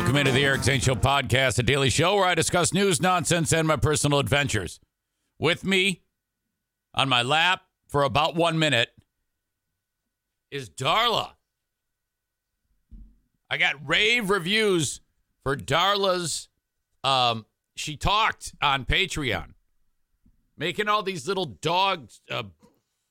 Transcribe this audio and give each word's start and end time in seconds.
Welcome 0.00 0.16
into 0.16 0.32
the 0.32 0.46
Eric 0.46 0.64
Zane 0.64 0.80
Show 0.80 0.94
podcast, 0.94 1.58
a 1.58 1.62
daily 1.62 1.90
show 1.90 2.16
where 2.16 2.24
I 2.24 2.34
discuss 2.34 2.72
news, 2.72 3.02
nonsense, 3.02 3.52
and 3.52 3.68
my 3.68 3.76
personal 3.76 4.18
adventures. 4.18 4.80
With 5.38 5.62
me 5.62 6.00
on 6.94 7.06
my 7.10 7.20
lap 7.20 7.60
for 7.86 8.02
about 8.02 8.34
one 8.34 8.58
minute 8.58 8.88
is 10.50 10.70
Darla. 10.70 11.32
I 13.50 13.58
got 13.58 13.74
rave 13.86 14.30
reviews 14.30 15.02
for 15.42 15.54
Darla's. 15.54 16.48
Um, 17.04 17.44
she 17.76 17.98
talked 17.98 18.54
on 18.62 18.86
Patreon, 18.86 19.50
making 20.56 20.88
all 20.88 21.02
these 21.02 21.28
little 21.28 21.44
dog 21.44 22.08
uh, 22.30 22.44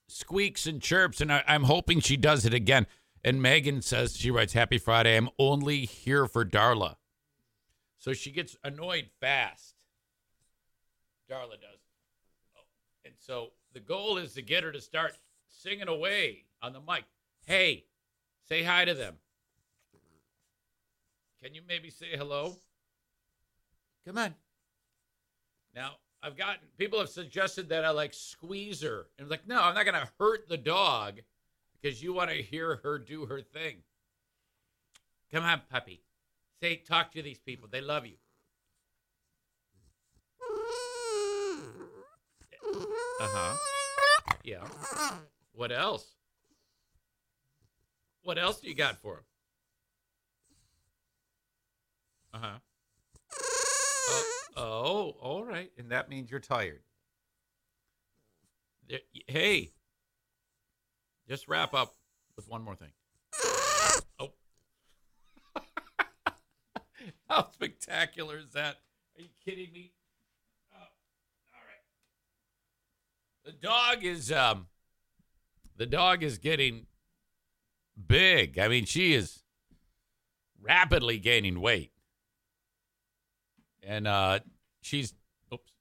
squeaks 0.08 0.66
and 0.66 0.82
chirps, 0.82 1.20
and 1.20 1.32
I, 1.32 1.44
I'm 1.46 1.62
hoping 1.62 2.00
she 2.00 2.16
does 2.16 2.44
it 2.44 2.52
again. 2.52 2.88
And 3.22 3.42
Megan 3.42 3.82
says 3.82 4.16
she 4.16 4.30
writes, 4.30 4.54
"Happy 4.54 4.78
Friday. 4.78 5.16
I'm 5.16 5.28
only 5.38 5.84
here 5.84 6.26
for 6.26 6.44
Darla." 6.44 6.96
So 7.98 8.12
she 8.12 8.30
gets 8.30 8.56
annoyed 8.64 9.10
fast. 9.20 9.74
Darla 11.30 11.60
does. 11.60 11.80
Oh, 12.56 12.64
and 13.04 13.14
so 13.18 13.52
the 13.74 13.80
goal 13.80 14.16
is 14.16 14.32
to 14.34 14.42
get 14.42 14.64
her 14.64 14.72
to 14.72 14.80
start 14.80 15.16
singing 15.48 15.88
away 15.88 16.44
on 16.62 16.72
the 16.72 16.80
mic. 16.80 17.04
Hey, 17.44 17.84
say 18.48 18.62
hi 18.62 18.84
to 18.84 18.94
them. 18.94 19.18
Can 21.42 21.54
you 21.54 21.62
maybe 21.66 21.90
say 21.90 22.16
hello? 22.16 22.56
Come 24.06 24.18
on. 24.18 24.34
Now, 25.74 25.96
I've 26.22 26.36
gotten 26.36 26.60
people 26.76 26.98
have 26.98 27.08
suggested 27.08 27.68
that 27.68 27.84
I 27.84 27.90
like 27.90 28.12
squeeze 28.12 28.82
her. 28.82 29.06
And 29.18 29.24
I'm 29.24 29.28
like, 29.28 29.46
no, 29.46 29.62
I'm 29.62 29.74
not 29.74 29.84
going 29.84 29.94
to 29.94 30.10
hurt 30.18 30.48
the 30.48 30.56
dog 30.56 31.20
because 31.80 32.02
you 32.02 32.12
want 32.12 32.30
to 32.30 32.36
hear 32.42 32.80
her 32.82 32.98
do 32.98 33.26
her 33.26 33.40
thing. 33.40 33.76
Come 35.32 35.44
on, 35.44 35.62
puppy. 35.70 36.02
Say, 36.60 36.76
talk 36.76 37.12
to 37.12 37.22
these 37.22 37.38
people. 37.38 37.68
They 37.70 37.80
love 37.80 38.06
you. 38.06 38.16
Uh 43.20 43.28
huh. 43.30 43.56
Yeah. 44.44 44.64
What 45.52 45.72
else? 45.72 46.06
What 48.22 48.38
else 48.38 48.60
do 48.60 48.68
you 48.68 48.74
got 48.74 48.96
for 48.96 49.14
him? 49.18 49.24
Uh 52.34 52.38
huh. 52.38 52.58
Oh, 54.56 55.14
all 55.20 55.44
right. 55.44 55.70
And 55.78 55.90
that 55.92 56.08
means 56.08 56.30
you're 56.30 56.40
tired. 56.40 56.80
There- 58.88 59.00
Hey, 59.26 59.72
just 61.30 61.46
wrap 61.46 61.72
up 61.74 61.94
with 62.36 62.48
one 62.48 62.62
more 62.62 62.74
thing. 62.74 62.90
Oh. 64.18 64.32
How 67.28 67.48
spectacular 67.52 68.38
is 68.38 68.50
that? 68.52 68.76
Are 69.16 69.22
you 69.22 69.28
kidding 69.44 69.72
me? 69.72 69.92
Oh, 70.74 70.76
all 70.76 71.62
right. 71.66 71.84
The 73.44 73.52
dog 73.52 74.04
is 74.04 74.30
um 74.32 74.66
the 75.76 75.86
dog 75.86 76.22
is 76.22 76.38
getting 76.38 76.86
big. 78.06 78.58
I 78.58 78.68
mean, 78.68 78.84
she 78.84 79.14
is 79.14 79.42
rapidly 80.60 81.18
gaining 81.18 81.60
weight 81.60 81.92
and 83.82 84.06
uh, 84.06 84.40
she's 84.82 85.14
oops, 85.52 85.72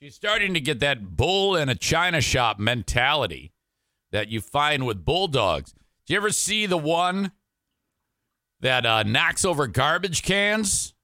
she's 0.00 0.14
starting 0.14 0.54
to 0.54 0.60
get 0.60 0.80
that 0.80 1.16
bull 1.16 1.56
in 1.56 1.68
a 1.68 1.74
china 1.74 2.20
shop 2.20 2.58
mentality 2.58 3.52
that 4.12 4.28
you 4.28 4.40
find 4.40 4.86
with 4.86 5.04
bulldogs. 5.04 5.72
Do 6.06 6.14
you 6.14 6.18
ever 6.18 6.30
see 6.30 6.66
the 6.66 6.78
one 6.78 7.32
that 8.60 8.84
uh, 8.84 9.02
knocks 9.04 9.44
over 9.44 9.66
garbage 9.66 10.22
cans? 10.22 10.94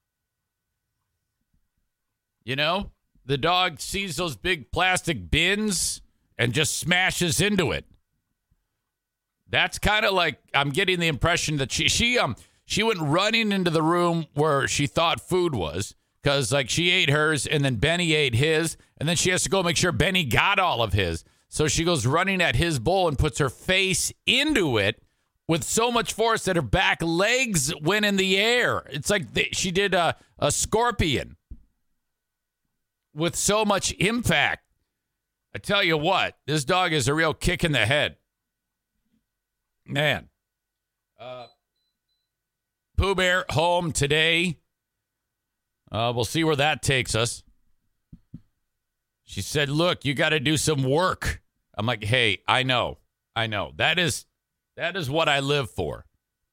You 2.45 2.57
know, 2.57 2.91
the 3.25 3.39
dog 3.39 3.81
sees 3.81 4.17
those 4.17 4.37
big 4.37 4.71
plastic 4.71 5.31
bins 5.31 6.01
and 6.39 6.53
just 6.53 6.79
smashes 6.79 7.41
into 7.41 7.73
it. 7.73 7.85
That's 9.49 9.79
kind 9.79 10.05
of 10.05 10.13
like 10.13 10.39
I'm 10.55 10.71
getting 10.71 11.01
the 11.01 11.09
impression 11.09 11.57
that 11.59 11.71
she 11.71 11.89
she 11.89 12.19
um 12.19 12.37
she 12.65 12.83
went 12.83 13.01
running 13.01 13.53
into 13.53 13.71
the 13.71 13.83
room 13.83 14.27
where 14.35 14.67
she 14.67 14.87
thought 14.87 15.21
food 15.21 15.55
was 15.55 15.95
because 16.23 16.53
like 16.53 16.69
she 16.69 16.91
ate 16.91 17.11
hers 17.11 17.47
and 17.47 17.65
then 17.65 17.77
Benny 17.77 18.13
ate 18.13 18.35
his 18.35 18.77
and 18.99 19.09
then 19.09 19.17
she 19.17 19.31
has 19.31 19.45
to 19.45 19.49
go 19.49 19.63
make 19.63 19.77
sure 19.77 19.93
Benny 19.93 20.25
got 20.25 20.59
all 20.59 20.83
of 20.83 20.93
his. 20.93 21.25
So 21.57 21.69
she 21.69 21.85
goes 21.85 22.07
running 22.07 22.43
at 22.43 22.55
his 22.55 22.79
bowl 22.79 23.09
and 23.09 23.19
puts 23.19 23.39
her 23.39 23.49
face 23.49 24.13
into 24.27 24.77
it 24.77 25.03
with 25.49 25.65
so 25.65 25.91
much 25.91 26.13
force 26.13 26.45
that 26.45 26.57
her 26.57 26.61
back 26.61 27.01
legs 27.01 27.75
went 27.81 28.05
in 28.05 28.17
the 28.17 28.37
air. 28.37 28.87
It's 28.91 29.09
like 29.09 29.33
the, 29.33 29.49
she 29.53 29.71
did 29.71 29.95
a, 29.95 30.17
a 30.39 30.53
scorpion 30.53 31.39
with 33.15 33.37
so 33.37 33.65
much 33.65 33.93
impact. 33.93 34.65
I 35.55 35.59
tell 35.59 35.83
you 35.83 35.97
what, 35.97 36.37
this 36.47 36.63
dog 36.63 36.93
is 36.93 37.09
a 37.09 37.15
real 37.15 37.33
kick 37.33 37.65
in 37.65 37.73
the 37.73 37.87
head. 37.87 38.17
Man. 39.87 40.29
Uh, 41.19 41.47
Pooh 42.99 43.15
Bear 43.15 43.47
home 43.49 43.93
today. 43.93 44.59
Uh, 45.91 46.13
we'll 46.15 46.27
see 46.27 46.45
where 46.45 46.57
that 46.57 46.83
takes 46.83 47.15
us. 47.15 47.43
She 49.25 49.41
said, 49.41 49.71
"Look, 49.71 50.05
you 50.05 50.13
got 50.13 50.29
to 50.29 50.39
do 50.39 50.59
some 50.59 50.83
work." 50.83 51.41
I'm 51.77 51.87
like, 51.87 52.05
"Hey, 52.05 52.43
I 52.49 52.63
know, 52.63 52.99
I 53.35 53.47
know. 53.47 53.73
That 53.77 53.99
is, 53.99 54.27
that 54.77 54.97
is 54.97 55.11
what 55.11 55.29
I 55.29 55.41
live 55.41 55.71
for, 55.71 56.07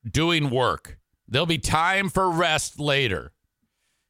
doing 0.10 0.50
work. 0.50 1.00
There'll 1.28 1.46
be 1.46 1.58
time 1.58 2.10
for 2.10 2.30
rest 2.30 2.80
later. 2.80 3.32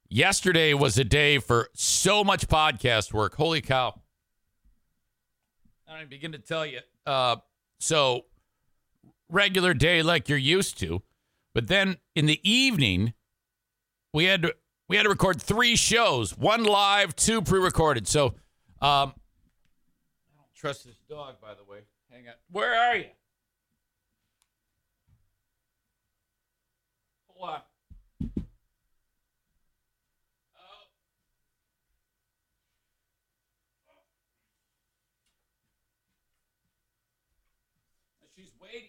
Yesterday 0.09 0.73
was 0.73 0.97
a 0.97 1.03
day 1.03 1.39
for 1.39 1.69
so 1.73 2.23
much 2.23 2.47
podcast 2.47 3.13
work. 3.13 3.35
Holy 3.35 3.61
cow! 3.61 3.99
I 5.87 5.99
don't 5.99 6.09
begin 6.09 6.31
to 6.33 6.39
tell 6.39 6.65
you. 6.65 6.79
Uh, 7.05 7.37
so 7.79 8.25
regular 9.29 9.73
day 9.73 10.03
like 10.03 10.29
you're 10.29 10.37
used 10.37 10.77
to, 10.79 11.01
but 11.53 11.67
then 11.67 11.97
in 12.15 12.25
the 12.25 12.39
evening, 12.49 13.13
we 14.13 14.25
had 14.25 14.43
to 14.43 14.55
we 14.89 14.97
had 14.97 15.03
to 15.03 15.09
record 15.09 15.41
three 15.41 15.75
shows, 15.75 16.37
one 16.37 16.63
live, 16.63 17.15
two 17.15 17.41
pre-recorded. 17.41 18.07
So, 18.07 18.35
um, 18.81 19.13
trust 20.63 20.85
this 20.85 20.95
dog, 21.09 21.35
by 21.41 21.53
the 21.53 21.69
way. 21.69 21.79
Hang 22.09 22.25
on, 22.25 22.35
where 22.49 22.73
are 22.73 22.95
you? 22.95 23.09
Hold 27.27 27.49
on. 27.49 27.61
Oh. 30.55 30.85
She's 38.37 38.53
waiting. 38.61 38.87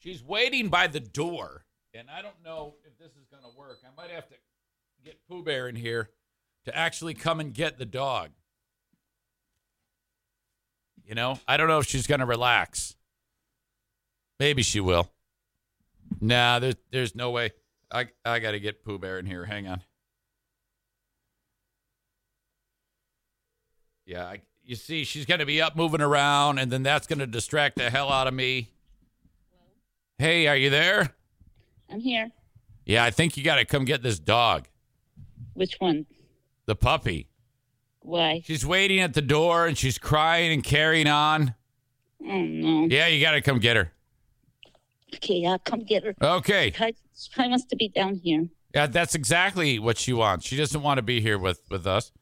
She's 0.00 0.24
waiting 0.24 0.68
by 0.68 0.88
the 0.88 0.98
door, 0.98 1.64
and 1.94 2.08
I 2.10 2.22
don't 2.22 2.42
know 2.44 2.74
if 2.84 2.98
this 2.98 3.12
is 3.12 3.28
going 3.30 3.44
to 3.44 3.56
work. 3.56 3.78
I 3.84 3.94
might 3.96 4.10
have 4.10 4.28
to 4.30 4.34
get 5.04 5.24
Pooh 5.28 5.44
Bear 5.44 5.68
in 5.68 5.76
here 5.76 6.10
to 6.64 6.76
actually 6.76 7.14
come 7.14 7.38
and 7.38 7.54
get 7.54 7.78
the 7.78 7.86
dog. 7.86 8.30
You 11.06 11.14
know, 11.14 11.38
I 11.46 11.56
don't 11.56 11.68
know 11.68 11.78
if 11.78 11.86
she's 11.86 12.06
going 12.06 12.20
to 12.20 12.26
relax. 12.26 12.96
Maybe 14.38 14.62
she 14.62 14.80
will. 14.80 15.10
Nah, 16.20 16.58
there's 16.58 16.76
there's 16.90 17.14
no 17.14 17.30
way. 17.30 17.52
I 17.90 18.06
I 18.24 18.38
got 18.38 18.52
to 18.52 18.60
get 18.60 18.84
Pooh 18.84 18.98
Bear 18.98 19.18
in 19.18 19.26
here. 19.26 19.44
Hang 19.44 19.66
on. 19.68 19.82
Yeah, 24.06 24.24
I, 24.26 24.40
you 24.64 24.76
see, 24.76 25.04
she's 25.04 25.26
going 25.26 25.40
to 25.40 25.46
be 25.46 25.62
up 25.62 25.76
moving 25.76 26.00
around, 26.00 26.58
and 26.58 26.70
then 26.70 26.82
that's 26.82 27.06
going 27.06 27.20
to 27.20 27.26
distract 27.26 27.76
the 27.76 27.88
hell 27.90 28.10
out 28.10 28.26
of 28.26 28.34
me. 28.34 28.70
Hey, 30.18 30.46
are 30.48 30.56
you 30.56 30.70
there? 30.70 31.14
I'm 31.90 32.00
here. 32.00 32.30
Yeah, 32.84 33.04
I 33.04 33.10
think 33.10 33.36
you 33.36 33.44
got 33.44 33.56
to 33.56 33.64
come 33.64 33.84
get 33.84 34.02
this 34.02 34.18
dog, 34.18 34.66
Which 35.54 35.76
one? 35.78 36.06
the 36.66 36.74
puppy. 36.74 37.28
Why? 38.02 38.42
She's 38.44 38.66
waiting 38.66 39.00
at 39.00 39.14
the 39.14 39.22
door 39.22 39.66
and 39.66 39.76
she's 39.78 39.98
crying 39.98 40.52
and 40.52 40.62
carrying 40.62 41.06
on. 41.06 41.54
Oh 42.22 42.40
no. 42.40 42.86
Yeah, 42.90 43.06
you 43.06 43.20
got 43.20 43.32
to 43.32 43.40
come 43.40 43.58
get 43.58 43.76
her. 43.76 43.92
Okay, 45.14 45.44
I'll 45.46 45.58
come 45.58 45.84
get 45.84 46.04
her. 46.04 46.14
Okay. 46.20 46.70
She 46.70 47.30
probably, 47.32 47.50
wants 47.50 47.66
to 47.66 47.76
be 47.76 47.88
down 47.88 48.16
here. 48.16 48.48
Yeah, 48.74 48.86
that's 48.86 49.14
exactly 49.14 49.78
what 49.78 49.98
she 49.98 50.12
wants. 50.12 50.46
She 50.46 50.56
doesn't 50.56 50.82
want 50.82 50.98
to 50.98 51.02
be 51.02 51.20
here 51.20 51.38
with 51.38 51.60
with 51.70 51.86
us, 51.86 52.12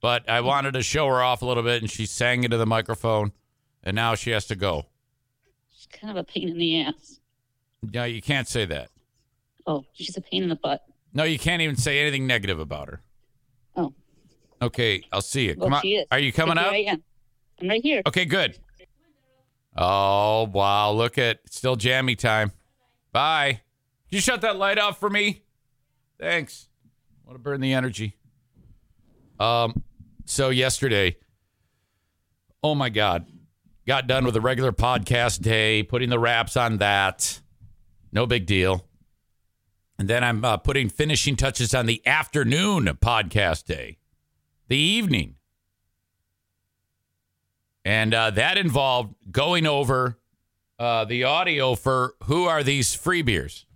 but 0.00 0.28
I 0.28 0.40
wanted 0.40 0.74
to 0.74 0.82
show 0.82 1.06
her 1.08 1.22
off 1.22 1.42
a 1.42 1.46
little 1.46 1.62
bit, 1.62 1.80
and 1.80 1.90
she 1.90 2.04
sang 2.04 2.44
into 2.44 2.58
the 2.58 2.66
microphone, 2.66 3.32
and 3.82 3.96
now 3.96 4.14
she 4.14 4.30
has 4.30 4.46
to 4.46 4.54
go. 4.54 4.86
She's 5.72 5.86
kind 5.86 6.10
of 6.10 6.16
a 6.16 6.24
pain 6.24 6.48
in 6.48 6.58
the 6.58 6.82
ass. 6.82 7.20
No, 7.82 8.04
you 8.04 8.20
can't 8.20 8.46
say 8.46 8.66
that. 8.66 8.90
Oh, 9.66 9.84
she's 9.94 10.16
a 10.16 10.20
pain 10.20 10.42
in 10.42 10.50
the 10.50 10.56
butt. 10.56 10.84
No, 11.14 11.24
you 11.24 11.38
can't 11.38 11.62
even 11.62 11.76
say 11.76 12.00
anything 12.00 12.26
negative 12.26 12.58
about 12.58 12.88
her. 12.88 13.00
Oh, 13.76 13.94
Okay, 14.64 15.02
I'll 15.12 15.20
see 15.20 15.46
you. 15.48 15.54
well, 15.58 15.66
Come 15.68 15.74
on. 15.74 15.86
is. 15.86 16.06
Are 16.10 16.18
you 16.18 16.32
coming 16.32 16.58
up? 16.58 16.72
I 16.72 16.76
am. 16.78 17.02
I'm 17.60 17.68
right 17.68 17.82
here. 17.82 18.02
Okay, 18.06 18.24
good. 18.24 18.58
Oh 19.76 20.44
wow, 20.52 20.92
look 20.92 21.18
at 21.18 21.40
still 21.50 21.76
jammy 21.76 22.14
time. 22.16 22.52
Bye. 23.12 23.60
Can 24.08 24.16
you 24.16 24.20
shut 24.20 24.40
that 24.42 24.56
light 24.56 24.78
off 24.78 24.98
for 25.00 25.10
me? 25.10 25.42
Thanks. 26.20 26.68
Want 27.26 27.36
to 27.36 27.42
burn 27.42 27.60
the 27.60 27.72
energy. 27.72 28.16
Um, 29.40 29.82
so 30.24 30.50
yesterday, 30.50 31.16
oh 32.62 32.74
my 32.74 32.88
God, 32.88 33.26
got 33.86 34.06
done 34.06 34.24
with 34.24 34.36
a 34.36 34.40
regular 34.40 34.72
podcast 34.72 35.40
day, 35.42 35.82
putting 35.82 36.08
the 36.08 36.18
wraps 36.18 36.56
on 36.56 36.78
that. 36.78 37.40
No 38.12 38.26
big 38.26 38.46
deal. 38.46 38.86
And 39.98 40.08
then 40.08 40.22
I'm 40.24 40.44
uh, 40.44 40.56
putting 40.56 40.88
finishing 40.88 41.34
touches 41.36 41.74
on 41.74 41.86
the 41.86 42.04
afternoon 42.06 42.86
podcast 43.00 43.64
day, 43.64 43.98
the 44.68 44.76
evening. 44.76 45.36
And 47.84 48.14
uh, 48.14 48.30
that 48.30 48.56
involved 48.56 49.14
going 49.30 49.66
over 49.66 50.18
uh, 50.78 51.04
the 51.04 51.24
audio 51.24 51.74
for 51.74 52.14
who 52.24 52.44
are 52.44 52.62
these 52.62 52.94
free 52.94 53.22
beers? 53.22 53.66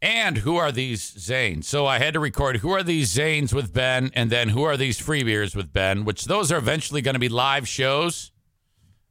And 0.00 0.38
who 0.38 0.56
are 0.56 0.72
these 0.72 1.00
Zanes? 1.00 1.64
So 1.64 1.86
I 1.86 1.98
had 1.98 2.14
to 2.14 2.20
record 2.20 2.56
who 2.56 2.72
are 2.72 2.82
these 2.82 3.14
Zanes 3.14 3.52
with 3.52 3.72
Ben 3.72 4.10
and 4.14 4.30
then 4.30 4.48
who 4.48 4.64
are 4.64 4.76
these 4.76 4.98
free 4.98 5.22
beers 5.22 5.54
with 5.54 5.72
Ben, 5.72 6.04
which 6.04 6.24
those 6.24 6.50
are 6.50 6.58
eventually 6.58 7.02
going 7.02 7.14
to 7.14 7.20
be 7.20 7.28
live 7.28 7.68
shows 7.68 8.32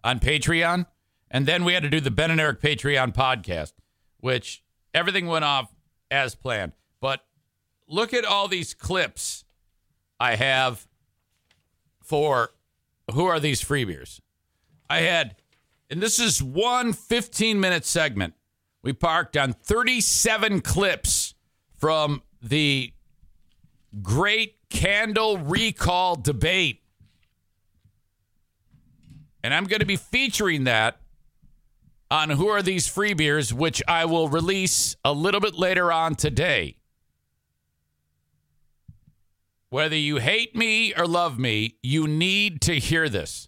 on 0.04 0.20
Patreon. 0.20 0.86
And 1.30 1.46
then 1.46 1.64
we 1.64 1.74
had 1.74 1.84
to 1.84 1.90
do 1.90 2.02
the 2.02 2.12
Ben 2.12 2.30
and 2.30 2.42
Eric 2.42 2.60
Patreon 2.60 3.14
podcast, 3.14 3.72
which 4.20 4.64
everything 4.94 5.28
went 5.28 5.46
off 5.46 5.74
as 6.10 6.36
planned. 6.36 6.74
But 7.00 7.22
look 7.92 8.14
at 8.14 8.26
all 8.26 8.48
these 8.48 8.74
clips 8.74 9.44
I 10.20 10.36
have 10.36 10.88
for 12.02 12.52
who 13.14 13.26
are 13.26 13.40
these 13.40 13.62
free 13.62 13.84
beers. 13.84 14.22
I 14.90 15.02
had, 15.02 15.36
and 15.90 16.02
this 16.02 16.20
is 16.20 16.42
one 16.42 16.94
15 16.94 17.60
minute 17.60 17.86
segment. 17.86 18.34
We 18.82 18.94
parked 18.94 19.38
on 19.38 19.54
37 19.54 20.62
clips 20.62 21.36
from 21.78 22.24
the 22.42 22.94
great 24.02 24.56
candle 24.70 25.38
recall 25.38 26.16
debate. 26.16 26.82
And 29.44 29.54
I'm 29.54 29.66
going 29.66 29.80
to 29.80 29.86
be 29.86 29.98
featuring 29.98 30.64
that 30.64 31.00
on 32.10 32.30
Who 32.30 32.48
Are 32.48 32.62
These 32.62 32.88
Free 32.88 33.14
Beers, 33.14 33.54
which 33.54 33.82
I 33.88 34.06
will 34.06 34.28
release 34.30 34.96
a 35.04 35.14
little 35.14 35.40
bit 35.40 35.56
later 35.56 35.92
on 35.92 36.16
today. 36.16 36.78
Whether 39.72 39.96
you 39.96 40.18
hate 40.18 40.54
me 40.54 40.94
or 40.94 41.08
love 41.08 41.40
me, 41.40 41.78
you 41.82 42.06
need 42.06 42.60
to 42.64 42.78
hear 42.78 43.08
this. 43.08 43.48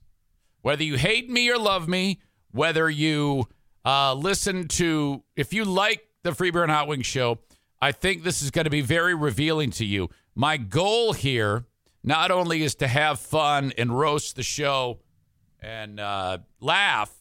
Whether 0.61 0.85
you 0.85 0.95
hate 0.97 1.29
me 1.29 1.51
or 1.51 1.57
love 1.57 1.89
me, 1.89 2.21
whether 2.51 2.89
you 2.89 3.49
uh, 3.83 4.13
listen 4.13 4.69
to, 4.69 5.21
if 5.35 5.51
you 5.51 5.65
like 5.65 6.07
the 6.23 6.33
Free 6.33 6.49
Beer 6.49 6.63
and 6.63 6.71
Hot 6.71 6.87
Wings 6.87 7.05
show, 7.05 7.39
I 7.81 7.91
think 7.91 8.23
this 8.23 8.41
is 8.41 8.51
going 8.51 8.63
to 8.63 8.71
be 8.71 8.79
very 8.79 9.13
revealing 9.13 9.71
to 9.71 9.83
you. 9.83 10.09
My 10.33 10.55
goal 10.55 11.11
here 11.11 11.65
not 12.05 12.31
only 12.31 12.63
is 12.63 12.75
to 12.75 12.87
have 12.87 13.19
fun 13.19 13.73
and 13.77 13.99
roast 13.99 14.37
the 14.37 14.43
show 14.43 14.99
and 15.61 15.99
uh, 15.99 16.37
laugh, 16.61 17.11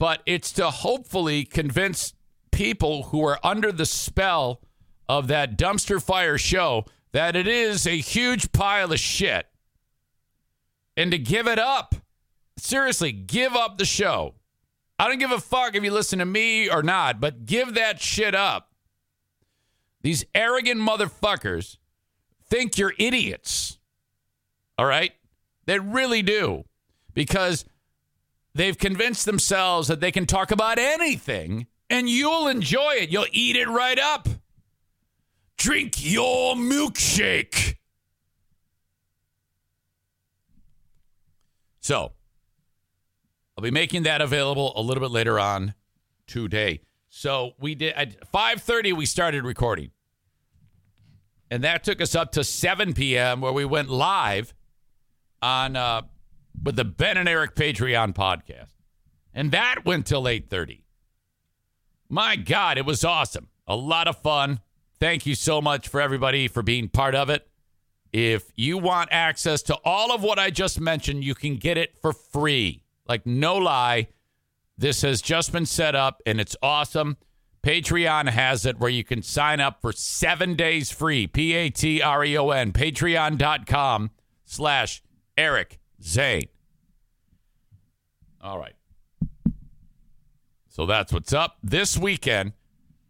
but 0.00 0.20
it's 0.26 0.50
to 0.54 0.68
hopefully 0.68 1.44
convince 1.44 2.12
people 2.50 3.04
who 3.04 3.24
are 3.24 3.38
under 3.44 3.70
the 3.70 3.86
spell 3.86 4.60
of 5.08 5.28
that 5.28 5.56
dumpster 5.56 6.02
fire 6.02 6.38
show 6.38 6.84
that 7.12 7.36
it 7.36 7.46
is 7.46 7.86
a 7.86 7.96
huge 7.98 8.52
pile 8.52 8.92
of 8.92 8.98
shit 8.98 9.46
and 10.96 11.10
to 11.10 11.18
give 11.18 11.46
it 11.46 11.58
up. 11.58 11.94
Seriously, 12.56 13.12
give 13.12 13.54
up 13.54 13.78
the 13.78 13.84
show. 13.84 14.34
I 14.98 15.08
don't 15.08 15.18
give 15.18 15.32
a 15.32 15.40
fuck 15.40 15.74
if 15.74 15.82
you 15.82 15.90
listen 15.90 16.18
to 16.20 16.24
me 16.24 16.70
or 16.70 16.82
not, 16.82 17.20
but 17.20 17.46
give 17.46 17.74
that 17.74 18.00
shit 18.00 18.34
up. 18.34 18.70
These 20.02 20.24
arrogant 20.34 20.80
motherfuckers 20.80 21.78
think 22.48 22.78
you're 22.78 22.94
idiots. 22.98 23.78
All 24.78 24.86
right? 24.86 25.12
They 25.66 25.78
really 25.78 26.22
do. 26.22 26.64
Because 27.14 27.64
they've 28.54 28.76
convinced 28.76 29.24
themselves 29.26 29.88
that 29.88 30.00
they 30.00 30.12
can 30.12 30.26
talk 30.26 30.50
about 30.50 30.78
anything 30.78 31.66
and 31.90 32.08
you'll 32.08 32.48
enjoy 32.48 32.94
it. 32.94 33.10
You'll 33.10 33.26
eat 33.32 33.56
it 33.56 33.68
right 33.68 33.98
up. 33.98 34.28
Drink 35.62 36.04
your 36.04 36.56
milkshake. 36.56 37.76
So, 41.78 42.10
I'll 43.56 43.62
be 43.62 43.70
making 43.70 44.02
that 44.02 44.20
available 44.20 44.72
a 44.74 44.82
little 44.82 45.00
bit 45.00 45.12
later 45.12 45.38
on 45.38 45.74
today. 46.26 46.80
So, 47.10 47.52
we 47.60 47.76
did 47.76 47.92
at 47.92 48.28
5:30 48.32 48.92
we 48.92 49.06
started 49.06 49.44
recording. 49.44 49.92
And 51.48 51.62
that 51.62 51.84
took 51.84 52.00
us 52.00 52.16
up 52.16 52.32
to 52.32 52.42
7 52.42 52.92
p.m. 52.92 53.40
where 53.40 53.52
we 53.52 53.64
went 53.64 53.88
live 53.88 54.52
on 55.40 55.76
uh 55.76 56.02
with 56.60 56.74
the 56.74 56.84
Ben 56.84 57.16
and 57.16 57.28
Eric 57.28 57.54
Patreon 57.54 58.14
podcast. 58.14 58.74
And 59.32 59.52
that 59.52 59.84
went 59.84 60.06
till 60.06 60.24
8:30. 60.24 60.82
My 62.08 62.34
god, 62.34 62.78
it 62.78 62.84
was 62.84 63.04
awesome. 63.04 63.46
A 63.68 63.76
lot 63.76 64.08
of 64.08 64.20
fun. 64.20 64.58
Thank 65.02 65.26
you 65.26 65.34
so 65.34 65.60
much 65.60 65.88
for 65.88 66.00
everybody 66.00 66.46
for 66.46 66.62
being 66.62 66.88
part 66.88 67.16
of 67.16 67.28
it. 67.28 67.48
If 68.12 68.52
you 68.54 68.78
want 68.78 69.08
access 69.10 69.60
to 69.62 69.76
all 69.84 70.12
of 70.12 70.22
what 70.22 70.38
I 70.38 70.50
just 70.50 70.78
mentioned, 70.78 71.24
you 71.24 71.34
can 71.34 71.56
get 71.56 71.76
it 71.76 71.98
for 72.00 72.12
free. 72.12 72.84
Like, 73.08 73.26
no 73.26 73.56
lie. 73.56 74.06
This 74.78 75.02
has 75.02 75.20
just 75.20 75.50
been 75.50 75.66
set 75.66 75.96
up 75.96 76.22
and 76.24 76.40
it's 76.40 76.54
awesome. 76.62 77.16
Patreon 77.64 78.28
has 78.28 78.64
it 78.64 78.78
where 78.78 78.90
you 78.90 79.02
can 79.02 79.22
sign 79.22 79.58
up 79.58 79.80
for 79.80 79.90
seven 79.90 80.54
days 80.54 80.92
free. 80.92 81.26
P 81.26 81.52
A 81.54 81.68
T 81.68 82.00
R 82.00 82.24
E 82.24 82.38
O 82.38 82.50
N. 82.50 82.70
Patreon.com 82.70 84.12
slash 84.44 85.02
Eric 85.36 85.80
Zane. 86.00 86.46
All 88.40 88.56
right. 88.56 88.76
So 90.68 90.86
that's 90.86 91.12
what's 91.12 91.32
up 91.32 91.56
this 91.60 91.98
weekend. 91.98 92.52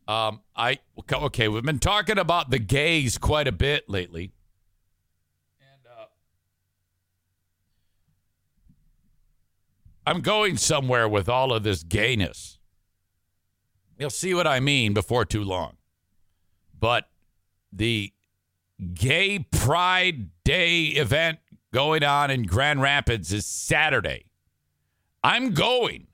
Um, 0.08 0.40
I 0.62 0.78
okay. 1.12 1.48
We've 1.48 1.64
been 1.64 1.80
talking 1.80 2.18
about 2.18 2.50
the 2.50 2.60
gays 2.60 3.18
quite 3.18 3.48
a 3.48 3.52
bit 3.52 3.90
lately, 3.90 4.32
and 5.60 5.80
uh, 5.90 6.04
I'm 10.06 10.20
going 10.20 10.56
somewhere 10.56 11.08
with 11.08 11.28
all 11.28 11.52
of 11.52 11.64
this 11.64 11.82
gayness. 11.82 12.58
You'll 13.98 14.10
see 14.10 14.34
what 14.34 14.46
I 14.46 14.60
mean 14.60 14.94
before 14.94 15.24
too 15.24 15.42
long. 15.42 15.78
But 16.78 17.08
the 17.72 18.12
Gay 18.94 19.40
Pride 19.40 20.30
Day 20.44 20.82
event 20.84 21.40
going 21.72 22.04
on 22.04 22.30
in 22.30 22.44
Grand 22.44 22.80
Rapids 22.80 23.32
is 23.32 23.46
Saturday. 23.46 24.26
I'm 25.24 25.54
going. 25.54 26.06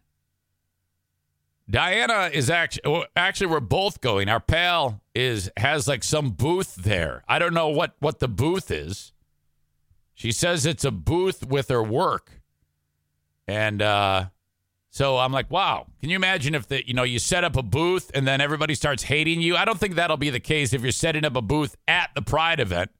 Diana 1.71 2.31
is 2.33 2.49
actually 2.49 3.05
actually 3.15 3.49
we're 3.49 3.61
both 3.61 4.01
going. 4.01 4.29
Our 4.29 4.41
pal 4.41 5.03
is 5.15 5.51
has 5.57 5.87
like 5.87 6.03
some 6.03 6.31
booth 6.31 6.77
there. 6.77 7.23
I 7.29 7.39
don't 7.39 7.53
know 7.53 7.69
what 7.69 7.95
what 7.99 8.21
the 8.21 8.29
booth 8.29 8.71
is. 8.71 9.13
She 10.15 10.33
says 10.33 10.65
it's 10.65 10.85
a 10.85 10.91
booth 10.91 11.47
with 11.47 11.69
her 11.69 11.83
work. 11.83 12.41
And 13.47 13.83
uh 13.83 14.27
so 14.91 15.19
I'm 15.19 15.33
like, 15.33 15.51
wow, 15.51 15.87
can 16.01 16.09
you 16.09 16.17
imagine 16.17 16.55
if 16.55 16.67
the 16.69 16.87
you 16.87 16.95
know 16.95 17.03
you 17.03 17.19
set 17.19 17.45
up 17.45 17.57
a 17.57 17.63
booth 17.63 18.11
and 18.15 18.27
then 18.27 18.41
everybody 18.41 18.75
starts 18.75 19.03
hating 19.03 19.43
you? 19.43 19.55
I 19.55 19.67
don't 19.67 19.79
think 19.79 19.97
that'll 19.97 20.17
be 20.17 20.31
the 20.31 20.41
case 20.41 20.73
if 20.73 20.81
you're 20.83 20.91
setting 20.91 21.25
up 21.25 21.37
a 21.37 21.43
booth 21.43 21.77
at 21.87 22.11
the 22.15 22.23
Pride 22.23 22.61
event. 22.61 22.91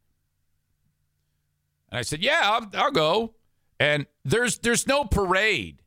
And 1.91 1.99
I 1.99 2.03
said, 2.03 2.23
yeah, 2.23 2.41
I'll, 2.43 2.71
I'll 2.75 2.91
go. 2.91 3.35
And 3.81 4.07
there's 4.27 4.59
there's 4.59 4.87
no 4.87 5.05
parade. 5.05 5.81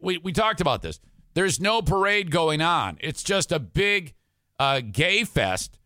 We 0.00 0.18
we 0.18 0.32
talked 0.32 0.60
about 0.60 0.82
this. 0.82 1.00
There's 1.38 1.60
no 1.60 1.82
parade 1.82 2.32
going 2.32 2.60
on. 2.60 2.98
It's 3.00 3.22
just 3.22 3.52
a 3.52 3.60
big 3.60 4.14
uh, 4.58 4.80
gay 4.80 5.22
fest 5.22 5.78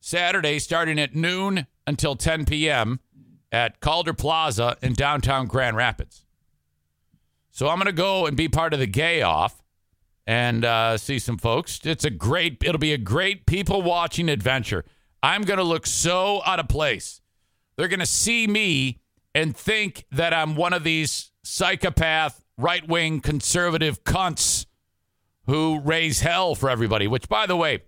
Saturday 0.00 0.58
starting 0.58 0.98
at 0.98 1.14
noon 1.14 1.66
until 1.86 2.16
10 2.16 2.46
p.m. 2.46 3.00
at 3.52 3.80
Calder 3.80 4.14
Plaza 4.14 4.78
in 4.80 4.94
downtown 4.94 5.48
Grand 5.48 5.76
Rapids. 5.76 6.24
So 7.50 7.68
I'm 7.68 7.76
going 7.76 7.88
to 7.88 7.92
go 7.92 8.24
and 8.24 8.38
be 8.38 8.48
part 8.48 8.72
of 8.72 8.78
the 8.78 8.86
gay 8.86 9.20
off 9.20 9.62
and 10.26 10.64
uh, 10.64 10.96
see 10.96 11.18
some 11.18 11.36
folks. 11.36 11.78
It's 11.84 12.06
a 12.06 12.10
great, 12.10 12.64
it'll 12.64 12.78
be 12.78 12.94
a 12.94 12.96
great 12.96 13.44
people 13.44 13.82
watching 13.82 14.30
adventure. 14.30 14.82
I'm 15.22 15.42
going 15.42 15.58
to 15.58 15.62
look 15.62 15.86
so 15.86 16.40
out 16.46 16.58
of 16.58 16.68
place. 16.68 17.20
They're 17.76 17.88
going 17.88 18.00
to 18.00 18.06
see 18.06 18.46
me 18.46 19.00
and 19.34 19.54
think 19.54 20.06
that 20.10 20.32
I'm 20.32 20.56
one 20.56 20.72
of 20.72 20.84
these 20.84 21.32
psychopath, 21.44 22.42
right 22.56 22.88
wing, 22.88 23.20
conservative 23.20 24.02
cunts 24.02 24.64
who 25.46 25.80
raise 25.80 26.20
hell 26.20 26.54
for 26.54 26.68
everybody, 26.68 27.06
which, 27.06 27.28
by 27.28 27.46
the 27.46 27.56
way, 27.56 27.82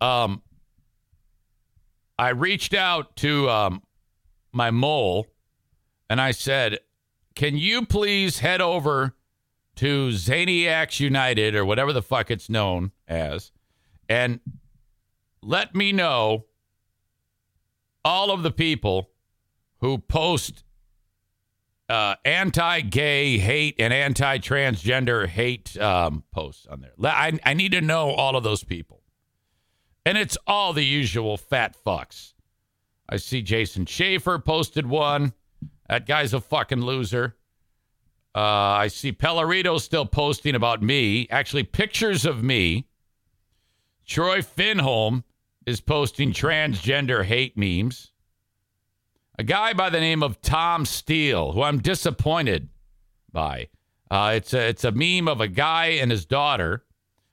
um, 0.00 0.42
I 2.18 2.30
reached 2.30 2.74
out 2.74 3.16
to 3.16 3.48
um, 3.48 3.82
my 4.52 4.70
mole 4.70 5.26
and 6.10 6.20
I 6.20 6.30
said, 6.30 6.78
Can 7.34 7.56
you 7.56 7.86
please 7.86 8.40
head 8.40 8.60
over 8.60 9.14
to 9.76 10.08
Zaniacs 10.08 11.00
United 11.00 11.54
or 11.54 11.64
whatever 11.64 11.92
the 11.92 12.02
fuck 12.02 12.30
it's 12.30 12.50
known 12.50 12.90
as 13.06 13.52
and 14.08 14.40
let 15.42 15.74
me 15.74 15.92
know 15.92 16.46
all 18.04 18.30
of 18.30 18.42
the 18.42 18.50
people 18.50 19.10
who 19.80 19.98
post 19.98 20.64
uh, 21.88 22.14
anti-gay 22.24 23.38
hate 23.38 23.76
and 23.78 23.92
anti-transgender 23.92 25.26
hate 25.26 25.76
um, 25.78 26.24
posts 26.32 26.66
on 26.66 26.80
there. 26.80 26.92
I, 27.04 27.38
I 27.44 27.54
need 27.54 27.72
to 27.72 27.80
know 27.80 28.10
all 28.10 28.36
of 28.36 28.44
those 28.44 28.64
people, 28.64 29.02
and 30.04 30.18
it's 30.18 30.36
all 30.46 30.72
the 30.72 30.84
usual 30.84 31.36
fat 31.36 31.76
fucks. 31.84 32.34
I 33.08 33.16
see 33.16 33.42
Jason 33.42 33.86
Schaefer 33.86 34.38
posted 34.38 34.86
one. 34.86 35.32
That 35.88 36.06
guy's 36.06 36.34
a 36.34 36.40
fucking 36.40 36.82
loser. 36.82 37.36
Uh, 38.34 38.40
I 38.40 38.88
see 38.88 39.12
Pellerito 39.12 39.80
still 39.80 40.04
posting 40.04 40.54
about 40.54 40.82
me, 40.82 41.26
actually 41.30 41.64
pictures 41.64 42.26
of 42.26 42.42
me. 42.42 42.86
Troy 44.06 44.42
Finholm 44.42 45.24
is 45.66 45.80
posting 45.80 46.32
transgender 46.32 47.24
hate 47.24 47.56
memes. 47.56 48.12
A 49.40 49.44
guy 49.44 49.72
by 49.72 49.88
the 49.88 50.00
name 50.00 50.24
of 50.24 50.42
Tom 50.42 50.84
Steele, 50.84 51.52
who 51.52 51.62
I'm 51.62 51.78
disappointed 51.78 52.70
by. 53.32 53.68
Uh, 54.10 54.32
it's 54.34 54.52
a 54.52 54.68
it's 54.68 54.82
a 54.82 54.90
meme 54.90 55.28
of 55.28 55.40
a 55.40 55.46
guy 55.46 55.86
and 55.86 56.10
his 56.10 56.26
daughter, 56.26 56.84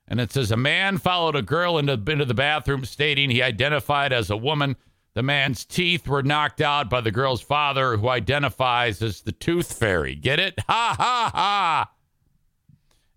and 0.07 0.21
it 0.21 0.31
says 0.31 0.51
a 0.51 0.57
man 0.57 0.99
followed 0.99 1.35
a 1.35 1.41
girl 1.41 1.79
into, 1.79 1.93
into 1.93 2.25
the 2.25 2.35
bathroom, 2.35 2.85
stating 2.85 3.31
he 3.31 3.41
identified 3.41 4.13
as 4.13 4.29
a 4.29 4.37
woman. 4.37 4.75
The 5.15 5.23
man's 5.23 5.65
teeth 5.65 6.07
were 6.07 6.21
knocked 6.21 6.61
out 6.61 6.91
by 6.91 7.01
the 7.01 7.11
girl's 7.11 7.41
father, 7.41 7.97
who 7.97 8.09
identifies 8.09 9.01
as 9.01 9.21
the 9.21 9.31
Tooth 9.31 9.73
Fairy. 9.73 10.13
Get 10.13 10.39
it? 10.39 10.59
Ha 10.67 10.95
ha 10.99 11.31
ha! 11.33 11.91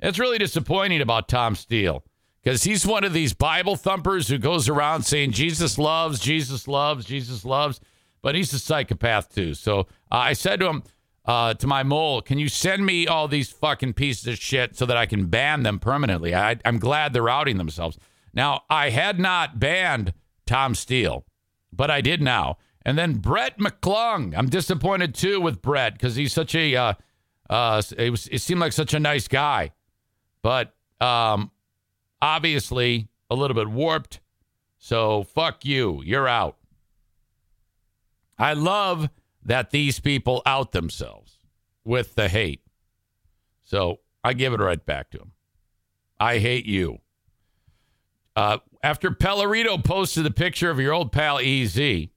It's 0.01 0.19
really 0.19 0.39
disappointing 0.39 1.03
about 1.03 1.29
Tom 1.29 1.57
Steele 1.57 2.05
because 2.43 2.63
he's 2.63 2.87
one 2.87 3.05
of 3.05 3.13
these 3.13 3.35
Bible 3.35 3.77
thumpers 3.77 4.29
who 4.29 4.39
goes 4.39 4.67
around 4.67 5.03
saying 5.03 5.33
Jesus 5.33 5.77
loves, 5.77 6.21
Jesus 6.21 6.67
loves, 6.67 7.05
Jesus 7.05 7.45
loves 7.45 7.81
but 8.23 8.35
he's 8.35 8.53
a 8.53 8.59
psychopath 8.59 9.35
too. 9.35 9.55
So 9.55 9.81
uh, 9.81 9.85
I 10.11 10.33
said 10.33 10.61
to 10.61 10.69
him, 10.69 10.83
uh, 11.25 11.53
to 11.55 11.67
my 11.67 11.83
mole, 11.83 12.23
can 12.23 12.39
you 12.39 12.49
send 12.49 12.87
me 12.87 13.07
all 13.07 13.29
these 13.29 13.51
fucking 13.51 13.93
pieces 13.93 14.27
of 14.27 14.39
shit 14.39 14.77
so 14.77 14.87
that 14.87 14.97
I 14.97 15.05
can 15.05 15.27
ban 15.27 15.63
them 15.63 15.79
permanently? 15.79 16.35
I, 16.35 16.57
I'm 16.65 16.79
glad 16.79 17.13
they're 17.13 17.29
outing 17.29 17.59
themselves. 17.59 17.99
Now, 18.33 18.63
I 18.71 18.91
had 18.91 19.19
not 19.19 19.59
banned 19.61 20.15
Tom 20.47 20.75
Steele, 20.75 21.27
but 21.73 21.91
I 21.91 22.01
did 22.01 22.23
now. 22.23 22.57
And 22.83 22.97
then 22.97 23.15
Brett 23.15 23.59
McClung. 23.59 24.35
I'm 24.37 24.49
disappointed 24.49 25.15
too 25.15 25.41
with 25.41 25.61
Brett 25.61 25.93
because 25.93 26.17
he's 26.17 26.33
such 26.33 26.55
a, 26.55 26.75
uh, 26.75 26.95
uh, 27.51 27.83
it, 27.99 28.11
was, 28.11 28.27
it 28.29 28.41
seemed 28.41 28.61
like 28.61 28.73
such 28.73 28.95
a 28.95 29.01
nice 29.01 29.29
guy, 29.29 29.73
but 30.41 30.75
um, 31.01 31.51
obviously 32.23 33.09
a 33.31 33.35
little 33.35 33.55
bit 33.55 33.69
warped. 33.69 34.21
So 34.79 35.25
fuck 35.25 35.65
you. 35.65 36.03
You're 36.05 36.29
out. 36.29 36.58
I 38.39 38.53
love 38.53 39.11
that 39.45 39.71
these 39.71 40.01
people 40.01 40.43
out 40.47 40.73
themselves 40.73 41.39
with 41.85 42.15
the 42.15 42.29
hate. 42.29 42.61
So 43.65 44.01
I 44.23 44.33
give 44.33 44.53
it 44.53 44.61
right 44.61 44.85
back 44.85 45.11
to 45.11 45.19
them. 45.19 45.33
I 46.21 46.39
hate 46.39 46.67
you. 46.67 46.99
Uh, 48.37 48.59
after 48.83 49.11
Pellerito 49.11 49.83
posted 49.83 50.25
the 50.25 50.31
picture 50.31 50.71
of 50.71 50.79
your 50.79 50.93
old 50.93 51.13
pal 51.13 51.39
EZ, 51.39 52.09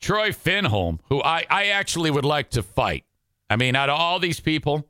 Troy 0.00 0.30
Finholm, 0.30 0.98
who 1.08 1.22
I, 1.22 1.46
I 1.48 1.66
actually 1.66 2.10
would 2.10 2.24
like 2.24 2.50
to 2.50 2.62
fight. 2.62 3.04
I 3.48 3.56
mean, 3.56 3.76
out 3.76 3.88
of 3.88 3.98
all 3.98 4.18
these 4.18 4.40
people, 4.40 4.88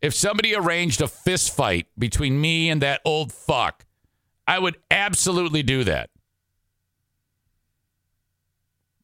if 0.00 0.14
somebody 0.14 0.54
arranged 0.54 1.00
a 1.00 1.08
fist 1.08 1.54
fight 1.54 1.86
between 1.98 2.40
me 2.40 2.70
and 2.70 2.80
that 2.82 3.00
old 3.04 3.32
fuck, 3.32 3.84
I 4.46 4.58
would 4.58 4.76
absolutely 4.90 5.62
do 5.62 5.84
that. 5.84 6.10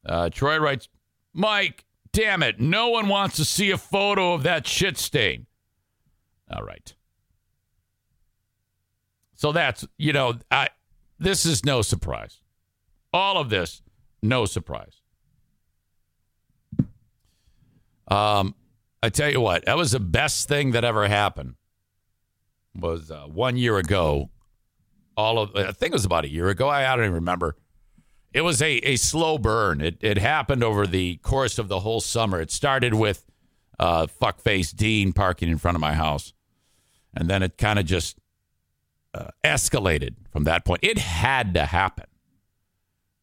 Uh, 0.05 0.31
Troy 0.31 0.59
writes, 0.59 0.89
Mike, 1.33 1.85
damn 2.13 2.43
it. 2.43 2.59
No 2.61 2.89
one 2.89 3.09
wants 3.09 3.37
to 3.37 3.45
see 3.45 3.71
a 3.71 3.79
photo 3.79 4.35
of 4.35 4.43
that 4.43 4.67
shit 4.67 4.99
stain. 4.99 5.47
All 6.51 6.63
right. 6.63 6.95
So 9.35 9.53
that's, 9.53 9.87
you 9.97 10.13
know, 10.13 10.35
I, 10.51 10.69
this 11.19 11.47
is 11.47 11.65
no 11.65 11.83
surprise. 11.83 12.41
All 13.13 13.39
of 13.39 13.51
this, 13.51 13.83
no 14.23 14.45
surprise. 14.47 15.01
Um, 18.09 18.55
I 19.03 19.09
tell 19.09 19.31
you 19.31 19.41
what, 19.41 19.65
that 19.67 19.77
was 19.77 19.93
the 19.93 20.01
best 20.01 20.49
thing 20.49 20.73
that 20.73 20.85
ever 20.85 21.09
happened. 21.09 21.55
Was 22.75 23.11
uh, 23.11 23.25
one 23.27 23.57
year 23.57 23.79
ago. 23.79 24.31
All 25.17 25.39
of, 25.39 25.55
I 25.55 25.73
think 25.73 25.93
it 25.93 25.93
was 25.93 26.05
about 26.05 26.25
a 26.25 26.31
year 26.31 26.49
ago. 26.49 26.69
I, 26.69 26.91
I 26.91 26.97
don't 26.97 27.05
even 27.05 27.15
remember 27.15 27.57
it 28.33 28.43
was 28.43 28.63
a, 28.63 28.73
a 28.79 28.97
slow 28.97 29.39
burn. 29.39 29.81
It, 29.81 29.99
it 30.01 30.19
happened 30.19 30.63
over 30.63 30.87
the 30.87 31.17
course 31.17 31.59
of 31.59 31.69
the 31.69 31.81
whole 31.81 32.01
summer. 32.01 32.41
It 32.41 32.51
started 32.51 32.95
with 32.95 33.27
uh, 33.79 34.07
fuckface 34.07 34.75
Dean 34.75 35.13
parking 35.13 35.49
in 35.49 35.59
front 35.59 35.75
of 35.75 35.81
my 35.81 35.95
house. 35.95 36.33
And 37.15 37.29
then 37.29 37.43
it 37.43 37.59
kind 37.59 37.79
of 37.79 37.87
just 37.87 38.19
uh, 39.15 39.29
escalated 39.45 40.15
from 40.31 40.45
that 40.45 40.65
point. 40.65 40.81
It 40.85 40.99
had 40.99 41.55
to 41.55 41.67
happen. 41.67 42.07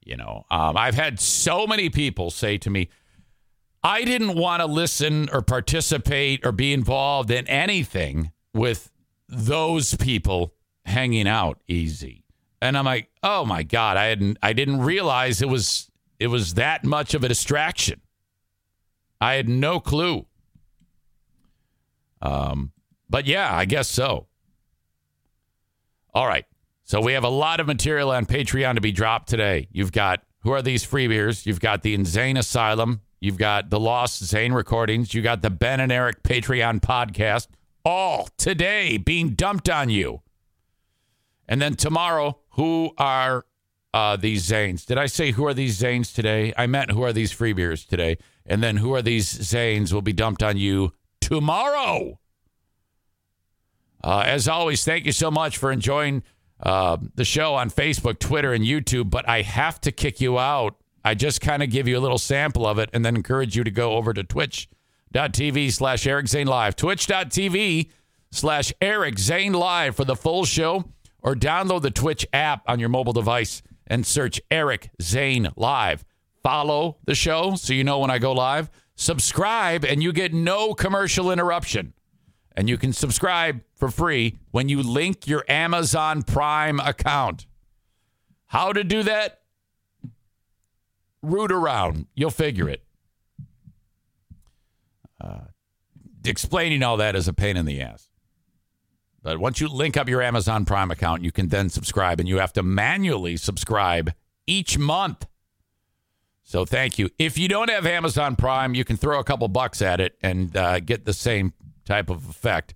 You 0.04 0.18
know, 0.18 0.46
um, 0.50 0.78
I've 0.78 0.96
had 0.96 1.20
so 1.20 1.68
many 1.68 1.90
people 1.90 2.32
say 2.32 2.58
to 2.60 2.70
me, 2.70 2.90
I 3.84 4.04
didn't 4.04 4.36
want 4.36 4.62
to 4.62 4.66
listen 4.66 5.30
or 5.32 5.42
participate 5.42 6.46
or 6.46 6.52
be 6.52 6.74
involved 6.74 7.30
in 7.30 7.48
anything 7.48 8.32
with 8.54 8.92
those 9.30 9.96
people 9.96 10.54
hanging 10.86 11.28
out 11.28 11.60
easy. 11.68 12.24
And 12.62 12.78
I'm 12.78 12.86
like, 12.86 13.10
oh 13.24 13.46
my 13.46 13.64
god, 13.64 13.98
I 13.98 14.06
hadn't, 14.06 14.38
I 14.42 14.54
didn't 14.54 14.82
realize 14.82 15.42
it 15.42 15.50
was 15.50 15.92
it 16.20 16.28
was 16.28 16.56
that 16.56 16.84
much 16.84 17.14
of 17.14 17.24
a 17.24 17.28
distraction. 17.28 18.02
I 19.22 19.34
had 19.34 19.48
no 19.48 19.80
clue. 19.80 20.26
Um, 22.22 22.72
but 23.10 23.26
yeah, 23.26 23.56
I 23.56 23.66
guess 23.66 23.88
so. 23.88 24.28
All 26.14 26.28
right. 26.28 26.46
So 26.84 27.02
we 27.02 27.14
have 27.14 27.24
a 27.24 27.30
lot 27.30 27.60
of 27.60 27.68
material 27.68 28.12
on 28.12 28.26
Patreon 28.26 28.76
to 28.76 28.82
be 28.82 28.92
dropped 28.92 29.30
today. 29.30 29.68
You've 29.72 29.92
got 29.92 30.24
who 30.42 30.52
are 30.52 30.62
these 30.62 30.84
free 30.84 31.08
beers? 31.08 31.46
You've 31.46 31.60
got 31.60 31.82
the 31.82 31.94
Insane 31.94 32.38
Asylum. 32.38 33.02
You've 33.20 33.38
got 33.38 33.70
the 33.70 33.80
Lost 33.80 34.24
Zane 34.24 34.54
recordings. 34.54 35.14
You 35.14 35.22
got 35.22 35.42
the 35.42 35.50
Ben 35.50 35.80
and 35.80 35.92
Eric 35.92 36.24
Patreon 36.24 36.80
podcast. 36.80 37.48
All 37.84 38.30
today 38.38 38.98
being 38.98 39.32
dumped 39.32 39.70
on 39.70 39.90
you. 39.90 40.22
And 41.48 41.62
then 41.62 41.76
tomorrow, 41.76 42.40
who 42.58 42.92
are 42.98 43.46
uh, 43.94 44.18
these 44.18 44.44
Zanes? 44.44 44.86
Did 44.86 44.98
I 44.98 45.06
say 45.06 45.32
who 45.32 45.46
are 45.46 45.54
these 45.54 45.80
Zanes 45.80 46.14
today? 46.14 46.54
I 46.58 46.68
meant 46.68 46.92
who 46.92 47.04
are 47.04 47.14
these 47.14 47.32
free 47.32 47.54
beers 47.54 47.86
today? 47.86 48.18
And 48.46 48.62
then 48.62 48.78
who 48.78 48.94
are 48.94 49.02
these 49.02 49.28
Zanes 49.28 49.94
will 49.94 50.02
be 50.02 50.14
dumped 50.14 50.44
on 50.44 50.58
you 50.58 50.94
tomorrow. 51.22 52.20
Uh, 54.04 54.24
as 54.26 54.48
always, 54.48 54.84
thank 54.84 55.06
you 55.06 55.12
so 55.12 55.32
much 55.32 55.58
for 55.58 55.72
enjoying 55.72 56.24
uh, 56.62 56.98
the 57.16 57.26
show 57.26 57.54
on 57.54 57.70
Facebook, 57.70 58.20
Twitter, 58.20 58.54
and 58.54 58.64
YouTube. 58.64 59.10
But 59.10 59.28
I 59.30 59.44
have 59.44 59.80
to 59.82 59.92
kick 59.92 60.20
you 60.20 60.40
out. 60.40 60.76
I 61.06 61.14
just 61.14 61.42
kind 61.42 61.62
of 61.64 61.70
give 61.70 61.88
you 61.88 61.98
a 61.98 62.02
little 62.02 62.18
sample 62.18 62.66
of 62.66 62.80
it 62.80 62.90
and 62.92 63.06
then 63.06 63.16
encourage 63.16 63.56
you 63.56 63.64
to 63.64 63.72
go 63.72 63.94
over 63.94 64.14
to 64.14 64.24
twitch.tv 64.24 65.72
slash 65.72 66.08
Eric 66.08 66.28
Zane 66.28 66.48
Live. 66.48 66.76
Twitch.tv 66.76 67.90
slash 68.32 68.74
Eric 68.82 69.20
Zane 69.20 69.54
Live 69.54 69.96
for 69.96 70.06
the 70.06 70.16
full 70.16 70.44
show 70.44 70.86
or 71.22 71.36
download 71.36 71.82
the 71.82 71.92
Twitch 71.92 72.26
app 72.34 72.64
on 72.68 72.80
your 72.80 72.90
mobile 72.90 73.14
device 73.14 73.62
and 73.86 74.06
search 74.06 74.42
Eric 74.52 74.92
Zane 75.02 75.50
Live. 75.56 76.06
Follow 76.44 76.98
the 77.06 77.16
show 77.16 77.56
so 77.56 77.74
you 77.74 77.84
know 77.84 78.00
when 78.00 78.12
I 78.12 78.20
go 78.20 78.32
live. 78.32 78.70
Subscribe 78.96 79.84
and 79.86 80.02
you 80.02 80.12
get 80.14 80.34
no 80.34 80.74
commercial 80.74 81.32
interruption. 81.32 81.94
And 82.56 82.68
you 82.68 82.78
can 82.78 82.92
subscribe 82.92 83.62
for 83.76 83.90
free 83.90 84.38
when 84.52 84.68
you 84.68 84.82
link 84.82 85.28
your 85.28 85.44
Amazon 85.48 86.24
Prime 86.24 86.80
account. 86.80 87.46
How 88.48 88.74
to 88.74 88.84
do 88.84 89.04
that? 89.04 89.42
root 91.22 91.52
around. 91.52 92.08
You'll 92.16 92.32
figure 92.32 92.70
it. 92.70 92.84
Uh, 95.20 95.46
explaining 96.26 96.84
all 96.84 96.98
that 96.98 97.16
is 97.16 97.28
a 97.28 97.34
pain 97.34 97.58
in 97.58 97.66
the 97.66 97.82
ass. 97.82 98.10
But 99.22 99.40
once 99.40 99.60
you 99.60 99.68
link 99.68 99.98
up 99.98 100.08
your 100.08 100.22
Amazon 100.22 100.66
Prime 100.66 100.92
account, 100.92 101.24
you 101.24 101.32
can 101.32 101.50
then 101.50 101.70
subscribe, 101.70 102.20
and 102.20 102.30
you 102.30 102.38
have 102.38 102.54
to 102.54 102.64
manually 102.64 103.38
subscribe 103.38 104.14
each 104.46 104.78
month. 104.78 105.26
So 106.44 106.64
thank 106.64 106.98
you. 106.98 107.10
If 107.20 107.38
you 107.38 107.50
don't 107.50 107.70
have 107.70 107.86
Amazon 107.86 108.38
Prime, 108.38 108.74
you 108.74 108.86
can 108.86 108.96
throw 108.96 109.20
a 109.20 109.24
couple 109.24 109.48
bucks 109.50 109.82
at 109.82 110.00
it 110.00 110.18
and 110.22 110.56
uh, 110.56 110.80
get 110.80 111.04
the 111.04 111.12
same 111.14 111.54
type 111.84 112.10
of 112.10 112.30
effect. 112.30 112.74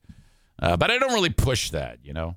Uh, 0.62 0.76
but 0.76 0.92
I 0.92 0.98
don't 0.98 1.14
really 1.14 1.30
push 1.30 1.70
that, 1.72 2.00
you 2.04 2.12
know. 2.14 2.36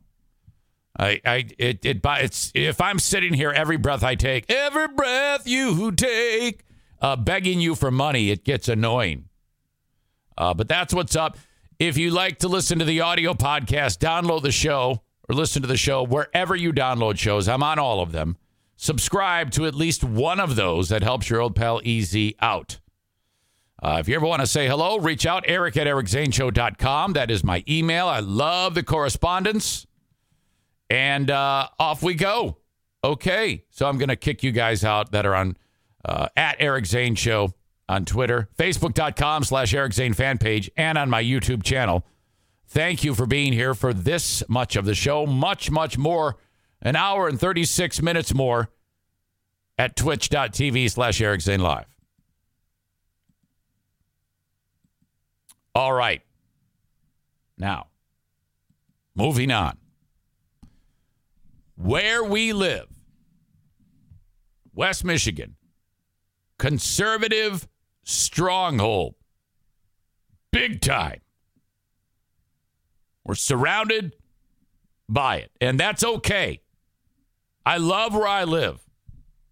I, 0.97 1.21
I, 1.25 1.47
it, 1.59 1.85
it, 1.85 2.01
it's 2.05 2.53
if 2.55 2.81
I'm 2.81 3.01
sitting 3.01 3.35
here 3.35 3.51
every 3.51 3.77
breath 3.77 4.05
I 4.05 4.15
take, 4.15 4.49
every 4.49 4.87
breath 4.89 5.47
you 5.49 5.75
who 5.75 5.91
take, 5.91 6.65
uh, 7.01 7.17
begging 7.17 7.61
you 7.61 7.75
for 7.75 7.91
money, 7.91 8.31
it 8.31 8.45
gets 8.45 8.69
annoying. 8.69 9.25
Uh, 10.39 10.55
but 10.55 10.69
that's 10.69 10.95
what's 10.95 11.17
up. 11.17 11.37
If 11.79 11.99
you 11.99 12.11
like 12.11 12.39
to 12.39 12.49
listen 12.49 12.79
to 12.79 12.85
the 12.85 13.01
audio 13.01 13.35
podcast, 13.35 13.99
download 13.99 14.43
the 14.43 14.53
show 14.53 15.03
or 15.29 15.35
listen 15.35 15.63
to 15.63 15.69
the 15.69 15.77
show 15.77 16.03
wherever 16.05 16.55
you 16.55 16.73
download 16.73 17.19
shows. 17.19 17.49
I'm 17.49 17.63
on 17.63 17.79
all 17.79 18.01
of 18.01 18.13
them. 18.13 18.37
Subscribe 18.77 19.51
to 19.53 19.67
at 19.67 19.75
least 19.75 20.05
one 20.05 20.39
of 20.39 20.57
those 20.57 20.89
that 20.89 21.03
helps 21.03 21.29
your 21.29 21.41
old 21.41 21.57
pal 21.57 21.81
Easy 21.85 22.37
out. 22.41 22.79
Uh, 23.83 23.97
if 24.01 24.09
you 24.09 24.15
ever 24.15 24.27
want 24.27 24.41
to 24.41 24.47
say 24.47 24.67
hello, 24.69 24.99
reach 24.99 25.27
out, 25.27 25.45
eric 25.47 25.77
at 25.77 25.87
ericzaneshow.com. 25.87 27.13
That 27.13 27.31
is 27.31 27.43
my 27.43 27.65
email. 27.69 28.07
I 28.07 28.21
love 28.21 28.75
the 28.75 28.83
correspondence. 28.83 29.87
And 30.89 31.31
uh, 31.31 31.69
off 31.79 32.03
we 32.03 32.15
go. 32.15 32.59
Okay. 33.03 33.65
So 33.71 33.89
I'm 33.89 33.99
going 33.99 34.09
to 34.09 34.17
kick 34.17 34.43
you 34.43 34.53
guys 34.53 34.85
out 34.85 35.13
that 35.13 35.27
are 35.27 35.35
on 35.35 35.57
uh, 36.05 36.29
at 36.37 36.57
Eric 36.61 36.87
Zane 36.87 37.15
Show 37.15 37.53
on 37.89 38.05
Twitter, 38.05 38.49
facebook.com 38.57 39.45
slash 39.45 39.75
Eric 39.75 39.93
Zane 39.93 40.15
fan 40.15 40.39
page, 40.39 40.71
and 40.77 40.97
on 40.97 41.11
my 41.11 41.23
YouTube 41.23 41.63
channel. 41.63 42.05
Thank 42.67 43.05
you 43.05 43.15
for 43.15 43.27
being 43.27 43.53
here 43.53 43.75
for 43.75 43.93
this 43.93 44.43
much 44.49 44.75
of 44.77 44.85
the 44.85 44.95
show. 44.95 45.27
Much, 45.27 45.71
much 45.71 45.99
more. 45.99 46.37
An 46.83 46.97
hour 46.97 47.29
and 47.29 47.39
36 47.39 48.03
minutes 48.03 48.35
more 48.35 48.71
at 49.79 49.97
twitch.tv 49.97 50.91
slash 50.91 51.21
Eric 51.21 51.41
Zane 51.41 51.61
Live. 51.61 51.87
All 55.75 55.93
right. 55.93 56.23
Now, 57.59 57.87
moving 59.15 59.51
on. 59.51 59.77
Where 61.77 62.23
we 62.23 62.53
live, 62.53 62.87
West 64.75 65.05
Michigan, 65.05 65.57
conservative 66.59 67.67
stronghold. 68.05 69.15
Big 70.53 70.81
time. 70.81 71.21
We're 73.25 73.35
surrounded 73.35 74.15
by 75.09 75.39
it, 75.39 75.51
and 75.61 75.81
that's 75.81 76.05
okay. 76.05 76.61
I 77.67 77.79
love 77.79 78.15
where 78.15 78.29
I 78.29 78.45
live. 78.45 78.81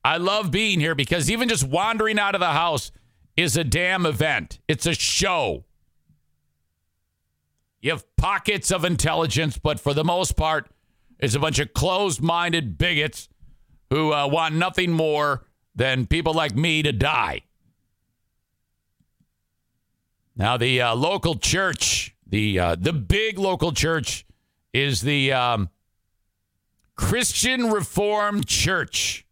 I 0.05 0.19
love 0.19 0.51
being 0.51 0.81
here 0.81 0.95
because 0.95 1.31
even 1.31 1.49
just 1.49 1.65
wandering 1.65 2.19
out 2.19 2.35
of 2.35 2.41
the 2.41 2.49
house 2.49 2.93
is 3.37 3.57
a 3.57 3.65
damn 3.65 4.05
event. 4.05 4.61
It's 4.69 4.87
a 4.87 4.95
show. 4.95 5.65
You 7.81 7.91
have 7.91 8.17
pockets 8.17 8.71
of 8.71 8.85
intelligence, 8.85 9.59
but 9.59 9.81
for 9.81 9.95
the 9.95 10.05
most 10.05 10.37
part, 10.37 10.71
it's 11.19 11.35
a 11.35 11.41
bunch 11.41 11.59
of 11.59 11.73
closed 11.73 12.21
minded 12.21 12.79
bigots 12.79 13.29
who 13.91 14.13
uh, 14.13 14.27
want 14.27 14.55
nothing 14.55 14.93
more 14.93 15.47
than 15.75 16.07
people 16.07 16.35
like 16.35 16.55
me 16.55 16.83
to 16.83 16.93
die. 16.93 17.43
Now, 20.35 20.57
the 20.57 20.81
uh, 20.81 20.95
local 20.95 21.35
church, 21.35 22.15
the 22.27 22.59
uh, 22.59 22.77
the 22.77 22.93
big 22.93 23.39
local 23.39 23.73
church, 23.73 24.25
is 24.73 25.03
the 25.03 25.33
um, 25.33 25.69
Christian 26.97 27.71
Reformed 27.71 28.47
Church. 28.47 29.27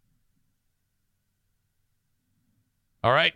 All 3.03 3.13
right, 3.13 3.33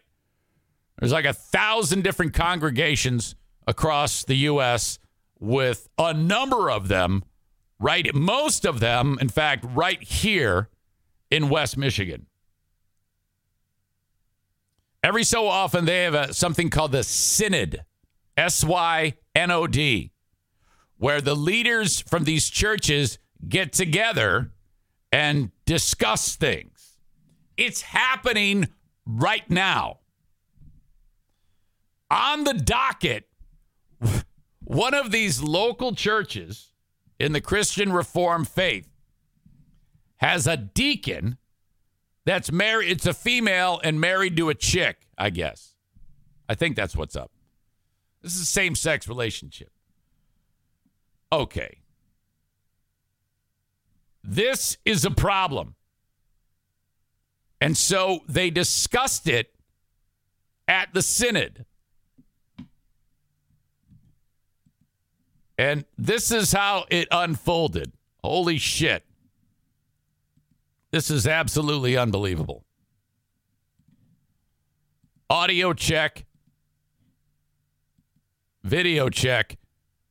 there's 0.99 1.13
like 1.13 1.25
a 1.25 1.33
thousand 1.33 2.05
different 2.05 2.35
congregations 2.35 3.35
across 3.67 4.25
the 4.25 4.37
U.S. 4.37 4.99
with 5.41 5.89
a 5.97 6.13
number 6.13 6.71
of 6.71 6.89
them, 6.89 7.25
right? 7.79 8.15
Most 8.15 8.67
of 8.67 8.81
them, 8.81 9.17
in 9.23 9.31
fact, 9.31 9.65
right 9.75 10.03
here 10.03 10.69
in 11.31 11.49
West 11.49 11.79
Michigan. 11.79 12.27
Every 15.05 15.25
so 15.25 15.47
often, 15.49 15.85
they 15.85 16.05
have 16.05 16.15
a, 16.15 16.33
something 16.33 16.71
called 16.71 16.93
the 16.93 17.05
Synod, 17.05 17.85
S 18.39 18.65
Y 18.65 19.13
N 19.37 19.51
O 19.51 19.67
D, 19.67 20.13
where 20.97 21.21
the 21.21 21.37
leaders 21.37 22.01
from 22.01 22.25
these 22.25 22.49
churches 22.49 23.19
get 23.47 23.75
together 23.75 24.53
and 25.13 25.51
discuss 25.67 26.37
things. 26.37 26.97
It's 27.59 27.83
happening 27.83 28.69
right 29.05 29.49
now. 29.51 29.99
On 32.11 32.45
the 32.45 32.55
docket, 32.55 33.29
one 34.65 34.95
of 34.95 35.11
these 35.11 35.43
local 35.43 35.95
churches 35.95 36.73
in 37.21 37.35
the 37.35 37.43
Christian 37.43 37.93
Reformed 37.93 38.49
faith 38.49 38.89
has 40.17 40.47
a 40.47 40.57
deacon 40.57 41.37
that's 42.25 42.51
married. 42.51 42.91
It's 42.91 43.07
a 43.07 43.15
female 43.15 43.81
and 43.85 44.01
married 44.01 44.37
to 44.39 44.49
a 44.49 44.55
chick, 44.55 45.07
I 45.19 45.31
guess. 45.31 45.75
I 46.49 46.55
think 46.55 46.77
that's 46.77 46.97
what's 46.97 47.17
up. 47.17 47.31
This 48.23 48.35
is 48.35 48.43
a 48.43 48.47
same 48.47 48.75
sex 48.75 49.09
relationship. 49.09 49.71
Okay. 51.33 51.79
This 54.23 54.79
is 54.85 55.05
a 55.05 55.11
problem. 55.11 55.75
And 57.61 57.77
so 57.77 58.21
they 58.29 58.51
discussed 58.51 59.29
it 59.29 59.55
at 60.67 60.93
the 60.95 61.03
synod. 61.03 61.67
And 65.59 65.85
this 65.97 66.31
is 66.31 66.53
how 66.53 66.87
it 66.91 67.09
unfolded. 67.11 67.93
Holy 68.23 68.59
shit. 68.59 69.05
This 70.95 71.11
is 71.11 71.27
absolutely 71.27 71.97
unbelievable. 71.97 72.63
Audio 75.29 75.73
check. 75.73 76.25
Video 78.63 79.09
check. 79.09 79.59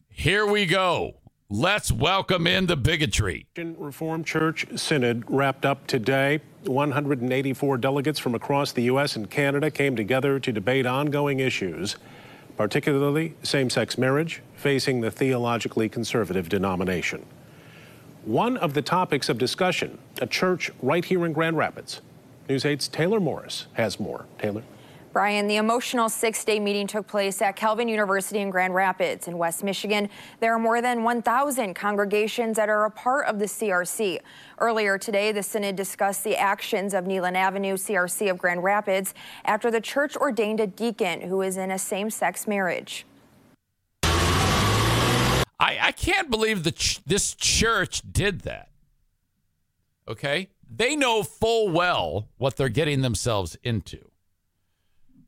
Here 0.09 0.45
we 0.45 0.65
go. 0.65 1.21
Let's 1.49 1.89
welcome 1.89 2.45
in 2.47 2.65
the 2.65 2.75
bigotry. 2.75 3.47
Reformed 3.55 4.25
Church 4.25 4.67
Synod 4.75 5.23
wrapped 5.29 5.65
up 5.65 5.87
today. 5.87 6.41
184 6.65 7.77
delegates 7.77 8.19
from 8.19 8.35
across 8.35 8.73
the 8.73 8.81
U.S. 8.81 9.15
and 9.15 9.31
Canada 9.31 9.71
came 9.71 9.95
together 9.95 10.37
to 10.37 10.51
debate 10.51 10.85
ongoing 10.85 11.39
issues, 11.39 11.95
particularly 12.57 13.35
same 13.41 13.69
sex 13.69 13.97
marriage, 13.97 14.41
facing 14.57 14.99
the 14.99 15.11
theologically 15.11 15.87
conservative 15.87 16.49
denomination. 16.49 17.25
One 18.25 18.55
of 18.55 18.73
the 18.73 18.81
topics 18.81 19.27
of 19.27 19.37
discussion, 19.37 19.97
a 20.21 20.25
church 20.25 20.71
right 20.81 21.03
here 21.03 21.25
in 21.25 21.33
Grand 21.33 21.57
Rapids. 21.57 21.99
News 22.47 22.63
8's 22.63 22.87
Taylor 22.87 23.19
Morris 23.19 23.67
has 23.73 23.99
more. 23.99 24.25
Taylor. 24.37 24.63
Brian, 25.11 25.45
the 25.45 25.57
emotional 25.57 26.07
six 26.07 26.45
day 26.45 26.57
meeting 26.57 26.87
took 26.87 27.05
place 27.05 27.41
at 27.41 27.57
Calvin 27.57 27.89
University 27.89 28.39
in 28.39 28.49
Grand 28.49 28.73
Rapids 28.73 29.27
in 29.27 29.37
West 29.37 29.61
Michigan. 29.61 30.09
There 30.39 30.55
are 30.55 30.59
more 30.59 30.81
than 30.81 31.03
1,000 31.03 31.73
congregations 31.73 32.55
that 32.55 32.69
are 32.69 32.85
a 32.85 32.89
part 32.89 33.27
of 33.27 33.39
the 33.39 33.45
CRC. 33.45 34.19
Earlier 34.57 34.97
today, 34.97 35.33
the 35.33 35.43
Synod 35.43 35.75
discussed 35.75 36.23
the 36.23 36.37
actions 36.37 36.93
of 36.93 37.05
Neland 37.05 37.35
Avenue 37.35 37.75
CRC 37.75 38.31
of 38.31 38.37
Grand 38.37 38.63
Rapids 38.63 39.13
after 39.43 39.69
the 39.69 39.81
church 39.81 40.15
ordained 40.15 40.61
a 40.61 40.67
deacon 40.67 41.19
who 41.19 41.41
is 41.41 41.57
in 41.57 41.71
a 41.71 41.77
same 41.77 42.09
sex 42.09 42.47
marriage. 42.47 43.05
I, 45.63 45.77
I 45.81 45.91
can't 45.93 46.29
believe 46.29 46.63
that 46.65 46.75
ch- 46.75 47.01
this 47.05 47.33
church 47.33 48.01
did 48.11 48.41
that. 48.41 48.69
Okay? 50.09 50.49
They 50.69 50.97
know 50.97 51.23
full 51.23 51.69
well 51.69 52.27
what 52.37 52.57
they're 52.57 52.67
getting 52.67 53.01
themselves 53.01 53.57
into. 53.63 54.09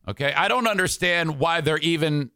Okay. 0.07 0.33
I 0.33 0.49
don't 0.49 0.67
understand 0.67 1.39
why 1.39 1.61
they're 1.61 1.77
even 1.77 2.31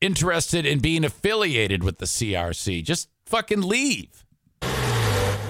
interested 0.00 0.64
in 0.64 0.80
being 0.80 1.04
affiliated 1.04 1.84
with 1.84 1.98
the 1.98 2.06
CRC. 2.06 2.82
Just 2.82 3.10
fucking 3.26 3.60
leave. 3.60 4.24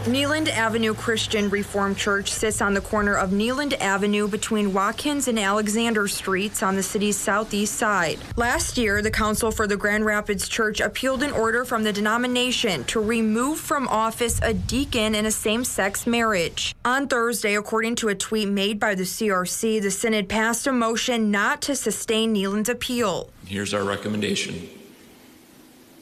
Neland 0.07 0.49
Avenue 0.49 0.95
Christian 0.95 1.51
Reformed 1.51 1.97
Church 1.97 2.31
sits 2.31 2.63
on 2.63 2.75
the 2.75 2.81
corner 2.81 3.17
of 3.17 3.33
Neland 3.33 3.75
Avenue 3.75 4.29
between 4.29 4.73
Watkins 4.73 5.27
and 5.27 5.37
Alexander 5.37 6.07
Streets 6.07 6.63
on 6.63 6.77
the 6.77 6.83
city's 6.83 7.17
southeast 7.17 7.75
side. 7.75 8.21
Last 8.37 8.79
year, 8.79 9.03
the 9.03 9.11
Council 9.11 9.51
for 9.51 9.67
the 9.67 9.77
Grand 9.77 10.05
Rapids 10.05 10.49
Church 10.49 10.81
appealed 10.81 11.25
an 11.25 11.33
order 11.33 11.65
from 11.65 11.83
the 11.83 11.93
denomination 11.93 12.85
to 12.85 13.01
remove 13.01 13.59
from 13.59 13.89
office 13.89 14.39
a 14.43 14.55
deacon 14.55 15.17
in 15.17 15.27
a 15.27 15.31
same 15.33 15.65
sex 15.65 16.07
marriage. 16.07 16.77
On 16.85 17.09
Thursday, 17.09 17.57
according 17.57 17.97
to 17.97 18.09
a 18.09 18.15
tweet 18.15 18.49
made 18.49 18.79
by 18.79 18.95
the 18.95 19.03
CRC, 19.03 19.83
the 19.83 19.91
Synod 19.91 20.29
passed 20.29 20.69
a 20.69 20.73
motion 20.73 21.33
not 21.33 21.61
to 21.63 21.75
sustain 21.75 22.33
Neland's 22.33 22.69
appeal. 22.69 23.31
Here's 23.45 23.75
our 23.75 23.83
recommendation 23.83 24.69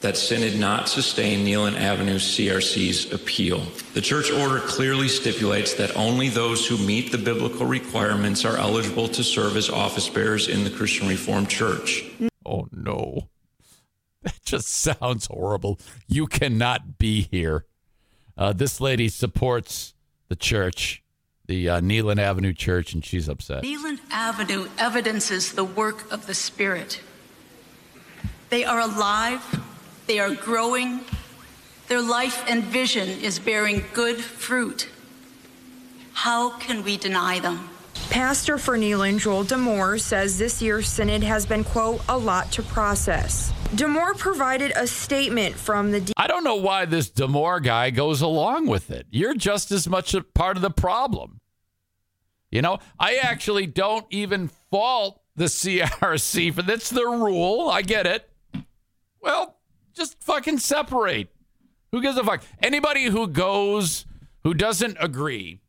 that 0.01 0.17
Synod 0.17 0.59
not 0.59 0.87
sustain 0.87 1.43
Neland 1.43 1.77
Avenue 1.77 2.17
CRC's 2.17 3.11
appeal. 3.11 3.59
The 3.93 4.01
church 4.01 4.31
order 4.31 4.59
clearly 4.59 5.07
stipulates 5.07 5.73
that 5.75 5.95
only 5.95 6.29
those 6.29 6.67
who 6.67 6.77
meet 6.77 7.11
the 7.11 7.17
biblical 7.17 7.65
requirements 7.65 8.45
are 8.45 8.57
eligible 8.57 9.07
to 9.07 9.23
serve 9.23 9.55
as 9.55 9.69
office 9.69 10.09
bearers 10.09 10.47
in 10.47 10.63
the 10.63 10.69
Christian 10.69 11.07
Reformed 11.07 11.49
Church. 11.49 12.03
Oh, 12.45 12.67
no. 12.71 13.29
That 14.21 14.41
just 14.43 14.67
sounds 14.67 15.27
horrible. 15.27 15.79
You 16.07 16.27
cannot 16.27 16.97
be 16.97 17.21
here. 17.21 17.65
Uh, 18.37 18.53
this 18.53 18.81
lady 18.81 19.07
supports 19.07 19.93
the 20.29 20.35
church, 20.35 21.03
the 21.45 21.69
uh, 21.69 21.79
Neland 21.79 22.19
Avenue 22.19 22.53
Church, 22.53 22.93
and 22.93 23.05
she's 23.05 23.29
upset. 23.29 23.63
Neland 23.63 24.01
Avenue 24.11 24.67
evidences 24.77 25.53
the 25.53 25.63
work 25.63 26.11
of 26.11 26.27
the 26.27 26.33
Spirit. 26.33 27.01
They 28.49 28.65
are 28.65 28.79
alive 28.79 29.41
they 30.07 30.19
are 30.19 30.33
growing. 30.33 31.01
Their 31.87 32.01
life 32.01 32.43
and 32.47 32.63
vision 32.63 33.07
is 33.07 33.39
bearing 33.39 33.83
good 33.93 34.17
fruit. 34.17 34.89
How 36.13 36.57
can 36.57 36.83
we 36.83 36.97
deny 36.97 37.39
them? 37.39 37.69
Pastor 38.09 38.57
for 38.57 38.77
Neland, 38.77 39.19
Joel 39.19 39.43
Demore, 39.43 39.99
says 39.99 40.37
this 40.37 40.61
year's 40.61 40.87
synod 40.87 41.23
has 41.23 41.45
been, 41.45 41.63
quote, 41.63 42.01
a 42.07 42.17
lot 42.17 42.51
to 42.53 42.63
process. 42.63 43.51
Demore 43.75 44.17
provided 44.17 44.71
a 44.75 44.87
statement 44.87 45.55
from 45.55 45.91
the. 45.91 46.13
I 46.15 46.27
don't 46.27 46.43
know 46.43 46.55
why 46.55 46.85
this 46.85 47.09
Demore 47.09 47.61
guy 47.61 47.89
goes 47.89 48.21
along 48.21 48.67
with 48.67 48.91
it. 48.91 49.07
You're 49.09 49.33
just 49.33 49.71
as 49.71 49.87
much 49.87 50.13
a 50.13 50.21
part 50.21 50.55
of 50.55 50.61
the 50.61 50.69
problem. 50.69 51.41
You 52.51 52.61
know, 52.61 52.79
I 52.99 53.15
actually 53.15 53.65
don't 53.65 54.05
even 54.11 54.49
fault 54.71 55.21
the 55.35 55.45
CRC 55.45 56.53
for 56.53 56.61
that's 56.61 56.89
the 56.89 57.05
rule. 57.05 57.69
I 57.69 57.81
get 57.81 58.05
it. 58.05 58.29
Well, 59.19 59.54
just 59.95 60.21
fucking 60.21 60.59
separate. 60.59 61.29
Who 61.91 62.01
gives 62.01 62.17
a 62.17 62.23
fuck? 62.23 62.43
Anybody 62.61 63.05
who 63.05 63.27
goes 63.27 64.05
who 64.43 64.53
doesn't 64.53 64.97
agree. 64.99 65.59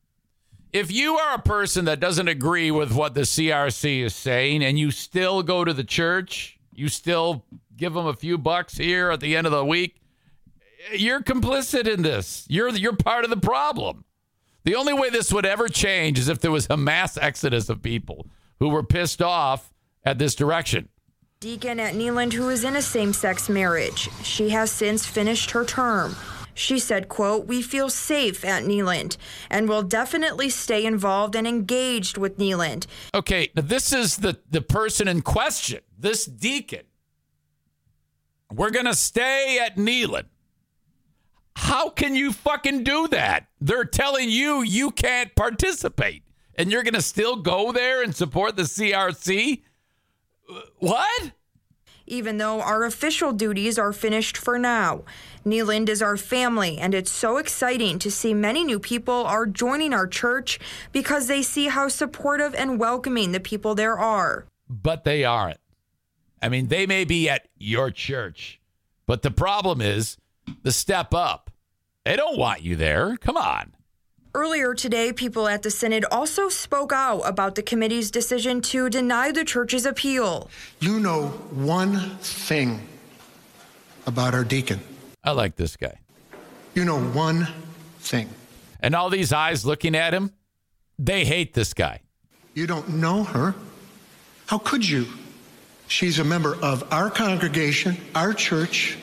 If 0.73 0.93
you 0.93 1.17
are 1.17 1.35
a 1.35 1.43
person 1.43 1.87
that 1.87 2.01
doesn't 2.01 2.29
agree 2.29 2.71
with 2.71 2.93
what 2.93 3.15
the 3.15 3.23
CRC 3.23 4.03
is 4.03 4.15
saying 4.15 4.62
and 4.62 4.79
you 4.79 4.91
still 4.91 5.43
go 5.43 5.65
to 5.65 5.73
the 5.73 5.85
church, 5.85 6.59
you 6.75 6.89
still 6.89 7.47
give 7.77 7.95
them 7.95 8.07
a 8.07 8.15
few 8.15 8.37
bucks 8.37 8.77
here 8.77 9.11
at 9.11 9.21
the 9.21 9.35
end 9.35 9.47
of 9.47 9.53
the 9.53 9.65
week, 9.65 10.03
you're 10.93 11.23
complicit 11.23 11.87
in 11.87 12.03
this. 12.03 12.45
You're 12.49 12.69
you're 12.71 12.97
part 12.97 13.25
of 13.25 13.31
the 13.31 13.37
problem. 13.39 14.05
The 14.65 14.75
only 14.75 14.93
way 14.93 15.11
this 15.11 15.33
would 15.33 15.47
ever 15.47 15.69
change 15.69 16.19
is 16.19 16.29
if 16.29 16.41
there 16.41 16.51
was 16.51 16.67
a 16.69 16.77
mass 16.77 17.17
exodus 17.17 17.69
of 17.69 17.83
people 17.83 18.27
who 18.59 18.69
were 18.69 18.83
pissed 18.83 19.23
off 19.23 19.73
at 20.05 20.19
this 20.19 20.35
direction. 20.35 20.89
Deacon 21.47 21.79
at 21.79 21.95
Neland 21.95 22.33
who 22.33 22.49
is 22.49 22.65
in 22.65 22.75
a 22.75 22.83
same-sex 22.83 23.49
marriage. 23.49 24.11
She 24.25 24.49
has 24.49 24.69
since 24.69 25.07
finished 25.07 25.53
her 25.53 25.65
term. 25.65 26.17
She 26.55 26.81
said, 26.81 27.09
quote, 27.09 27.47
we 27.47 27.63
feel 27.63 27.89
safe 27.89 28.45
at 28.45 28.65
Neland 28.65 29.17
and 29.49 29.69
will 29.69 29.85
definitely 29.85 30.51
stay 30.51 30.85
involved 30.85 31.37
and 31.37 31.47
engaged 31.47 32.19
with 32.19 32.37
Neland. 32.37 32.89
Okay, 33.15 33.51
this 33.55 33.93
is 33.93 34.17
the, 34.17 34.41
the 34.51 34.61
person 34.61 35.07
in 35.07 35.23
question, 35.23 35.83
this 35.97 36.25
deacon. 36.25 36.83
We're 38.53 38.71
going 38.71 38.87
to 38.87 38.95
stay 38.97 39.61
at 39.65 39.79
Neland. 39.79 40.27
How 41.55 41.91
can 41.91 42.17
you 42.17 42.33
fucking 42.33 42.83
do 42.83 43.07
that? 43.13 43.47
They're 43.61 43.85
telling 43.85 44.31
you 44.31 44.63
you 44.63 44.91
can't 44.91 45.33
participate 45.37 46.25
and 46.57 46.73
you're 46.73 46.83
going 46.83 46.95
to 46.95 47.03
still 47.03 47.37
go 47.37 47.71
there 47.71 48.03
and 48.03 48.17
support 48.17 48.57
the 48.57 48.65
CRC? 48.65 49.63
Uh, 50.51 50.61
what? 50.79 51.33
Even 52.07 52.38
though 52.38 52.61
our 52.61 52.85
official 52.85 53.33
duties 53.33 53.79
are 53.79 53.92
finished 53.92 54.37
for 54.37 54.59
now, 54.59 55.03
Neland 55.45 55.88
is 55.88 56.01
our 56.01 56.16
family, 56.16 56.79
and 56.79 56.95
it's 56.95 57.11
so 57.11 57.37
exciting 57.37 57.99
to 57.99 58.11
see 58.11 58.33
many 58.33 58.62
new 58.62 58.79
people 58.79 59.25
are 59.25 59.45
joining 59.45 59.92
our 59.92 60.07
church 60.07 60.61
because 60.92 61.27
they 61.27 61.42
see 61.42 61.66
how 61.66 61.88
supportive 61.88 62.55
and 62.55 62.79
welcoming 62.79 63.33
the 63.33 63.40
people 63.40 63.75
there 63.75 63.99
are. 63.99 64.47
But 64.69 65.05
they 65.05 65.25
aren't. 65.25 65.59
I 66.40 66.49
mean, 66.49 66.69
they 66.69 66.87
may 66.87 67.05
be 67.05 67.29
at 67.29 67.49
your 67.59 67.90
church, 67.90 68.61
but 69.07 69.23
the 69.23 69.31
problem 69.33 69.81
is 69.81 70.16
the 70.62 70.73
step 70.73 71.12
up. 71.12 71.51
They 72.05 72.14
don't 72.14 72.38
want 72.38 72.62
you 72.62 72.77
there. 72.77 73.16
Come 73.16 73.37
on. 73.37 73.76
Earlier 74.37 74.75
today, 74.75 75.14
people 75.14 75.49
at 75.49 75.62
the 75.62 75.70
Synod 75.70 76.05
also 76.12 76.51
spoke 76.51 76.92
out 76.92 77.22
about 77.22 77.55
the 77.55 77.62
committee's 77.62 78.11
decision 78.11 78.61
to 78.68 78.90
deny 78.90 79.33
the 79.33 79.46
church's 79.46 79.87
appeal. 79.87 80.51
You 80.79 81.01
know 81.01 81.29
one 81.53 82.18
thing 82.18 82.87
about 84.07 84.35
our 84.35 84.44
deacon. 84.44 84.81
I 85.25 85.31
like 85.31 85.57
this 85.57 85.75
guy. 85.79 86.01
You 86.75 86.85
know 86.85 87.01
one 87.01 87.49
thing. 88.01 88.29
And 88.81 88.94
all 88.94 89.09
these 89.09 89.33
eyes 89.33 89.64
looking 89.64 89.96
at 89.96 90.12
him, 90.12 90.35
they 90.99 91.25
hate 91.25 91.55
this 91.55 91.72
guy. 91.72 92.03
You 92.53 92.66
don't 92.66 92.90
know 92.90 93.25
her. 93.25 93.55
How 94.49 94.59
could 94.59 94.87
you? 94.87 95.07
She's 95.88 96.18
a 96.18 96.25
member 96.25 96.57
of 96.62 96.92
our 96.92 97.09
congregation, 97.09 97.96
our 98.14 98.35
church, 98.35 98.99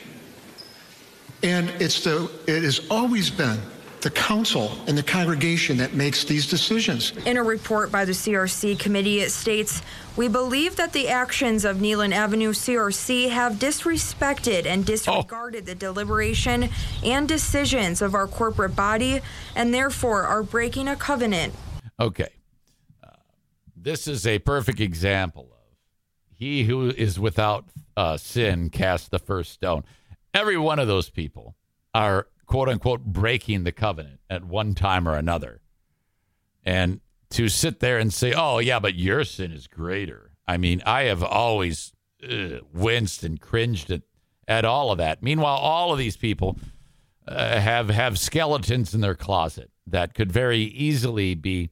and 1.42 1.72
it's 1.82 2.04
the 2.04 2.30
it 2.46 2.62
has 2.62 2.82
always 2.92 3.32
been 3.32 3.58
the 4.04 4.12
council 4.12 4.78
and 4.86 4.98
the 4.98 5.04
congregation 5.04 5.78
that 5.78 5.94
makes 5.94 6.26
these 6.26 6.46
decisions. 6.46 7.14
In 7.26 7.38
a 7.38 7.44
report 7.44 7.90
by 7.90 8.04
the 8.04 8.12
CRC 8.12 8.78
committee, 8.78 9.22
it 9.22 9.32
states 9.32 9.82
We 10.18 10.28
believe 10.28 10.76
that 10.76 10.92
the 10.92 11.08
actions 11.08 11.64
of 11.66 11.80
Neland 11.80 12.14
Avenue 12.14 12.52
CRC 12.52 13.30
have 13.30 13.54
disrespected 13.54 14.66
and 14.66 14.86
disregarded 14.86 15.64
oh. 15.64 15.66
the 15.68 15.76
deliberation 15.76 16.70
and 17.04 17.28
decisions 17.28 18.02
of 18.02 18.14
our 18.14 18.28
corporate 18.28 18.76
body 18.76 19.22
and 19.56 19.74
therefore 19.74 20.24
are 20.24 20.44
breaking 20.44 20.90
a 20.90 20.98
covenant. 20.98 21.54
Okay. 22.00 22.30
Uh, 23.02 23.08
this 23.76 24.08
is 24.08 24.28
a 24.28 24.40
perfect 24.40 24.82
example 24.82 25.48
of 25.54 25.78
he 26.36 26.66
who 26.66 26.90
is 26.90 27.20
without 27.20 27.66
uh, 27.96 28.18
sin 28.18 28.70
cast 28.70 29.12
the 29.12 29.20
first 29.20 29.54
stone. 29.54 29.86
Every 30.34 30.58
one 30.58 30.80
of 30.80 30.88
those 30.88 31.10
people 31.10 31.56
are 31.94 32.28
quote 32.54 32.70
unquote 32.70 33.04
breaking 33.04 33.64
the 33.64 33.72
covenant 33.72 34.20
at 34.30 34.46
one 34.46 34.76
time 34.76 35.10
or 35.10 35.16
another. 35.16 35.60
And 36.64 37.02
to 37.32 37.50
sit 37.50 37.80
there 37.80 37.98
and 37.98 38.14
say, 38.14 38.32
oh, 38.38 38.60
yeah, 38.60 38.78
but 38.78 38.94
your 38.94 39.24
sin 39.24 39.52
is 39.52 39.66
greater. 39.66 40.34
I 40.48 40.58
mean, 40.58 40.84
I 40.86 41.06
have 41.06 41.24
always 41.24 41.94
uh, 42.24 42.60
winced 42.72 43.24
and 43.24 43.42
cringed 43.42 43.90
at, 43.90 44.04
at 44.48 44.66
all 44.66 44.92
of 44.92 45.00
that. 45.00 45.24
Meanwhile, 45.24 45.58
all 45.58 45.94
of 45.94 45.98
these 45.98 46.16
people 46.16 46.60
uh, 47.28 47.60
have, 47.60 47.90
have 47.90 48.20
skeletons 48.20 48.94
in 48.94 49.02
their 49.02 49.16
closet 49.16 49.72
that 49.88 50.14
could 50.14 50.32
very 50.32 50.62
easily 50.62 51.34
be 51.34 51.72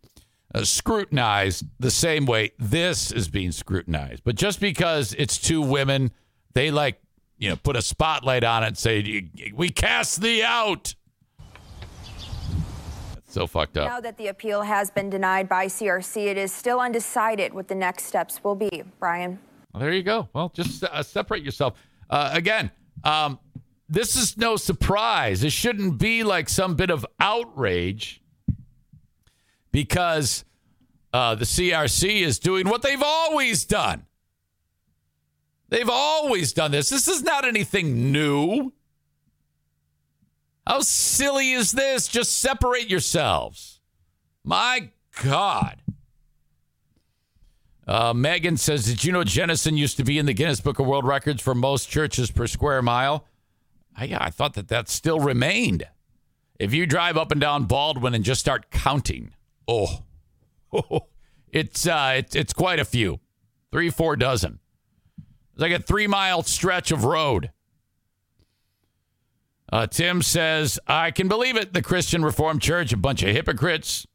uh, 0.56 0.64
scrutinized 0.64 1.64
the 1.80 1.92
same 1.92 2.26
way 2.26 2.54
this 2.58 3.12
is 3.12 3.28
being 3.28 3.52
scrutinized. 3.52 4.24
But 4.24 4.34
just 4.34 4.60
because 4.60 5.14
it's 5.14 5.38
two 5.38 5.62
women, 5.62 6.10
they 6.56 6.72
like 6.72 7.00
you 7.42 7.50
know, 7.50 7.56
put 7.56 7.76
a 7.76 7.82
spotlight 7.82 8.44
on 8.44 8.64
it 8.64 8.68
and 8.68 8.78
say, 8.78 9.28
we 9.56 9.70
cast 9.70 10.22
thee 10.22 10.44
out. 10.44 10.94
That's 13.16 13.34
so 13.34 13.48
fucked 13.48 13.78
up. 13.78 13.90
Now 13.90 14.00
that 14.00 14.16
the 14.18 14.28
appeal 14.28 14.62
has 14.62 14.92
been 14.92 15.10
denied 15.10 15.50
by 15.50 15.66
CRC, 15.66 16.28
it 16.28 16.38
is 16.38 16.54
still 16.54 16.80
undecided 16.80 17.52
what 17.52 17.68
the 17.68 17.74
next 17.74 18.06
steps 18.06 18.44
will 18.44 18.54
be. 18.54 18.84
Brian. 19.00 19.40
Well, 19.74 19.82
there 19.82 19.92
you 19.92 20.04
go. 20.04 20.30
Well, 20.34 20.50
just 20.50 20.84
uh, 20.84 21.02
separate 21.02 21.44
yourself. 21.44 21.74
Uh, 22.12 22.30
again, 22.32 22.70
um, 23.04 23.40
this 23.90 24.16
is 24.16 24.38
no 24.38 24.56
surprise. 24.56 25.44
It 25.44 25.52
shouldn't 25.52 25.98
be 25.98 26.24
like 26.24 26.48
some 26.48 26.76
bit 26.76 26.92
of 26.92 27.08
outrage 27.20 28.22
because 29.72 30.46
uh, 31.12 31.34
the 31.34 31.46
CRC 31.46 32.22
is 32.22 32.38
doing 32.38 32.70
what 32.70 32.84
they've 32.84 33.02
always 33.04 33.66
done 33.66 34.06
They've 35.72 35.90
always 35.90 36.52
done 36.52 36.72
this. 36.72 36.90
This 36.90 37.08
is 37.08 37.24
not 37.24 37.46
anything 37.46 38.12
new. 38.12 38.74
How 40.68 40.82
silly 40.82 41.54
is 41.54 41.72
this? 41.72 42.10
Just 42.10 42.38
separate 42.38 42.90
yourselves. 42.90 43.80
My 44.44 44.90
God. 45.24 45.82
Uh, 47.88 48.14
Megan 48.14 48.58
says, 48.58 48.86
Did 48.86 49.06
you 49.06 49.14
know 49.14 49.24
Jenison 49.24 49.78
used 49.78 49.98
to 49.98 50.04
be 50.04 50.20
in 50.20 50.26
the 50.26 50.34
Guinness 50.34 50.60
Book 50.60 50.78
of 50.78 50.86
World 50.86 51.06
Records 51.06 51.42
for 51.42 51.56
most 51.56 51.90
churches 51.90 52.30
per 52.32 52.48
square 52.48 52.82
mile? 52.82 53.26
I, 53.96 54.16
I 54.20 54.30
thought 54.30 54.54
that 54.56 54.68
that 54.68 54.90
still 54.90 55.20
remained. 55.20 55.88
If 56.60 56.74
you 56.74 56.86
drive 56.86 57.18
up 57.18 57.32
and 57.32 57.42
down 57.42 57.64
Baldwin 57.64 58.14
and 58.14 58.24
just 58.24 58.42
start 58.42 58.72
counting, 58.72 59.34
oh, 59.68 60.04
it's 61.50 61.88
uh, 61.88 62.14
it's 62.18 62.36
it's 62.36 62.54
quite 62.54 62.80
a 62.80 62.86
few, 62.86 63.20
three 63.72 63.90
four 63.90 64.16
dozen. 64.16 64.61
It's 65.62 65.70
like 65.72 65.80
a 65.80 65.84
three 65.84 66.08
mile 66.08 66.42
stretch 66.42 66.92
of 66.92 67.04
road. 67.04 67.52
Uh, 69.72 69.86
Tim 69.86 70.24
says, 70.24 70.80
I 70.88 71.12
can 71.12 71.28
believe 71.28 71.56
it. 71.56 71.72
The 71.72 71.84
Christian 71.84 72.26
Reformed 72.26 72.64
Church, 72.64 72.92
a 72.92 72.98
bunch 72.98 73.22
of 73.22 73.30
hypocrites. 73.30 74.08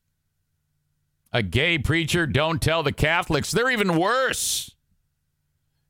A 1.33 1.45
gay 1.45 1.79
preacher, 1.79 2.27
don't 2.27 2.61
tell 2.61 2.83
the 2.83 2.91
Catholics. 2.91 3.53
They're 3.53 3.71
even 3.71 3.97
worse. 3.97 4.75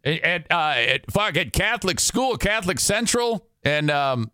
At, 0.04 0.20
at, 0.20 0.52
uh, 0.52 0.74
at, 0.76 1.10
fuck, 1.10 1.38
at 1.38 1.54
Catholic 1.54 2.00
school, 2.00 2.36
Catholic 2.36 2.78
Central, 2.78 3.48
and 3.64 3.90
um, 3.90 4.30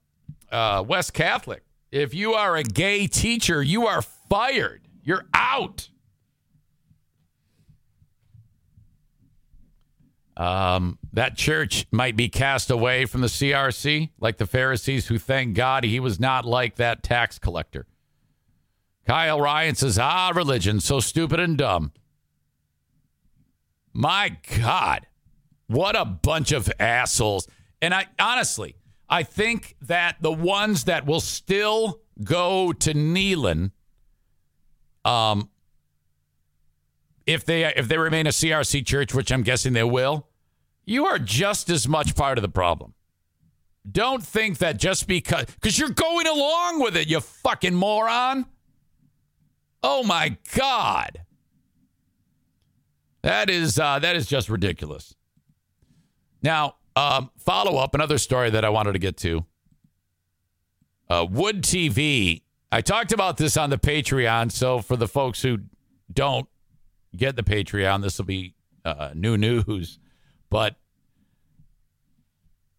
uh, 0.51 0.83
West 0.85 1.15
Catholic, 1.15 1.63
if 1.93 2.15
you 2.15 2.35
are 2.35 2.57
a 2.57 2.65
gay 2.65 3.07
teacher, 3.07 3.63
you 3.63 3.87
are 3.87 4.03
fired. 4.03 4.89
You're 5.05 5.27
out. 5.33 5.89
Um, 10.37 10.99
that 11.13 11.37
church 11.37 11.87
might 11.91 12.17
be 12.17 12.29
cast 12.29 12.71
away 12.71 13.05
from 13.05 13.21
the 13.21 13.27
CRC, 13.27 14.11
like 14.19 14.39
the 14.39 14.47
Pharisees 14.47 15.09
who 15.09 15.19
thank 15.19 15.55
God 15.55 15.85
he 15.85 16.01
was 16.01 16.19
not 16.19 16.47
like 16.47 16.77
that 16.77 17.03
tax 17.03 17.39
collector. 17.39 17.87
Kyle 19.07 19.41
Ryan 19.41 19.75
says, 19.75 19.99
Ah, 19.99 20.33
religion, 20.35 20.81
so 20.81 21.01
stupid 21.01 21.39
and 21.41 21.59
dumb. 21.59 21.93
My 23.93 24.37
God, 24.59 25.07
what 25.67 25.97
a 25.97 26.05
bunch 26.05 26.53
of 26.53 26.71
assholes. 26.81 27.47
And 27.83 27.93
I 27.93 28.07
honestly, 28.19 28.77
I 29.09 29.25
think 29.25 29.77
that 29.83 30.17
the 30.23 30.33
ones 30.33 30.85
that 30.85 31.05
will 31.05 31.21
still 31.21 32.01
go 32.25 32.73
to 32.73 32.95
Neland, 32.95 33.73
um, 35.05 35.51
if 37.27 37.45
they 37.45 37.65
if 37.65 37.89
they 37.89 37.99
remain 37.99 38.27
a 38.27 38.31
CRC 38.31 38.85
church, 38.85 39.15
which 39.15 39.31
I'm 39.33 39.43
guessing 39.43 39.73
they 39.73 39.85
will, 39.85 40.27
you 40.85 41.07
are 41.07 41.19
just 41.19 41.71
as 41.71 41.89
much 41.89 42.15
part 42.15 42.39
of 42.39 42.43
the 42.43 42.49
problem. 42.49 42.95
Don't 43.91 44.23
think 44.23 44.59
that 44.59 44.79
just 44.79 45.07
because 45.09 45.47
because 45.47 45.79
you're 45.79 45.91
going 45.91 46.27
along 46.27 46.81
with 46.81 46.97
it, 46.97 47.09
you 47.09 47.21
fucking 47.21 47.75
moron. 47.75 48.47
Oh 49.83 50.03
my 50.05 50.37
god. 50.55 51.23
That 53.23 53.51
is 53.51 53.79
uh, 53.79 53.99
that 54.01 54.17
is 54.17 54.27
just 54.27 54.49
ridiculous. 54.49 55.15
Now, 56.43 56.77
um, 56.97 57.31
follow 57.39 57.79
up 57.79 57.95
another 57.95 58.19
story 58.19 58.51
that 58.51 58.65
I 58.65 58.69
wanted 58.69 58.93
to 58.93 58.99
get 58.99 59.17
to. 59.19 59.47
Uh, 61.09 61.27
Wood 61.29 61.63
TV. 61.63 62.43
I 62.71 62.81
talked 62.81 63.13
about 63.13 63.37
this 63.37 63.57
on 63.57 63.71
the 63.71 63.79
Patreon, 63.79 64.51
so 64.51 64.81
for 64.81 64.97
the 64.97 65.07
folks 65.07 65.43
who 65.43 65.59
don't 66.13 66.49
get 67.17 67.37
the 67.37 67.43
Patreon, 67.43 68.03
this 68.03 68.19
will 68.19 68.25
be 68.25 68.55
uh, 68.85 69.11
new 69.15 69.37
news. 69.37 69.99
But 70.51 70.77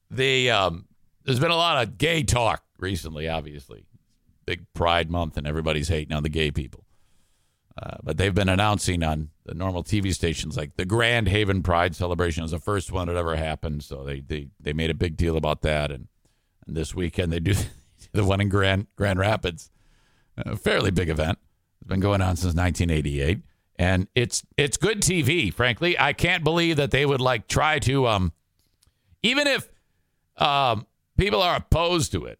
the 0.10 0.52
um, 0.52 0.86
there's 1.24 1.40
been 1.40 1.52
a 1.52 1.56
lot 1.56 1.84
of 1.84 1.98
gay 1.98 2.24
talk 2.24 2.64
recently. 2.78 3.28
Obviously, 3.28 3.86
big 4.46 4.66
Pride 4.74 5.10
Month, 5.10 5.38
and 5.38 5.48
everybody's 5.48 5.88
hating 5.88 6.16
on 6.16 6.24
the 6.24 6.30
gay 6.30 6.52
people. 6.52 6.86
Uh, 7.82 7.98
but 8.04 8.18
they've 8.18 8.36
been 8.36 8.50
announcing 8.50 9.02
on 9.02 9.30
the 9.46 9.56
normal 9.56 9.84
TV 9.84 10.14
stations 10.14 10.56
like 10.56 10.76
the 10.76 10.86
Grand 10.86 11.28
Haven 11.28 11.64
Pride 11.64 11.96
celebration 11.96 12.44
is 12.44 12.52
the 12.52 12.60
first 12.60 12.92
one 12.92 13.08
that 13.08 13.16
ever 13.16 13.36
happened. 13.36 13.84
So 13.84 14.04
they 14.04 14.20
they, 14.20 14.50
they 14.60 14.74
made 14.74 14.92
a 14.92 14.96
big 14.96 15.18
deal 15.18 15.38
about 15.38 15.62
that, 15.62 15.92
and, 15.92 16.08
and 16.68 16.78
this 16.78 16.94
weekend 16.94 17.32
they 17.32 17.40
do 17.40 17.56
the 18.12 18.24
one 18.24 18.42
in 18.42 18.50
Grand 18.50 18.88
Grand 18.96 19.18
Rapids, 19.18 19.72
a 20.38 20.56
fairly 20.56 20.92
big 20.92 21.10
event. 21.10 21.40
It's 21.82 21.90
been 21.90 22.00
going 22.00 22.22
on 22.22 22.36
since 22.36 22.54
1988, 22.56 23.40
and 23.84 24.08
it's 24.16 24.44
it's 24.56 24.78
good 24.78 25.02
TV. 25.02 25.54
Frankly, 25.54 26.00
I 26.00 26.14
can't 26.14 26.44
believe 26.44 26.78
that 26.78 26.92
they 26.92 27.06
would 27.06 27.20
like 27.20 27.48
try 27.48 27.80
to 27.80 28.08
um, 28.08 28.32
even 29.22 29.46
if 29.46 29.70
um, 30.38 30.88
people 31.18 31.42
are 31.42 31.58
opposed 31.58 32.14
to 32.14 32.26
it. 32.26 32.40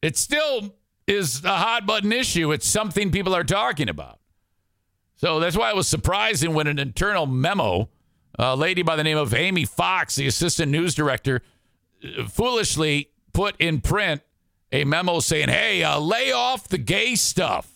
It 0.00 0.16
still 0.16 0.74
is 1.06 1.44
a 1.44 1.56
hot 1.56 1.86
button 1.86 2.12
issue. 2.12 2.50
It's 2.50 2.66
something 2.66 3.10
people 3.10 3.34
are 3.34 3.44
talking 3.44 3.90
about. 3.90 4.18
So 5.16 5.38
that's 5.38 5.56
why 5.56 5.70
it 5.70 5.76
was 5.76 5.86
surprising 5.86 6.54
when 6.54 6.66
an 6.66 6.78
internal 6.78 7.26
memo, 7.26 7.90
a 8.38 8.56
lady 8.56 8.82
by 8.82 8.96
the 8.96 9.04
name 9.04 9.18
of 9.18 9.34
Amy 9.34 9.64
Fox, 9.64 10.16
the 10.16 10.26
assistant 10.26 10.72
news 10.72 10.94
director, 10.94 11.42
foolishly 12.28 13.10
put 13.32 13.54
in 13.58 13.80
print 13.80 14.22
a 14.72 14.84
memo 14.84 15.20
saying, 15.20 15.48
hey, 15.48 15.82
uh, 15.82 15.98
lay 15.98 16.32
off 16.32 16.68
the 16.68 16.78
gay 16.78 17.14
stuff. 17.14 17.73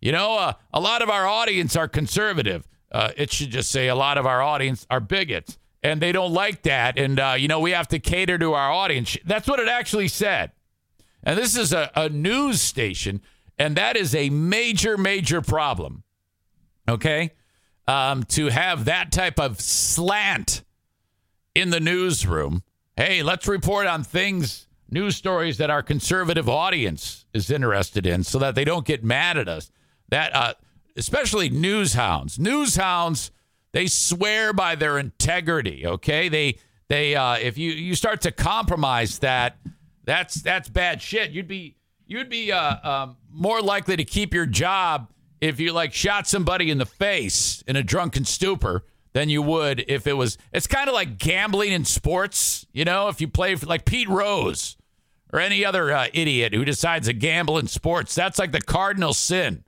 You 0.00 0.12
know, 0.12 0.36
uh, 0.36 0.52
a 0.72 0.80
lot 0.80 1.02
of 1.02 1.10
our 1.10 1.26
audience 1.26 1.76
are 1.76 1.88
conservative. 1.88 2.66
Uh, 2.90 3.10
it 3.16 3.32
should 3.32 3.50
just 3.50 3.70
say 3.70 3.88
a 3.88 3.94
lot 3.94 4.18
of 4.18 4.26
our 4.26 4.42
audience 4.42 4.86
are 4.90 5.00
bigots 5.00 5.58
and 5.82 6.00
they 6.00 6.12
don't 6.12 6.32
like 6.32 6.62
that. 6.62 6.98
And, 6.98 7.18
uh, 7.18 7.34
you 7.38 7.48
know, 7.48 7.60
we 7.60 7.70
have 7.72 7.88
to 7.88 7.98
cater 7.98 8.38
to 8.38 8.52
our 8.52 8.70
audience. 8.70 9.16
That's 9.24 9.48
what 9.48 9.60
it 9.60 9.68
actually 9.68 10.08
said. 10.08 10.52
And 11.22 11.38
this 11.38 11.56
is 11.56 11.72
a, 11.72 11.90
a 11.94 12.08
news 12.08 12.60
station, 12.60 13.20
and 13.58 13.76
that 13.76 13.96
is 13.96 14.14
a 14.14 14.30
major, 14.30 14.96
major 14.96 15.40
problem. 15.40 16.02
Okay? 16.88 17.32
Um, 17.86 18.24
to 18.24 18.48
have 18.48 18.86
that 18.86 19.12
type 19.12 19.38
of 19.38 19.60
slant 19.60 20.62
in 21.54 21.70
the 21.70 21.80
newsroom. 21.80 22.62
Hey, 22.96 23.22
let's 23.22 23.48
report 23.48 23.86
on 23.86 24.04
things, 24.04 24.66
news 24.90 25.16
stories 25.16 25.58
that 25.58 25.70
our 25.70 25.82
conservative 25.82 26.48
audience 26.48 27.26
is 27.32 27.50
interested 27.50 28.06
in 28.06 28.22
so 28.22 28.38
that 28.38 28.54
they 28.54 28.64
don't 28.64 28.86
get 28.86 29.02
mad 29.02 29.36
at 29.36 29.48
us. 29.48 29.70
That, 30.10 30.34
uh, 30.34 30.54
especially 30.96 31.48
news 31.48 31.94
hounds. 31.94 32.38
News 32.38 32.76
hounds 32.76 33.30
they 33.72 33.86
swear 33.86 34.52
by 34.52 34.74
their 34.74 34.98
integrity. 34.98 35.86
Okay, 35.86 36.28
they 36.28 36.58
they 36.88 37.14
uh, 37.14 37.34
if 37.34 37.56
you 37.56 37.72
you 37.72 37.94
start 37.94 38.20
to 38.22 38.32
compromise 38.32 39.20
that, 39.20 39.56
that's 40.04 40.42
that's 40.42 40.68
bad 40.68 41.00
shit. 41.00 41.30
You'd 41.30 41.48
be 41.48 41.76
you'd 42.06 42.28
be 42.28 42.50
uh, 42.52 42.88
um, 42.88 43.16
more 43.30 43.60
likely 43.60 43.96
to 43.96 44.04
keep 44.04 44.34
your 44.34 44.46
job 44.46 45.08
if 45.40 45.60
you 45.60 45.72
like 45.72 45.94
shot 45.94 46.26
somebody 46.26 46.70
in 46.70 46.78
the 46.78 46.86
face 46.86 47.62
in 47.66 47.76
a 47.76 47.82
drunken 47.82 48.24
stupor 48.24 48.84
than 49.12 49.28
you 49.28 49.42
would 49.42 49.84
if 49.86 50.06
it 50.06 50.14
was. 50.14 50.36
It's 50.52 50.66
kind 50.66 50.88
of 50.88 50.94
like 50.94 51.18
gambling 51.18 51.72
in 51.72 51.84
sports. 51.84 52.66
You 52.72 52.84
know, 52.84 53.08
if 53.08 53.20
you 53.20 53.28
play 53.28 53.54
for 53.54 53.66
like 53.66 53.84
Pete 53.84 54.08
Rose 54.08 54.76
or 55.32 55.38
any 55.38 55.64
other 55.64 55.92
uh, 55.92 56.08
idiot 56.12 56.54
who 56.54 56.64
decides 56.64 57.06
to 57.06 57.12
gamble 57.12 57.56
in 57.56 57.68
sports, 57.68 58.16
that's 58.16 58.38
like 58.38 58.50
the 58.50 58.60
cardinal 58.60 59.14
sin. 59.14 59.62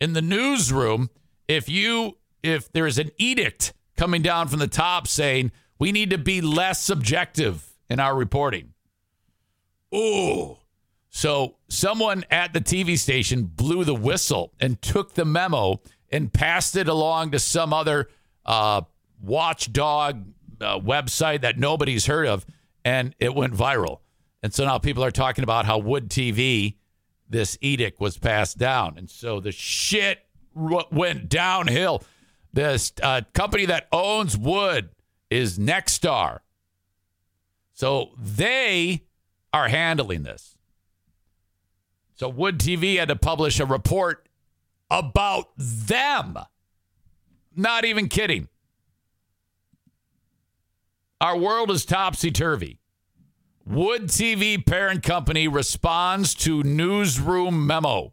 In 0.00 0.12
the 0.14 0.22
newsroom, 0.22 1.10
if 1.48 1.68
you 1.68 2.16
if 2.42 2.72
there 2.72 2.86
is 2.86 2.98
an 2.98 3.10
edict 3.18 3.74
coming 3.96 4.22
down 4.22 4.48
from 4.48 4.60
the 4.60 4.66
top 4.66 5.06
saying 5.06 5.52
we 5.78 5.92
need 5.92 6.10
to 6.10 6.18
be 6.18 6.40
less 6.40 6.82
subjective 6.82 7.74
in 7.88 8.00
our 8.00 8.14
reporting. 8.14 8.72
Ooh. 9.94 10.56
So 11.10 11.56
someone 11.68 12.24
at 12.30 12.52
the 12.52 12.60
TV 12.60 12.98
station 12.98 13.42
blew 13.44 13.84
the 13.84 13.94
whistle 13.94 14.52
and 14.60 14.80
took 14.80 15.14
the 15.14 15.24
memo 15.24 15.80
and 16.10 16.32
passed 16.32 16.76
it 16.76 16.88
along 16.88 17.32
to 17.32 17.38
some 17.38 17.72
other 17.72 18.08
uh, 18.46 18.82
watchdog 19.20 20.24
uh, 20.60 20.78
website 20.78 21.42
that 21.42 21.58
nobody's 21.58 22.06
heard 22.06 22.26
of, 22.26 22.46
and 22.84 23.14
it 23.18 23.34
went 23.34 23.54
viral. 23.54 23.98
And 24.42 24.54
so 24.54 24.64
now 24.64 24.78
people 24.78 25.04
are 25.04 25.10
talking 25.10 25.44
about 25.44 25.66
how 25.66 25.78
Wood 25.78 26.08
TV, 26.08 26.76
this 27.30 27.56
edict 27.60 28.00
was 28.00 28.18
passed 28.18 28.58
down. 28.58 28.98
And 28.98 29.08
so 29.08 29.40
the 29.40 29.52
shit 29.52 30.18
went 30.54 31.28
downhill. 31.28 32.02
This 32.52 32.92
uh, 33.02 33.22
company 33.32 33.66
that 33.66 33.86
owns 33.92 34.36
Wood 34.36 34.90
is 35.30 35.58
Nexstar. 35.58 36.40
So 37.72 38.10
they 38.18 39.04
are 39.52 39.68
handling 39.68 40.24
this. 40.24 40.56
So 42.16 42.28
Wood 42.28 42.58
TV 42.58 42.98
had 42.98 43.08
to 43.08 43.16
publish 43.16 43.60
a 43.60 43.64
report 43.64 44.28
about 44.90 45.50
them. 45.56 46.36
Not 47.54 47.84
even 47.84 48.08
kidding. 48.08 48.48
Our 51.20 51.38
world 51.38 51.70
is 51.70 51.84
topsy 51.84 52.30
turvy. 52.30 52.79
Wood 53.70 54.08
TV 54.08 54.66
parent 54.66 55.04
company 55.04 55.46
responds 55.46 56.34
to 56.34 56.64
newsroom 56.64 57.68
memo. 57.68 58.12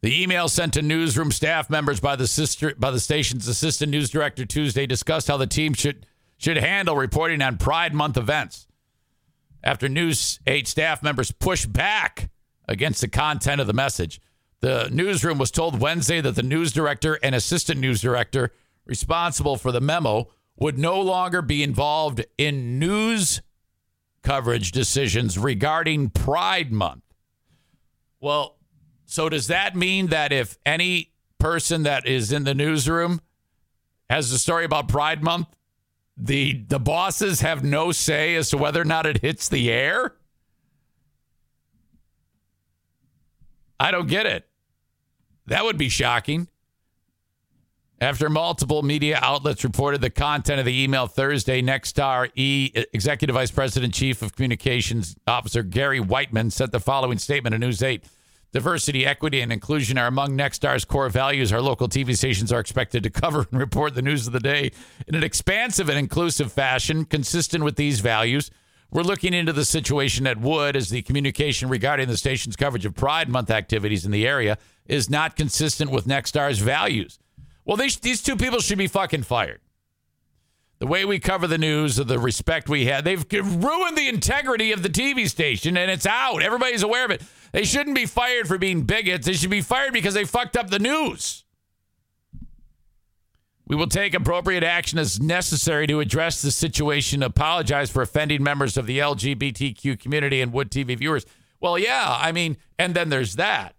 The 0.00 0.22
email 0.22 0.48
sent 0.48 0.72
to 0.74 0.82
newsroom 0.82 1.30
staff 1.30 1.68
members 1.68 2.00
by 2.00 2.16
the 2.16 2.26
sister 2.26 2.74
by 2.78 2.90
the 2.90 3.00
station's 3.00 3.46
assistant 3.46 3.90
news 3.90 4.08
director 4.08 4.46
Tuesday 4.46 4.86
discussed 4.86 5.28
how 5.28 5.36
the 5.36 5.46
team 5.46 5.74
should 5.74 6.06
should 6.38 6.56
handle 6.56 6.96
reporting 6.96 7.42
on 7.42 7.58
Pride 7.58 7.92
Month 7.92 8.16
events. 8.16 8.66
After 9.62 9.90
News 9.90 10.40
8 10.46 10.66
staff 10.66 11.02
members 11.02 11.32
pushed 11.32 11.70
back 11.70 12.30
against 12.66 13.02
the 13.02 13.08
content 13.08 13.60
of 13.60 13.66
the 13.66 13.74
message, 13.74 14.22
the 14.60 14.88
newsroom 14.90 15.36
was 15.36 15.50
told 15.50 15.82
Wednesday 15.82 16.22
that 16.22 16.34
the 16.34 16.42
news 16.42 16.72
director 16.72 17.18
and 17.22 17.34
assistant 17.34 17.78
news 17.78 18.00
director 18.00 18.54
responsible 18.86 19.56
for 19.56 19.70
the 19.70 19.82
memo 19.82 20.28
would 20.58 20.78
no 20.78 21.00
longer 21.00 21.40
be 21.40 21.62
involved 21.62 22.24
in 22.36 22.78
news 22.78 23.40
coverage 24.22 24.72
decisions 24.72 25.38
regarding 25.38 26.10
Pride 26.10 26.72
Month. 26.72 27.02
Well, 28.20 28.56
so 29.06 29.28
does 29.28 29.46
that 29.46 29.76
mean 29.76 30.08
that 30.08 30.32
if 30.32 30.58
any 30.66 31.12
person 31.38 31.84
that 31.84 32.06
is 32.06 32.32
in 32.32 32.44
the 32.44 32.54
newsroom 32.54 33.20
has 34.10 34.32
a 34.32 34.38
story 34.38 34.64
about 34.64 34.88
Pride 34.88 35.22
Month, 35.22 35.48
the 36.16 36.64
the 36.68 36.80
bosses 36.80 37.40
have 37.42 37.62
no 37.62 37.92
say 37.92 38.34
as 38.34 38.50
to 38.50 38.58
whether 38.58 38.82
or 38.82 38.84
not 38.84 39.06
it 39.06 39.22
hits 39.22 39.48
the 39.48 39.70
air? 39.70 40.14
I 43.78 43.92
don't 43.92 44.08
get 44.08 44.26
it. 44.26 44.48
That 45.46 45.64
would 45.64 45.78
be 45.78 45.88
shocking. 45.88 46.48
After 48.00 48.30
multiple 48.30 48.82
media 48.82 49.18
outlets 49.20 49.64
reported 49.64 50.00
the 50.00 50.10
content 50.10 50.60
of 50.60 50.66
the 50.66 50.84
email 50.84 51.08
Thursday, 51.08 51.60
Nexstar 51.60 52.30
E 52.36 52.70
Executive 52.92 53.34
Vice 53.34 53.50
President 53.50 53.92
Chief 53.92 54.22
of 54.22 54.36
Communications 54.36 55.16
Officer 55.26 55.64
Gary 55.64 55.98
Weitman 55.98 56.52
sent 56.52 56.70
the 56.70 56.78
following 56.78 57.18
statement 57.18 57.54
to 57.54 57.58
News 57.58 57.82
8. 57.82 58.04
Diversity, 58.52 59.04
equity, 59.04 59.40
and 59.40 59.52
inclusion 59.52 59.98
are 59.98 60.06
among 60.06 60.38
Nexstar's 60.38 60.84
core 60.84 61.08
values. 61.08 61.52
Our 61.52 61.60
local 61.60 61.88
TV 61.88 62.16
stations 62.16 62.52
are 62.52 62.60
expected 62.60 63.02
to 63.02 63.10
cover 63.10 63.48
and 63.50 63.58
report 63.58 63.96
the 63.96 64.02
news 64.02 64.28
of 64.28 64.32
the 64.32 64.38
day 64.38 64.70
in 65.08 65.16
an 65.16 65.24
expansive 65.24 65.88
and 65.88 65.98
inclusive 65.98 66.52
fashion 66.52 67.04
consistent 67.04 67.64
with 67.64 67.74
these 67.74 67.98
values. 67.98 68.52
We're 68.92 69.02
looking 69.02 69.34
into 69.34 69.52
the 69.52 69.64
situation 69.64 70.28
at 70.28 70.38
Wood 70.38 70.76
as 70.76 70.88
the 70.90 71.02
communication 71.02 71.68
regarding 71.68 72.06
the 72.06 72.16
station's 72.16 72.54
coverage 72.54 72.86
of 72.86 72.94
Pride 72.94 73.28
Month 73.28 73.50
activities 73.50 74.06
in 74.06 74.12
the 74.12 74.24
area 74.24 74.56
is 74.86 75.10
not 75.10 75.34
consistent 75.34 75.90
with 75.90 76.06
Nexstar's 76.06 76.60
values. 76.60 77.18
Well, 77.68 77.76
these, 77.76 77.98
these 77.98 78.22
two 78.22 78.34
people 78.34 78.60
should 78.60 78.78
be 78.78 78.86
fucking 78.86 79.24
fired. 79.24 79.60
The 80.78 80.86
way 80.86 81.04
we 81.04 81.18
cover 81.18 81.46
the 81.46 81.58
news, 81.58 81.96
the 81.96 82.18
respect 82.18 82.66
we 82.66 82.86
had, 82.86 83.04
they've 83.04 83.26
ruined 83.30 83.98
the 83.98 84.08
integrity 84.08 84.72
of 84.72 84.82
the 84.82 84.88
TV 84.88 85.28
station, 85.28 85.76
and 85.76 85.90
it's 85.90 86.06
out. 86.06 86.42
Everybody's 86.42 86.82
aware 86.82 87.04
of 87.04 87.10
it. 87.10 87.22
They 87.52 87.64
shouldn't 87.64 87.94
be 87.94 88.06
fired 88.06 88.48
for 88.48 88.56
being 88.56 88.84
bigots. 88.84 89.26
They 89.26 89.34
should 89.34 89.50
be 89.50 89.60
fired 89.60 89.92
because 89.92 90.14
they 90.14 90.24
fucked 90.24 90.56
up 90.56 90.70
the 90.70 90.78
news. 90.78 91.44
We 93.66 93.76
will 93.76 93.86
take 93.86 94.14
appropriate 94.14 94.64
action 94.64 94.98
as 94.98 95.20
necessary 95.20 95.86
to 95.88 96.00
address 96.00 96.40
the 96.40 96.50
situation, 96.50 97.22
apologize 97.22 97.90
for 97.90 98.00
offending 98.00 98.42
members 98.42 98.78
of 98.78 98.86
the 98.86 98.98
LGBTQ 98.98 100.00
community 100.00 100.40
and 100.40 100.54
Wood 100.54 100.70
TV 100.70 100.96
viewers. 100.96 101.26
Well, 101.60 101.78
yeah, 101.78 102.16
I 102.18 102.32
mean, 102.32 102.56
and 102.78 102.94
then 102.94 103.10
there's 103.10 103.34
that. 103.34 103.74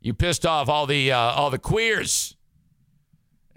You 0.00 0.12
pissed 0.12 0.44
off 0.44 0.68
all 0.68 0.86
the 0.86 1.12
uh, 1.12 1.18
all 1.18 1.50
the 1.50 1.58
queers 1.58 2.34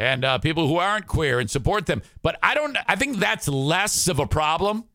and 0.02 0.26
uh, 0.26 0.40
people 0.40 0.68
who 0.68 0.78
aren't 0.78 1.06
queer 1.06 1.40
and 1.40 1.50
support 1.50 1.86
them. 1.86 2.02
But 2.24 2.40
I 2.42 2.56
don't. 2.56 2.76
I 2.88 2.96
think 2.96 3.18
that's 3.18 3.48
less 3.48 4.08
of 4.08 4.18
a 4.18 4.26
problem. 4.26 4.86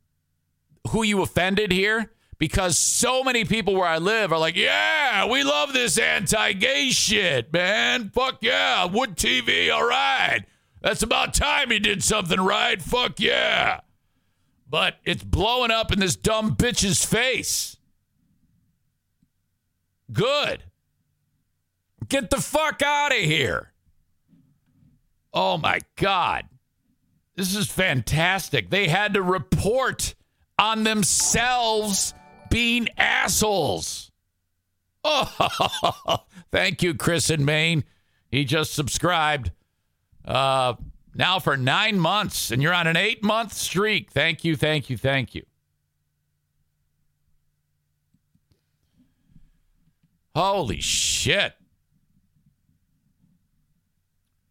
Who 0.91 1.05
you 1.05 1.23
offended 1.23 1.71
here? 1.71 2.11
Because 2.39 2.77
so 2.77 3.23
many 3.23 3.45
people 3.45 3.75
where 3.75 3.89
I 3.89 3.99
live 3.99 4.33
are 4.33 4.39
like, 4.39 4.57
yeah, 4.57 5.25
we 5.27 5.43
love 5.43 5.73
this 5.73 5.97
anti-gay 5.97 6.91
shit, 6.91 7.51
man. 7.53 8.11
Fuck 8.11 8.39
yeah, 8.43 8.85
Wood 8.85 9.17
TV, 9.17 9.73
all 9.73 9.87
right. 9.87 10.41
That's 10.83 11.03
about 11.03 11.33
time 11.33 11.71
he 11.71 11.79
did 11.79 12.05
something 12.05 12.41
right. 12.41 12.83
Fuck 12.83 13.21
yeah. 13.21 13.81
But 14.69 14.97
it's 15.05 15.23
blowing 15.23 15.71
up 15.71 15.93
in 15.93 16.01
this 16.01 16.15
dumb 16.15 16.57
bitch's 16.57 17.05
face. 17.05 17.77
Good. 20.13 20.65
Get 22.07 22.31
the 22.31 22.41
fuck 22.41 22.83
out 22.83 23.13
of 23.13 23.19
here. 23.19 23.73
Oh 25.37 25.59
my 25.59 25.81
God. 25.97 26.47
This 27.35 27.55
is 27.55 27.71
fantastic. 27.71 28.71
They 28.71 28.89
had 28.89 29.13
to 29.13 29.23
report 29.23 30.15
on 30.59 30.83
themselves 30.83 32.15
being 32.49 32.89
assholes. 32.97 34.11
Oh, 35.05 36.25
thank 36.51 36.83
you, 36.83 36.95
Chris 36.95 37.29
in 37.29 37.45
Maine. 37.45 37.85
He 38.31 38.47
just 38.47 38.73
subscribed. 38.73 39.53
Uh, 40.25 40.75
now 41.15 41.39
for 41.39 41.55
nine 41.59 42.01
months, 42.01 42.51
and 42.51 42.63
you're 42.63 42.73
on 42.73 42.87
an 42.87 42.97
eight 42.97 43.23
month 43.23 43.53
streak. 43.53 44.11
Thank 44.11 44.43
you, 44.43 44.57
thank 44.57 44.89
you, 44.89 44.97
thank 44.97 45.35
you. 45.35 45.45
Holy 50.35 50.81
shit. 50.81 51.55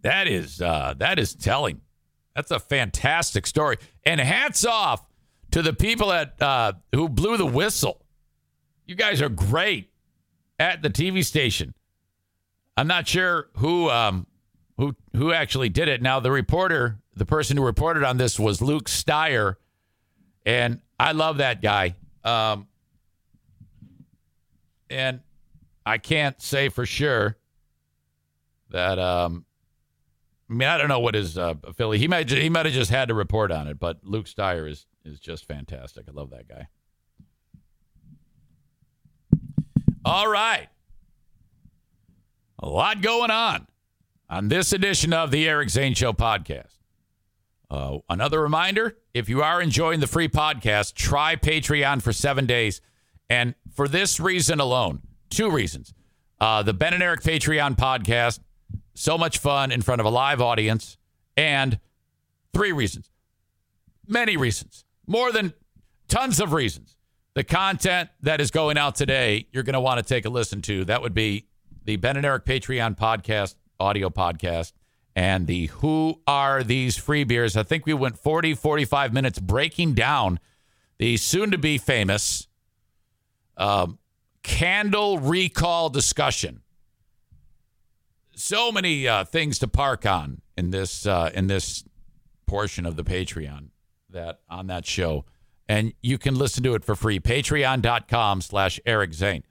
That 0.05 0.27
is 0.27 0.61
uh, 0.61 0.93
that 0.99 1.17
is 1.17 1.33
telling. 1.33 1.81
That's 2.35 2.51
a 2.51 2.59
fantastic 2.59 3.47
story. 3.47 3.77
And 4.03 4.19
hats 4.19 4.63
off 4.63 5.03
to 5.49 5.63
the 5.63 5.73
people 5.73 6.09
that 6.09 6.39
uh, 6.39 6.73
who 6.93 7.09
blew 7.09 7.37
the 7.37 7.45
whistle. 7.45 8.05
You 8.85 8.93
guys 8.93 9.19
are 9.19 9.29
great 9.29 9.89
at 10.59 10.83
the 10.83 10.91
TV 10.91 11.25
station. 11.25 11.73
I'm 12.77 12.85
not 12.85 13.07
sure 13.07 13.49
who 13.57 13.89
um, 13.89 14.27
who 14.77 14.95
who 15.15 15.33
actually 15.33 15.69
did 15.69 15.87
it. 15.87 16.03
Now 16.03 16.19
the 16.19 16.31
reporter, 16.31 16.99
the 17.15 17.25
person 17.25 17.57
who 17.57 17.63
reported 17.63 18.03
on 18.03 18.17
this 18.17 18.39
was 18.39 18.61
Luke 18.61 18.87
Steyer, 18.87 19.55
and 20.45 20.81
I 20.99 21.13
love 21.13 21.37
that 21.37 21.63
guy. 21.63 21.95
Um, 22.23 22.67
and 24.87 25.21
I 25.83 25.97
can't 25.97 26.39
say 26.39 26.69
for 26.69 26.85
sure 26.85 27.37
that 28.69 28.99
um, 28.99 29.44
I 30.49 30.53
mean, 30.53 30.67
I 30.67 30.77
don't 30.77 30.89
know 30.89 30.99
what 30.99 31.15
his 31.15 31.37
uh, 31.37 31.55
Philly. 31.75 31.97
He 31.97 32.07
might 32.07 32.29
he 32.29 32.49
might 32.49 32.65
have 32.65 32.75
just 32.75 32.91
had 32.91 33.07
to 33.07 33.13
report 33.13 33.51
on 33.51 33.67
it, 33.67 33.79
but 33.79 33.99
Luke 34.03 34.27
Steyer 34.27 34.69
is 34.69 34.85
is 35.03 35.19
just 35.19 35.45
fantastic. 35.45 36.05
I 36.07 36.11
love 36.11 36.29
that 36.29 36.47
guy. 36.47 36.67
All 40.03 40.29
right, 40.29 40.67
a 42.59 42.69
lot 42.69 43.01
going 43.01 43.31
on 43.31 43.65
on 44.29 44.49
this 44.49 44.71
edition 44.71 45.13
of 45.13 45.31
the 45.31 45.49
Eric 45.49 45.69
Zane 45.69 45.95
Show 45.95 46.13
podcast. 46.13 46.77
Uh, 47.71 47.97
another 48.07 48.39
reminder: 48.39 48.97
if 49.15 49.27
you 49.27 49.41
are 49.41 49.59
enjoying 49.59 49.99
the 49.99 50.07
free 50.07 50.29
podcast, 50.29 50.93
try 50.93 51.35
Patreon 51.35 52.03
for 52.03 52.13
seven 52.13 52.45
days, 52.45 52.81
and 53.31 53.55
for 53.73 53.87
this 53.87 54.19
reason 54.19 54.59
alone, 54.59 55.01
two 55.31 55.49
reasons: 55.49 55.91
uh, 56.39 56.61
the 56.61 56.73
Ben 56.73 56.93
and 56.93 57.01
Eric 57.01 57.21
Patreon 57.21 57.75
podcast 57.75 58.41
so 58.95 59.17
much 59.17 59.37
fun 59.37 59.71
in 59.71 59.81
front 59.81 59.99
of 59.99 60.07
a 60.07 60.09
live 60.09 60.41
audience, 60.41 60.97
and 61.37 61.79
three 62.53 62.71
reasons. 62.71 63.11
Many 64.07 64.37
reasons. 64.37 64.85
More 65.05 65.31
than 65.31 65.53
tons 66.07 66.39
of 66.39 66.53
reasons. 66.53 66.95
The 67.35 67.43
content 67.43 68.09
that 68.21 68.39
is 68.39 68.49
going 68.49 68.77
out 68.77 68.95
today, 68.95 69.47
you're 69.51 69.63
going 69.63 69.73
to 69.73 69.81
want 69.81 69.99
to 69.99 70.05
take 70.05 70.25
a 70.25 70.29
listen 70.29 70.61
to. 70.63 70.85
That 70.85 71.01
would 71.01 71.13
be 71.13 71.45
the 71.83 71.97
Ben 71.97 72.15
and 72.15 72.25
Eric 72.25 72.45
Patreon 72.45 72.97
podcast, 72.97 73.55
audio 73.79 74.09
podcast, 74.09 74.71
and 75.15 75.45
the 75.45 75.67
Who 75.67 76.21
Are 76.25 76.63
These 76.63 76.95
Free 76.97 77.25
Beers? 77.25 77.57
I 77.57 77.63
think 77.63 77.85
we 77.85 77.93
went 77.93 78.17
40, 78.17 78.53
45 78.53 79.13
minutes 79.13 79.39
breaking 79.39 79.93
down 79.93 80.39
the 80.97 81.17
soon 81.17 81.51
to 81.51 81.57
be 81.57 81.77
famous 81.77 82.47
um, 83.57 83.99
candle 84.43 85.19
recall 85.19 85.89
discussion 85.89 86.61
so 88.35 88.71
many 88.71 89.07
uh, 89.07 89.25
things 89.25 89.59
to 89.59 89.67
park 89.67 90.05
on 90.05 90.41
in 90.57 90.71
this 90.71 91.05
uh, 91.05 91.31
in 91.33 91.47
this 91.47 91.83
portion 92.45 92.85
of 92.85 92.95
the 92.95 93.03
Patreon 93.03 93.69
that 94.09 94.39
on 94.49 94.67
that 94.67 94.85
show. 94.85 95.25
And 95.67 95.93
you 96.01 96.17
can 96.17 96.35
listen 96.35 96.63
to 96.63 96.75
it 96.75 96.83
for 96.83 96.95
free. 96.95 97.19
Patreon.com 97.19 98.41
slash 98.41 98.79
Eric 98.85 99.13
Zane. 99.13 99.43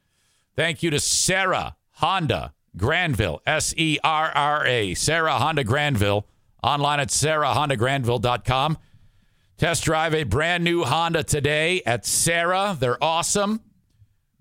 Thank 0.55 0.83
you 0.83 0.91
to 0.91 1.01
Serra 1.01 1.77
Honda 1.95 2.55
Granville, 2.77 3.41
S 3.47 3.75
E 3.77 3.99
R 4.05 4.31
R 4.35 4.67
A, 4.67 4.95
Serra 4.95 5.35
Honda 5.35 5.65
Granville, 5.65 6.27
online 6.63 7.01
at 7.01 7.09
serrahondagranville.com. 7.09 8.79
Test 9.57 9.85
drive 9.85 10.15
a 10.15 10.25
brand 10.25 10.65
new 10.65 10.85
Honda 10.85 11.23
today 11.23 11.83
at 11.87 12.05
Serra. 12.05 12.77
They're 12.79 13.03
awesome. 13.03 13.61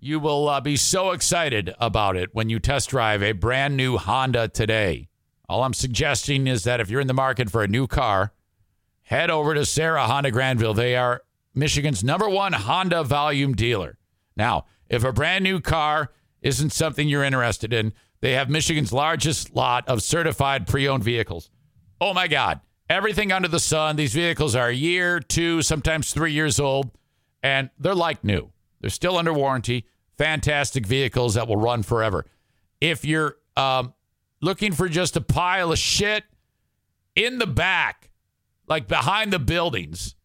You 0.05 0.19
will 0.19 0.49
uh, 0.49 0.59
be 0.59 0.75
so 0.75 1.11
excited 1.11 1.73
about 1.79 2.17
it 2.17 2.35
when 2.35 2.49
you 2.49 2.59
test 2.59 2.89
drive 2.89 3.23
a 3.23 3.31
brand 3.31 3.77
new 3.77 3.95
Honda 3.95 4.49
today. 4.49 5.07
All 5.47 5.63
I'm 5.63 5.73
suggesting 5.73 6.45
is 6.45 6.65
that 6.65 6.81
if 6.81 6.89
you're 6.89 6.99
in 6.99 7.07
the 7.07 7.13
market 7.13 7.49
for 7.49 7.63
a 7.63 7.69
new 7.69 7.87
car, 7.87 8.33
head 9.03 9.29
over 9.29 9.53
to 9.53 9.65
Serra 9.65 10.05
Honda 10.05 10.29
Granville. 10.29 10.73
They 10.73 10.97
are 10.97 11.21
Michigan's 11.55 12.03
number 12.03 12.27
one 12.27 12.51
Honda 12.51 13.05
volume 13.05 13.53
dealer. 13.53 13.97
Now, 14.35 14.65
if 14.89 15.05
a 15.05 15.13
brand 15.13 15.45
new 15.45 15.61
car 15.61 16.11
isn't 16.41 16.73
something 16.73 17.07
you're 17.07 17.23
interested 17.23 17.71
in, 17.71 17.93
they 18.19 18.33
have 18.33 18.49
Michigan's 18.49 18.91
largest 18.91 19.55
lot 19.55 19.87
of 19.87 20.03
certified 20.03 20.67
pre 20.67 20.85
owned 20.85 21.05
vehicles. 21.05 21.49
Oh 22.01 22.13
my 22.13 22.27
God. 22.27 22.59
Everything 22.89 23.31
under 23.31 23.47
the 23.47 23.57
sun. 23.57 23.95
These 23.95 24.13
vehicles 24.13 24.53
are 24.53 24.67
a 24.67 24.75
year, 24.75 25.21
two, 25.21 25.61
sometimes 25.61 26.11
three 26.11 26.33
years 26.33 26.59
old, 26.59 26.91
and 27.41 27.69
they're 27.79 27.95
like 27.95 28.25
new. 28.25 28.51
They're 28.81 28.89
still 28.89 29.17
under 29.17 29.31
warranty 29.31 29.85
fantastic 30.17 30.85
vehicles 30.85 31.33
that 31.35 31.47
will 31.47 31.57
run 31.57 31.83
forever. 31.83 32.25
If 32.79 33.05
you're 33.05 33.37
um, 33.55 33.93
looking 34.41 34.73
for 34.73 34.89
just 34.89 35.15
a 35.15 35.21
pile 35.21 35.71
of 35.71 35.79
shit 35.79 36.23
in 37.15 37.39
the 37.39 37.47
back, 37.47 38.09
like 38.67 38.87
behind 38.87 39.31
the 39.31 39.39
buildings, 39.39 40.15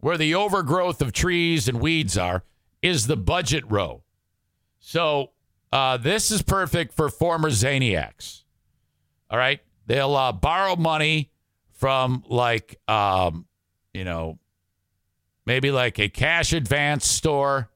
where 0.00 0.16
the 0.16 0.34
overgrowth 0.34 1.02
of 1.02 1.12
trees 1.12 1.68
and 1.68 1.80
weeds 1.80 2.16
are, 2.16 2.44
is 2.82 3.06
the 3.06 3.16
budget 3.16 3.64
row. 3.68 4.02
So 4.78 5.32
uh, 5.72 5.96
this 5.96 6.30
is 6.30 6.42
perfect 6.42 6.94
for 6.94 7.08
former 7.08 7.50
Zaniacs. 7.50 8.44
All 9.30 9.38
right. 9.38 9.60
They'll 9.86 10.14
uh, 10.14 10.32
borrow 10.32 10.76
money 10.76 11.30
from 11.72 12.24
like, 12.28 12.78
um, 12.88 13.46
you 13.92 14.04
know, 14.04 14.38
maybe 15.46 15.70
like 15.70 15.98
a 15.98 16.08
cash 16.08 16.52
advance 16.52 17.06
store, 17.06 17.70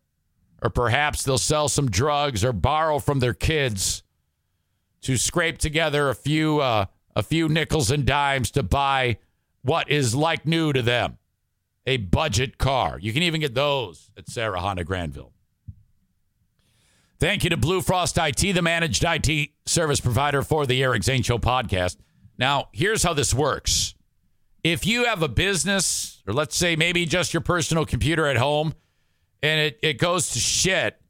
or 0.62 0.70
perhaps 0.70 1.24
they'll 1.24 1.36
sell 1.36 1.68
some 1.68 1.90
drugs 1.90 2.44
or 2.44 2.52
borrow 2.52 2.98
from 2.98 3.18
their 3.18 3.34
kids 3.34 4.02
to 5.02 5.16
scrape 5.16 5.58
together 5.58 6.08
a 6.08 6.14
few 6.14 6.60
uh, 6.60 6.86
a 7.14 7.22
few 7.22 7.48
nickels 7.48 7.90
and 7.90 8.06
dimes 8.06 8.50
to 8.52 8.62
buy 8.62 9.18
what 9.62 9.90
is 9.90 10.14
like 10.14 10.46
new 10.46 10.72
to 10.72 10.80
them, 10.80 11.18
a 11.86 11.98
budget 11.98 12.56
car. 12.56 12.98
You 12.98 13.12
can 13.12 13.22
even 13.22 13.40
get 13.40 13.54
those 13.54 14.10
at 14.16 14.28
Serra 14.28 14.60
Honda 14.60 14.84
Granville. 14.84 15.32
Thank 17.18 17.44
you 17.44 17.50
to 17.50 17.56
Blue 17.56 17.82
Frost 17.82 18.18
IT, 18.18 18.40
the 18.40 18.62
managed 18.62 19.04
IT 19.06 19.50
service 19.66 20.00
provider 20.00 20.42
for 20.42 20.66
the 20.66 20.82
Eric 20.82 21.04
Zane 21.04 21.22
Show 21.22 21.38
podcast. 21.38 21.96
Now, 22.38 22.68
here's 22.72 23.02
how 23.02 23.12
this 23.14 23.32
works. 23.32 23.94
If 24.64 24.86
you 24.86 25.04
have 25.04 25.22
a 25.22 25.28
business, 25.28 26.22
or 26.26 26.32
let's 26.32 26.56
say 26.56 26.74
maybe 26.76 27.04
just 27.04 27.32
your 27.32 27.40
personal 27.40 27.84
computer 27.84 28.26
at 28.26 28.38
home, 28.38 28.74
and 29.42 29.60
it, 29.60 29.78
it 29.82 29.98
goes 29.98 30.30
to 30.30 30.38
shit, 30.38 31.00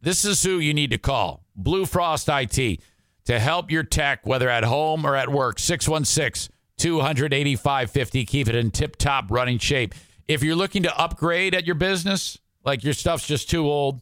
this 0.00 0.24
is 0.24 0.42
who 0.42 0.58
you 0.58 0.74
need 0.74 0.90
to 0.90 0.98
call 0.98 1.44
Blue 1.56 1.86
Frost 1.86 2.28
IT 2.28 2.80
to 3.24 3.38
help 3.38 3.70
your 3.70 3.84
tech, 3.84 4.26
whether 4.26 4.48
at 4.48 4.64
home 4.64 5.06
or 5.06 5.16
at 5.16 5.30
work. 5.30 5.58
616 5.58 6.52
285 6.78 7.90
50. 7.90 8.24
Keep 8.24 8.48
it 8.48 8.54
in 8.54 8.70
tip 8.70 8.96
top 8.96 9.30
running 9.30 9.58
shape. 9.58 9.94
If 10.26 10.42
you're 10.42 10.56
looking 10.56 10.82
to 10.84 10.98
upgrade 10.98 11.54
at 11.54 11.64
your 11.64 11.74
business, 11.74 12.38
like 12.64 12.82
your 12.82 12.94
stuff's 12.94 13.26
just 13.26 13.48
too 13.48 13.66
old, 13.66 14.00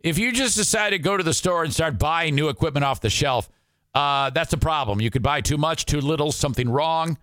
if 0.00 0.18
you 0.18 0.32
just 0.32 0.56
decide 0.56 0.90
to 0.90 0.98
go 0.98 1.16
to 1.16 1.22
the 1.22 1.34
store 1.34 1.64
and 1.64 1.72
start 1.72 1.98
buying 1.98 2.34
new 2.34 2.48
equipment 2.48 2.84
off 2.84 3.00
the 3.00 3.10
shelf, 3.10 3.48
uh, 3.94 4.30
that's 4.30 4.52
a 4.52 4.58
problem. 4.58 5.00
You 5.00 5.10
could 5.10 5.22
buy 5.22 5.40
too 5.40 5.56
much, 5.58 5.86
too 5.86 6.00
little, 6.00 6.30
something 6.30 6.68
wrong. 6.68 7.18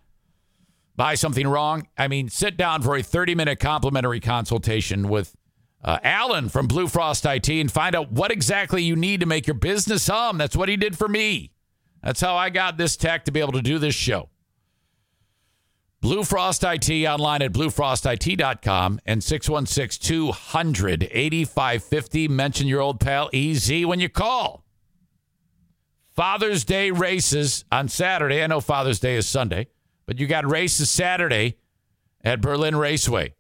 Buy 0.95 1.15
something 1.15 1.47
wrong. 1.47 1.87
I 1.97 2.07
mean, 2.07 2.29
sit 2.29 2.57
down 2.57 2.81
for 2.81 2.95
a 2.95 3.03
30 3.03 3.35
minute 3.35 3.59
complimentary 3.59 4.19
consultation 4.19 5.09
with 5.09 5.35
uh, 5.85 5.99
Alan 6.03 6.49
from 6.49 6.65
Blue 6.65 6.87
Frost 6.87 7.25
IT 7.25 7.47
and 7.47 7.71
find 7.71 7.95
out 7.95 8.11
what 8.11 8.31
exactly 8.31 8.81
you 8.81 8.95
need 8.95 9.19
to 9.19 9.27
make 9.27 9.45
your 9.45 9.53
business 9.53 10.07
hum. 10.07 10.39
That's 10.39 10.55
what 10.55 10.67
he 10.67 10.75
did 10.75 10.97
for 10.97 11.07
me. 11.07 11.51
That's 12.03 12.19
how 12.19 12.35
I 12.35 12.49
got 12.49 12.77
this 12.77 12.97
tech 12.97 13.25
to 13.25 13.31
be 13.31 13.39
able 13.39 13.53
to 13.53 13.61
do 13.61 13.77
this 13.77 13.95
show. 13.95 14.29
Blue 16.01 16.23
Frost 16.23 16.63
IT 16.63 16.89
online 17.05 17.41
at 17.41 17.53
bluefrostit.com 17.53 18.99
and 19.05 19.23
616 19.23 20.07
200 20.07 21.03
8550. 21.03 22.27
Mention 22.27 22.67
your 22.67 22.81
old 22.81 22.99
pal 22.99 23.29
EZ 23.33 23.85
when 23.85 23.99
you 23.99 24.09
call. 24.09 24.65
Father's 26.15 26.63
Day 26.63 26.91
races 26.91 27.65
on 27.71 27.89
Saturday. 27.89 28.41
I 28.43 28.47
know 28.47 28.61
Father's 28.61 28.99
Day 28.99 29.15
is 29.15 29.27
Sunday, 29.27 29.67
but 30.05 30.19
you 30.19 30.27
got 30.27 30.49
races 30.49 30.89
Saturday 30.89 31.57
at 32.23 32.41
Berlin 32.41 32.75
Raceway. 32.75 33.33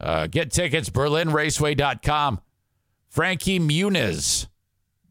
Uh, 0.00 0.26
get 0.26 0.50
tickets, 0.50 0.90
berlinraceway.com. 0.90 2.40
Frankie 3.08 3.60
Muniz 3.60 4.48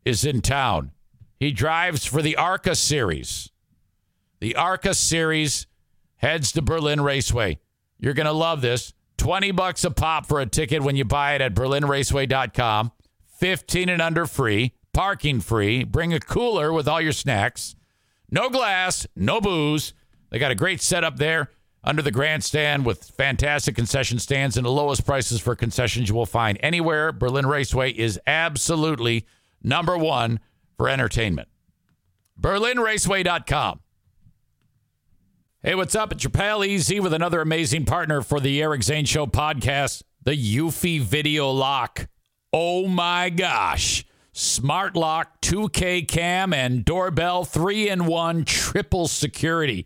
is 0.03 0.25
in 0.25 0.41
town. 0.41 0.91
He 1.39 1.51
drives 1.51 2.05
for 2.05 2.21
the 2.21 2.35
ARCA 2.35 2.75
Series. 2.75 3.49
The 4.39 4.55
ARCA 4.55 4.93
Series 4.93 5.67
heads 6.17 6.51
to 6.53 6.61
Berlin 6.61 7.01
Raceway. 7.01 7.59
You're 7.99 8.13
going 8.13 8.25
to 8.25 8.33
love 8.33 8.61
this. 8.61 8.93
20 9.17 9.51
bucks 9.51 9.83
a 9.85 9.91
pop 9.91 10.25
for 10.25 10.41
a 10.41 10.45
ticket 10.45 10.81
when 10.81 10.95
you 10.95 11.05
buy 11.05 11.35
it 11.35 11.41
at 11.41 11.53
berlinraceway.com. 11.53 12.91
15 13.37 13.89
and 13.89 14.01
under 14.01 14.25
free, 14.25 14.73
parking 14.93 15.39
free. 15.39 15.83
Bring 15.83 16.13
a 16.13 16.19
cooler 16.19 16.73
with 16.73 16.87
all 16.87 17.01
your 17.01 17.11
snacks. 17.11 17.75
No 18.29 18.49
glass, 18.49 19.07
no 19.15 19.39
booze. 19.39 19.93
They 20.29 20.39
got 20.39 20.51
a 20.51 20.55
great 20.55 20.81
setup 20.81 21.17
there 21.17 21.51
under 21.83 22.01
the 22.01 22.11
grandstand 22.11 22.85
with 22.85 23.03
fantastic 23.03 23.75
concession 23.75 24.19
stands 24.19 24.55
and 24.55 24.65
the 24.65 24.71
lowest 24.71 25.05
prices 25.05 25.41
for 25.41 25.55
concessions 25.55 26.09
you 26.09 26.15
will 26.15 26.25
find 26.25 26.57
anywhere. 26.61 27.11
Berlin 27.11 27.45
Raceway 27.45 27.91
is 27.91 28.19
absolutely 28.25 29.25
number 29.61 29.97
one 29.97 30.39
for 30.77 30.87
entertainment. 30.87 31.49
BerlinRaceway.com. 32.39 33.81
Hey, 35.61 35.75
what's 35.75 35.95
up? 35.95 36.11
It's 36.11 36.23
your 36.23 36.31
pal 36.31 36.63
EZ 36.63 36.99
with 36.99 37.13
another 37.13 37.41
amazing 37.41 37.85
partner 37.85 38.21
for 38.21 38.39
the 38.39 38.61
Eric 38.61 38.83
Zane 38.83 39.05
Show 39.05 39.25
podcast, 39.27 40.03
the 40.21 40.31
Eufy 40.31 40.99
Video 40.99 41.49
Lock. 41.49 42.07
Oh 42.51 42.87
my 42.87 43.29
gosh. 43.29 44.05
Smart 44.33 44.95
lock, 44.95 45.41
2K 45.41 46.07
cam, 46.07 46.53
and 46.53 46.83
doorbell, 46.83 47.45
three 47.45 47.87
in 47.87 48.07
one, 48.07 48.45
triple 48.45 49.07
security. 49.07 49.85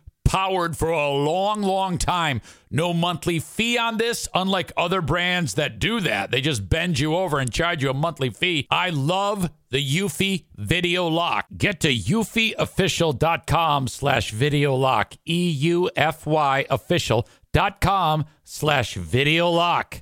powered 0.31 0.77
for 0.77 0.89
a 0.89 1.09
long, 1.09 1.61
long 1.61 1.97
time. 1.97 2.39
No 2.69 2.93
monthly 2.93 3.37
fee 3.39 3.77
on 3.77 3.97
this, 3.97 4.29
unlike 4.33 4.71
other 4.77 5.01
brands 5.01 5.55
that 5.55 5.77
do 5.77 5.99
that. 5.99 6.31
They 6.31 6.39
just 6.39 6.69
bend 6.69 6.99
you 6.99 7.17
over 7.17 7.37
and 7.37 7.51
charge 7.51 7.83
you 7.83 7.89
a 7.89 7.93
monthly 7.93 8.29
fee. 8.29 8.65
I 8.71 8.91
love 8.91 9.49
the 9.71 9.85
Eufy 9.85 10.45
Video 10.55 11.07
Lock. 11.07 11.47
Get 11.57 11.81
to 11.81 11.93
eufyofficial.com 11.93 13.89
slash 13.89 14.31
video 14.31 14.73
lock. 14.73 15.15
E-U-F-Y 15.27 16.65
official.com 16.69 18.25
slash 18.45 18.93
video 18.93 19.49
lock. 19.49 20.01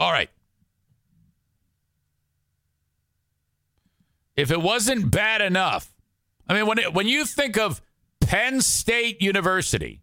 All 0.00 0.12
right. 0.12 0.30
If 4.36 4.50
it 4.50 4.60
wasn't 4.60 5.10
bad 5.10 5.40
enough, 5.40 5.92
I 6.48 6.54
mean, 6.54 6.66
when 6.66 6.78
it, 6.78 6.92
when 6.92 7.06
you 7.06 7.24
think 7.24 7.56
of 7.56 7.80
Penn 8.20 8.60
State 8.60 9.22
University, 9.22 10.02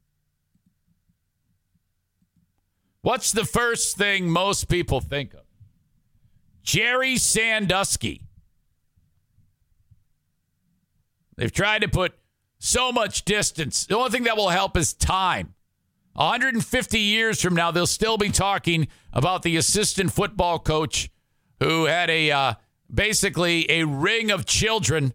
What's 3.02 3.32
the 3.32 3.46
first 3.46 3.98
thing 3.98 4.30
most 4.30 4.70
people 4.70 5.02
think 5.02 5.34
of? 5.34 5.42
Jerry 6.64 7.18
Sandusky. 7.18 8.22
They've 11.36 11.52
tried 11.52 11.82
to 11.82 11.88
put 11.88 12.14
so 12.60 12.92
much 12.92 13.26
distance. 13.26 13.88
The 13.88 13.98
only 13.98 14.12
thing 14.12 14.24
that 14.24 14.38
will 14.38 14.50
help 14.50 14.78
is 14.78 14.94
time. 14.94 15.56
150 16.14 17.00
years 17.00 17.42
from 17.42 17.56
now, 17.56 17.72
they'll 17.72 17.88
still 17.88 18.18
be 18.18 18.30
talking 18.30 18.88
about 19.14 19.44
the 19.44 19.58
assistant 19.58 20.12
football 20.12 20.60
coach 20.60 21.10
who 21.60 21.86
had 21.86 22.10
a 22.10 22.32
uh, 22.32 22.54
basically 22.94 23.70
a 23.70 23.84
ring 23.86 24.32
of 24.32 24.46
children. 24.46 25.14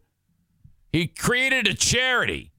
He 0.93 1.07
created 1.07 1.67
a 1.67 1.75
charity 1.75 2.53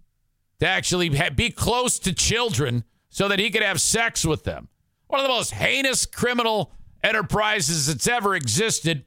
to 0.60 0.68
actually 0.68 1.16
ha- 1.16 1.30
be 1.30 1.50
close 1.50 2.00
to 2.00 2.14
children 2.14 2.84
so 3.10 3.28
that 3.28 3.40
he 3.40 3.50
could 3.50 3.64
have 3.64 3.82
sex 3.82 4.26
with 4.26 4.44
them. 4.44 4.68
One 5.08 5.20
of 5.20 5.24
the 5.24 5.34
most 5.34 5.52
heinous 5.52 6.06
criminal 6.06 6.72
enterprises 7.04 7.88
that's 7.88 8.08
ever 8.08 8.36
existed 8.36 9.06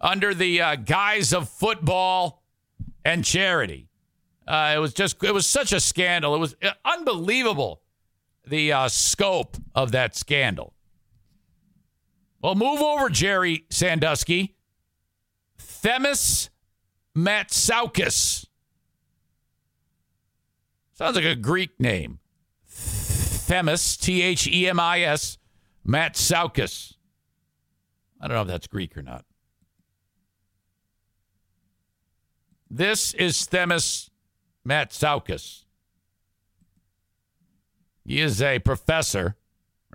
under 0.00 0.34
the 0.34 0.60
uh, 0.60 0.76
guise 0.76 1.32
of 1.32 1.48
football 1.48 2.42
and 3.04 3.24
charity. 3.24 3.88
Uh, 4.46 4.74
it 4.76 4.78
was 4.78 4.92
just, 4.92 5.22
it 5.22 5.32
was 5.32 5.46
such 5.46 5.72
a 5.72 5.80
scandal. 5.80 6.34
It 6.34 6.38
was 6.38 6.56
uh, 6.62 6.70
unbelievable 6.84 7.82
the 8.46 8.72
uh, 8.72 8.88
scope 8.88 9.56
of 9.74 9.92
that 9.92 10.14
scandal. 10.14 10.73
Well, 12.44 12.56
move 12.56 12.82
over, 12.82 13.08
Jerry 13.08 13.64
Sandusky. 13.70 14.54
Themis 15.56 16.50
Matsoukas. 17.16 18.44
Sounds 20.92 21.16
like 21.16 21.24
a 21.24 21.36
Greek 21.36 21.80
name. 21.80 22.18
Themis, 22.66 23.96
T 23.96 24.20
H 24.20 24.46
E 24.46 24.68
M 24.68 24.78
I 24.78 25.00
S, 25.00 25.38
Matsoukas. 25.88 26.96
I 28.20 28.28
don't 28.28 28.34
know 28.34 28.42
if 28.42 28.48
that's 28.48 28.66
Greek 28.66 28.94
or 28.94 29.02
not. 29.02 29.24
This 32.68 33.14
is 33.14 33.46
Themis 33.46 34.10
Matsoukas. 34.68 35.64
He 38.04 38.20
is 38.20 38.42
a 38.42 38.58
professor, 38.58 39.36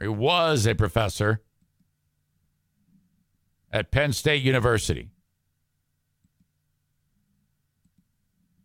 or 0.02 0.06
he 0.06 0.08
was 0.08 0.66
a 0.66 0.74
professor 0.74 1.44
at 3.72 3.92
Penn 3.92 4.14
State 4.14 4.44
University. 4.44 5.10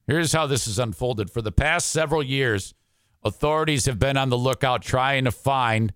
Here's 0.07 0.33
how 0.33 0.47
this 0.47 0.67
has 0.67 0.79
unfolded. 0.79 1.31
For 1.31 1.41
the 1.41 1.53
past 1.53 1.91
several 1.91 2.23
years, 2.23 2.75
authorities 3.23 3.87
have 3.87 3.99
been 3.99 4.17
on 4.17 4.29
the 4.29 4.39
lookout 4.39 4.83
trying 4.83 5.25
to 5.25 5.31
find. 5.31 5.93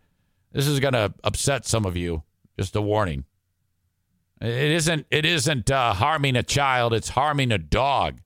This 0.53 0.67
is 0.67 0.81
going 0.81 0.95
to 0.95 1.13
upset 1.23 1.67
some 1.67 1.85
of 1.85 1.97
you. 1.97 2.23
Just 2.59 2.75
a 2.75 2.81
warning. 2.81 3.25
It 4.41 4.71
isn't. 4.71 5.07
It 5.11 5.25
isn't 5.25 5.71
uh, 5.71 5.95
harming 5.95 6.37
a 6.37 6.43
child. 6.43 6.95
It's 6.95 7.11
harming 7.11 7.53
a 7.53 7.59
dog. 7.59 8.21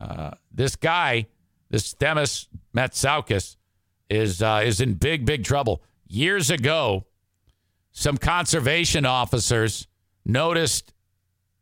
Uh, 0.00 0.32
this 0.52 0.74
guy, 0.74 1.26
this 1.70 1.92
Themis 1.92 2.48
Matsoukas, 2.74 3.56
is 4.08 4.42
uh, 4.42 4.62
is 4.64 4.80
in 4.80 4.94
big, 4.94 5.24
big 5.24 5.44
trouble. 5.44 5.82
Years 6.06 6.50
ago, 6.50 7.06
some 7.92 8.16
conservation 8.16 9.06
officers 9.06 9.86
noticed 10.24 10.92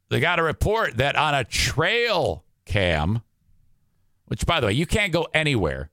they 0.09 0.21
got 0.21 0.39
a 0.39 0.43
report 0.43 0.97
that 0.97 1.17
on 1.17 1.35
a 1.35 1.45
trail 1.45 2.45
cam, 2.65 3.23
which 4.27 4.47
by 4.47 4.61
the 4.61 4.67
way, 4.69 4.73
you 4.73 4.87
can't 4.87 5.13
go 5.13 5.27
anywhere 5.35 5.91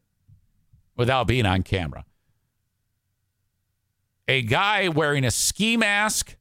without 0.95 1.27
being 1.27 1.45
on 1.45 1.63
camera. 1.63 2.05
A 4.27 4.41
guy 4.41 4.89
wearing 4.89 5.23
a 5.23 5.31
ski 5.31 5.77
mask, 5.77 6.35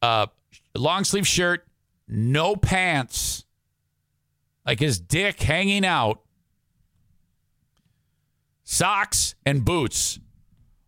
a 0.00 0.28
long 0.74 1.04
sleeve 1.04 1.26
shirt, 1.26 1.66
no 2.06 2.56
pants, 2.56 3.44
like 4.64 4.78
his 4.78 5.00
dick 5.00 5.40
hanging 5.40 5.84
out, 5.84 6.20
socks 8.64 9.34
and 9.44 9.64
boots, 9.64 10.20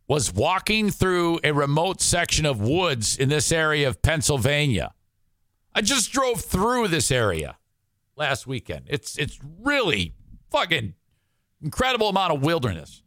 was 0.06 0.32
walking 0.32 0.90
through 0.90 1.40
a 1.42 1.52
remote 1.52 2.00
section 2.00 2.44
of 2.44 2.60
woods 2.60 3.16
in 3.16 3.28
this 3.28 3.50
area 3.50 3.88
of 3.88 4.02
Pennsylvania. 4.02 4.92
I 5.74 5.80
just 5.80 6.12
drove 6.12 6.40
through 6.40 6.88
this 6.88 7.10
area 7.10 7.56
last 8.16 8.46
weekend. 8.46 8.84
It's 8.88 9.16
it's 9.18 9.40
really 9.60 10.14
fucking 10.50 10.94
incredible 11.62 12.10
amount 12.10 12.32
of 12.32 12.42
wilderness. 12.42 13.02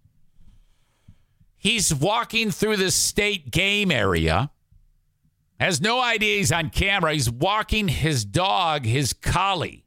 He's 1.57 1.93
walking 1.93 2.51
through 2.51 2.77
this 2.77 2.95
state 2.95 3.51
game 3.51 3.91
area. 3.91 4.51
Has 5.59 5.81
no 5.81 5.99
idea 5.99 6.37
he's 6.37 6.51
on 6.51 6.69
camera. 6.69 7.13
He's 7.13 7.31
walking 7.31 7.87
his 7.87 8.25
dog, 8.25 8.85
his 8.85 9.11
collie. 9.13 9.85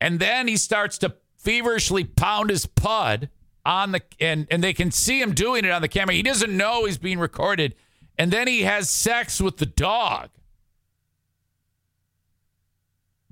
And 0.00 0.18
then 0.18 0.48
he 0.48 0.56
starts 0.56 0.96
to 0.98 1.16
feverishly 1.36 2.04
pound 2.04 2.50
his 2.50 2.66
pud 2.66 3.28
on 3.66 3.92
the 3.92 4.00
and 4.20 4.46
and 4.50 4.62
they 4.62 4.72
can 4.72 4.90
see 4.90 5.20
him 5.20 5.34
doing 5.34 5.64
it 5.64 5.70
on 5.70 5.82
the 5.82 5.88
camera. 5.88 6.14
He 6.14 6.22
doesn't 6.22 6.56
know 6.56 6.84
he's 6.84 6.98
being 6.98 7.18
recorded. 7.18 7.74
And 8.18 8.30
then 8.30 8.46
he 8.46 8.62
has 8.62 8.88
sex 8.88 9.42
with 9.42 9.58
the 9.58 9.66
dog. 9.66 10.30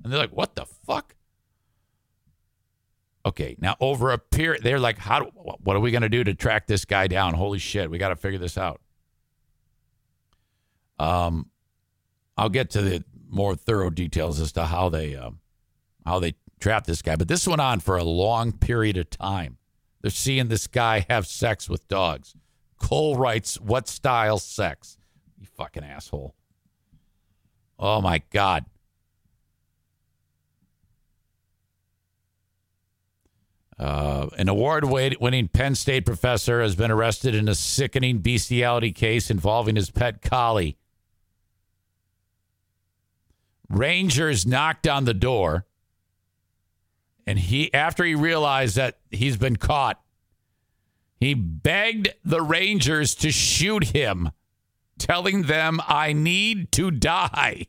And 0.03 0.13
they're 0.13 0.19
like, 0.19 0.33
"What 0.33 0.55
the 0.55 0.65
fuck?" 0.65 1.15
Okay, 3.25 3.55
now 3.59 3.75
over 3.79 4.11
a 4.11 4.19
period, 4.19 4.61
they're 4.61 4.79
like, 4.79 4.99
"How? 4.99 5.21
Do, 5.21 5.25
what 5.33 5.75
are 5.75 5.79
we 5.79 5.89
going 5.89 6.03
to 6.03 6.09
do 6.09 6.23
to 6.23 6.35
track 6.35 6.67
this 6.67 6.85
guy 6.85 7.07
down? 7.07 7.33
Holy 7.33 7.57
shit, 7.57 7.89
we 7.89 7.97
got 7.97 8.09
to 8.09 8.15
figure 8.15 8.37
this 8.37 8.57
out." 8.57 8.81
Um, 10.99 11.49
I'll 12.37 12.49
get 12.49 12.69
to 12.71 12.81
the 12.83 13.03
more 13.27 13.55
thorough 13.55 13.89
details 13.89 14.39
as 14.39 14.51
to 14.51 14.65
how 14.65 14.89
they 14.89 15.15
um, 15.15 15.39
how 16.05 16.19
they 16.19 16.35
trap 16.59 16.85
this 16.85 17.01
guy, 17.01 17.15
but 17.15 17.27
this 17.27 17.47
went 17.47 17.61
on 17.61 17.79
for 17.79 17.97
a 17.97 18.03
long 18.03 18.51
period 18.51 18.97
of 18.97 19.09
time. 19.09 19.57
They're 20.05 20.11
seeing 20.11 20.49
this 20.49 20.67
guy 20.67 21.03
have 21.09 21.25
sex 21.25 21.67
with 21.67 21.87
dogs. 21.87 22.35
Cole 22.77 23.17
writes, 23.17 23.59
"What 23.59 23.87
style 23.87 24.37
sex? 24.37 24.99
You 25.35 25.47
fucking 25.47 25.83
asshole." 25.83 26.35
Oh 27.79 28.01
my 28.01 28.21
god. 28.29 28.65
Uh, 33.79 34.27
an 34.37 34.47
award 34.47 34.85
winning 34.85 35.47
Penn 35.47 35.73
State 35.73 36.05
professor 36.05 36.61
has 36.61 36.75
been 36.75 36.91
arrested 36.91 37.33
in 37.33 37.49
a 37.49 37.55
sickening 37.55 38.19
bestiality 38.19 38.91
case 38.91 39.31
involving 39.31 39.75
his 39.75 39.89
pet 39.89 40.21
collie. 40.21 40.77
Rangers 43.69 44.45
knocked 44.45 44.87
on 44.87 45.05
the 45.05 45.15
door, 45.15 45.65
and 47.27 47.39
he, 47.39 47.73
after 47.73 48.03
he 48.03 48.15
realized 48.15 48.75
that 48.75 48.97
he's 49.09 49.37
been 49.37 49.55
caught, 49.55 49.99
he 51.19 51.33
begged 51.33 52.09
the 52.23 52.41
Rangers 52.41 53.15
to 53.15 53.31
shoot 53.31 53.85
him, 53.85 54.31
telling 54.99 55.43
them, 55.43 55.81
I 55.87 56.13
need 56.13 56.71
to 56.73 56.91
die. 56.91 57.67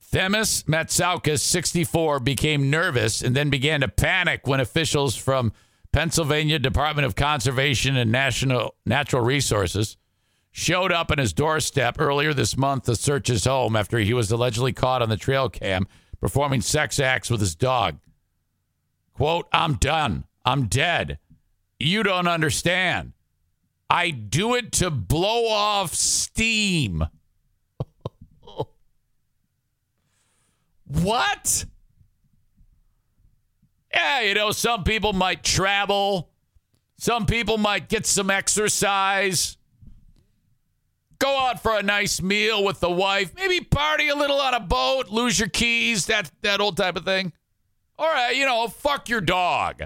Themis 0.00 0.64
Matsoukas, 0.64 1.40
64, 1.40 2.20
became 2.20 2.70
nervous 2.70 3.22
and 3.22 3.36
then 3.36 3.48
began 3.48 3.80
to 3.82 3.88
panic 3.88 4.46
when 4.46 4.58
officials 4.58 5.14
from 5.14 5.52
Pennsylvania 5.92 6.58
Department 6.58 7.06
of 7.06 7.14
Conservation 7.14 7.96
and 7.96 8.10
National 8.10 8.74
Natural 8.84 9.22
Resources 9.22 9.96
showed 10.52 10.92
up 10.92 11.10
on 11.10 11.18
his 11.18 11.32
doorstep 11.32 11.96
earlier 11.98 12.34
this 12.34 12.56
month 12.56 12.84
to 12.84 12.96
search 12.96 13.28
his 13.28 13.44
home 13.44 13.76
after 13.76 13.98
he 13.98 14.12
was 14.12 14.30
allegedly 14.30 14.72
caught 14.72 15.02
on 15.02 15.08
the 15.08 15.16
trail 15.16 15.48
cam 15.48 15.86
performing 16.20 16.60
sex 16.60 16.98
acts 16.98 17.30
with 17.30 17.40
his 17.40 17.54
dog. 17.54 17.98
Quote, 19.14 19.46
I'm 19.52 19.74
done. 19.74 20.24
I'm 20.44 20.66
dead. 20.66 21.18
You 21.78 22.02
don't 22.02 22.28
understand. 22.28 23.12
I 23.88 24.10
do 24.10 24.54
it 24.54 24.72
to 24.72 24.90
blow 24.90 25.48
off 25.48 25.94
steam. 25.94 27.04
What? 30.92 31.66
Yeah, 33.94 34.22
you 34.22 34.34
know, 34.34 34.50
some 34.50 34.82
people 34.82 35.12
might 35.12 35.44
travel. 35.44 36.30
Some 36.98 37.26
people 37.26 37.58
might 37.58 37.88
get 37.88 38.06
some 38.06 38.28
exercise. 38.28 39.56
Go 41.20 41.38
out 41.38 41.62
for 41.62 41.76
a 41.78 41.82
nice 41.82 42.20
meal 42.22 42.64
with 42.64 42.80
the 42.80 42.90
wife. 42.90 43.32
Maybe 43.36 43.60
party 43.60 44.08
a 44.08 44.16
little 44.16 44.40
on 44.40 44.54
a 44.54 44.60
boat, 44.60 45.10
lose 45.10 45.38
your 45.38 45.50
keys, 45.50 46.06
that 46.06 46.30
that 46.40 46.60
old 46.60 46.78
type 46.78 46.96
of 46.96 47.04
thing. 47.04 47.32
All 47.98 48.08
right, 48.08 48.34
you 48.34 48.46
know, 48.46 48.66
fuck 48.68 49.10
your 49.10 49.20
dog. 49.20 49.82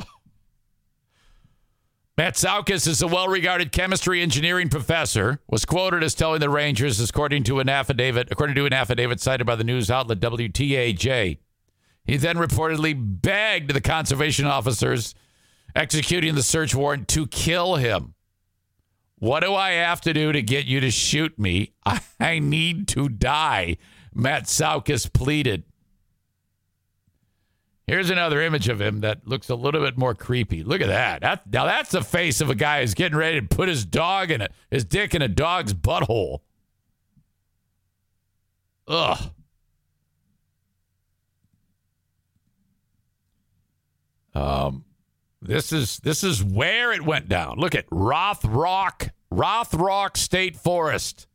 Matsoukas 2.18 2.88
is 2.88 3.02
a 3.02 3.06
well-regarded 3.06 3.70
chemistry 3.70 4.22
engineering 4.22 4.70
professor. 4.70 5.40
Was 5.50 5.66
quoted 5.66 6.02
as 6.02 6.14
telling 6.14 6.40
the 6.40 6.48
Rangers, 6.48 6.98
according 6.98 7.44
to 7.44 7.60
an 7.60 7.68
affidavit, 7.68 8.28
according 8.30 8.56
to 8.56 8.64
an 8.64 8.72
affidavit 8.72 9.20
cited 9.20 9.46
by 9.46 9.56
the 9.56 9.64
news 9.64 9.90
outlet 9.90 10.20
WTAJ, 10.20 11.36
He 12.06 12.16
then 12.16 12.36
reportedly 12.36 12.94
begged 12.96 13.74
the 13.74 13.82
conservation 13.82 14.46
officers 14.46 15.14
executing 15.76 16.34
the 16.34 16.42
search 16.42 16.74
warrant 16.74 17.08
to 17.08 17.26
kill 17.26 17.76
him. 17.76 18.14
What 19.18 19.40
do 19.40 19.54
I 19.54 19.72
have 19.72 20.00
to 20.02 20.12
do 20.12 20.32
to 20.32 20.42
get 20.42 20.66
you 20.66 20.80
to 20.80 20.90
shoot 20.90 21.38
me? 21.38 21.72
I 22.20 22.38
need 22.38 22.88
to 22.88 23.08
die, 23.08 23.76
Matsoukas 24.14 25.12
pleaded. 25.12 25.64
Here's 27.86 28.08
another 28.08 28.40
image 28.40 28.68
of 28.68 28.80
him 28.80 29.00
that 29.00 29.28
looks 29.28 29.50
a 29.50 29.54
little 29.54 29.82
bit 29.82 29.98
more 29.98 30.14
creepy. 30.14 30.64
Look 30.64 30.80
at 30.80 30.86
that. 30.86 31.20
that 31.20 31.52
now 31.52 31.66
that's 31.66 31.90
the 31.90 32.02
face 32.02 32.40
of 32.40 32.48
a 32.48 32.54
guy 32.54 32.80
who's 32.80 32.94
getting 32.94 33.18
ready 33.18 33.40
to 33.40 33.46
put 33.46 33.68
his 33.68 33.84
dog 33.84 34.30
in 34.30 34.40
it, 34.40 34.52
his 34.70 34.86
dick 34.86 35.14
in 35.14 35.20
a 35.20 35.28
dog's 35.28 35.74
butthole. 35.74 36.38
Ugh. 38.88 39.30
Um, 44.34 44.84
this 45.44 45.72
is 45.72 45.98
this 45.98 46.24
is 46.24 46.42
where 46.42 46.92
it 46.92 47.04
went 47.04 47.28
down. 47.28 47.58
Look 47.58 47.74
at 47.74 47.88
Rothrock, 47.90 49.10
Rothrock 49.32 50.16
State 50.16 50.56
Forest. 50.56 51.26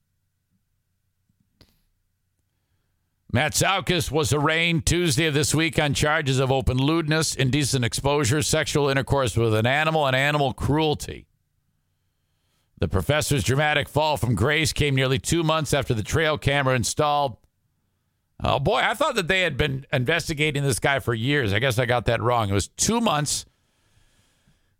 Matsoukas 3.32 4.10
was 4.10 4.34
arraigned 4.34 4.88
Tuesday 4.88 5.28
of 5.28 5.36
this 5.36 5.53
week 5.53 5.78
on 5.78 5.93
charges 5.93 6.39
of 6.39 6.51
open 6.51 6.78
lewdness, 6.78 7.36
indecent 7.36 7.86
exposure, 7.86 8.41
sexual 8.41 8.89
intercourse 8.89 9.38
with 9.38 9.53
an 9.53 9.68
animal, 9.68 10.07
and 10.07 10.16
animal 10.16 10.51
cruelty. 10.51 11.28
The 12.80 12.88
professor's 12.88 13.43
dramatic 13.43 13.88
fall 13.88 14.18
from 14.18 14.34
grace 14.34 14.74
came 14.74 14.95
nearly 14.95 15.20
two 15.20 15.43
months 15.43 15.76
after 15.76 15.93
the 15.93 16.01
trail 16.01 16.39
camera 16.39 16.76
installed. 16.76 17.38
Oh 18.43 18.57
boy, 18.57 18.78
I 18.78 18.95
thought 18.95 19.14
that 19.16 19.28
they 19.28 19.41
had 19.41 19.57
been 19.57 19.86
investigating 19.93 20.64
this 20.64 20.80
guy 20.80 20.97
for 20.99 21.14
years. 21.14 21.53
I 21.53 21.60
guess 21.60 21.78
I 21.78 21.86
got 21.86 22.05
that 22.05 22.22
wrong. 22.22 22.49
It 22.49 22.53
was 22.53 22.70
two 22.70 22.99
months 22.99 23.45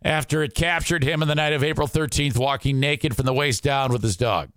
after 0.02 0.44
it 0.44 0.56
captured 0.56 1.04
him 1.04 1.22
on 1.22 1.28
the 1.28 1.36
night 1.36 1.54
of 1.54 1.64
April 1.64 1.88
13th, 1.88 2.38
walking 2.38 2.80
naked 2.80 3.16
from 3.16 3.26
the 3.26 3.34
waist 3.34 3.64
down 3.64 3.92
with 3.92 4.02
his 4.02 4.18
dog. 4.18 4.50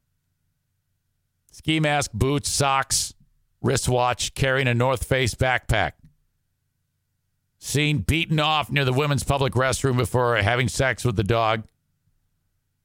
Ski 1.51 1.81
mask, 1.81 2.13
boots, 2.13 2.49
socks, 2.49 3.15
wristwatch, 3.61 4.35
carrying 4.35 4.69
a 4.69 4.75
North 4.75 5.05
Face 5.05 5.35
backpack. 5.35 5.93
Seen 7.59 7.99
beaten 7.99 8.41
off 8.41 8.71
near 8.71 8.85
the 8.85 8.93
women's 8.93 9.23
public 9.23 9.53
restroom 9.53 9.97
before 9.97 10.37
having 10.37 10.69
sex 10.69 11.05
with 11.05 11.17
the 11.17 11.23
dog. 11.23 11.65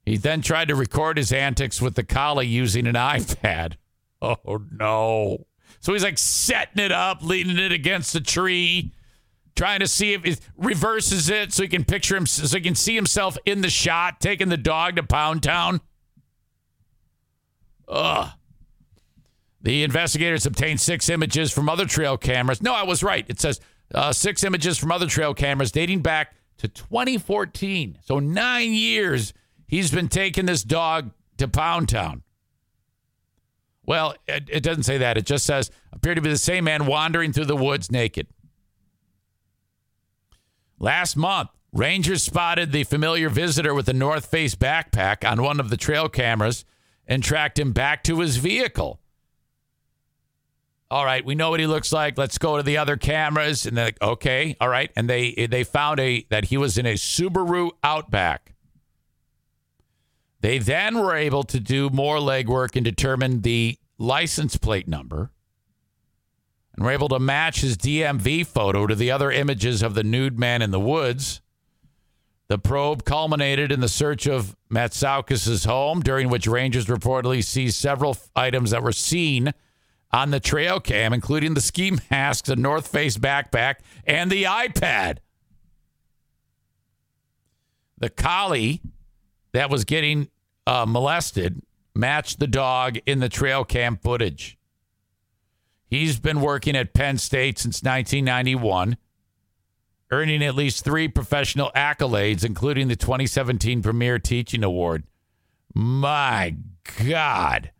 He 0.05 0.17
then 0.17 0.41
tried 0.41 0.67
to 0.67 0.75
record 0.75 1.17
his 1.17 1.33
antics 1.33 1.81
with 1.81 1.95
the 1.95 2.03
collie 2.03 2.47
using 2.47 2.87
an 2.87 2.93
iPad. 2.95 3.73
Oh 4.21 4.65
no. 4.71 5.45
So 5.79 5.93
he's 5.93 6.03
like 6.03 6.17
setting 6.17 6.83
it 6.83 6.91
up, 6.91 7.21
leaning 7.21 7.57
it 7.57 7.71
against 7.71 8.15
a 8.15 8.21
tree, 8.21 8.91
trying 9.57 9.79
to 9.81 9.87
see 9.87 10.13
if 10.13 10.25
it 10.25 10.39
reverses 10.55 11.29
it 11.29 11.51
so 11.51 11.63
he 11.63 11.69
can 11.69 11.83
picture 11.83 12.15
him, 12.15 12.25
so 12.25 12.55
he 12.55 12.63
can 12.63 12.75
see 12.75 12.95
himself 12.95 13.37
in 13.45 13.61
the 13.61 13.69
shot, 13.69 14.21
taking 14.21 14.49
the 14.49 14.57
dog 14.57 14.95
to 14.95 15.03
Pound 15.03 15.43
Town. 15.43 15.81
Ugh. 17.89 18.29
The 19.61 19.83
investigators 19.83 20.45
obtained 20.45 20.79
six 20.79 21.09
images 21.09 21.51
from 21.51 21.67
other 21.67 21.85
trail 21.85 22.17
cameras. 22.17 22.61
No, 22.61 22.73
I 22.73 22.83
was 22.83 23.03
right. 23.03 23.25
It 23.27 23.41
says 23.41 23.59
uh, 23.93 24.13
six 24.13 24.43
images 24.43 24.77
from 24.77 24.91
other 24.91 25.07
trail 25.07 25.33
cameras 25.33 25.71
dating 25.71 26.01
back 26.01 26.35
to 26.59 26.67
2014. 26.67 27.97
So 28.03 28.19
nine 28.19 28.71
years 28.71 29.33
he's 29.67 29.91
been 29.91 30.07
taking 30.07 30.45
this 30.45 30.63
dog 30.63 31.11
to 31.37 31.47
Pound 31.47 31.89
Town. 31.89 32.23
Well, 33.85 34.15
it, 34.27 34.49
it 34.51 34.63
doesn't 34.63 34.83
say 34.83 34.99
that. 34.99 35.17
It 35.17 35.25
just 35.25 35.45
says 35.45 35.71
appeared 35.91 36.17
to 36.17 36.21
be 36.21 36.29
the 36.29 36.37
same 36.37 36.65
man 36.65 36.85
wandering 36.85 37.33
through 37.33 37.45
the 37.45 37.55
woods 37.55 37.91
naked. 37.91 38.27
Last 40.79 41.15
month, 41.17 41.49
Rangers 41.73 42.23
spotted 42.23 42.71
the 42.71 42.83
familiar 42.83 43.29
visitor 43.29 43.73
with 43.73 43.87
the 43.87 43.93
North 43.93 44.27
Face 44.27 44.55
backpack 44.55 45.29
on 45.29 45.41
one 45.41 45.59
of 45.59 45.69
the 45.69 45.77
trail 45.77 46.07
cameras 46.07 46.65
and 47.07 47.23
tracked 47.23 47.59
him 47.59 47.71
back 47.71 48.03
to 48.03 48.19
his 48.19 48.37
vehicle. 48.37 48.99
All 50.89 51.03
right, 51.03 51.25
we 51.25 51.35
know 51.35 51.49
what 51.49 51.59
he 51.59 51.67
looks 51.67 51.91
like. 51.91 52.17
Let's 52.17 52.37
go 52.37 52.57
to 52.57 52.63
the 52.63 52.77
other 52.77 52.95
cameras. 52.95 53.65
And 53.65 53.75
they're 53.75 53.85
like, 53.85 54.01
okay, 54.01 54.55
all 54.61 54.69
right. 54.69 54.89
And 54.95 55.09
they 55.09 55.47
they 55.49 55.63
found 55.65 55.99
a 55.99 56.25
that 56.29 56.45
he 56.45 56.57
was 56.57 56.77
in 56.77 56.85
a 56.85 56.93
Subaru 56.93 57.71
Outback. 57.83 58.53
They 60.39 60.59
then 60.59 60.99
were 60.99 61.15
able 61.15 61.43
to 61.43 61.59
do 61.59 61.89
more 61.89 62.17
legwork 62.17 62.75
and 62.75 62.85
determine 62.85 63.41
the 63.41 63.77
license 63.97 64.55
plate 64.55 64.87
number 64.87 65.31
and 66.77 66.85
were 66.85 66.91
able 66.91 67.09
to 67.09 67.19
match 67.19 67.61
his 67.61 67.75
DMV 67.75 68.45
photo 68.45 68.85
to 68.87 68.95
the 68.95 69.11
other 69.11 69.31
images 69.31 69.81
of 69.81 69.95
the 69.95 70.03
nude 70.03 70.39
man 70.39 70.61
in 70.61 70.71
the 70.71 70.79
woods. 70.79 71.41
The 72.47 72.59
probe 72.59 73.03
culminated 73.03 73.71
in 73.71 73.81
the 73.81 73.89
search 73.89 74.25
of 74.25 74.55
Matsoukas' 74.71 75.65
home, 75.65 76.01
during 76.01 76.29
which 76.29 76.47
Rangers 76.47 76.85
reportedly 76.85 77.43
seized 77.43 77.75
several 77.75 78.15
items 78.35 78.71
that 78.71 78.83
were 78.83 78.93
seen 78.93 79.53
on 80.11 80.31
the 80.31 80.39
trail 80.39 80.79
cam, 80.79 81.11
including 81.11 81.55
the 81.55 81.61
ski 81.61 81.97
masks, 82.09 82.47
a 82.47 82.55
North 82.55 82.87
Face 82.87 83.17
backpack, 83.17 83.79
and 84.05 84.31
the 84.31 84.43
iPad. 84.43 85.17
The 87.97 88.09
collie 88.09 88.81
that 89.51 89.69
was 89.69 89.83
getting 89.83 90.29
uh, 90.67 90.85
molested 90.87 91.61
matched 91.95 92.39
the 92.39 92.47
dog 92.47 92.99
in 93.05 93.19
the 93.19 93.27
trail 93.27 93.65
cam 93.65 93.97
footage. 93.97 94.56
He's 95.87 96.19
been 96.19 96.41
working 96.41 96.75
at 96.75 96.93
Penn 96.93 97.17
State 97.17 97.57
since 97.57 97.81
1991, 97.81 98.97
earning 100.11 100.43
at 100.43 100.55
least 100.55 100.83
three 100.83 101.07
professional 101.07 101.71
accolades, 101.75 102.43
including 102.43 102.89
the 102.89 102.95
2017 102.97 103.81
Premier 103.81 104.19
Teaching 104.19 104.63
Award. 104.63 105.03
My 105.73 106.55
God. 107.05 107.71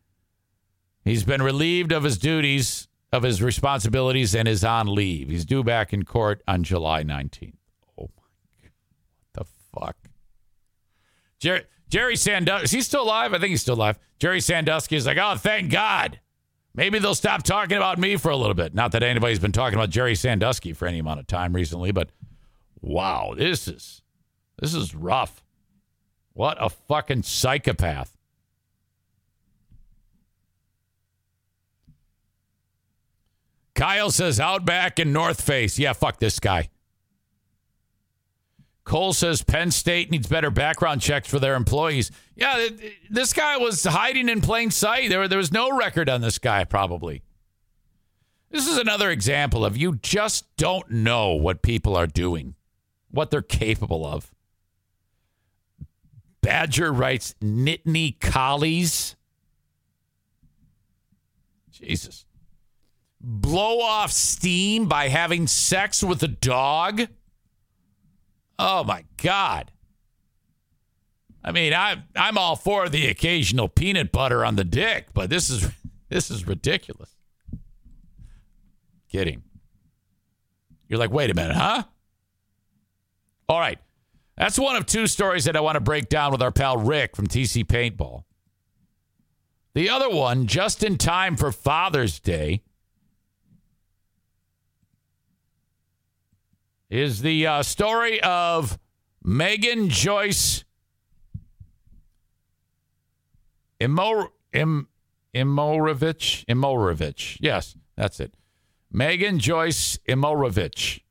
He's 1.04 1.24
been 1.24 1.42
relieved 1.42 1.92
of 1.92 2.04
his 2.04 2.18
duties, 2.18 2.88
of 3.12 3.24
his 3.24 3.42
responsibilities, 3.42 4.36
and 4.36 4.48
is 4.48 4.64
on 4.64 4.94
leave. 4.94 5.30
He's 5.30 5.46
due 5.46 5.64
back 5.64 5.94
in 5.94 6.04
court 6.04 6.42
on 6.48 6.64
July 6.64 7.04
19th. 7.04 7.54
Oh, 8.00 8.10
my 8.18 8.24
God. 8.62 8.72
What 9.34 9.34
the 9.34 9.80
fuck? 9.80 9.98
Jerry, 11.40 11.64
Jerry 11.90 12.16
Sandusky, 12.16 12.66
is 12.66 12.72
he 12.72 12.82
still 12.82 13.04
alive? 13.04 13.34
I 13.34 13.40
think 13.40 13.52
he's 13.52 13.62
still 13.62 13.76
alive. 13.76 14.00
Jerry 14.20 14.42
Sandusky 14.42 14.96
is 14.96 15.06
like, 15.06 15.18
oh, 15.18 15.36
thank 15.36 15.72
God. 15.72 16.20
Maybe 16.78 17.00
they'll 17.00 17.16
stop 17.16 17.42
talking 17.42 17.76
about 17.76 17.98
me 17.98 18.18
for 18.18 18.30
a 18.30 18.38
little 18.38 18.54
bit. 18.54 18.76
Not 18.76 18.92
that 18.92 19.02
anybody's 19.02 19.40
been 19.40 19.52
talking 19.52 19.78
about 19.78 19.90
Jerry 19.90 20.14
Sandusky 20.14 20.74
for 20.74 20.88
any 20.88 21.00
amount 21.00 21.20
of 21.20 21.26
time 21.26 21.54
recently, 21.54 21.92
but 21.92 22.12
wow, 22.82 23.34
this 23.36 23.68
is 23.68 24.04
this 24.62 24.76
is 24.76 24.94
rough. 24.94 25.44
What 26.34 26.58
a 26.62 26.70
fucking 26.70 27.24
psychopath. 27.24 28.16
Kyle 33.74 34.12
says 34.12 34.40
Outback 34.40 35.00
and 35.00 35.12
North 35.12 35.42
Face. 35.42 35.80
Yeah, 35.80 35.94
fuck 35.94 36.20
this 36.20 36.40
guy. 36.40 36.70
Cole 38.88 39.12
says 39.12 39.44
Penn 39.44 39.70
State 39.72 40.12
needs 40.12 40.28
better 40.28 40.50
background 40.50 41.02
checks 41.02 41.28
for 41.28 41.40
their 41.40 41.56
employees. 41.56 42.10
Yeah, 42.38 42.70
this 43.10 43.34
guy 43.34 43.58
was 43.58 43.84
hiding 43.84 44.30
in 44.30 44.40
plain 44.40 44.72
sight. 44.72 45.10
There, 45.10 45.28
there 45.28 45.38
was 45.38 45.52
no 45.52 45.78
record 45.78 46.08
on 46.08 46.22
this 46.22 46.40
guy, 46.40 46.64
probably. 46.64 47.22
This 48.50 48.66
is 48.66 48.78
another 48.78 49.12
example 49.12 49.66
of 49.66 49.76
you 49.76 49.98
just 49.98 50.46
don't 50.56 50.90
know 50.90 51.34
what 51.34 51.62
people 51.62 51.98
are 51.98 52.08
doing, 52.08 52.56
what 53.12 53.30
they're 53.30 53.42
capable 53.42 54.06
of. 54.06 54.34
Badger 56.40 56.94
writes 56.94 57.36
Nittany 57.44 58.18
collies. 58.22 59.18
Jesus. 61.72 62.26
Blow 63.20 63.82
off 63.82 64.14
steam 64.14 64.88
by 64.88 65.10
having 65.10 65.46
sex 65.46 66.02
with 66.02 66.24
a 66.24 66.30
dog. 66.30 67.10
Oh 68.60 68.84
my 68.84 69.04
God. 69.18 69.72
I 71.44 71.52
mean, 71.52 71.74
I'm 71.74 72.04
I'm 72.16 72.38
all 72.38 72.56
for 72.56 72.90
the 72.90 73.08
occasional 73.08 73.70
peanut 73.70 74.12
butter 74.12 74.44
on 74.44 74.56
the 74.56 74.64
dick, 74.64 75.08
but 75.14 75.30
this 75.30 75.50
is 75.50 75.70
this 76.10 76.30
is 76.30 76.48
ridiculous. 76.48 77.16
Kidding. 79.10 79.44
You're 80.88 81.00
like, 81.00 81.12
wait 81.12 81.30
a 81.30 81.34
minute, 81.34 81.56
huh? 81.56 81.84
All 83.48 83.60
right. 83.60 83.80
That's 84.38 84.60
one 84.60 84.76
of 84.76 84.86
two 84.86 85.08
stories 85.08 85.46
that 85.46 85.56
I 85.56 85.62
want 85.62 85.76
to 85.76 85.82
break 85.82 86.10
down 86.10 86.32
with 86.32 86.42
our 86.42 86.52
pal 86.52 86.78
Rick 86.78 87.16
from 87.16 87.28
TC 87.28 87.66
Paintball. 87.66 88.24
The 89.74 89.90
other 89.90 90.10
one, 90.10 90.48
just 90.48 90.84
in 90.84 90.98
time 90.98 91.36
for 91.36 91.52
Father's 91.52 92.20
Day, 92.20 92.64
is 96.90 97.22
the 97.22 97.46
uh, 97.46 97.64
story 97.64 98.22
of 98.22 98.80
Megan 99.24 99.90
Joyce 99.90 100.64
Imo, 103.80 104.32
Im, 104.54 104.88
Imirovich. 105.36 106.46
Imirovich. 106.46 107.38
Yes, 107.40 107.76
that's 107.96 108.20
it. 108.20 108.36
Megan 108.92 109.40
Joyce 109.40 110.00
Imirovich. 110.08 111.02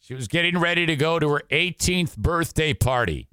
She 0.00 0.14
was 0.14 0.28
getting 0.28 0.58
ready 0.58 0.86
to 0.86 0.94
go 0.94 1.18
to 1.18 1.28
her 1.30 1.42
18th 1.50 2.16
birthday 2.16 2.74
party. 2.74 3.28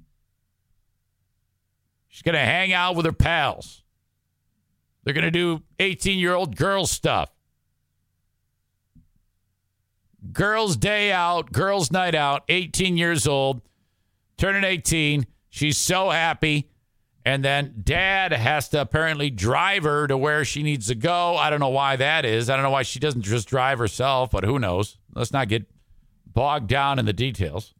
She's 2.08 2.22
going 2.22 2.34
to 2.34 2.40
hang 2.40 2.72
out 2.72 2.96
with 2.96 3.06
her 3.06 3.12
pals. 3.12 3.82
They're 5.04 5.14
going 5.14 5.24
to 5.24 5.30
do 5.30 5.62
18 5.78 6.18
year 6.18 6.34
old 6.34 6.56
girl 6.56 6.86
stuff. 6.86 7.33
Girls' 10.32 10.76
day 10.76 11.12
out, 11.12 11.52
girls' 11.52 11.90
night 11.90 12.14
out, 12.14 12.44
18 12.48 12.96
years 12.96 13.26
old, 13.26 13.62
turning 14.36 14.64
18. 14.64 15.26
She's 15.50 15.78
so 15.78 16.10
happy. 16.10 16.70
And 17.26 17.42
then 17.42 17.74
dad 17.82 18.32
has 18.32 18.68
to 18.70 18.80
apparently 18.82 19.30
drive 19.30 19.84
her 19.84 20.06
to 20.06 20.16
where 20.16 20.44
she 20.44 20.62
needs 20.62 20.88
to 20.88 20.94
go. 20.94 21.36
I 21.36 21.48
don't 21.48 21.60
know 21.60 21.70
why 21.70 21.96
that 21.96 22.26
is. 22.26 22.50
I 22.50 22.56
don't 22.56 22.62
know 22.62 22.70
why 22.70 22.82
she 22.82 22.98
doesn't 22.98 23.22
just 23.22 23.48
drive 23.48 23.78
herself, 23.78 24.30
but 24.30 24.44
who 24.44 24.58
knows? 24.58 24.98
Let's 25.14 25.32
not 25.32 25.48
get 25.48 25.66
bogged 26.26 26.68
down 26.68 26.98
in 26.98 27.06
the 27.06 27.14
details. 27.14 27.72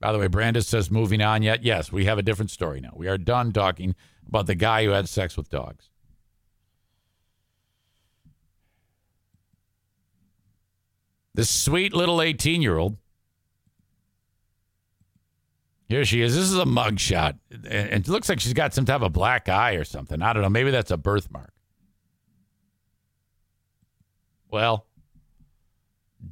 By 0.00 0.12
the 0.12 0.18
way, 0.18 0.28
Brandis 0.28 0.66
says 0.66 0.90
moving 0.90 1.20
on 1.20 1.42
yet? 1.42 1.64
Yes, 1.64 1.92
we 1.92 2.04
have 2.06 2.18
a 2.18 2.22
different 2.22 2.50
story 2.50 2.80
now. 2.80 2.92
We 2.94 3.08
are 3.08 3.18
done 3.18 3.52
talking 3.52 3.94
about 4.26 4.46
the 4.46 4.54
guy 4.54 4.84
who 4.84 4.90
had 4.90 5.08
sex 5.08 5.36
with 5.36 5.50
dogs. 5.50 5.90
This 11.38 11.48
sweet 11.48 11.94
little 11.94 12.20
18 12.20 12.62
year 12.62 12.78
old. 12.78 12.96
Here 15.88 16.04
she 16.04 16.20
is. 16.20 16.34
This 16.34 16.46
is 16.46 16.58
a 16.58 16.64
mugshot. 16.64 17.38
And 17.52 18.04
it 18.04 18.08
looks 18.08 18.28
like 18.28 18.40
she's 18.40 18.54
got 18.54 18.74
some 18.74 18.84
type 18.84 19.02
of 19.02 19.12
black 19.12 19.48
eye 19.48 19.74
or 19.74 19.84
something. 19.84 20.20
I 20.20 20.32
don't 20.32 20.42
know. 20.42 20.48
Maybe 20.48 20.72
that's 20.72 20.90
a 20.90 20.96
birthmark. 20.96 21.52
Well, 24.50 24.86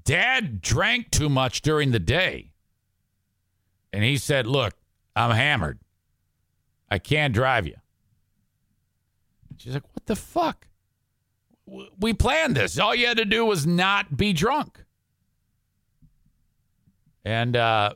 Dad 0.03 0.61
drank 0.61 1.13
too 1.13 1.29
much 1.29 1.63
during 1.63 1.93
the 1.93 2.01
day. 2.01 2.51
And 3.93 4.03
he 4.03 4.17
said, 4.17 4.49
Look, 4.49 4.75
I'm 5.15 5.31
hammered. 5.31 5.79
I 6.91 6.99
can't 6.99 7.33
drive 7.33 7.65
you. 7.65 7.77
She's 9.57 9.75
like, 9.75 9.87
What 9.95 10.07
the 10.07 10.17
fuck? 10.17 10.67
We 11.97 12.13
planned 12.13 12.57
this. 12.57 12.77
All 12.77 12.93
you 12.93 13.07
had 13.07 13.19
to 13.19 13.25
do 13.25 13.47
was 13.47 13.65
not 13.69 14.17
be 14.17 14.33
drunk. 14.33 14.83
And, 17.27 17.57
uh, 17.57 17.95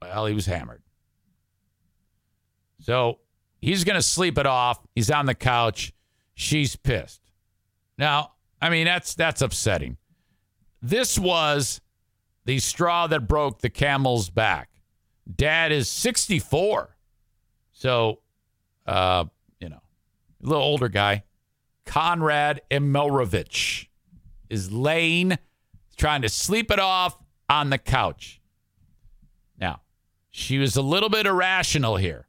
well, 0.00 0.26
he 0.26 0.32
was 0.32 0.46
hammered. 0.46 0.82
So 2.80 3.18
he's 3.60 3.82
going 3.82 3.96
to 3.96 4.02
sleep 4.02 4.38
it 4.38 4.46
off. 4.46 4.78
He's 4.94 5.10
on 5.10 5.26
the 5.26 5.34
couch. 5.34 5.92
She's 6.34 6.76
pissed. 6.76 7.20
Now, 7.98 8.34
I 8.62 8.70
mean, 8.70 8.84
that's 8.84 9.16
that's 9.16 9.42
upsetting. 9.42 9.96
This 10.80 11.18
was 11.18 11.80
the 12.44 12.60
straw 12.60 13.08
that 13.08 13.26
broke 13.26 13.62
the 13.62 13.68
camel's 13.68 14.30
back. 14.30 14.70
Dad 15.34 15.72
is 15.72 15.88
64. 15.88 16.96
So, 17.72 18.20
uh, 18.86 19.24
you 19.58 19.70
know, 19.70 19.82
a 20.44 20.46
little 20.46 20.62
older 20.62 20.88
guy. 20.88 21.24
Conrad 21.84 22.60
Emilovich 22.70 23.86
is 24.48 24.70
laying, 24.70 25.36
trying 25.96 26.22
to 26.22 26.28
sleep 26.28 26.70
it 26.70 26.78
off 26.78 27.18
on 27.48 27.70
the 27.70 27.78
couch. 27.78 28.40
Now, 29.58 29.80
she 30.30 30.58
was 30.58 30.76
a 30.76 30.82
little 30.82 31.08
bit 31.08 31.26
irrational 31.26 31.96
here. 31.96 32.26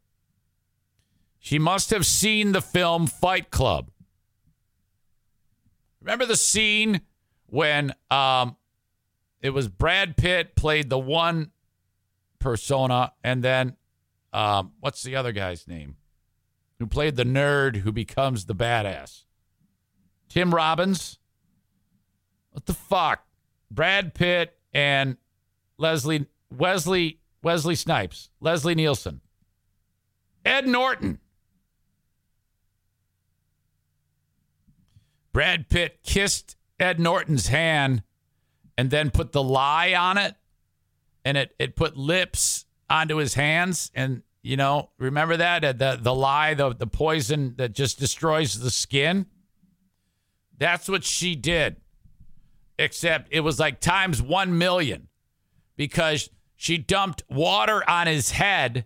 She 1.40 1.58
must 1.58 1.90
have 1.92 2.06
seen 2.06 2.52
the 2.52 2.62
film 2.62 3.08
Fight 3.08 3.50
Club. 3.50 3.92
Remember 6.02 6.26
the 6.26 6.36
scene 6.36 7.02
when 7.48 7.94
um, 8.12 8.56
it 9.42 9.52
was 9.52 9.68
Brad 9.68 10.18
Pitt 10.18 10.56
played 10.56 10.90
the 10.90 11.00
one 11.00 11.52
persona, 12.40 13.14
and 13.24 13.44
then 13.44 13.76
um, 14.34 14.74
what's 14.80 15.02
the 15.04 15.16
other 15.16 15.32
guy's 15.32 15.68
name? 15.68 15.96
Who 16.80 16.88
played 16.88 17.16
the 17.16 17.26
nerd 17.26 17.78
who 17.78 17.92
becomes 17.92 18.46
the 18.46 18.56
badass? 18.56 19.24
Tim 20.30 20.54
Robbins. 20.54 21.20
What 22.52 22.66
the 22.66 22.74
fuck? 22.74 23.26
Brad 23.72 24.14
Pitt 24.14 24.59
and 24.74 25.18
Leslie 25.78 26.28
Wesley 26.52 27.20
Wesley 27.42 27.76
Snipes, 27.76 28.30
Leslie 28.40 28.76
Nielsen, 28.76 29.22
Ed 30.46 30.68
Norton. 30.68 31.20
Brad 35.32 35.70
Pitt 35.70 36.00
kissed 36.04 36.58
Ed 36.80 37.00
Norton's 37.00 37.48
hand 37.48 38.04
and 38.78 38.90
then 38.90 39.12
put 39.12 39.32
the 39.32 39.44
lye 39.44 39.94
on 39.94 40.18
it 40.18 40.36
and 41.24 41.38
it, 41.38 41.54
it 41.60 41.76
put 41.76 41.96
lips 41.96 42.66
onto 42.90 43.18
his 43.18 43.36
hands. 43.36 43.92
And 43.94 44.24
you 44.42 44.58
know 44.58 44.90
remember 44.98 45.38
that? 45.38 45.64
Uh, 45.64 45.74
the 45.74 46.00
the 46.02 46.14
lye 46.14 46.56
the 46.56 46.74
the 46.74 46.88
poison 46.88 47.56
that 47.58 47.74
just 47.74 48.00
destroys 48.00 48.60
the 48.60 48.72
skin? 48.72 49.28
That's 50.58 50.90
what 50.90 51.04
she 51.04 51.36
did 51.36 51.78
except 52.80 53.28
it 53.32 53.42
was 53.42 53.60
like 53.60 53.80
times 53.80 54.22
1 54.22 54.58
million 54.58 55.08
because 55.76 56.30
she 56.56 56.78
dumped 56.78 57.24
water 57.30 57.88
on 57.90 58.08
his 58.08 58.32
head 58.32 58.86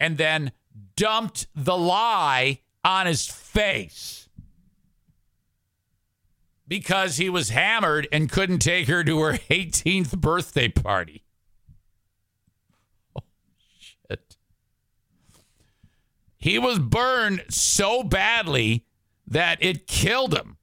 and 0.00 0.16
then 0.16 0.52
dumped 0.96 1.46
the 1.54 1.76
lye 1.76 2.60
on 2.84 3.06
his 3.06 3.26
face 3.26 4.28
because 6.66 7.18
he 7.18 7.28
was 7.28 7.50
hammered 7.50 8.08
and 8.10 8.30
couldn't 8.30 8.60
take 8.60 8.88
her 8.88 9.04
to 9.04 9.20
her 9.20 9.32
18th 9.50 10.18
birthday 10.18 10.68
party. 10.68 11.24
Oh, 13.14 13.22
shit. 13.78 14.36
He 16.38 16.58
was 16.58 16.78
burned 16.78 17.44
so 17.50 18.02
badly 18.02 18.86
that 19.26 19.58
it 19.60 19.86
killed 19.86 20.34
him. 20.34 20.56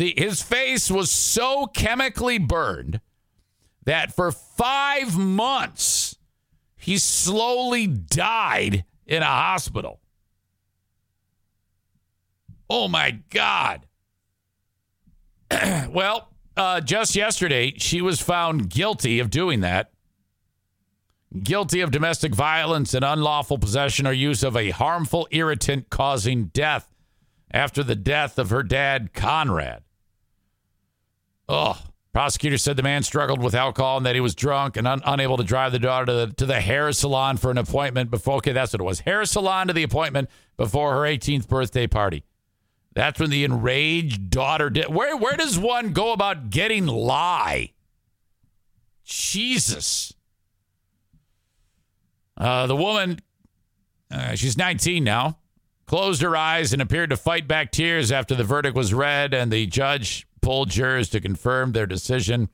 The, 0.00 0.14
his 0.16 0.40
face 0.40 0.90
was 0.90 1.10
so 1.10 1.66
chemically 1.66 2.38
burned 2.38 3.02
that 3.84 4.16
for 4.16 4.32
five 4.32 5.18
months 5.18 6.16
he 6.74 6.96
slowly 6.96 7.86
died 7.86 8.86
in 9.06 9.22
a 9.22 9.26
hospital. 9.26 10.00
Oh 12.70 12.88
my 12.88 13.18
God. 13.28 13.84
well, 15.90 16.30
uh, 16.56 16.80
just 16.80 17.14
yesterday, 17.14 17.74
she 17.76 18.00
was 18.00 18.22
found 18.22 18.70
guilty 18.70 19.18
of 19.18 19.28
doing 19.28 19.60
that. 19.60 19.90
Guilty 21.42 21.82
of 21.82 21.90
domestic 21.90 22.34
violence 22.34 22.94
and 22.94 23.04
unlawful 23.04 23.58
possession 23.58 24.06
or 24.06 24.12
use 24.12 24.42
of 24.42 24.56
a 24.56 24.70
harmful 24.70 25.28
irritant 25.30 25.90
causing 25.90 26.46
death 26.46 26.90
after 27.50 27.82
the 27.82 27.96
death 27.96 28.38
of 28.38 28.48
her 28.48 28.62
dad, 28.62 29.12
Conrad. 29.12 29.82
Oh, 31.52 31.76
prosecutor 32.12 32.58
said 32.58 32.76
the 32.76 32.84
man 32.84 33.02
struggled 33.02 33.42
with 33.42 33.56
alcohol 33.56 33.96
and 33.96 34.06
that 34.06 34.14
he 34.14 34.20
was 34.20 34.36
drunk 34.36 34.76
and 34.76 34.86
un- 34.86 35.02
unable 35.04 35.36
to 35.36 35.42
drive 35.42 35.72
the 35.72 35.80
daughter 35.80 36.06
to 36.06 36.12
the, 36.12 36.26
to 36.34 36.46
the 36.46 36.60
hair 36.60 36.92
salon 36.92 37.38
for 37.38 37.50
an 37.50 37.58
appointment 37.58 38.08
before. 38.08 38.36
Okay, 38.36 38.52
that's 38.52 38.72
what 38.72 38.80
it 38.80 38.84
was. 38.84 39.00
Hair 39.00 39.24
salon 39.24 39.66
to 39.66 39.72
the 39.72 39.82
appointment 39.82 40.30
before 40.56 40.92
her 40.92 41.00
18th 41.00 41.48
birthday 41.48 41.88
party. 41.88 42.22
That's 42.94 43.18
when 43.18 43.30
the 43.30 43.42
enraged 43.42 44.30
daughter 44.30 44.70
did. 44.70 44.94
Where 44.94 45.16
where 45.16 45.36
does 45.36 45.58
one 45.58 45.92
go 45.92 46.12
about 46.12 46.50
getting 46.50 46.86
lye? 46.86 47.72
Jesus. 49.02 50.14
Uh, 52.36 52.68
the 52.68 52.76
woman, 52.76 53.18
uh, 54.08 54.36
she's 54.36 54.56
19 54.56 55.02
now, 55.02 55.38
closed 55.86 56.22
her 56.22 56.36
eyes 56.36 56.72
and 56.72 56.80
appeared 56.80 57.10
to 57.10 57.16
fight 57.16 57.48
back 57.48 57.72
tears 57.72 58.12
after 58.12 58.36
the 58.36 58.44
verdict 58.44 58.76
was 58.76 58.94
read, 58.94 59.34
and 59.34 59.52
the 59.52 59.66
judge 59.66 60.28
pulled 60.40 60.70
jurors 60.70 61.08
to 61.10 61.20
confirm 61.20 61.72
their 61.72 61.86
decision. 61.86 62.48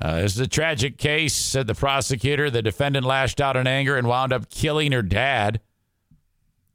Uh, 0.00 0.22
this 0.22 0.34
is 0.34 0.40
a 0.40 0.46
tragic 0.46 0.96
case, 0.96 1.34
said 1.34 1.66
the 1.66 1.74
prosecutor. 1.74 2.50
The 2.50 2.62
defendant 2.62 3.04
lashed 3.04 3.40
out 3.40 3.56
in 3.56 3.66
anger 3.66 3.96
and 3.96 4.06
wound 4.06 4.32
up 4.32 4.48
killing 4.50 4.92
her 4.92 5.02
dad. 5.02 5.60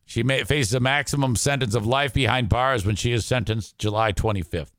She 0.05 0.21
may, 0.21 0.43
faces 0.43 0.73
a 0.73 0.79
maximum 0.79 1.35
sentence 1.35 1.73
of 1.73 1.87
life 1.87 2.13
behind 2.13 2.49
bars 2.49 2.85
when 2.85 2.95
she 2.95 3.11
is 3.11 3.25
sentenced 3.25 3.77
July 3.79 4.13
25th. 4.13 4.71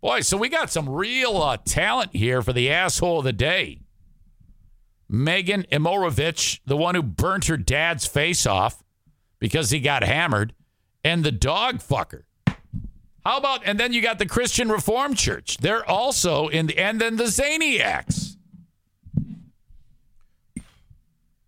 Boy, 0.00 0.20
so 0.20 0.36
we 0.36 0.48
got 0.48 0.70
some 0.70 0.88
real 0.88 1.36
uh, 1.38 1.56
talent 1.64 2.14
here 2.14 2.42
for 2.42 2.52
the 2.52 2.70
asshole 2.70 3.18
of 3.18 3.24
the 3.24 3.32
day. 3.32 3.80
Megan 5.08 5.64
Imirovich, 5.72 6.60
the 6.66 6.76
one 6.76 6.94
who 6.94 7.02
burnt 7.02 7.46
her 7.46 7.56
dad's 7.56 8.06
face 8.06 8.46
off 8.46 8.82
because 9.38 9.70
he 9.70 9.80
got 9.80 10.02
hammered, 10.02 10.54
and 11.04 11.24
the 11.24 11.32
dog 11.32 11.78
fucker. 11.78 12.22
How 13.28 13.36
about, 13.36 13.60
and 13.64 13.78
then 13.78 13.92
you 13.92 14.00
got 14.00 14.18
the 14.18 14.26
Christian 14.26 14.70
Reformed 14.70 15.18
Church. 15.18 15.58
They're 15.58 15.88
also 15.88 16.48
in 16.48 16.66
the, 16.66 16.78
and 16.78 17.00
then 17.00 17.16
the 17.16 17.24
Zaniacs. 17.24 18.36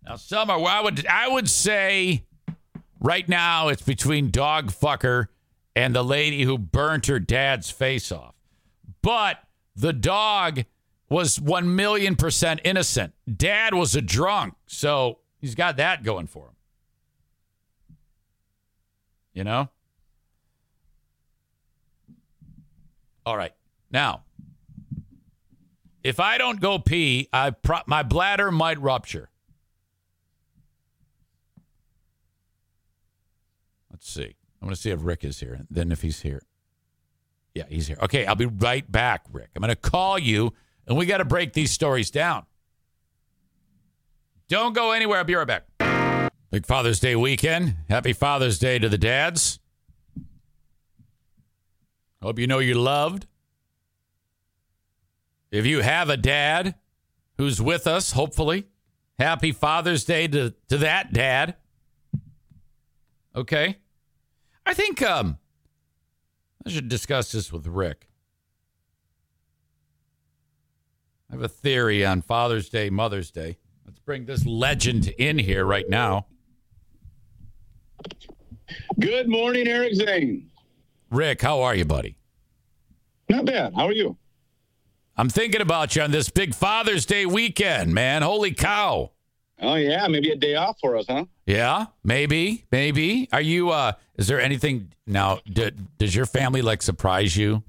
Now, 0.05 0.15
some 0.15 0.49
are, 0.49 0.59
well, 0.59 0.67
I 0.67 0.81
would, 0.81 1.05
I 1.07 1.27
would 1.27 1.49
say 1.49 2.23
Right 3.01 3.27
now, 3.27 3.69
it's 3.69 3.81
between 3.81 4.29
dog 4.29 4.71
fucker 4.71 5.25
and 5.75 5.95
the 5.95 6.03
lady 6.03 6.43
who 6.43 6.59
burnt 6.59 7.07
her 7.07 7.19
dad's 7.19 7.71
face 7.71 8.11
off. 8.11 8.35
But 9.01 9.39
the 9.75 9.91
dog 9.91 10.65
was 11.09 11.41
1 11.41 11.75
million 11.75 12.15
percent 12.15 12.61
innocent. 12.63 13.13
Dad 13.35 13.73
was 13.73 13.95
a 13.95 14.01
drunk. 14.01 14.53
So 14.67 15.17
he's 15.39 15.55
got 15.55 15.77
that 15.77 16.03
going 16.03 16.27
for 16.27 16.45
him. 16.45 16.55
You 19.33 19.45
know? 19.45 19.69
All 23.25 23.37
right. 23.37 23.53
Now, 23.91 24.23
if 26.03 26.19
I 26.19 26.37
don't 26.37 26.59
go 26.59 26.79
pee, 26.79 27.27
I 27.31 27.51
pro- 27.51 27.81
my 27.85 28.03
bladder 28.03 28.51
might 28.51 28.79
rupture. 28.81 29.29
Let's 33.91 34.09
see. 34.09 34.35
I'm 34.61 34.67
going 34.67 34.75
to 34.75 34.81
see 34.81 34.89
if 34.89 34.99
Rick 35.03 35.23
is 35.23 35.39
here. 35.39 35.61
Then 35.69 35.91
if 35.91 36.01
he's 36.01 36.21
here. 36.21 36.41
Yeah, 37.53 37.65
he's 37.67 37.87
here. 37.87 37.97
Okay, 38.01 38.25
I'll 38.25 38.35
be 38.35 38.45
right 38.45 38.89
back, 38.89 39.25
Rick. 39.31 39.49
I'm 39.55 39.61
going 39.61 39.69
to 39.69 39.75
call 39.75 40.17
you, 40.17 40.53
and 40.87 40.97
we 40.97 41.05
got 41.05 41.17
to 41.17 41.25
break 41.25 41.53
these 41.53 41.71
stories 41.71 42.09
down. 42.09 42.45
Don't 44.47 44.73
go 44.73 44.91
anywhere. 44.91 45.19
I'll 45.19 45.23
be 45.23 45.35
right 45.35 45.47
back. 45.47 46.31
Big 46.51 46.65
Father's 46.65 46.99
Day 46.99 47.15
weekend. 47.15 47.75
Happy 47.89 48.11
Father's 48.11 48.59
Day 48.59 48.79
to 48.79 48.89
the 48.89 48.97
dads. 48.97 49.60
Hope 52.21 52.37
you 52.37 52.47
know 52.47 52.59
you're 52.59 52.75
loved. 52.75 53.25
If 55.49 55.65
you 55.65 55.81
have 55.81 56.09
a 56.09 56.17
dad 56.17 56.75
who's 57.37 57.61
with 57.61 57.87
us, 57.87 58.11
hopefully, 58.11 58.67
happy 59.17 59.51
Father's 59.51 60.05
Day 60.05 60.27
to, 60.27 60.53
to 60.69 60.77
that 60.77 61.11
dad. 61.11 61.55
Okay. 63.35 63.77
I 64.65 64.73
think 64.73 65.01
um, 65.01 65.39
I 66.65 66.69
should 66.69 66.87
discuss 66.87 67.31
this 67.31 67.51
with 67.51 67.65
Rick. 67.65 68.07
I 71.29 71.33
have 71.33 71.43
a 71.43 71.49
theory 71.49 72.05
on 72.05 72.21
Father's 72.21 72.69
Day, 72.69 72.89
Mother's 72.89 73.31
Day. 73.31 73.57
Let's 73.85 73.99
bring 73.99 74.25
this 74.25 74.45
legend 74.45 75.07
in 75.17 75.39
here 75.39 75.65
right 75.65 75.89
now. 75.89 76.27
Good 78.99 79.27
morning, 79.27 79.67
Eric 79.67 79.95
Zane. 79.95 80.50
Rick, 81.11 81.41
how 81.41 81.61
are 81.61 81.75
you, 81.75 81.85
buddy? 81.85 82.15
Not 83.29 83.45
bad. 83.45 83.73
How 83.75 83.85
are 83.85 83.93
you? 83.93 84.17
I'm 85.17 85.29
thinking 85.29 85.61
about 85.61 85.95
you 85.95 86.01
on 86.01 86.11
this 86.11 86.29
big 86.29 86.55
Father's 86.55 87.05
Day 87.05 87.25
weekend, 87.25 87.93
man. 87.93 88.21
Holy 88.21 88.53
cow. 88.53 89.11
Oh 89.61 89.75
yeah, 89.75 90.07
maybe 90.07 90.31
a 90.31 90.35
day 90.35 90.55
off 90.55 90.77
for 90.79 90.97
us, 90.97 91.05
huh? 91.07 91.25
Yeah, 91.45 91.87
maybe, 92.03 92.65
maybe. 92.71 93.29
Are 93.31 93.41
you 93.41 93.69
uh 93.69 93.91
is 94.17 94.27
there 94.27 94.41
anything 94.41 94.91
now 95.05 95.39
d- 95.45 95.71
does 95.99 96.15
your 96.15 96.25
family 96.25 96.61
like 96.61 96.81
surprise 96.81 97.37
you? 97.37 97.61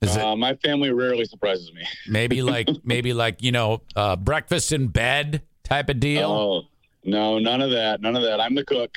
Is 0.00 0.16
uh, 0.16 0.20
it 0.20 0.36
my 0.36 0.54
family 0.56 0.92
rarely 0.92 1.24
surprises 1.26 1.72
me. 1.74 1.82
maybe 2.08 2.40
like 2.40 2.68
maybe 2.84 3.12
like, 3.12 3.42
you 3.42 3.52
know, 3.52 3.82
uh 3.96 4.16
breakfast 4.16 4.72
in 4.72 4.86
bed 4.86 5.42
type 5.64 5.90
of 5.90 6.00
deal? 6.00 6.30
Oh 6.30 6.62
no, 7.04 7.38
none 7.38 7.60
of 7.60 7.70
that. 7.72 8.00
None 8.00 8.16
of 8.16 8.22
that. 8.22 8.40
I'm 8.40 8.54
the 8.54 8.64
cook. 8.64 8.96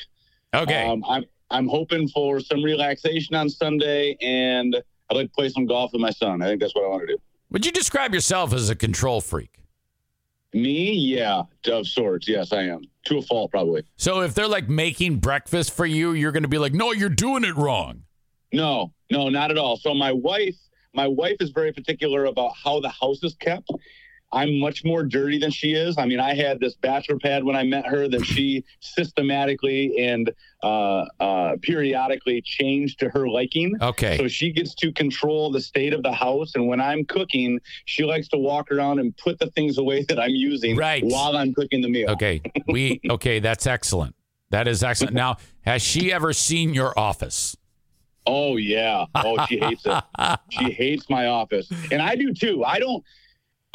okay. 0.54 0.88
Um, 0.88 1.04
I'm 1.10 1.26
I'm 1.50 1.68
hoping 1.68 2.08
for 2.08 2.40
some 2.40 2.64
relaxation 2.64 3.36
on 3.36 3.50
Sunday, 3.50 4.18
and 4.22 4.76
I'd 5.10 5.16
like 5.16 5.28
to 5.28 5.34
play 5.34 5.50
some 5.50 5.66
golf 5.66 5.94
with 5.94 6.02
my 6.02 6.12
son. 6.12 6.42
I 6.42 6.48
think 6.48 6.62
that's 6.62 6.76
what 6.76 6.86
I 6.86 6.88
want 6.88 7.08
to 7.08 7.08
do. 7.08 7.18
Would 7.52 7.66
you 7.66 7.72
describe 7.72 8.14
yourself 8.14 8.54
as 8.54 8.70
a 8.70 8.76
control 8.76 9.22
freak? 9.22 9.62
Me, 10.54 10.92
yeah, 10.94 11.44
of 11.66 11.88
sorts. 11.88 12.28
Yes, 12.28 12.52
I 12.52 12.64
am. 12.64 12.82
To 13.06 13.20
a 13.20 13.22
fault, 13.22 13.52
probably. 13.52 13.84
So 13.96 14.22
if 14.22 14.34
they're 14.34 14.48
like 14.48 14.68
making 14.68 15.18
breakfast 15.18 15.72
for 15.72 15.86
you, 15.86 16.12
you're 16.12 16.32
going 16.32 16.44
to 16.44 16.50
be 16.50 16.58
like, 16.58 16.74
"No, 16.74 16.92
you're 16.92 17.10
doing 17.10 17.44
it 17.44 17.56
wrong." 17.56 18.04
No, 18.52 18.94
no, 19.12 19.30
not 19.30 19.52
at 19.52 19.58
all. 19.58 19.78
So 19.78 19.94
my 19.94 20.12
wife, 20.12 20.56
my 20.94 21.08
wife 21.08 21.38
is 21.40 21.50
very 21.52 21.72
particular 21.72 22.26
about 22.26 22.54
how 22.62 22.80
the 22.80 22.90
house 22.90 23.24
is 23.24 23.36
kept. 23.36 23.70
I'm 24.32 24.60
much 24.60 24.84
more 24.84 25.04
dirty 25.04 25.38
than 25.40 25.52
she 25.52 25.74
is. 25.74 25.98
I 25.98 26.06
mean, 26.06 26.20
I 26.20 26.34
had 26.34 26.60
this 26.60 26.76
bachelor 26.76 27.18
pad 27.18 27.44
when 27.46 27.56
I 27.56 27.64
met 27.64 27.86
her 27.88 28.10
that 28.10 28.26
she 28.26 28.64
systematically 28.82 29.98
and 30.06 30.32
uh, 30.64 31.06
uh, 31.20 31.56
periodically 31.62 32.42
changed 32.44 33.00
to 33.00 33.10
her 33.10 33.30
liking. 33.30 33.74
Okay. 33.82 34.18
So 34.18 34.28
she 34.28 34.52
gets 34.52 34.76
to 34.76 34.92
control 34.92 35.50
the 35.50 35.62
state 35.62 35.94
of 35.94 36.04
the 36.04 36.12
house. 36.12 36.56
And 36.56 36.68
when 36.68 36.82
I'm 36.82 37.06
cooking, 37.06 37.60
she 37.86 38.04
likes 38.04 38.28
to 38.30 38.38
walk 38.38 38.70
around 38.72 39.00
and 39.00 39.16
put 39.18 39.40
the 39.40 39.50
things 39.52 39.78
away 39.78 40.04
that 40.10 40.20
I'm 40.20 40.32
using 40.36 40.76
Right. 40.76 41.04
while 41.06 41.38
I'm 41.38 41.54
cooking 41.54 41.82
the 41.82 41.90
meal. 41.90 42.10
Okay. 42.12 42.42
We 42.68 43.00
okay, 43.10 43.40
that's 43.40 43.66
excellent. 43.66 44.16
That 44.50 44.68
is 44.68 44.84
excellent. 44.84 45.14
Now, 45.14 45.38
has 45.62 45.82
she 45.82 46.12
ever 46.12 46.34
seen 46.34 46.74
your 46.74 46.98
office? 47.00 47.56
Oh 48.26 48.58
yeah. 48.58 49.06
Oh, 49.16 49.46
she 49.48 49.58
hates 49.58 49.84
it. 49.86 50.04
she 50.50 50.72
hates 50.72 51.10
my 51.10 51.28
office, 51.28 51.72
and 51.92 52.02
I 52.02 52.16
do 52.16 52.34
too. 52.34 52.64
I 52.66 52.80
don't. 52.80 53.04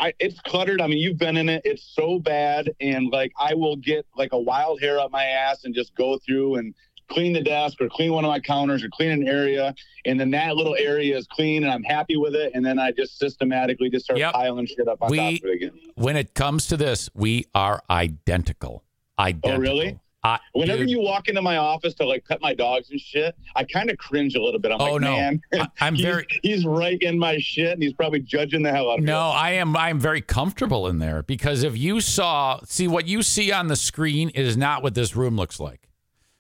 I 0.03 0.12
it's 0.18 0.40
cluttered. 0.40 0.80
I 0.80 0.88
mean, 0.88 0.98
you've 0.98 1.18
been 1.18 1.36
in 1.36 1.48
it. 1.48 1.62
It's 1.64 1.84
so 1.94 2.18
bad, 2.18 2.70
and 2.80 3.11
like 3.12 3.32
I 3.38 3.55
will 3.55 3.76
get 3.76 4.05
like 4.16 4.32
a 4.32 4.38
wild 4.38 4.80
hair 4.80 4.98
up 4.98 5.12
my 5.12 5.24
ass 5.24 5.64
and 5.64 5.72
just 5.74 5.94
go 5.94 6.18
through 6.18 6.57
and 6.57 6.74
clean 7.09 7.32
the 7.32 7.40
desk 7.42 7.80
or 7.80 7.88
clean 7.88 8.12
one 8.12 8.24
of 8.24 8.28
my 8.28 8.40
counters 8.40 8.82
or 8.82 8.88
clean 8.88 9.11
an 9.12 9.28
area, 9.28 9.74
and 10.05 10.18
then 10.18 10.30
that 10.32 10.57
little 10.57 10.74
area 10.76 11.16
is 11.16 11.26
clean 11.28 11.62
and 11.62 11.70
I'm 11.72 11.82
happy 11.84 12.16
with 12.16 12.34
it, 12.34 12.50
and 12.55 12.64
then 12.66 12.78
I 12.80 12.90
just 12.90 13.18
systematically 13.18 13.90
just 13.90 14.07
start 14.07 14.18
Yep. 14.18 14.32
piling 14.32 14.66
shit 14.66 14.88
up 14.88 15.03
on 15.03 15.11
We- 15.11 15.18
top 15.18 15.44
of 15.44 15.50
it 15.50 15.55
again. 15.55 15.72
When 15.94 16.16
it 16.16 16.34
comes 16.34 16.66
to 16.68 16.76
this, 16.76 17.09
we 17.14 17.44
are 17.55 17.82
identical. 17.90 18.82
Identical. 19.18 19.50
Oh, 19.53 19.61
really? 19.61 19.98
I, 20.24 20.38
Whenever 20.52 20.82
dude, 20.82 20.90
you 20.90 21.00
walk 21.00 21.26
into 21.28 21.42
my 21.42 21.56
office 21.56 21.94
to 21.94 22.06
like 22.06 22.24
pet 22.24 22.40
my 22.40 22.54
dogs 22.54 22.90
and 22.90 23.00
shit, 23.00 23.34
I 23.56 23.64
kind 23.64 23.90
of 23.90 23.98
cringe 23.98 24.36
a 24.36 24.42
little 24.42 24.60
bit. 24.60 24.70
I'm 24.70 24.80
Oh, 24.80 24.92
like, 24.92 25.00
no. 25.00 25.16
man, 25.16 25.40
I- 25.54 25.68
I'm 25.80 25.94
he's, 25.96 26.04
very- 26.04 26.26
he's 26.42 26.64
right 26.64 27.00
in 27.02 27.18
my 27.18 27.38
shit, 27.38 27.72
and 27.72 27.82
he's 27.82 27.92
probably 27.92 28.20
judging 28.20 28.62
the 28.62 28.70
hell 28.70 28.88
out 28.90 28.94
of 28.98 29.00
me. 29.00 29.06
No, 29.06 29.18
I 29.20 29.50
am 29.52 29.76
I 29.76 29.90
am 29.90 29.98
very 29.98 30.20
comfortable 30.20 30.86
in 30.86 30.98
there 31.00 31.22
because 31.24 31.64
if 31.64 31.76
you 31.76 32.00
saw 32.00 32.60
see 32.64 32.86
what 32.86 33.06
you 33.08 33.22
see 33.22 33.50
on 33.50 33.66
the 33.66 33.76
screen 33.76 34.28
is 34.30 34.56
not 34.56 34.82
what 34.82 34.94
this 34.94 35.16
room 35.16 35.36
looks 35.36 35.58
like. 35.58 35.88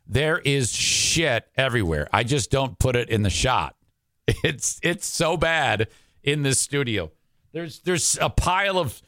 There 0.06 0.38
is 0.40 0.72
shit 0.72 1.46
everywhere. 1.56 2.08
I 2.12 2.22
just 2.24 2.50
don't 2.50 2.78
put 2.78 2.96
it 2.96 3.08
in 3.08 3.22
the 3.22 3.30
shot. 3.30 3.74
It's 4.44 4.78
it's 4.84 5.06
so 5.06 5.36
bad 5.36 5.88
in 6.22 6.42
this 6.42 6.58
studio. 6.60 7.10
There's 7.52 7.80
there's 7.80 8.16
a 8.20 8.30
pile 8.30 8.78
of 8.78 9.02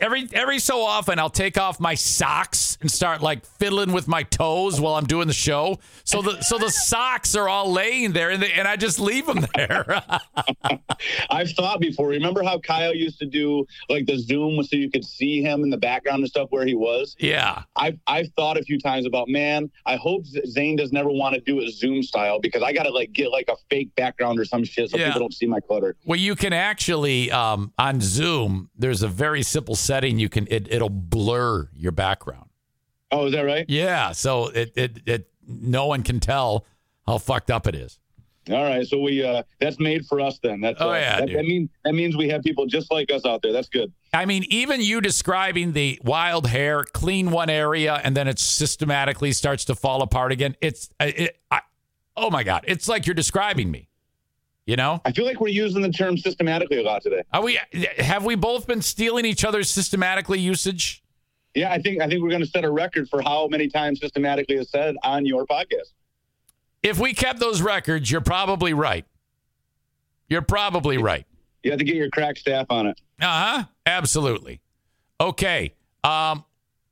every 0.00 0.28
every 0.32 0.58
so 0.58 0.82
often 0.82 1.18
I'll 1.18 1.30
take 1.30 1.56
off 1.58 1.78
my 1.80 1.94
socks 1.94 2.76
and 2.80 2.90
start 2.90 3.22
like 3.22 3.44
fiddling 3.44 3.92
with 3.92 4.08
my 4.08 4.22
toes 4.24 4.80
while 4.80 4.94
I'm 4.94 5.06
doing 5.06 5.26
the 5.26 5.32
show. 5.32 5.78
So 6.04 6.22
the 6.22 6.40
so 6.42 6.58
the 6.58 6.70
socks 6.70 7.34
are 7.34 7.48
all 7.48 7.72
laying 7.72 8.12
there 8.12 8.30
and, 8.30 8.42
they, 8.42 8.52
and 8.52 8.66
I 8.68 8.76
just 8.76 8.98
leave 9.00 9.26
them 9.26 9.46
there. 9.54 10.02
I've 11.30 11.50
thought 11.52 11.80
before. 11.80 12.08
Remember 12.08 12.42
how 12.42 12.58
Kyle 12.58 12.94
used 12.94 13.18
to 13.20 13.26
do 13.26 13.66
like 13.88 14.06
the 14.06 14.16
Zoom 14.18 14.62
so 14.62 14.76
you 14.76 14.90
could 14.90 15.04
see 15.04 15.42
him 15.42 15.62
in 15.62 15.70
the 15.70 15.76
background 15.76 16.20
and 16.20 16.28
stuff 16.28 16.48
where 16.50 16.66
he 16.66 16.74
was? 16.74 17.16
yeah. 17.18 17.62
I've 17.76 17.98
I've 18.06 18.28
thought 18.36 18.56
a 18.58 18.62
few 18.62 18.78
times 18.78 19.06
about 19.06 19.28
man. 19.28 19.70
I 19.86 19.96
hope 19.96 20.24
Zane 20.46 20.76
does 20.76 20.92
never 20.92 21.10
want 21.10 21.34
to 21.34 21.40
do 21.40 21.60
it 21.60 21.70
Zoom 21.72 22.02
style 22.02 22.40
because 22.40 22.62
I 22.62 22.72
gotta 22.72 22.90
like 22.90 23.12
get 23.12 23.30
like 23.30 23.48
a 23.48 23.56
fake 23.70 23.94
background 23.96 24.38
or 24.38 24.44
some 24.44 24.64
shit 24.64 24.90
so 24.90 24.96
Yeah. 24.98 25.06
people 25.06 25.20
don't 25.20 25.34
see 25.34 25.46
my 25.46 25.60
clutter. 25.60 25.96
Well, 26.04 26.18
you 26.18 26.34
can 26.34 26.52
actually 26.52 27.30
um, 27.30 27.72
on 27.78 28.00
Zoom. 28.00 28.70
There's 28.76 29.02
a 29.02 29.08
very 29.08 29.42
simple 29.42 29.67
setting. 29.76 30.18
You 30.18 30.28
can 30.28 30.46
it, 30.50 30.72
it'll 30.72 30.90
blur 30.90 31.68
your 31.74 31.92
background. 31.92 32.50
Oh, 33.10 33.26
is 33.26 33.32
that 33.32 33.42
right? 33.42 33.64
Yeah, 33.68 34.12
so 34.12 34.48
it, 34.48 34.72
it 34.76 34.98
it 35.06 35.30
no 35.46 35.86
one 35.86 36.02
can 36.02 36.20
tell 36.20 36.66
how 37.06 37.18
fucked 37.18 37.50
up 37.50 37.66
it 37.66 37.74
is. 37.74 37.98
All 38.50 38.62
right, 38.62 38.86
so 38.86 38.98
we 38.98 39.22
uh 39.22 39.42
that's 39.60 39.78
made 39.78 40.06
for 40.06 40.20
us 40.20 40.38
then. 40.42 40.60
That's 40.60 40.80
Oh, 40.80 40.90
uh, 40.90 40.94
yeah, 40.94 41.20
that, 41.20 41.32
that 41.32 41.44
means 41.44 41.68
that 41.84 41.94
means 41.94 42.16
we 42.16 42.28
have 42.30 42.42
people 42.42 42.66
just 42.66 42.90
like 42.90 43.10
us 43.12 43.24
out 43.26 43.42
there. 43.42 43.52
That's 43.52 43.68
good. 43.68 43.92
I 44.12 44.24
mean, 44.24 44.44
even 44.48 44.80
you 44.80 45.00
describing 45.00 45.72
the 45.72 46.00
wild 46.02 46.46
hair, 46.46 46.84
clean 46.92 47.30
one 47.30 47.50
area, 47.50 48.00
and 48.02 48.16
then 48.16 48.26
it 48.26 48.38
systematically 48.38 49.32
starts 49.32 49.66
to 49.66 49.74
fall 49.74 50.02
apart 50.02 50.32
again. 50.32 50.56
It's 50.62 50.88
it. 50.98 51.38
I, 51.50 51.60
oh 52.16 52.30
my 52.30 52.42
god, 52.42 52.64
it's 52.66 52.88
like 52.88 53.06
you're 53.06 53.14
describing 53.14 53.70
me. 53.70 53.87
You 54.68 54.76
know, 54.76 55.00
I 55.06 55.12
feel 55.12 55.24
like 55.24 55.40
we're 55.40 55.48
using 55.48 55.80
the 55.80 55.88
term 55.88 56.18
systematically 56.18 56.76
a 56.76 56.82
lot 56.82 57.00
today. 57.02 57.22
are 57.32 57.42
we? 57.42 57.58
Have 57.96 58.26
we 58.26 58.34
both 58.34 58.66
been 58.66 58.82
stealing 58.82 59.24
each 59.24 59.42
other's 59.42 59.70
systematically 59.70 60.38
usage? 60.40 61.02
Yeah, 61.54 61.72
I 61.72 61.80
think 61.80 62.02
I 62.02 62.06
think 62.06 62.22
we're 62.22 62.28
going 62.28 62.42
to 62.42 62.46
set 62.46 62.66
a 62.66 62.70
record 62.70 63.08
for 63.08 63.22
how 63.22 63.48
many 63.48 63.68
times 63.68 63.98
systematically 63.98 64.56
is 64.56 64.68
said 64.68 64.96
on 65.02 65.24
your 65.24 65.46
podcast. 65.46 65.94
If 66.82 66.98
we 66.98 67.14
kept 67.14 67.40
those 67.40 67.62
records, 67.62 68.10
you're 68.10 68.20
probably 68.20 68.74
right. 68.74 69.06
You're 70.28 70.42
probably 70.42 70.98
right. 70.98 71.24
You 71.62 71.70
have 71.70 71.78
to 71.78 71.84
get 71.86 71.96
your 71.96 72.10
crack 72.10 72.36
staff 72.36 72.66
on 72.68 72.88
it. 72.88 73.00
Uh 73.18 73.24
huh. 73.24 73.64
Absolutely. 73.86 74.60
Okay. 75.18 75.72
Um, 76.04 76.44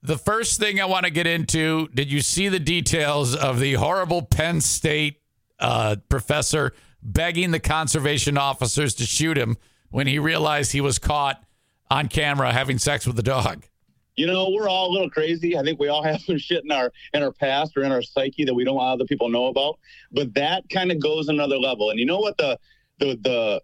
the 0.02 0.16
first 0.16 0.58
thing 0.58 0.80
I 0.80 0.86
want 0.86 1.04
to 1.04 1.10
get 1.10 1.26
into 1.26 1.88
did 1.88 2.10
you 2.10 2.22
see 2.22 2.48
the 2.48 2.58
details 2.58 3.36
of 3.36 3.60
the 3.60 3.74
horrible 3.74 4.22
Penn 4.22 4.62
State 4.62 5.20
uh, 5.60 5.96
professor 6.08 6.72
begging 7.12 7.50
the 7.50 7.60
conservation 7.60 8.36
officers 8.36 8.94
to 8.94 9.04
shoot 9.04 9.38
him 9.38 9.56
when 9.90 10.06
he 10.06 10.18
realized 10.18 10.72
he 10.72 10.80
was 10.80 10.98
caught 10.98 11.42
on 11.90 12.08
camera 12.08 12.52
having 12.52 12.78
sex 12.78 13.06
with 13.06 13.16
the 13.16 13.22
dog? 13.22 13.64
you 14.16 14.26
know, 14.26 14.48
we're 14.50 14.68
all 14.68 14.90
a 14.90 14.92
little 14.92 15.10
crazy. 15.10 15.56
I 15.56 15.62
think 15.62 15.78
we 15.78 15.88
all 15.88 16.02
have 16.10 16.20
some 16.20 16.38
shit 16.38 16.64
in 16.64 16.72
our 16.72 16.90
in 17.12 17.22
our 17.22 17.32
past 17.32 17.76
or 17.76 17.84
in 17.84 17.92
our 17.92 18.02
psyche 18.02 18.44
that 18.44 18.54
we 18.54 18.64
don't 18.64 18.76
want 18.76 18.94
other 18.94 19.06
people 19.06 19.28
know 19.28 19.46
about. 19.46 19.78
But 20.10 20.34
that 20.34 20.68
kind 20.70 20.90
of 20.90 21.00
goes 21.00 21.28
another 21.28 21.58
level. 21.58 21.90
And 21.90 21.98
you 21.98 22.06
know 22.06 22.18
what 22.18 22.36
the 22.38 22.58
the 22.98 23.18
the 23.22 23.62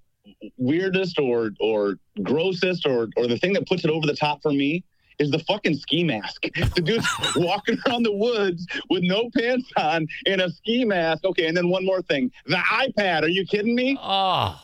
weirdest 0.57 1.19
or 1.19 1.51
or 1.59 1.97
grossest 2.23 2.87
or 2.87 3.09
or 3.17 3.27
the 3.27 3.39
thing 3.39 3.53
that 3.55 3.67
puts 3.67 3.85
it 3.85 3.91
over 3.91 4.07
the 4.07 4.15
top 4.15 4.43
for 4.43 4.53
me 4.53 4.85
is 5.19 5.31
the 5.31 5.39
fucking 5.41 5.77
ski 5.77 6.05
mask. 6.05 6.43
The 6.43 6.81
dude's 6.83 7.07
walking 7.37 7.79
around 7.87 8.03
the 8.05 8.13
woods 8.13 8.67
with 8.91 9.03
no 9.03 9.31
pants 9.37 9.71
on 9.77 10.07
and 10.27 10.41
a 10.41 10.51
ski 10.51 10.85
mask. 10.85 11.25
Okay, 11.25 11.47
and 11.47 11.57
then 11.57 11.69
one 11.69 11.85
more 11.85 12.03
thing. 12.03 12.31
The 12.47 12.57
iPad. 12.57 13.23
Are 13.23 13.29
you 13.29 13.45
kidding 13.47 13.75
me? 13.75 13.97
Oh, 14.01 14.61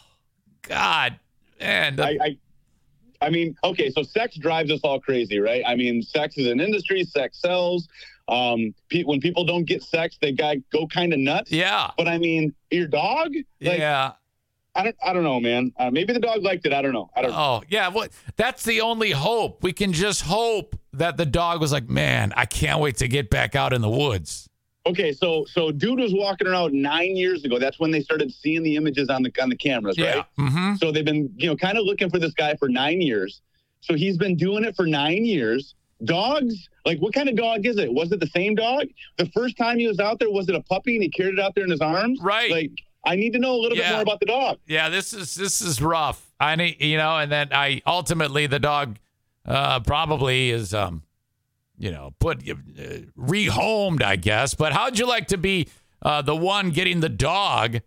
God. 0.63 1.19
Man, 1.61 1.97
the- 1.97 2.05
I, 2.05 2.19
I 2.23 2.39
I 3.21 3.31
mean, 3.31 3.57
okay, 3.65 3.91
so 3.91 4.05
sex 4.05 4.37
drives 4.37 4.71
us 4.71 4.79
all 4.85 5.01
crazy, 5.01 5.41
right? 5.41 5.65
I 5.67 5.75
mean, 5.75 6.03
sex 6.03 6.39
is 6.39 6.47
an 6.47 6.61
industry, 6.61 7.03
sex 7.03 7.41
sells. 7.41 7.89
Um, 8.29 8.75
pe- 8.91 9.03
when 9.03 9.21
people 9.21 9.43
don't 9.45 9.65
get 9.65 9.83
sex, 9.83 10.19
they 10.21 10.31
got 10.31 10.57
go 10.71 10.87
kind 10.87 11.13
of 11.13 11.19
nuts. 11.19 11.51
yeah. 11.51 11.91
But 11.99 12.07
I 12.07 12.19
mean, 12.19 12.55
your 12.71 12.87
dog, 12.87 13.33
like, 13.61 13.79
yeah. 13.81 14.13
I 14.79 14.85
don't, 14.85 14.97
I 15.05 15.13
don't 15.13 15.25
know, 15.25 15.41
man. 15.41 15.73
Uh, 15.77 15.91
maybe 15.91 16.13
the 16.13 16.21
dog 16.21 16.43
liked 16.43 16.65
it. 16.65 16.73
I 16.73 16.81
don't 16.81 16.93
know. 16.93 17.11
I 17.17 17.23
don't. 17.23 17.33
Know. 17.33 17.37
Oh, 17.37 17.63
yeah. 17.69 17.89
What? 17.89 18.13
That's 18.37 18.65
the 18.65 18.81
only 18.81 19.11
hope. 19.11 19.63
We 19.63 19.73
can 19.73 19.93
just 19.93 20.23
hope 20.23 20.79
that 20.93 21.17
the 21.17 21.27
dog 21.27 21.61
was 21.61 21.73
like, 21.73 21.89
man, 21.89 22.33
I 22.37 22.47
can't 22.47 22.81
wait 22.81 22.99
to 22.99 23.09
get 23.09 23.29
back 23.29 23.57
out 23.57 23.73
in 23.73 23.81
the 23.81 23.91
woods. 23.91 24.49
Okay, 24.87 25.13
so 25.13 25.45
so 25.51 25.71
dude 25.71 25.99
was 25.99 26.15
walking 26.15 26.47
around 26.47 26.73
nine 26.73 27.15
years 27.17 27.45
ago. 27.45 27.59
That's 27.59 27.79
when 27.79 27.91
they 27.91 28.01
started 28.01 28.33
seeing 28.33 28.63
the 28.63 28.77
images 28.77 29.11
on 29.11 29.23
the 29.23 29.33
on 29.43 29.51
the 29.51 29.57
cameras, 29.57 29.99
right? 29.99 30.25
Mm-hmm. 30.39 30.77
So 30.77 30.93
they've 30.93 31.05
been, 31.05 31.31
you 31.37 31.49
know, 31.49 31.57
kind 31.57 31.77
of 31.77 31.85
looking 31.85 32.09
for 32.09 32.19
this 32.19 32.33
guy 32.33 32.55
for 32.55 32.69
nine 32.69 33.03
years. 33.03 33.43
So 33.81 33.95
he's 33.95 34.17
been 34.17 34.37
doing 34.37 34.65
it 34.65 34.77
for 34.77 34.87
nine 34.87 35.25
years. 35.25 35.75
Dogs, 36.05 36.69
like 36.87 37.01
what 37.01 37.13
kind 37.13 37.29
of 37.29 37.37
dog 37.37 37.67
is 37.67 37.77
it? 37.77 37.93
Was 37.93 38.13
it 38.13 38.21
the 38.21 38.29
same 38.29 38.55
dog? 38.55 38.87
The 39.19 39.27
first 39.27 39.59
time 39.59 39.79
he 39.79 39.89
was 39.89 39.99
out 39.99 40.21
there, 40.21 40.31
was 40.31 40.49
it 40.49 40.55
a 40.55 40.63
puppy 40.63 40.95
and 40.95 41.03
he 41.03 41.11
carried 41.11 41.35
it 41.35 41.41
out 41.41 41.55
there 41.55 41.65
in 41.65 41.71
his 41.71 41.81
arms? 41.81 42.21
Right. 42.23 42.51
Like 42.51 42.71
I 43.05 43.17
need 43.17 43.33
to 43.35 43.39
know 43.39 43.55
a 43.55 43.61
little 43.61 43.79
Yeah. 43.79 43.89
bit 43.91 43.93
more 43.95 44.03
about 44.03 44.21
the 44.21 44.27
dog. 44.27 44.59
Yeah, 44.67 44.89
this 44.89 45.13
is 45.13 45.35
this 45.35 45.61
is 45.63 45.81
rough. 45.81 46.31
I 46.41 46.57
need, 46.57 46.81
you 46.83 46.97
know, 46.97 47.17
and 47.19 47.31
then 47.33 47.49
I 47.53 47.81
ultimately 47.87 48.47
the 48.47 48.59
dog 48.59 48.99
uh, 49.47 49.81
probably 49.81 50.51
is, 50.51 50.75
um, 50.75 51.03
you 51.79 51.91
know, 51.91 52.13
put 52.19 52.39
uh, 52.49 52.55
rehomed, 53.19 54.03
I 54.03 54.17
guess. 54.17 54.55
But 54.55 54.73
how'd 54.73 54.99
you 54.99 55.07
like 55.07 55.29
to 55.29 55.39
be 55.39 55.69
uh, 56.03 56.23
the 56.23 56.37
one 56.37 56.71
getting 56.71 57.01
the 57.01 57.09
dog 57.09 57.81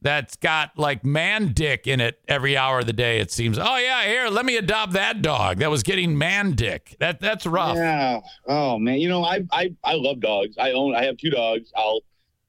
that's 0.00 0.36
got 0.36 0.78
like 0.78 1.02
man 1.04 1.48
dick 1.52 1.86
in 1.86 1.98
it 2.00 2.20
every 2.28 2.56
hour 2.56 2.80
of 2.80 2.86
the 2.86 2.92
day? 2.92 3.18
It 3.18 3.30
seems. 3.30 3.58
Oh 3.58 3.76
yeah, 3.76 4.04
here, 4.04 4.28
let 4.28 4.44
me 4.46 4.56
adopt 4.56 4.92
that 4.92 5.20
dog 5.20 5.58
that 5.58 5.70
was 5.70 5.82
getting 5.82 6.16
man 6.16 6.52
dick. 6.52 6.96
That 7.00 7.20
that's 7.20 7.44
rough. 7.44 7.76
Yeah. 7.76 8.20
Oh 8.46 8.78
man. 8.78 8.98
You 8.98 9.08
know, 9.08 9.24
I 9.24 9.44
I 9.52 9.74
I 9.82 9.94
love 9.94 10.20
dogs. 10.20 10.56
I 10.58 10.72
own. 10.72 10.94
I 10.94 11.04
have 11.04 11.16
two 11.16 11.30
dogs. 11.30 11.70
I'll 11.76 12.00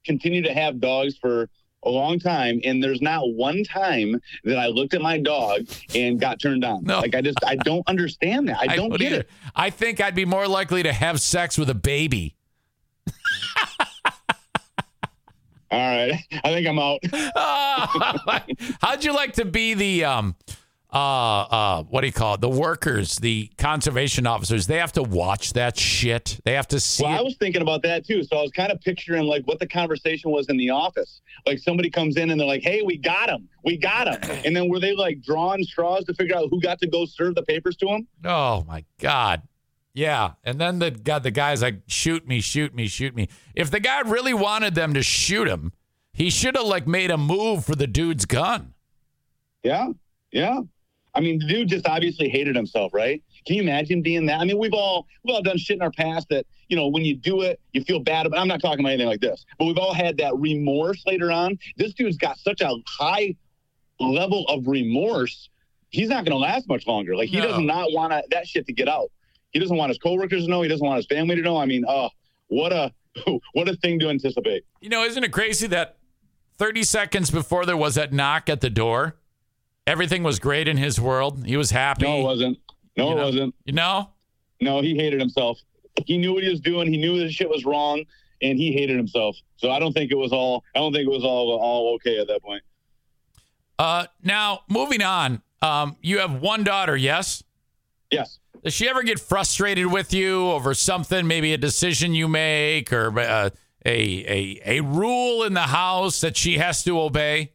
continue 0.05 0.43
to 0.43 0.53
have 0.53 0.79
dogs 0.79 1.17
for 1.17 1.49
a 1.85 1.89
long 1.89 2.19
time, 2.19 2.59
and 2.63 2.83
there's 2.83 3.01
not 3.01 3.33
one 3.33 3.63
time 3.63 4.19
that 4.43 4.57
I 4.57 4.67
looked 4.67 4.93
at 4.93 5.01
my 5.01 5.19
dog 5.19 5.67
and 5.93 6.19
got 6.19 6.39
turned 6.39 6.65
on. 6.65 6.83
No. 6.83 6.99
Like 6.99 7.15
I 7.15 7.21
just 7.21 7.37
I 7.45 7.55
don't 7.55 7.83
understand 7.87 8.49
that. 8.49 8.57
I 8.59 8.75
don't 8.75 8.89
get 8.91 9.01
either. 9.01 9.19
it. 9.21 9.29
I 9.55 9.69
think 9.69 10.01
I'd 10.01 10.15
be 10.15 10.25
more 10.25 10.47
likely 10.47 10.83
to 10.83 10.93
have 10.93 11.21
sex 11.21 11.57
with 11.57 11.69
a 11.69 11.75
baby. 11.75 12.35
All 15.71 15.79
right. 15.79 16.13
I 16.43 16.53
think 16.53 16.67
I'm 16.67 16.79
out. 16.79 16.99
How'd 18.81 19.03
you 19.03 19.13
like 19.13 19.33
to 19.33 19.45
be 19.45 19.73
the 19.73 20.05
um 20.05 20.35
uh 20.93 20.97
uh 20.97 21.83
what 21.83 22.01
do 22.01 22.07
you 22.07 22.13
call 22.13 22.35
it? 22.35 22.41
The 22.41 22.49
workers, 22.49 23.17
the 23.17 23.49
conservation 23.57 24.25
officers. 24.27 24.67
They 24.67 24.77
have 24.77 24.93
to 24.93 25.03
watch 25.03 25.53
that 25.53 25.77
shit. 25.77 26.39
They 26.45 26.53
have 26.53 26.67
to 26.69 26.79
see 26.79 27.03
Well, 27.03 27.17
I 27.17 27.21
was 27.21 27.35
thinking 27.37 27.61
about 27.61 27.81
that 27.83 28.05
too. 28.05 28.23
So 28.23 28.37
I 28.37 28.41
was 28.41 28.51
kind 28.51 28.71
of 28.71 28.79
picturing 28.81 29.23
like 29.23 29.45
what 29.45 29.59
the 29.59 29.67
conversation 29.67 30.31
was 30.31 30.47
in 30.49 30.57
the 30.57 30.69
office. 30.69 31.21
Like 31.45 31.59
somebody 31.59 31.89
comes 31.89 32.17
in 32.17 32.31
and 32.31 32.39
they're 32.39 32.47
like, 32.47 32.63
"Hey, 32.63 32.81
we 32.81 32.97
got 32.97 33.29
him, 33.29 33.49
we 33.63 33.77
got 33.77 34.07
him," 34.07 34.41
and 34.45 34.55
then 34.55 34.69
were 34.69 34.79
they 34.79 34.95
like 34.95 35.21
drawing 35.21 35.63
straws 35.63 36.05
to 36.05 36.13
figure 36.13 36.35
out 36.35 36.47
who 36.49 36.61
got 36.61 36.79
to 36.79 36.87
go 36.87 37.05
serve 37.05 37.35
the 37.35 37.43
papers 37.43 37.75
to 37.77 37.87
him? 37.87 38.07
Oh 38.23 38.63
my 38.67 38.85
god. 38.99 39.41
Yeah, 39.93 40.31
and 40.43 40.59
then 40.59 40.79
the 40.79 40.91
guy, 40.91 41.19
the 41.19 41.31
guy's 41.31 41.61
like, 41.61 41.81
"Shoot 41.87 42.27
me, 42.27 42.41
shoot 42.41 42.75
me, 42.75 42.87
shoot 42.87 43.15
me." 43.15 43.29
If 43.55 43.71
the 43.71 43.79
guy 43.79 44.01
really 44.01 44.33
wanted 44.33 44.75
them 44.75 44.93
to 44.93 45.01
shoot 45.01 45.47
him, 45.47 45.71
he 46.11 46.29
should 46.29 46.55
have 46.57 46.65
like 46.65 46.85
made 46.85 47.11
a 47.11 47.17
move 47.17 47.63
for 47.63 47.75
the 47.75 47.87
dude's 47.87 48.25
gun. 48.25 48.73
Yeah, 49.63 49.89
yeah. 50.31 50.59
I 51.15 51.21
mean, 51.21 51.39
the 51.39 51.47
dude 51.47 51.69
just 51.69 51.87
obviously 51.87 52.27
hated 52.29 52.55
himself, 52.55 52.93
right? 52.93 53.23
Can 53.47 53.55
you 53.55 53.61
imagine 53.63 54.01
being 54.01 54.25
that? 54.25 54.39
I 54.41 54.45
mean, 54.45 54.57
we've 54.57 54.73
all 54.73 55.07
we've 55.23 55.33
all 55.33 55.41
done 55.41 55.57
shit 55.57 55.77
in 55.77 55.81
our 55.81 55.91
past 55.91 56.27
that 56.29 56.45
you 56.67 56.75
know 56.75 56.87
when 56.87 57.05
you 57.05 57.15
do 57.15 57.41
it, 57.41 57.59
you 57.73 57.83
feel 57.83 57.99
bad. 57.99 58.27
I'm 58.33 58.47
not 58.47 58.59
talking 58.61 58.81
about 58.81 58.89
anything 58.89 59.07
like 59.07 59.21
this. 59.21 59.45
But 59.57 59.65
we've 59.65 59.77
all 59.77 59.93
had 59.93 60.17
that 60.17 60.35
remorse 60.37 61.03
later 61.05 61.31
on. 61.31 61.57
This 61.77 61.93
dude's 61.93 62.17
got 62.17 62.37
such 62.39 62.61
a 62.61 62.75
high 62.87 63.35
level 63.99 64.45
of 64.47 64.67
remorse. 64.67 65.49
He's 65.89 66.09
not 66.09 66.25
going 66.25 66.31
to 66.33 66.37
last 66.37 66.67
much 66.67 66.85
longer. 66.87 67.15
Like 67.15 67.29
he 67.29 67.37
No. 67.39 67.47
does 67.47 67.59
not 67.59 67.91
want 67.93 68.11
that 68.31 68.47
shit 68.47 68.65
to 68.67 68.73
get 68.73 68.89
out. 68.89 69.09
He 69.51 69.59
doesn't 69.59 69.77
want 69.77 69.89
his 69.89 69.97
coworkers 69.97 70.43
to 70.43 70.49
know. 70.49 70.61
He 70.61 70.67
doesn't 70.67 70.85
want 70.85 70.97
his 70.97 71.05
family 71.05 71.35
to 71.37 71.41
know. 71.41 71.55
I 71.57 71.65
mean, 71.65 71.85
oh, 71.87 72.09
what 72.47 72.73
a 72.73 72.91
what 73.53 73.69
a 73.69 73.75
thing 73.77 73.99
to 73.99 74.09
anticipate. 74.09 74.65
You 74.81 74.89
know, 74.89 75.03
isn't 75.03 75.23
it 75.23 75.31
crazy 75.31 75.67
that 75.67 75.97
30 76.57 76.83
seconds 76.83 77.31
before 77.31 77.65
there 77.65 77.77
was 77.77 77.95
that 77.95 78.11
knock 78.11 78.49
at 78.49 78.59
the 78.61 78.69
door, 78.69 79.15
everything 79.87 80.23
was 80.23 80.39
great 80.39 80.67
in 80.67 80.77
his 80.77 80.99
world. 80.99 81.45
He 81.45 81.57
was 81.57 81.71
happy. 81.71 82.05
No, 82.05 82.19
it 82.19 82.23
wasn't. 82.23 82.59
No, 82.97 83.05
You 83.07 83.11
it 83.11 83.15
know? 83.15 83.25
wasn't. 83.25 83.55
You 83.65 83.73
know? 83.73 84.09
No, 84.61 84.81
he 84.81 84.95
hated 84.95 85.19
himself. 85.19 85.59
He 86.05 86.17
knew 86.17 86.33
what 86.33 86.43
he 86.43 86.49
was 86.49 86.59
doing. 86.59 86.91
He 86.91 86.97
knew 86.97 87.17
this 87.19 87.33
shit 87.33 87.49
was 87.49 87.65
wrong, 87.65 88.03
and 88.41 88.57
he 88.57 88.71
hated 88.73 88.97
himself. 88.97 89.35
So 89.57 89.71
I 89.71 89.79
don't 89.79 89.93
think 89.93 90.11
it 90.11 90.15
was 90.17 90.31
all. 90.31 90.63
I 90.75 90.79
don't 90.79 90.93
think 90.93 91.05
it 91.07 91.11
was 91.11 91.23
all 91.23 91.51
all 91.59 91.93
okay 91.95 92.19
at 92.19 92.27
that 92.27 92.41
point. 92.41 92.63
Uh, 93.77 94.05
now, 94.23 94.61
moving 94.69 95.01
on, 95.01 95.41
um, 95.61 95.97
you 96.01 96.19
have 96.19 96.41
one 96.41 96.63
daughter, 96.63 96.95
yes? 96.95 97.43
Yes. 98.09 98.39
Does 98.63 98.73
she 98.73 98.87
ever 98.87 99.03
get 99.03 99.19
frustrated 99.19 99.87
with 99.87 100.13
you 100.13 100.49
over 100.51 100.73
something, 100.73 101.27
maybe 101.27 101.53
a 101.53 101.57
decision 101.57 102.13
you 102.13 102.27
make 102.27 102.91
or 102.93 103.17
uh, 103.19 103.49
a, 103.85 103.91
a, 104.65 104.77
a 104.77 104.79
rule 104.81 105.43
in 105.43 105.53
the 105.53 105.61
house 105.61 106.21
that 106.21 106.37
she 106.37 106.57
has 106.57 106.83
to 106.85 106.99
obey? 106.99 107.51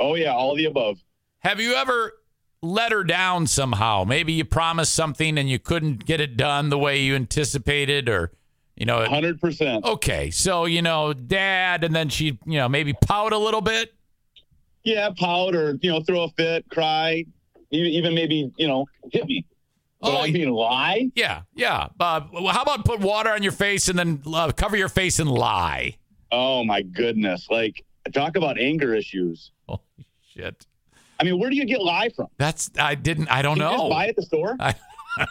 Oh 0.00 0.14
yeah, 0.16 0.32
all 0.34 0.56
the 0.56 0.64
above. 0.66 0.98
Have 1.40 1.60
you 1.60 1.74
ever 1.74 2.12
let 2.62 2.92
her 2.92 3.04
down 3.04 3.46
somehow? 3.46 4.04
Maybe 4.04 4.32
you 4.34 4.44
promised 4.44 4.92
something 4.94 5.38
and 5.38 5.48
you 5.48 5.58
couldn't 5.58 6.04
get 6.06 6.20
it 6.20 6.36
done 6.36 6.68
the 6.68 6.78
way 6.78 7.00
you 7.00 7.14
anticipated 7.16 8.08
or, 8.08 8.32
you 8.76 8.86
know, 8.86 9.04
Hundred 9.04 9.40
percent. 9.40 9.84
okay, 9.84 10.30
so, 10.30 10.64
you 10.66 10.82
know, 10.82 11.12
dad, 11.12 11.84
and 11.84 11.94
then 11.94 12.08
she, 12.08 12.38
you 12.46 12.58
know, 12.58 12.68
maybe 12.68 12.92
pout 12.92 13.32
a 13.32 13.38
little 13.38 13.60
bit. 13.60 13.92
Yeah, 14.82 15.10
pout 15.16 15.54
or 15.54 15.78
you 15.82 15.90
know 15.90 16.00
throw 16.00 16.22
a 16.22 16.28
fit, 16.30 16.64
cry, 16.70 17.26
even, 17.70 17.92
even 17.92 18.14
maybe 18.14 18.50
you 18.56 18.66
know 18.66 18.86
hit 19.12 19.26
me. 19.26 19.44
But 20.00 20.14
Oh, 20.14 20.22
I 20.22 20.30
mean 20.30 20.48
lye. 20.48 21.10
Yeah, 21.14 21.42
yeah. 21.54 21.88
Uh, 22.00 22.22
how 22.50 22.62
about 22.62 22.86
put 22.86 22.98
water 23.00 23.28
on 23.28 23.42
your 23.42 23.52
face 23.52 23.90
and 23.90 23.98
then 23.98 24.22
uh, 24.32 24.52
cover 24.52 24.78
your 24.78 24.88
face 24.88 25.18
and 25.18 25.30
lye? 25.30 25.96
Oh 26.32 26.64
my 26.64 26.80
goodness! 26.80 27.46
Like 27.50 27.84
talk 28.14 28.36
about 28.36 28.58
anger 28.58 28.94
issues. 28.94 29.50
Holy 29.68 29.80
shit. 30.34 30.66
I 31.20 31.24
mean, 31.24 31.38
where 31.38 31.50
do 31.50 31.56
you 31.56 31.66
get 31.66 31.82
lye 31.82 32.08
from? 32.14 32.28
That's 32.38 32.70
I 32.78 32.94
didn't 32.94 33.28
I 33.28 33.42
don't 33.42 33.58
Can 33.58 33.76
know. 33.76 33.88
buy 33.90 34.08
at 34.08 34.16
the 34.16 34.22
store? 34.22 34.56
I, 34.58 34.74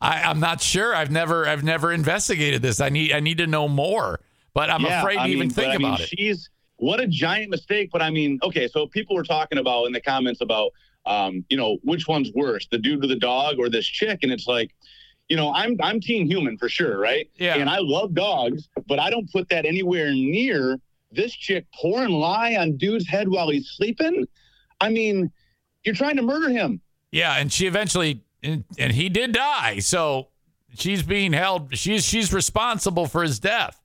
I 0.00 0.22
I'm 0.22 0.40
not 0.40 0.60
sure. 0.60 0.94
I've 0.94 1.10
never 1.10 1.46
I've 1.46 1.62
never 1.64 1.92
investigated 1.92 2.62
this. 2.62 2.80
I 2.80 2.88
need 2.88 3.12
I 3.12 3.20
need 3.20 3.38
to 3.38 3.46
know 3.46 3.68
more. 3.68 4.20
But 4.54 4.70
I'm 4.70 4.80
Yeah, 4.82 5.00
afraid 5.00 5.18
I 5.18 5.26
to 5.26 5.32
even 5.32 5.50
think 5.50 5.68
I 5.74 5.76
mean, 5.78 5.86
about 5.86 6.00
it. 6.00 6.08
She's 6.08 6.48
what 6.76 7.00
a 7.00 7.06
giant 7.06 7.50
mistake. 7.50 7.90
But 7.92 8.02
I 8.02 8.10
mean, 8.10 8.38
okay, 8.42 8.68
so 8.68 8.86
people 8.86 9.14
were 9.14 9.22
talking 9.22 9.58
about 9.58 9.84
in 9.84 9.92
the 9.92 10.00
comments 10.00 10.40
about, 10.40 10.72
um, 11.06 11.44
you 11.50 11.56
know, 11.56 11.76
which 11.82 12.08
one's 12.08 12.32
worse, 12.32 12.66
the 12.70 12.78
dude 12.78 13.00
with 13.00 13.10
the 13.10 13.16
dog 13.18 13.56
or 13.58 13.68
this 13.68 13.86
chick, 13.86 14.20
and 14.22 14.32
it's 14.32 14.46
like, 14.46 14.74
you 15.28 15.36
know, 15.36 15.52
I'm 15.52 15.76
I'm 15.82 16.00
team 16.00 16.26
human 16.26 16.56
for 16.56 16.68
sure, 16.70 16.98
right? 16.98 17.30
Yeah. 17.36 17.56
And 17.56 17.68
I 17.68 17.78
love 17.80 18.14
dogs, 18.14 18.68
but 18.86 18.98
I 18.98 19.10
don't 19.10 19.30
put 19.30 19.48
that 19.50 19.66
anywhere 19.66 20.10
near 20.12 20.78
this 21.12 21.32
chick 21.34 21.66
pouring 21.74 22.10
lye 22.10 22.56
on 22.56 22.76
dude's 22.78 23.06
head 23.06 23.28
while 23.28 23.50
he's 23.50 23.68
sleeping. 23.76 24.26
I 24.80 24.90
mean, 24.90 25.30
you're 25.84 25.94
trying 25.94 26.16
to 26.16 26.22
murder 26.22 26.50
him. 26.50 26.80
Yeah, 27.10 27.34
and 27.38 27.52
she 27.52 27.66
eventually 27.66 28.22
and, 28.42 28.64
and 28.78 28.92
he 28.92 29.08
did 29.08 29.32
die. 29.32 29.78
So 29.80 30.28
she's 30.74 31.02
being 31.02 31.32
held 31.32 31.76
she's 31.76 32.04
she's 32.04 32.32
responsible 32.32 33.06
for 33.06 33.22
his 33.22 33.38
death. 33.40 33.80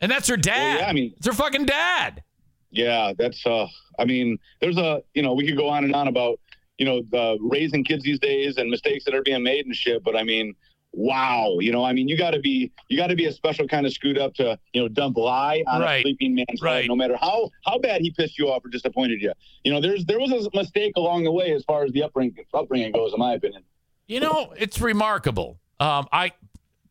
And 0.00 0.10
that's 0.10 0.28
her 0.28 0.36
dad. 0.36 0.80
yeah, 0.80 0.86
I 0.86 0.92
mean- 0.92 1.12
it's 1.16 1.26
her 1.26 1.32
fucking 1.32 1.66
dad. 1.66 2.22
Yeah, 2.70 3.12
that's 3.18 3.44
uh 3.46 3.66
I 3.98 4.04
mean, 4.04 4.38
there's 4.60 4.76
a 4.78 5.02
you 5.14 5.22
know, 5.22 5.34
we 5.34 5.46
could 5.46 5.56
go 5.56 5.68
on 5.68 5.84
and 5.84 5.94
on 5.94 6.08
about, 6.08 6.38
you 6.78 6.86
know, 6.86 7.02
the 7.10 7.36
raising 7.40 7.84
kids 7.84 8.04
these 8.04 8.18
days 8.20 8.56
and 8.56 8.70
mistakes 8.70 9.04
that 9.04 9.14
are 9.14 9.22
being 9.22 9.42
made 9.42 9.66
and 9.66 9.74
shit, 9.74 10.02
but 10.04 10.16
I 10.16 10.22
mean, 10.22 10.54
wow, 10.92 11.58
you 11.60 11.72
know, 11.72 11.84
I 11.84 11.92
mean, 11.92 12.08
you 12.08 12.16
got 12.16 12.32
to 12.32 12.40
be 12.40 12.72
you 12.88 12.96
got 12.96 13.08
to 13.08 13.16
be 13.16 13.26
a 13.26 13.32
special 13.32 13.66
kind 13.68 13.86
of 13.86 13.92
screwed 13.92 14.18
up 14.18 14.34
to, 14.34 14.58
you 14.72 14.82
know, 14.82 14.88
dump 14.88 15.16
lye 15.16 15.62
on 15.66 15.80
Right. 15.80 15.98
a 15.98 16.02
sleeping 16.02 16.34
man's 16.34 16.60
Right. 16.60 16.82
head 16.82 16.88
no 16.88 16.96
matter 16.96 17.16
how 17.16 17.50
how 17.64 17.78
bad 17.78 18.00
he 18.00 18.10
pissed 18.10 18.38
you 18.38 18.50
off 18.50 18.64
or 18.64 18.68
disappointed 18.68 19.20
you. 19.22 19.32
You 19.64 19.72
know, 19.72 19.80
there's 19.80 20.04
there 20.06 20.18
was 20.18 20.32
a 20.32 20.48
mistake 20.56 20.92
along 20.96 21.24
the 21.24 21.32
way 21.32 21.52
as 21.52 21.64
far 21.64 21.84
as 21.84 21.92
the 21.92 22.02
upbringing 22.02 22.44
upbringing 22.54 22.92
goes 22.92 23.12
in 23.12 23.18
my 23.18 23.34
opinion. 23.34 23.62
You 24.06 24.20
know, 24.20 24.52
it's 24.56 24.80
remarkable. 24.80 25.60
Um, 25.78 26.08
I, 26.12 26.32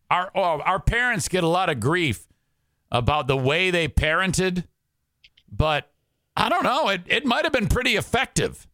our 0.10 0.32
oh, 0.34 0.62
our 0.62 0.80
parents 0.80 1.28
get 1.28 1.44
a 1.44 1.48
lot 1.48 1.70
of 1.70 1.80
grief 1.80 2.26
about 2.92 3.28
the 3.28 3.38
way 3.38 3.70
they 3.70 3.88
parented, 3.88 4.64
but 5.52 5.92
I 6.38 6.48
don't 6.50 6.64
know. 6.64 6.88
It 6.90 7.02
it 7.08 7.26
might 7.26 7.44
have 7.44 7.54
been 7.54 7.68
pretty 7.68 7.96
effective. 7.98 8.66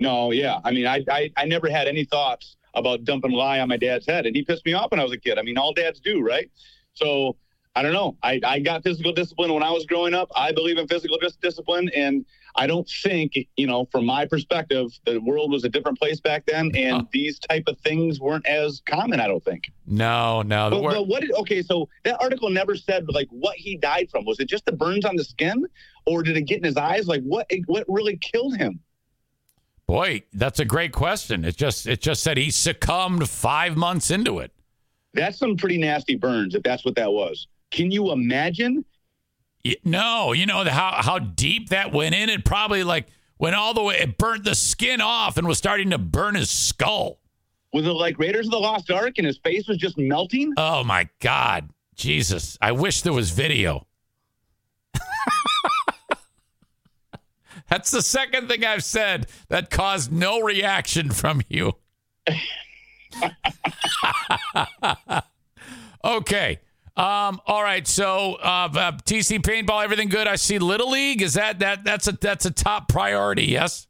No, 0.00 0.30
yeah. 0.30 0.60
I 0.64 0.70
mean, 0.70 0.86
I, 0.86 1.04
I 1.10 1.30
I 1.36 1.44
never 1.44 1.68
had 1.68 1.86
any 1.86 2.04
thoughts 2.04 2.56
about 2.74 3.04
dumping 3.04 3.32
lye 3.32 3.60
on 3.60 3.68
my 3.68 3.76
dad's 3.76 4.06
head, 4.06 4.26
and 4.26 4.34
he 4.34 4.42
pissed 4.42 4.64
me 4.64 4.72
off 4.72 4.90
when 4.90 5.00
I 5.00 5.04
was 5.04 5.12
a 5.12 5.18
kid. 5.18 5.38
I 5.38 5.42
mean, 5.42 5.58
all 5.58 5.72
dads 5.72 6.00
do, 6.00 6.22
right? 6.22 6.50
So 6.94 7.36
I 7.76 7.82
don't 7.82 7.92
know. 7.92 8.16
I, 8.22 8.40
I 8.44 8.58
got 8.58 8.82
physical 8.82 9.12
discipline 9.12 9.52
when 9.54 9.62
I 9.62 9.70
was 9.70 9.86
growing 9.86 10.12
up. 10.12 10.30
I 10.34 10.50
believe 10.50 10.76
in 10.76 10.88
physical 10.88 11.18
dis- 11.18 11.36
discipline, 11.36 11.88
and 11.94 12.24
I 12.56 12.66
don't 12.66 12.88
think, 12.88 13.38
you 13.56 13.66
know, 13.66 13.86
from 13.92 14.04
my 14.06 14.26
perspective, 14.26 14.90
the 15.06 15.20
world 15.20 15.52
was 15.52 15.62
a 15.62 15.68
different 15.68 15.98
place 15.98 16.20
back 16.20 16.46
then, 16.46 16.72
and 16.76 17.06
these 17.12 17.38
type 17.38 17.64
of 17.68 17.78
things 17.78 18.18
weren't 18.20 18.46
as 18.46 18.82
common. 18.86 19.20
I 19.20 19.28
don't 19.28 19.44
think. 19.44 19.70
No, 19.86 20.42
no. 20.42 20.68
But, 20.70 20.82
but 20.82 21.06
what? 21.06 21.20
Did, 21.20 21.32
okay, 21.32 21.62
so 21.62 21.88
that 22.04 22.20
article 22.20 22.50
never 22.50 22.76
said 22.76 23.08
like 23.08 23.28
what 23.30 23.56
he 23.56 23.76
died 23.76 24.10
from. 24.10 24.24
Was 24.24 24.40
it 24.40 24.48
just 24.48 24.66
the 24.66 24.72
burns 24.72 25.04
on 25.04 25.14
the 25.14 25.24
skin, 25.24 25.64
or 26.06 26.24
did 26.24 26.36
it 26.36 26.42
get 26.42 26.58
in 26.58 26.64
his 26.64 26.76
eyes? 26.76 27.06
Like 27.06 27.22
what? 27.22 27.50
What 27.66 27.84
really 27.88 28.16
killed 28.16 28.56
him? 28.56 28.80
Boy, 29.90 30.22
that's 30.32 30.60
a 30.60 30.64
great 30.64 30.92
question. 30.92 31.44
It 31.44 31.56
just 31.56 31.88
it 31.88 32.00
just 32.00 32.22
said 32.22 32.36
he 32.36 32.52
succumbed 32.52 33.28
five 33.28 33.76
months 33.76 34.12
into 34.12 34.38
it. 34.38 34.52
That's 35.14 35.36
some 35.36 35.56
pretty 35.56 35.78
nasty 35.78 36.14
burns, 36.14 36.54
if 36.54 36.62
that's 36.62 36.84
what 36.84 36.94
that 36.94 37.10
was. 37.10 37.48
Can 37.72 37.90
you 37.90 38.12
imagine? 38.12 38.84
No, 39.84 40.32
you 40.32 40.46
know 40.46 40.62
how 40.62 41.02
how 41.02 41.18
deep 41.18 41.70
that 41.70 41.92
went 41.92 42.14
in. 42.14 42.28
It 42.28 42.44
probably 42.44 42.84
like 42.84 43.08
went 43.40 43.56
all 43.56 43.74
the 43.74 43.82
way. 43.82 43.96
It 43.96 44.16
burnt 44.16 44.44
the 44.44 44.54
skin 44.54 45.00
off 45.00 45.36
and 45.36 45.48
was 45.48 45.58
starting 45.58 45.90
to 45.90 45.98
burn 45.98 46.36
his 46.36 46.52
skull. 46.52 47.18
Was 47.72 47.84
it 47.84 47.90
like 47.90 48.16
Raiders 48.16 48.46
of 48.46 48.52
the 48.52 48.60
Lost 48.60 48.92
Ark 48.92 49.14
and 49.18 49.26
his 49.26 49.38
face 49.38 49.66
was 49.66 49.76
just 49.76 49.98
melting? 49.98 50.52
Oh 50.56 50.84
my 50.84 51.08
God, 51.18 51.68
Jesus! 51.96 52.56
I 52.62 52.70
wish 52.70 53.02
there 53.02 53.12
was 53.12 53.30
video. 53.30 53.88
That's 57.70 57.90
the 57.92 58.02
second 58.02 58.48
thing 58.48 58.64
I've 58.64 58.84
said 58.84 59.28
that 59.48 59.70
caused 59.70 60.12
no 60.12 60.40
reaction 60.40 61.10
from 61.10 61.40
you. 61.48 61.76
okay. 66.04 66.58
Um, 66.96 67.40
all 67.46 67.62
right. 67.62 67.86
So 67.86 68.34
uh, 68.34 68.68
uh, 68.74 68.92
TC 68.92 69.38
paintball, 69.38 69.84
everything 69.84 70.08
good. 70.08 70.26
I 70.26 70.34
see 70.36 70.58
Little 70.58 70.90
League. 70.90 71.22
Is 71.22 71.34
that 71.34 71.60
that 71.60 71.84
that's 71.84 72.08
a 72.08 72.12
that's 72.12 72.44
a 72.44 72.50
top 72.50 72.88
priority? 72.88 73.44
Yes. 73.44 73.86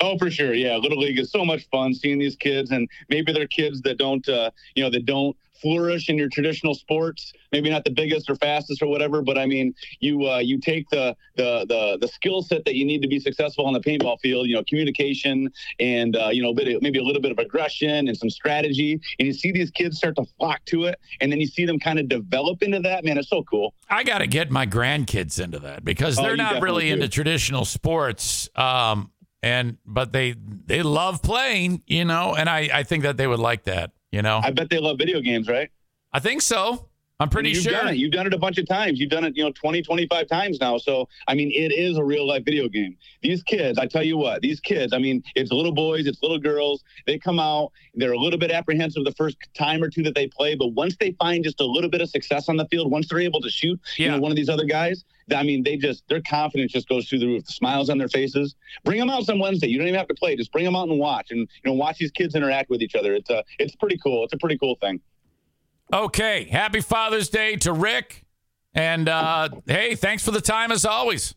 Oh, 0.00 0.16
for 0.16 0.30
sure. 0.30 0.54
Yeah, 0.54 0.76
Little 0.76 0.98
League 0.98 1.18
is 1.18 1.32
so 1.32 1.44
much 1.44 1.68
fun 1.70 1.92
seeing 1.92 2.20
these 2.20 2.36
kids, 2.36 2.70
and 2.70 2.88
maybe 3.08 3.32
they're 3.32 3.48
kids 3.48 3.82
that 3.82 3.98
don't, 3.98 4.26
uh, 4.28 4.52
you 4.76 4.84
know, 4.84 4.90
that 4.90 5.06
don't 5.06 5.36
flourish 5.60 6.08
in 6.08 6.16
your 6.18 6.28
traditional 6.28 6.74
sports. 6.74 7.32
Maybe 7.52 7.70
not 7.70 7.84
the 7.84 7.90
biggest 7.90 8.28
or 8.28 8.36
fastest 8.36 8.82
or 8.82 8.86
whatever, 8.88 9.22
but 9.22 9.38
I 9.38 9.46
mean, 9.46 9.74
you 10.00 10.28
uh, 10.28 10.38
you 10.38 10.58
take 10.58 10.88
the 10.90 11.16
the 11.36 11.64
the, 11.68 11.98
the 12.00 12.08
skill 12.08 12.42
set 12.42 12.64
that 12.66 12.74
you 12.74 12.84
need 12.84 13.02
to 13.02 13.08
be 13.08 13.18
successful 13.20 13.66
on 13.66 13.72
the 13.72 13.80
paintball 13.80 14.20
field. 14.20 14.46
You 14.48 14.56
know, 14.56 14.64
communication 14.68 15.50
and 15.80 16.16
uh, 16.16 16.28
you 16.30 16.42
know, 16.42 16.52
bit, 16.52 16.82
maybe 16.82 16.98
a 16.98 17.02
little 17.02 17.22
bit 17.22 17.32
of 17.32 17.38
aggression 17.38 18.08
and 18.08 18.16
some 18.16 18.30
strategy, 18.30 19.00
and 19.18 19.26
you 19.26 19.32
see 19.32 19.52
these 19.52 19.70
kids 19.70 19.96
start 19.98 20.16
to 20.16 20.24
flock 20.38 20.60
to 20.66 20.84
it, 20.84 20.98
and 21.20 21.30
then 21.32 21.40
you 21.40 21.46
see 21.46 21.64
them 21.64 21.78
kind 21.78 21.98
of 21.98 22.08
develop 22.08 22.62
into 22.62 22.80
that. 22.80 23.04
Man, 23.04 23.18
it's 23.18 23.28
so 23.30 23.42
cool. 23.44 23.74
I 23.88 24.04
got 24.04 24.18
to 24.18 24.26
get 24.26 24.50
my 24.50 24.66
grandkids 24.66 25.42
into 25.42 25.58
that 25.60 25.84
because 25.84 26.16
they're 26.16 26.32
Oh, 26.32 26.36
not 26.36 26.62
really 26.62 26.88
do. 26.88 26.94
into 26.94 27.08
traditional 27.08 27.64
sports. 27.64 28.48
Um, 28.54 29.10
and 29.42 29.78
but 29.86 30.12
they 30.12 30.34
they 30.66 30.82
love 30.82 31.22
playing, 31.22 31.82
you 31.86 32.04
know, 32.04 32.34
and 32.34 32.48
I 32.50 32.68
I 32.74 32.82
think 32.82 33.04
that 33.04 33.16
they 33.16 33.26
would 33.26 33.38
like 33.38 33.64
that, 33.64 33.92
you 34.12 34.22
know. 34.22 34.40
I 34.42 34.50
bet 34.50 34.70
they 34.70 34.78
love 34.78 34.98
video 34.98 35.20
games, 35.20 35.48
right? 35.48 35.70
I 36.12 36.20
think 36.20 36.42
so. 36.42 36.87
I'm 37.20 37.28
pretty 37.28 37.50
you've 37.50 37.64
sure. 37.64 37.72
Done 37.72 37.88
it. 37.88 37.96
You've 37.96 38.12
done 38.12 38.28
it 38.28 38.34
a 38.34 38.38
bunch 38.38 38.58
of 38.58 38.68
times. 38.68 39.00
You've 39.00 39.10
done 39.10 39.24
it, 39.24 39.36
you 39.36 39.42
know, 39.42 39.50
20, 39.50 39.82
25 39.82 40.28
times 40.28 40.60
now. 40.60 40.78
So, 40.78 41.08
I 41.26 41.34
mean, 41.34 41.50
it 41.50 41.72
is 41.72 41.96
a 41.96 42.04
real 42.04 42.24
life 42.28 42.44
video 42.44 42.68
game. 42.68 42.96
These 43.22 43.42
kids, 43.42 43.76
I 43.76 43.86
tell 43.86 44.04
you 44.04 44.16
what, 44.16 44.40
these 44.40 44.60
kids, 44.60 44.92
I 44.92 44.98
mean, 44.98 45.24
it's 45.34 45.50
little 45.50 45.72
boys, 45.72 46.06
it's 46.06 46.22
little 46.22 46.38
girls. 46.38 46.84
They 47.06 47.18
come 47.18 47.40
out, 47.40 47.72
they're 47.94 48.12
a 48.12 48.18
little 48.18 48.38
bit 48.38 48.52
apprehensive 48.52 49.04
the 49.04 49.12
first 49.12 49.36
time 49.52 49.82
or 49.82 49.90
two 49.90 50.04
that 50.04 50.14
they 50.14 50.28
play. 50.28 50.54
But 50.54 50.68
once 50.68 50.96
they 51.00 51.10
find 51.12 51.42
just 51.42 51.60
a 51.60 51.66
little 51.66 51.90
bit 51.90 52.00
of 52.00 52.08
success 52.08 52.48
on 52.48 52.56
the 52.56 52.66
field, 52.66 52.88
once 52.88 53.08
they're 53.08 53.18
able 53.18 53.40
to 53.40 53.50
shoot, 53.50 53.80
you 53.96 54.04
Yeah. 54.04 54.12
know, 54.12 54.20
one 54.20 54.30
of 54.30 54.36
these 54.36 54.48
other 54.48 54.64
guys, 54.64 55.04
I 55.34 55.42
mean, 55.42 55.64
they 55.64 55.76
just, 55.76 56.06
their 56.08 56.22
confidence 56.22 56.72
just 56.72 56.88
goes 56.88 57.08
through 57.08 57.18
the 57.18 57.26
roof. 57.26 57.44
The 57.46 57.52
smiles 57.52 57.90
on 57.90 57.98
their 57.98 58.08
faces. 58.08 58.54
Bring 58.84 58.98
them 59.00 59.10
out 59.10 59.24
some 59.24 59.40
Wednesday. 59.40 59.66
You 59.66 59.76
don't 59.78 59.88
even 59.88 59.98
have 59.98 60.08
to 60.08 60.14
play. 60.14 60.36
Just 60.36 60.52
bring 60.52 60.64
them 60.64 60.76
out 60.76 60.88
and 60.88 60.98
watch 61.00 61.32
and, 61.32 61.40
you 61.40 61.46
know, 61.70 61.72
watch 61.74 61.98
these 61.98 62.12
kids 62.12 62.36
interact 62.36 62.70
with 62.70 62.80
each 62.80 62.94
other. 62.94 63.12
It's, 63.12 63.28
uh, 63.28 63.42
it's 63.58 63.74
pretty 63.74 63.98
cool. 63.98 64.22
It's 64.24 64.32
a 64.32 64.38
pretty 64.38 64.56
cool 64.56 64.76
thing. 64.76 65.00
Okay. 65.92 66.44
Happy 66.44 66.80
Father's 66.80 67.28
Day 67.28 67.56
to 67.56 67.72
Rick. 67.72 68.24
And 68.74 69.08
uh, 69.08 69.48
hey, 69.66 69.94
thanks 69.94 70.24
for 70.24 70.30
the 70.30 70.40
time 70.40 70.70
as 70.70 70.84
always. 70.84 71.34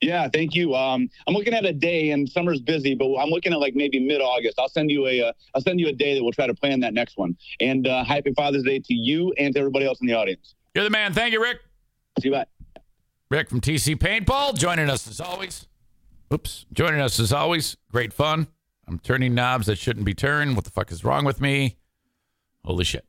Yeah, 0.00 0.28
thank 0.32 0.54
you. 0.54 0.74
Um, 0.76 1.10
I'm 1.26 1.34
looking 1.34 1.54
at 1.54 1.64
a 1.64 1.72
day, 1.72 2.10
and 2.10 2.28
summer's 2.28 2.60
busy, 2.60 2.94
but 2.94 3.16
I'm 3.16 3.30
looking 3.30 3.52
at 3.52 3.58
like 3.58 3.74
maybe 3.74 3.98
mid-August. 3.98 4.58
I'll 4.58 4.68
send 4.68 4.90
you 4.92 5.06
a, 5.08 5.22
uh, 5.22 5.32
I'll 5.54 5.60
send 5.60 5.80
you 5.80 5.88
a 5.88 5.92
day 5.92 6.14
that 6.14 6.22
we'll 6.22 6.32
try 6.32 6.46
to 6.46 6.54
plan 6.54 6.78
that 6.80 6.94
next 6.94 7.18
one. 7.18 7.36
And 7.60 7.86
uh, 7.86 8.04
happy 8.04 8.32
Father's 8.34 8.62
Day 8.62 8.78
to 8.78 8.94
you 8.94 9.32
and 9.38 9.52
to 9.54 9.58
everybody 9.58 9.86
else 9.86 10.00
in 10.00 10.06
the 10.06 10.14
audience. 10.14 10.54
You're 10.74 10.84
the 10.84 10.90
man. 10.90 11.12
Thank 11.12 11.32
you, 11.32 11.42
Rick. 11.42 11.58
See 12.20 12.28
you 12.28 12.34
bye. 12.34 12.46
Rick 13.30 13.50
from 13.50 13.60
TC 13.60 13.96
Paintball 13.96 14.56
joining 14.56 14.88
us 14.88 15.08
as 15.08 15.20
always. 15.20 15.66
Oops. 16.32 16.66
Joining 16.72 17.00
us 17.00 17.18
as 17.18 17.32
always. 17.32 17.76
Great 17.90 18.12
fun. 18.12 18.46
I'm 18.86 18.98
turning 19.00 19.34
knobs 19.34 19.66
that 19.66 19.76
shouldn't 19.76 20.06
be 20.06 20.14
turned. 20.14 20.54
What 20.54 20.64
the 20.64 20.70
fuck 20.70 20.92
is 20.92 21.04
wrong 21.04 21.24
with 21.24 21.40
me? 21.40 21.76
Holy 22.64 22.84
shit. 22.84 23.04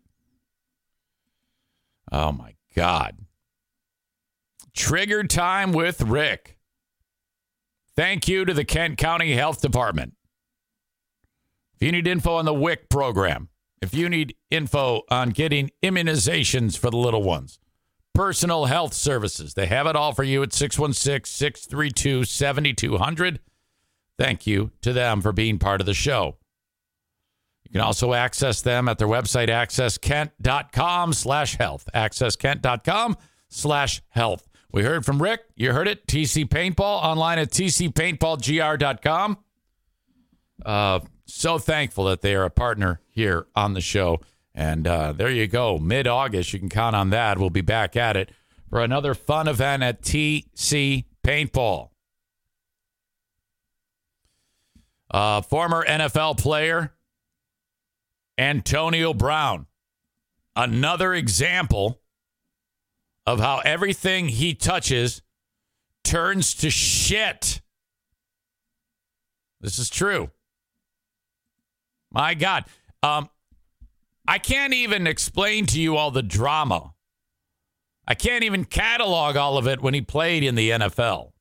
Oh 2.12 2.32
my 2.32 2.56
God. 2.76 3.18
Trigger 4.76 5.24
time 5.24 5.72
with 5.72 6.02
Rick. 6.02 6.58
Thank 7.96 8.28
you 8.28 8.46
to 8.46 8.54
the 8.54 8.64
Kent 8.64 8.98
County 8.98 9.34
Health 9.34 9.62
Department. 9.62 10.14
If 11.76 11.86
you 11.86 11.92
need 11.92 12.08
info 12.08 12.36
on 12.36 12.46
the 12.46 12.54
WIC 12.54 12.90
program, 12.90 13.50
if 13.82 13.94
you 13.94 14.10
need 14.10 14.36
info 14.50 15.04
on 15.10 15.30
getting 15.30 15.72
immunizations 15.84 16.78
for 16.78 16.90
the 16.90 16.98
little 16.98 17.24
ones, 17.24 17.60
personal 18.14 18.66
health 18.66 18.94
services, 18.94 19.54
they 19.54 19.66
have 19.66 19.88
it 19.88 19.96
all 19.96 20.14
for 20.14 20.24
you 20.24 20.44
at 20.44 20.54
616 20.54 21.30
632 21.30 22.26
7200. 22.26 23.40
Thank 24.18 24.46
you 24.46 24.72
to 24.82 24.92
them 24.92 25.22
for 25.22 25.32
being 25.32 25.60
part 25.60 25.80
of 25.80 25.86
the 25.86 25.94
show. 25.94 26.38
You 27.70 27.74
can 27.74 27.82
also 27.82 28.14
access 28.14 28.62
them 28.62 28.90
at 28.90 28.98
their 28.98 29.08
website, 29.08 29.48
accesskent.com 29.48 31.14
slash 31.14 31.56
health. 31.56 31.88
Accesskent.com 31.94 33.16
slash 33.48 34.02
health. 34.10 34.48
We 34.72 34.84
heard 34.84 35.06
from 35.06 35.22
Rick. 35.22 35.42
You 35.56 35.74
heard 35.74 35.88
it. 35.88 36.08
TC 36.08 36.48
Paintball 36.48 36.80
online 37.04 37.38
at 37.38 37.52
tcpaintballgr.com. 37.52 39.38
Uh, 40.66 41.00
so 41.26 41.60
thankful 41.60 42.06
that 42.06 42.22
they 42.22 42.34
are 42.36 42.46
a 42.46 42.50
partner 42.50 43.02
here 43.08 43.46
on 43.56 43.74
the 43.74 43.82
show. 43.82 44.20
And 44.56 44.88
uh, 44.88 45.14
there 45.14 45.30
you 45.30 45.46
go. 45.46 45.78
Mid 45.78 46.08
August, 46.08 46.54
you 46.54 46.60
can 46.60 46.70
count 46.70 46.96
on 46.96 47.12
that. 47.12 47.38
We'll 47.38 47.52
be 47.52 47.62
back 47.62 47.96
at 47.96 48.18
it 48.18 48.32
for 48.68 48.82
another 48.82 49.14
fun 49.14 49.48
event 49.48 49.84
at 49.84 50.02
TC 50.02 51.06
Paintball. 51.24 51.90
Uh, 55.12 55.42
former 55.42 55.86
NFL 55.86 56.38
player 56.40 56.94
Antonio 58.40 59.14
Brown. 59.14 59.66
Another 60.56 61.14
example 61.14 62.02
of 63.28 63.40
how 63.40 63.60
everything 63.60 64.30
he 64.30 64.56
touches 64.56 65.22
turns 66.04 66.56
to 66.56 66.70
shit. 66.70 67.62
This 69.62 69.78
is 69.78 69.90
true. 69.90 70.32
My 72.12 72.34
God. 72.34 72.64
Um, 73.04 73.30
I 74.28 74.38
can't 74.38 74.74
even 74.74 75.06
explain 75.06 75.66
to 75.68 75.80
you 75.80 75.98
all 75.98 76.12
the 76.12 76.24
drama. 76.24 76.94
I 78.08 78.16
can't 78.16 78.44
even 78.44 78.64
catalog 78.66 79.36
all 79.36 79.58
of 79.58 79.68
it 79.68 79.82
when 79.82 79.94
he 79.94 80.02
played 80.02 80.44
in 80.44 80.56
the 80.56 80.72
NFL. 80.72 81.34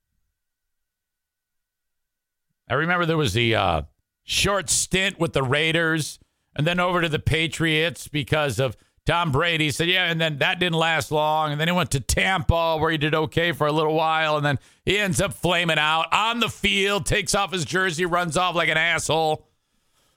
I 2.68 2.74
remember 2.74 3.06
there 3.06 3.16
was 3.16 3.32
the 3.32 3.54
uh, 3.54 3.82
short 4.24 4.68
stint 4.68 5.18
with 5.18 5.32
the 5.32 5.42
Raiders 5.42 6.18
and 6.58 6.66
then 6.66 6.80
over 6.80 7.00
to 7.00 7.08
the 7.08 7.20
Patriots 7.20 8.08
because 8.08 8.58
of 8.58 8.76
Tom 9.06 9.32
Brady. 9.32 9.70
Said, 9.70 9.88
yeah, 9.88 10.10
and 10.10 10.20
then 10.20 10.38
that 10.38 10.58
didn't 10.58 10.76
last 10.76 11.10
long. 11.10 11.52
And 11.52 11.60
then 11.60 11.68
he 11.68 11.72
went 11.72 11.92
to 11.92 12.00
Tampa 12.00 12.76
where 12.76 12.90
he 12.90 12.98
did 12.98 13.14
okay 13.14 13.52
for 13.52 13.66
a 13.66 13.72
little 13.72 13.94
while. 13.94 14.36
And 14.36 14.44
then 14.44 14.58
he 14.84 14.98
ends 14.98 15.20
up 15.20 15.32
flaming 15.32 15.78
out 15.78 16.12
on 16.12 16.40
the 16.40 16.50
field, 16.50 17.06
takes 17.06 17.34
off 17.34 17.52
his 17.52 17.64
jersey, 17.64 18.04
runs 18.04 18.36
off 18.36 18.54
like 18.54 18.68
an 18.68 18.76
asshole. 18.76 19.46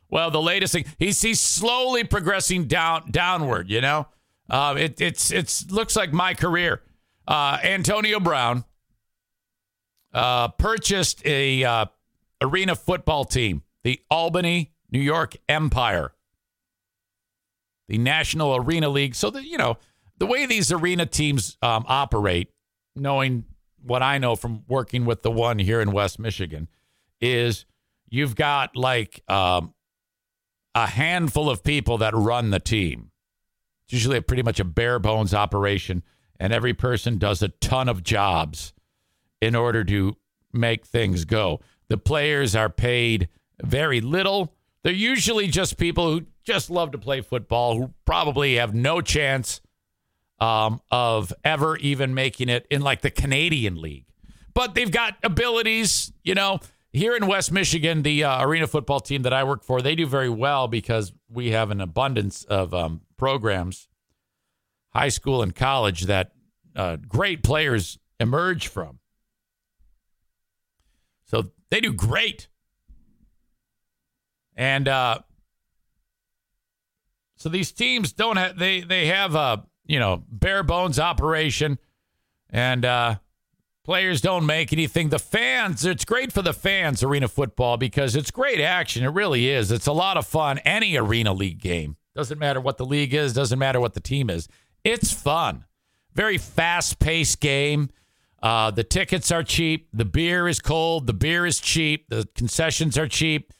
Well, 0.10 0.30
the 0.32 0.42
latest 0.42 0.74
thing, 0.74 0.86
he's, 0.98 1.22
he's 1.22 1.40
slowly 1.40 2.04
progressing 2.04 2.66
down 2.66 3.12
downward, 3.12 3.70
you 3.70 3.80
know? 3.80 4.08
Uh, 4.50 4.76
it, 4.78 5.00
it's 5.00 5.32
it's 5.32 5.72
looks 5.72 5.96
like 5.96 6.12
my 6.12 6.34
career. 6.34 6.82
Uh, 7.26 7.58
Antonio 7.64 8.20
Brown 8.20 8.66
uh, 10.14 10.50
purchased 10.50 11.26
a 11.26 11.64
uh, 11.64 11.86
arena 12.42 12.76
football 12.76 13.24
team, 13.24 13.64
the 13.84 14.02
Albany 14.10 14.74
New 14.92 15.00
York 15.00 15.38
Empire. 15.48 16.12
The 17.88 17.98
National 17.98 18.56
Arena 18.56 18.90
League. 18.90 19.16
So 19.16 19.30
that 19.32 19.46
you 19.46 19.58
know 19.58 19.78
the 20.18 20.26
way 20.26 20.46
these 20.46 20.72
arena 20.72 21.06
teams 21.06 21.58
um, 21.62 21.86
operate, 21.88 22.50
knowing 22.96 23.46
what 23.84 24.04
I 24.04 24.18
know 24.18 24.36
from 24.36 24.64
working 24.68 25.06
with 25.06 25.24
the 25.24 25.32
one 25.32 25.60
here 25.60 25.82
in 25.82 25.92
West 25.92 26.20
Michigan, 26.20 26.68
is 27.20 27.66
you've 28.10 28.36
got 28.36 28.76
like 28.76 29.24
um, 29.28 29.74
a 30.76 30.88
handful 30.88 31.50
of 31.50 31.64
people 31.64 31.98
that 32.00 32.14
run 32.14 32.52
the 32.52 32.60
team. 32.60 33.12
It's 33.86 33.94
usually 33.94 34.18
a 34.18 34.22
pretty 34.22 34.44
much 34.44 34.60
a 34.60 34.64
bare 34.64 35.00
bones 35.00 35.34
operation, 35.34 36.04
and 36.40 36.54
every 36.54 36.74
person 36.74 37.18
does 37.18 37.42
a 37.42 37.50
ton 37.50 37.90
of 37.90 38.04
jobs 38.04 38.74
in 39.42 39.56
order 39.56 39.84
to 39.86 40.16
make 40.54 40.86
things 40.86 41.26
go. 41.26 41.60
The 41.88 41.98
players 41.98 42.56
are 42.56 42.70
paid 42.70 43.28
very 43.62 44.02
little. 44.02 44.54
They're 44.84 44.94
usually 44.94 45.48
just 45.48 45.78
people 45.78 46.12
who 46.12 46.26
just 46.44 46.70
love 46.70 46.92
to 46.92 46.98
play 46.98 47.22
football, 47.22 47.78
who 47.78 47.94
probably 48.06 48.56
have 48.56 48.74
no 48.74 49.02
chance 49.02 49.62
um, 50.40 50.82
of 50.90 51.32
ever 51.44 51.78
even 51.78 52.14
making 52.14 52.50
it 52.50 52.66
in 52.72 52.82
like 52.82 53.02
the 53.02 53.12
Canadian 53.12 53.80
League. 53.80 54.06
But 54.54 54.74
they've 54.74 54.92
got 54.92 55.18
abilities, 55.24 56.12
you 56.24 56.36
know. 56.36 56.60
Here 56.94 57.16
in 57.16 57.26
West 57.26 57.54
Michigan, 57.54 58.02
the 58.02 58.26
uh, 58.26 58.44
arena 58.44 58.68
football 58.68 59.00
team 59.00 59.22
that 59.22 59.32
I 59.32 59.46
work 59.46 59.64
for, 59.64 59.82
they 59.82 59.96
do 59.96 60.06
very 60.06 60.30
well 60.30 60.68
because 60.68 61.14
we 61.30 61.52
have 61.52 61.72
an 61.72 61.80
abundance 61.80 62.44
of 62.44 62.74
um, 62.74 63.02
programs, 63.16 63.88
high 64.90 65.08
school 65.08 65.42
and 65.42 65.56
college, 65.56 66.02
that 66.08 66.34
uh, 66.76 66.98
great 67.08 67.44
players 67.44 67.98
emerge 68.20 68.68
from. 68.68 69.00
So 71.28 71.46
they 71.70 71.80
do 71.80 71.94
great. 71.94 72.50
And 74.62 74.88
uh, 74.88 75.22
so 77.36 77.50
these 77.50 77.72
teams 77.72 78.14
don't 78.14 78.38
have 78.38 78.60
they 78.60 78.82
they 78.82 79.08
have 79.08 79.34
a 79.34 79.66
you 79.88 79.98
know 79.98 80.24
bare 80.30 80.62
bones 80.62 81.00
operation, 81.00 81.80
and 82.48 82.86
uh, 82.86 83.16
players 83.84 84.22
don't 84.22 84.46
make 84.46 84.72
anything. 84.72 85.10
The 85.10 85.18
fans, 85.18 85.84
it's 85.84 86.06
great 86.06 86.32
for 86.32 86.44
the 86.44 86.54
fans, 86.54 87.02
arena 87.02 87.28
football, 87.28 87.78
because 87.78 88.16
it's 88.16 88.30
great 88.30 88.62
action. 88.62 89.04
It 89.04 89.08
really 89.08 89.50
is. 89.50 89.72
It's 89.72 89.88
a 89.88 89.94
lot 89.94 90.16
of 90.16 90.28
fun. 90.28 90.60
Any 90.60 90.96
arena 90.96 91.34
league 91.34 91.60
game 91.60 91.98
doesn't 92.14 92.38
matter 92.38 92.62
what 92.62 92.78
the 92.78 92.86
league 92.86 93.16
is, 93.16 93.34
doesn't 93.34 93.58
matter 93.58 93.80
what 93.80 93.96
the 93.96 94.00
team 94.00 94.30
is. 94.30 94.48
It's 94.84 95.12
fun. 95.12 95.66
Very 96.14 96.38
fast 96.38 97.00
paced 97.00 97.40
game. 97.40 97.90
Uh, 98.44 98.70
the 98.70 98.84
tickets 98.84 99.32
are 99.32 99.42
cheap. 99.42 99.88
The 99.92 100.06
beer 100.06 100.48
is 100.48 100.60
cold. 100.60 101.08
The 101.08 101.14
beer 101.14 101.48
is 101.48 101.60
cheap. 101.60 102.10
The 102.10 102.30
concessions 102.36 102.96
are 102.96 103.08
cheap. 103.08 103.52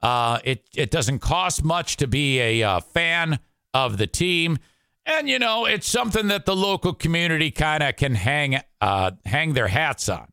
Uh, 0.00 0.38
it 0.44 0.64
it 0.76 0.90
doesn't 0.90 1.18
cost 1.18 1.64
much 1.64 1.96
to 1.96 2.06
be 2.06 2.38
a 2.40 2.62
uh, 2.62 2.80
fan 2.80 3.40
of 3.74 3.98
the 3.98 4.06
team, 4.06 4.58
and 5.04 5.28
you 5.28 5.38
know 5.38 5.64
it's 5.64 5.88
something 5.88 6.28
that 6.28 6.46
the 6.46 6.54
local 6.54 6.94
community 6.94 7.50
kind 7.50 7.82
of 7.82 7.96
can 7.96 8.14
hang 8.14 8.60
uh, 8.80 9.10
hang 9.24 9.54
their 9.54 9.68
hats 9.68 10.08
on. 10.08 10.28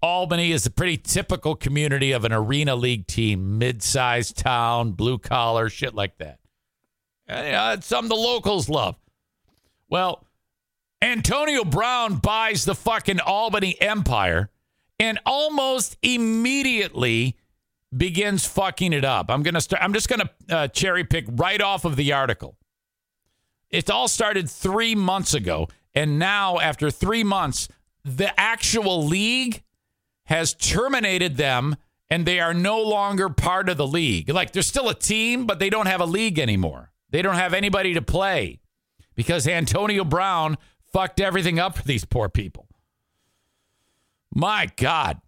Albany 0.00 0.52
is 0.52 0.64
a 0.66 0.70
pretty 0.70 0.96
typical 0.96 1.56
community 1.56 2.12
of 2.12 2.24
an 2.24 2.32
arena 2.32 2.76
league 2.76 3.06
team, 3.08 3.58
mid-sized 3.58 4.36
town, 4.36 4.92
blue 4.92 5.18
collar, 5.18 5.68
shit 5.68 5.94
like 5.94 6.18
that. 6.18 6.38
And, 7.26 7.46
you 7.46 7.52
know, 7.52 7.72
it's 7.72 7.86
something 7.86 8.08
the 8.08 8.14
locals 8.14 8.68
love. 8.68 8.96
Well, 9.88 10.24
Antonio 11.02 11.64
Brown 11.64 12.16
buys 12.16 12.64
the 12.64 12.74
fucking 12.74 13.20
Albany 13.20 13.80
Empire 13.80 14.50
and 15.00 15.18
almost 15.26 15.96
immediately 16.02 17.36
begins 17.96 18.46
fucking 18.46 18.92
it 18.92 19.04
up. 19.04 19.30
I'm 19.30 19.42
to 19.54 19.60
start 19.60 19.82
I'm 19.82 19.92
just 19.92 20.08
to 20.08 20.30
uh, 20.54 20.68
cherry 20.68 21.04
pick 21.04 21.24
right 21.28 21.60
off 21.60 21.84
of 21.84 21.96
the 21.96 22.12
article. 22.12 22.56
It 23.70 23.90
all 23.90 24.08
started 24.08 24.48
3 24.48 24.94
months 24.94 25.34
ago 25.34 25.68
and 25.94 26.18
now 26.18 26.58
after 26.58 26.90
3 26.90 27.24
months 27.24 27.68
the 28.04 28.38
actual 28.38 29.04
league 29.04 29.62
has 30.24 30.54
terminated 30.54 31.36
them 31.36 31.76
and 32.10 32.24
they 32.24 32.40
are 32.40 32.54
no 32.54 32.80
longer 32.80 33.28
part 33.28 33.68
of 33.68 33.76
the 33.76 33.86
league. 33.86 34.28
Like 34.30 34.52
they're 34.52 34.62
still 34.62 34.88
a 34.88 34.94
team 34.94 35.46
but 35.46 35.58
they 35.58 35.70
don't 35.70 35.86
have 35.86 36.00
a 36.00 36.06
league 36.06 36.38
anymore. 36.38 36.92
They 37.10 37.22
don't 37.22 37.36
have 37.36 37.54
anybody 37.54 37.94
to 37.94 38.02
play 38.02 38.60
because 39.14 39.48
Antonio 39.48 40.04
Brown 40.04 40.58
fucked 40.92 41.20
everything 41.20 41.58
up 41.58 41.78
for 41.78 41.84
these 41.84 42.04
poor 42.04 42.28
people. 42.28 42.68
My 44.34 44.68
God. 44.76 45.20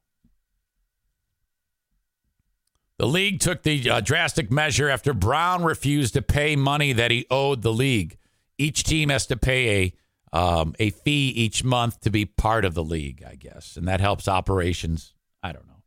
The 3.00 3.08
league 3.08 3.40
took 3.40 3.62
the 3.62 3.88
uh, 3.88 4.00
drastic 4.02 4.50
measure 4.50 4.90
after 4.90 5.14
Brown 5.14 5.64
refused 5.64 6.12
to 6.12 6.20
pay 6.20 6.54
money 6.54 6.92
that 6.92 7.10
he 7.10 7.24
owed 7.30 7.62
the 7.62 7.72
league. 7.72 8.18
Each 8.58 8.84
team 8.84 9.08
has 9.08 9.24
to 9.28 9.38
pay 9.38 9.94
a 10.34 10.38
um, 10.38 10.74
a 10.78 10.90
fee 10.90 11.30
each 11.30 11.64
month 11.64 12.02
to 12.02 12.10
be 12.10 12.26
part 12.26 12.66
of 12.66 12.74
the 12.74 12.84
league, 12.84 13.24
I 13.26 13.36
guess, 13.36 13.78
and 13.78 13.88
that 13.88 14.02
helps 14.02 14.28
operations. 14.28 15.14
I 15.42 15.52
don't 15.52 15.66
know. 15.66 15.82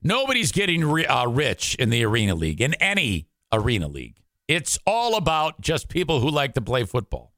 Nobody's 0.00 0.52
getting 0.52 0.84
ri- 0.84 1.08
uh, 1.08 1.26
rich 1.26 1.74
in 1.74 1.90
the 1.90 2.04
arena 2.04 2.36
league, 2.36 2.60
in 2.60 2.74
any 2.74 3.26
arena 3.50 3.88
league. 3.88 4.20
It's 4.46 4.78
all 4.86 5.16
about 5.16 5.60
just 5.60 5.88
people 5.88 6.20
who 6.20 6.30
like 6.30 6.54
to 6.54 6.60
play 6.60 6.84
football. 6.84 7.32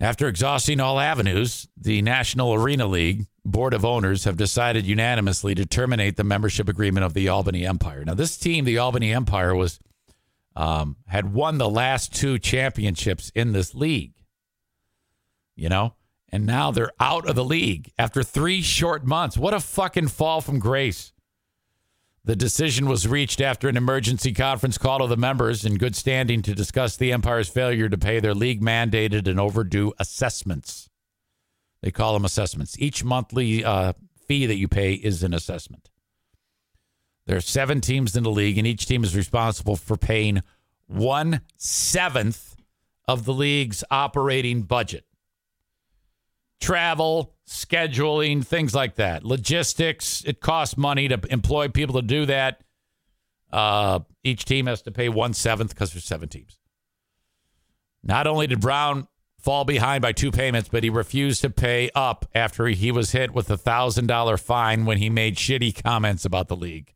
After 0.00 0.28
exhausting 0.28 0.80
all 0.80 0.98
avenues, 0.98 1.68
the 1.76 2.00
National 2.00 2.54
Arena 2.54 2.86
League 2.86 3.26
Board 3.44 3.74
of 3.74 3.84
Owners 3.84 4.24
have 4.24 4.38
decided 4.38 4.86
unanimously 4.86 5.54
to 5.54 5.66
terminate 5.66 6.16
the 6.16 6.24
membership 6.24 6.70
agreement 6.70 7.04
of 7.04 7.12
the 7.12 7.28
Albany 7.28 7.66
Empire. 7.66 8.02
Now, 8.04 8.14
this 8.14 8.38
team, 8.38 8.64
the 8.64 8.78
Albany 8.78 9.12
Empire, 9.12 9.54
was 9.54 9.78
um, 10.56 10.96
had 11.06 11.34
won 11.34 11.58
the 11.58 11.68
last 11.68 12.14
two 12.14 12.38
championships 12.38 13.30
in 13.34 13.52
this 13.52 13.74
league. 13.74 14.14
You 15.54 15.68
know, 15.68 15.94
and 16.30 16.46
now 16.46 16.70
they're 16.70 16.92
out 16.98 17.28
of 17.28 17.34
the 17.34 17.44
league 17.44 17.92
after 17.98 18.22
three 18.22 18.62
short 18.62 19.04
months. 19.04 19.36
What 19.36 19.52
a 19.52 19.60
fucking 19.60 20.08
fall 20.08 20.40
from 20.40 20.58
grace! 20.58 21.12
The 22.22 22.36
decision 22.36 22.86
was 22.86 23.08
reached 23.08 23.40
after 23.40 23.68
an 23.68 23.78
emergency 23.78 24.32
conference 24.32 24.76
call 24.76 24.98
to 24.98 25.06
the 25.06 25.16
members 25.16 25.64
in 25.64 25.78
good 25.78 25.96
standing 25.96 26.42
to 26.42 26.54
discuss 26.54 26.96
the 26.96 27.12
Empire's 27.12 27.48
failure 27.48 27.88
to 27.88 27.96
pay 27.96 28.20
their 28.20 28.34
league 28.34 28.60
mandated 28.60 29.26
and 29.26 29.40
overdue 29.40 29.94
assessments. 29.98 30.90
They 31.82 31.90
call 31.90 32.12
them 32.12 32.26
assessments. 32.26 32.78
Each 32.78 33.02
monthly 33.02 33.64
uh, 33.64 33.94
fee 34.26 34.44
that 34.44 34.58
you 34.58 34.68
pay 34.68 34.94
is 34.94 35.22
an 35.22 35.32
assessment. 35.32 35.88
There 37.26 37.38
are 37.38 37.42
seven 37.42 37.80
teams 37.80 38.14
in 38.14 38.22
the 38.22 38.30
league, 38.30 38.58
and 38.58 38.66
each 38.66 38.86
team 38.86 39.02
is 39.02 39.16
responsible 39.16 39.76
for 39.76 39.96
paying 39.96 40.42
one 40.86 41.40
seventh 41.56 42.56
of 43.08 43.24
the 43.24 43.32
league's 43.32 43.82
operating 43.90 44.62
budget. 44.62 45.04
Travel, 46.60 47.34
scheduling, 47.48 48.44
things 48.44 48.74
like 48.74 48.96
that. 48.96 49.24
Logistics, 49.24 50.22
it 50.24 50.40
costs 50.40 50.76
money 50.76 51.08
to 51.08 51.20
employ 51.30 51.68
people 51.68 51.96
to 52.00 52.06
do 52.06 52.26
that. 52.26 52.62
Uh, 53.52 54.00
each 54.22 54.44
team 54.44 54.66
has 54.66 54.82
to 54.82 54.92
pay 54.92 55.08
one 55.08 55.34
seventh 55.34 55.70
because 55.70 55.92
there's 55.92 56.04
seven 56.04 56.28
teams. 56.28 56.58
Not 58.02 58.26
only 58.26 58.46
did 58.46 58.60
Brown 58.60 59.08
fall 59.38 59.64
behind 59.64 60.02
by 60.02 60.12
two 60.12 60.30
payments, 60.30 60.68
but 60.68 60.84
he 60.84 60.90
refused 60.90 61.40
to 61.42 61.50
pay 61.50 61.90
up 61.94 62.26
after 62.34 62.66
he 62.66 62.92
was 62.92 63.12
hit 63.12 63.32
with 63.32 63.50
a 63.50 63.56
thousand 63.56 64.06
dollar 64.06 64.36
fine 64.36 64.84
when 64.84 64.98
he 64.98 65.10
made 65.10 65.36
shitty 65.36 65.82
comments 65.82 66.24
about 66.24 66.48
the 66.48 66.56
league. 66.56 66.94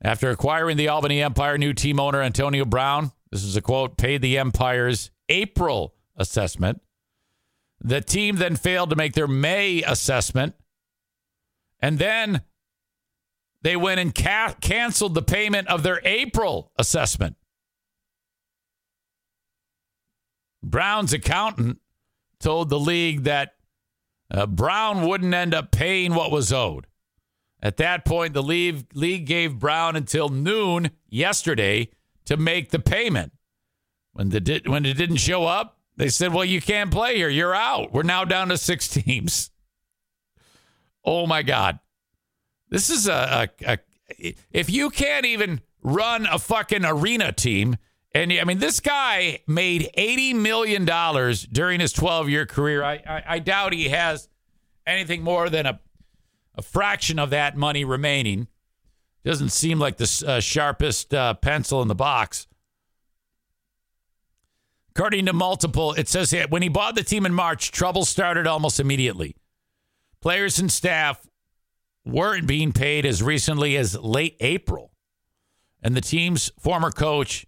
After 0.00 0.30
acquiring 0.30 0.76
the 0.76 0.88
Albany 0.88 1.22
Empire, 1.22 1.58
new 1.58 1.72
team 1.72 1.98
owner 1.98 2.22
Antonio 2.22 2.64
Brown, 2.64 3.12
this 3.30 3.42
is 3.42 3.56
a 3.56 3.62
quote, 3.62 3.96
paid 3.96 4.22
the 4.22 4.38
Empire's 4.38 5.10
April 5.28 5.94
assessment 6.16 6.80
the 7.80 8.00
team 8.00 8.36
then 8.36 8.56
failed 8.56 8.90
to 8.90 8.96
make 8.96 9.14
their 9.14 9.28
May 9.28 9.82
assessment. 9.82 10.54
And 11.80 11.98
then 11.98 12.42
they 13.62 13.76
went 13.76 14.00
and 14.00 14.14
ca- 14.14 14.54
canceled 14.60 15.14
the 15.14 15.22
payment 15.22 15.68
of 15.68 15.82
their 15.82 16.00
April 16.04 16.72
assessment. 16.76 17.36
Brown's 20.62 21.12
accountant 21.12 21.78
told 22.40 22.68
the 22.68 22.80
league 22.80 23.24
that 23.24 23.54
uh, 24.30 24.46
Brown 24.46 25.06
wouldn't 25.06 25.34
end 25.34 25.54
up 25.54 25.70
paying 25.70 26.14
what 26.14 26.30
was 26.30 26.52
owed. 26.52 26.86
At 27.60 27.78
that 27.78 28.04
point, 28.04 28.34
the 28.34 28.42
league, 28.42 28.86
league 28.94 29.26
gave 29.26 29.58
Brown 29.58 29.96
until 29.96 30.28
noon 30.28 30.90
yesterday 31.08 31.90
to 32.26 32.36
make 32.36 32.70
the 32.70 32.78
payment. 32.78 33.32
When, 34.12 34.28
the, 34.28 34.62
when 34.66 34.84
it 34.84 34.96
didn't 34.96 35.16
show 35.16 35.44
up, 35.44 35.77
they 35.98 36.08
said, 36.08 36.32
well, 36.32 36.44
you 36.44 36.62
can't 36.62 36.92
play 36.92 37.16
here. 37.16 37.28
You're 37.28 37.54
out. 37.54 37.92
We're 37.92 38.04
now 38.04 38.24
down 38.24 38.48
to 38.48 38.56
six 38.56 38.88
teams. 38.88 39.50
Oh, 41.04 41.26
my 41.26 41.42
God. 41.42 41.80
This 42.70 42.88
is 42.88 43.08
a, 43.08 43.50
a, 43.66 43.78
a 44.18 44.34
if 44.50 44.70
you 44.70 44.90
can't 44.90 45.26
even 45.26 45.60
run 45.82 46.26
a 46.26 46.38
fucking 46.38 46.84
arena 46.84 47.32
team, 47.32 47.76
and 48.14 48.32
I 48.32 48.44
mean, 48.44 48.58
this 48.58 48.80
guy 48.80 49.40
made 49.46 49.90
$80 49.96 50.34
million 50.36 50.84
during 51.52 51.80
his 51.80 51.92
12 51.92 52.28
year 52.28 52.46
career. 52.46 52.82
I, 52.82 52.94
I, 52.94 53.22
I, 53.26 53.38
doubt 53.38 53.72
he 53.72 53.88
has 53.88 54.28
anything 54.86 55.22
more 55.22 55.48
than 55.50 55.66
a, 55.66 55.80
a 56.54 56.62
fraction 56.62 57.18
of 57.18 57.30
that 57.30 57.56
money 57.56 57.84
remaining. 57.84 58.48
Doesn't 59.24 59.50
seem 59.50 59.78
like 59.78 59.98
the 59.98 60.24
uh, 60.26 60.40
sharpest 60.40 61.12
uh, 61.12 61.34
pencil 61.34 61.82
in 61.82 61.88
the 61.88 61.94
box. 61.94 62.47
According 64.90 65.26
to 65.26 65.32
multiple, 65.32 65.92
it 65.94 66.08
says 66.08 66.30
that 66.30 66.50
when 66.50 66.62
he 66.62 66.68
bought 66.68 66.94
the 66.94 67.04
team 67.04 67.24
in 67.24 67.32
March, 67.32 67.70
trouble 67.70 68.04
started 68.04 68.46
almost 68.46 68.80
immediately. 68.80 69.36
Players 70.20 70.58
and 70.58 70.70
staff 70.72 71.24
weren't 72.04 72.46
being 72.46 72.72
paid 72.72 73.06
as 73.06 73.22
recently 73.22 73.76
as 73.76 73.96
late 73.98 74.36
April. 74.40 74.92
And 75.82 75.94
the 75.94 76.00
team's 76.00 76.50
former 76.58 76.90
coach, 76.90 77.46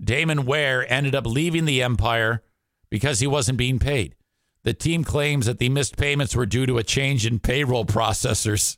Damon 0.00 0.46
Ware, 0.46 0.90
ended 0.92 1.14
up 1.14 1.26
leaving 1.26 1.64
the 1.64 1.82
Empire 1.82 2.42
because 2.90 3.18
he 3.18 3.26
wasn't 3.26 3.58
being 3.58 3.78
paid. 3.78 4.14
The 4.62 4.74
team 4.74 5.04
claims 5.04 5.46
that 5.46 5.58
the 5.58 5.68
missed 5.68 5.96
payments 5.96 6.36
were 6.36 6.46
due 6.46 6.66
to 6.66 6.78
a 6.78 6.84
change 6.84 7.26
in 7.26 7.38
payroll 7.38 7.84
processors. 7.84 8.76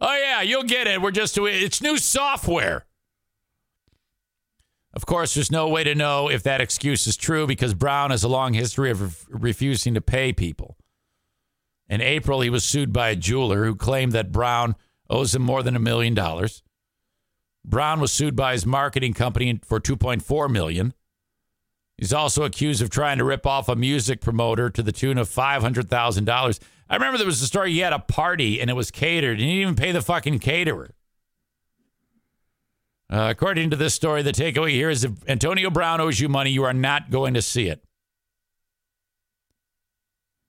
Oh, 0.00 0.16
yeah, 0.16 0.42
you'll 0.42 0.64
get 0.64 0.86
it. 0.86 1.00
We're 1.00 1.10
just 1.10 1.36
it's 1.38 1.80
new 1.80 1.98
software. 1.98 2.86
Of 4.94 5.06
course, 5.06 5.34
there's 5.34 5.50
no 5.50 5.68
way 5.68 5.82
to 5.84 5.94
know 5.94 6.30
if 6.30 6.44
that 6.44 6.60
excuse 6.60 7.06
is 7.08 7.16
true 7.16 7.46
because 7.48 7.74
Brown 7.74 8.10
has 8.10 8.22
a 8.22 8.28
long 8.28 8.54
history 8.54 8.90
of 8.90 9.28
re- 9.28 9.50
refusing 9.50 9.94
to 9.94 10.00
pay 10.00 10.32
people. 10.32 10.76
In 11.88 12.00
April, 12.00 12.40
he 12.40 12.48
was 12.48 12.64
sued 12.64 12.92
by 12.92 13.10
a 13.10 13.16
jeweler 13.16 13.64
who 13.64 13.74
claimed 13.74 14.12
that 14.12 14.32
Brown 14.32 14.76
owes 15.10 15.34
him 15.34 15.42
more 15.42 15.62
than 15.62 15.74
a 15.74 15.80
million 15.80 16.14
dollars. 16.14 16.62
Brown 17.64 18.00
was 18.00 18.12
sued 18.12 18.36
by 18.36 18.52
his 18.52 18.64
marketing 18.64 19.14
company 19.14 19.60
for 19.64 19.80
2.4 19.80 20.50
million. 20.50 20.94
He's 21.98 22.12
also 22.12 22.44
accused 22.44 22.80
of 22.82 22.90
trying 22.90 23.18
to 23.18 23.24
rip 23.24 23.46
off 23.46 23.68
a 23.68 23.76
music 23.76 24.20
promoter 24.20 24.70
to 24.70 24.82
the 24.82 24.92
tune 24.92 25.18
of 25.18 25.28
$500,000. 25.28 26.58
I 26.88 26.94
remember 26.94 27.18
there 27.18 27.26
was 27.26 27.42
a 27.42 27.46
story 27.46 27.72
he 27.72 27.78
had 27.80 27.92
a 27.92 27.98
party 27.98 28.60
and 28.60 28.70
it 28.70 28.74
was 28.74 28.90
catered 28.90 29.40
and 29.40 29.48
he 29.48 29.56
didn't 29.56 29.62
even 29.62 29.74
pay 29.76 29.92
the 29.92 30.02
fucking 30.02 30.38
caterer. 30.38 30.90
Uh, 33.14 33.30
according 33.30 33.70
to 33.70 33.76
this 33.76 33.94
story, 33.94 34.22
the 34.22 34.32
takeaway 34.32 34.70
here 34.70 34.90
is 34.90 35.04
if 35.04 35.12
Antonio 35.28 35.70
Brown 35.70 36.00
owes 36.00 36.18
you 36.18 36.28
money, 36.28 36.50
you 36.50 36.64
are 36.64 36.72
not 36.72 37.12
going 37.12 37.34
to 37.34 37.42
see 37.42 37.68
it. 37.68 37.80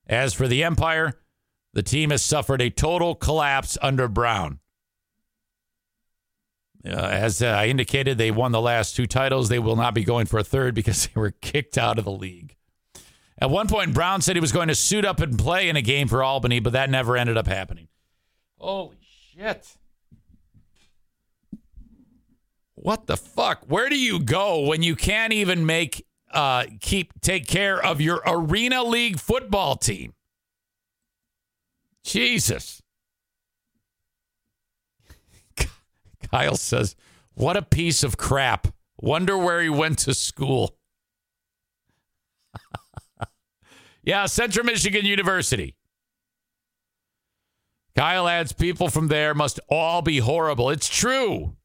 As 0.07 0.33
for 0.33 0.47
the 0.47 0.63
Empire, 0.63 1.13
the 1.73 1.83
team 1.83 2.09
has 2.09 2.23
suffered 2.23 2.63
a 2.63 2.71
total 2.71 3.13
collapse 3.13 3.77
under 3.83 4.07
Brown. 4.07 4.61
Uh, 6.83 6.89
as 6.89 7.43
uh, 7.43 7.49
I 7.49 7.67
indicated, 7.67 8.17
they 8.17 8.31
won 8.31 8.51
the 8.51 8.61
last 8.61 8.95
two 8.95 9.05
titles. 9.05 9.49
They 9.49 9.59
will 9.59 9.75
not 9.75 9.93
be 9.93 10.03
going 10.03 10.25
for 10.25 10.39
a 10.39 10.43
third 10.43 10.73
because 10.73 11.05
they 11.13 11.19
were 11.21 11.31
kicked 11.31 11.77
out 11.77 11.99
of 11.99 12.05
the 12.05 12.11
league. 12.11 12.55
At 13.37 13.51
one 13.51 13.67
point, 13.67 13.93
Brown 13.93 14.21
said 14.21 14.35
he 14.35 14.39
was 14.39 14.51
going 14.51 14.69
to 14.69 14.75
suit 14.75 15.05
up 15.05 15.19
and 15.19 15.37
play 15.37 15.69
in 15.69 15.75
a 15.75 15.83
game 15.83 16.07
for 16.07 16.23
Albany, 16.23 16.59
but 16.59 16.73
that 16.73 16.89
never 16.89 17.15
ended 17.15 17.37
up 17.37 17.45
happening. 17.45 17.89
Holy 18.57 18.97
shit. 19.35 19.77
What 22.85 23.07
the 23.07 23.17
fuck? 23.17 23.63
Where 23.65 23.89
do 23.89 23.97
you 23.97 24.19
go 24.19 24.59
when 24.59 24.83
you 24.83 24.95
can't 24.95 25.33
even 25.33 25.65
make 25.65 26.05
uh 26.31 26.65
keep 26.81 27.19
take 27.19 27.47
care 27.47 27.83
of 27.83 27.99
your 27.99 28.21
arena 28.27 28.83
league 28.83 29.19
football 29.19 29.75
team? 29.75 30.13
Jesus. 32.03 32.83
Kyle 36.31 36.57
says, 36.57 36.95
What 37.33 37.57
a 37.57 37.63
piece 37.63 38.03
of 38.03 38.17
crap. 38.17 38.67
Wonder 39.01 39.35
where 39.35 39.63
he 39.63 39.69
went 39.69 39.97
to 39.99 40.13
school. 40.13 40.77
yeah, 44.03 44.27
Central 44.27 44.63
Michigan 44.63 45.05
University. 45.05 45.73
Kyle 47.95 48.27
adds, 48.27 48.53
People 48.53 48.89
from 48.89 49.07
there 49.07 49.33
must 49.33 49.59
all 49.69 50.03
be 50.03 50.19
horrible. 50.19 50.69
It's 50.69 50.87
true. 50.87 51.55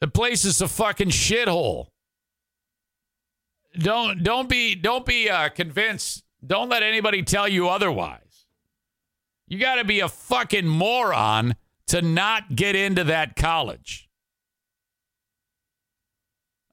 The 0.00 0.08
place 0.08 0.44
is 0.44 0.60
a 0.60 0.68
fucking 0.68 1.08
shithole. 1.10 1.88
Don't 3.78 4.22
don't 4.22 4.48
be 4.48 4.74
don't 4.74 5.04
be 5.04 5.28
uh, 5.28 5.48
convinced. 5.50 6.24
Don't 6.46 6.68
let 6.68 6.82
anybody 6.82 7.22
tell 7.22 7.48
you 7.48 7.68
otherwise. 7.68 8.46
You 9.48 9.58
got 9.58 9.76
to 9.76 9.84
be 9.84 10.00
a 10.00 10.08
fucking 10.08 10.66
moron 10.66 11.56
to 11.88 12.02
not 12.02 12.54
get 12.54 12.76
into 12.76 13.04
that 13.04 13.34
college. 13.34 14.08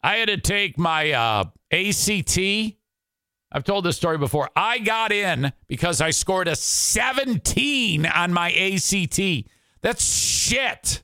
I 0.04 0.18
had 0.18 0.28
to 0.28 0.38
take 0.38 0.78
my 0.78 1.12
uh, 1.12 1.46
ACT. 1.72 2.38
I've 3.52 3.64
told 3.64 3.86
this 3.86 3.96
story 3.96 4.18
before. 4.18 4.50
I 4.56 4.80
got 4.80 5.12
in 5.12 5.54
because 5.68 6.02
I 6.02 6.12
scored 6.12 6.48
a 6.48 6.56
17 6.56 8.06
on 8.06 8.34
my 8.34 8.52
ACT. 8.52 9.50
That's 9.82 10.04
shit. 10.04 11.02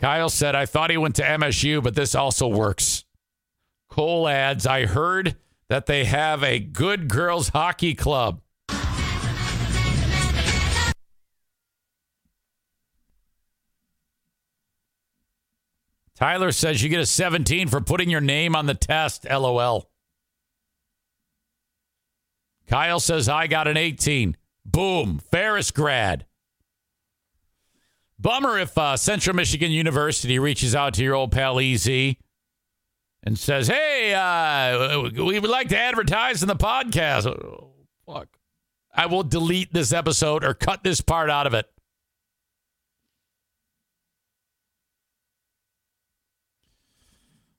Kyle 0.00 0.28
said, 0.28 0.54
I 0.54 0.66
thought 0.66 0.90
he 0.90 0.96
went 0.96 1.16
to 1.16 1.22
MSU, 1.22 1.82
but 1.82 1.94
this 1.94 2.14
also 2.14 2.48
works. 2.48 3.04
Cole 3.88 4.28
adds, 4.28 4.66
I 4.66 4.86
heard 4.86 5.36
that 5.68 5.86
they 5.86 6.04
have 6.04 6.42
a 6.42 6.58
good 6.58 7.08
girls 7.08 7.50
hockey 7.50 7.94
club. 7.94 8.40
Tyler 16.16 16.52
says 16.52 16.82
you 16.82 16.88
get 16.88 17.00
a 17.00 17.06
17 17.06 17.68
for 17.68 17.80
putting 17.80 18.08
your 18.08 18.20
name 18.20 18.54
on 18.54 18.66
the 18.66 18.74
test. 18.74 19.26
LOL. 19.28 19.90
Kyle 22.68 23.00
says 23.00 23.28
I 23.28 23.46
got 23.46 23.68
an 23.68 23.76
18. 23.76 24.36
Boom. 24.64 25.18
Ferris 25.18 25.70
grad. 25.70 26.24
Bummer 28.24 28.58
if 28.58 28.76
uh, 28.78 28.96
Central 28.96 29.36
Michigan 29.36 29.70
University 29.70 30.38
reaches 30.38 30.74
out 30.74 30.94
to 30.94 31.02
your 31.02 31.14
old 31.14 31.30
pal 31.30 31.60
EZ 31.60 31.86
and 33.22 33.38
says, 33.38 33.68
"Hey, 33.68 34.14
uh, 34.14 35.10
we 35.22 35.38
would 35.38 35.50
like 35.50 35.68
to 35.68 35.78
advertise 35.78 36.40
in 36.40 36.48
the 36.48 36.56
podcast." 36.56 37.26
Oh, 37.26 37.74
fuck! 38.06 38.28
I 38.94 39.04
will 39.04 39.24
delete 39.24 39.74
this 39.74 39.92
episode 39.92 40.42
or 40.42 40.54
cut 40.54 40.82
this 40.82 41.02
part 41.02 41.28
out 41.28 41.46
of 41.46 41.52
it. 41.52 41.66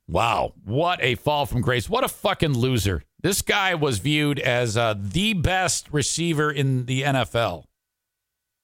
Wow, 0.08 0.54
what 0.64 1.00
a 1.04 1.14
fall 1.14 1.46
from 1.46 1.62
grace! 1.62 1.88
What 1.88 2.04
a 2.04 2.08
fucking 2.08 2.54
loser! 2.58 3.04
This 3.22 3.44
guy 3.44 3.76
was 3.76 4.00
viewed 4.00 4.40
as 4.40 4.76
uh, 4.76 4.96
the 4.98 5.34
best 5.34 5.90
receiver 5.92 6.52
in 6.52 6.88
the 6.88 7.04
NFL, 7.04 7.66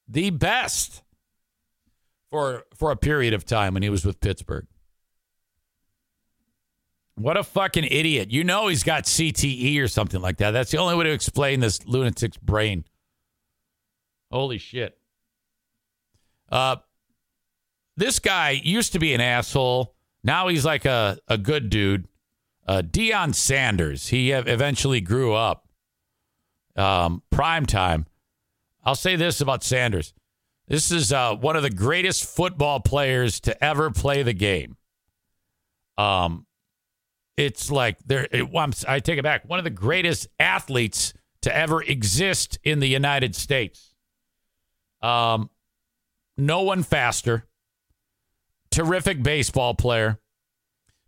the 0.08 0.32
best 0.32 1.04
for 2.32 2.64
for 2.74 2.90
a 2.92 2.96
period 2.96 3.34
of 3.34 3.46
time 3.46 3.74
when 3.76 3.84
he 3.84 3.90
was 3.90 4.06
with 4.06 4.20
Pittsburgh. 4.20 4.66
What 7.16 7.38
a 7.38 7.44
fucking 7.44 7.84
idiot. 7.84 8.32
You 8.32 8.44
know 8.44 8.68
he's 8.68 8.84
got 8.84 9.04
CTE 9.04 9.80
or 9.80 9.88
something 9.88 10.22
like 10.22 10.38
that. 10.38 10.52
That's 10.52 10.72
the 10.72 10.78
only 10.78 10.96
way 10.96 11.04
to 11.04 11.12
explain 11.12 11.60
this 11.60 11.86
lunatic's 11.86 12.38
brain. 12.38 12.86
Holy 14.32 14.58
shit. 14.58 14.98
Uh 16.50 16.78
this 17.98 18.18
guy 18.20 18.52
used 18.64 18.94
to 18.94 19.00
be 19.00 19.14
an 19.14 19.22
asshole. 19.22 19.94
Now 20.24 20.48
he's 20.48 20.66
like 20.66 20.86
a, 20.86 21.20
a 21.28 21.38
good 21.38 21.70
dude. 21.70 22.08
Uh 22.66 22.82
Deion 22.82 23.36
Sanders. 23.36 24.08
He 24.08 24.32
eventually 24.32 25.02
grew 25.02 25.34
up. 25.34 25.68
Um, 26.78 27.22
prime 27.30 27.66
time. 27.66 28.06
I'll 28.86 28.96
say 28.96 29.18
this 29.18 29.42
about 29.42 29.62
Sanders. 29.62 30.14
This 30.72 30.90
is 30.90 31.12
uh, 31.12 31.36
one 31.36 31.58
of 31.58 31.64
the 31.64 31.70
greatest 31.70 32.24
football 32.24 32.80
players 32.80 33.42
to 33.42 33.62
ever 33.62 33.92
play 33.92 34.24
the 34.24 34.32
game. 34.32 34.78
Um, 35.98 36.46
it's 37.36 37.70
like 37.70 37.98
there. 38.06 38.26
It, 38.32 38.48
I 38.88 39.02
take 39.02 39.20
it 39.20 39.24
back. 39.24 39.44
One 39.50 39.60
of 39.60 39.66
the 39.66 39.70
greatest 39.70 40.28
athletes 40.40 41.14
to 41.42 41.54
ever 41.54 41.84
exist 41.84 42.58
in 42.64 42.80
the 42.80 42.88
United 42.88 43.36
States. 43.36 43.94
Um, 45.02 45.50
no 46.38 46.62
one 46.62 46.84
faster. 46.84 47.48
Terrific 48.70 49.22
baseball 49.22 49.74
player. 49.74 50.22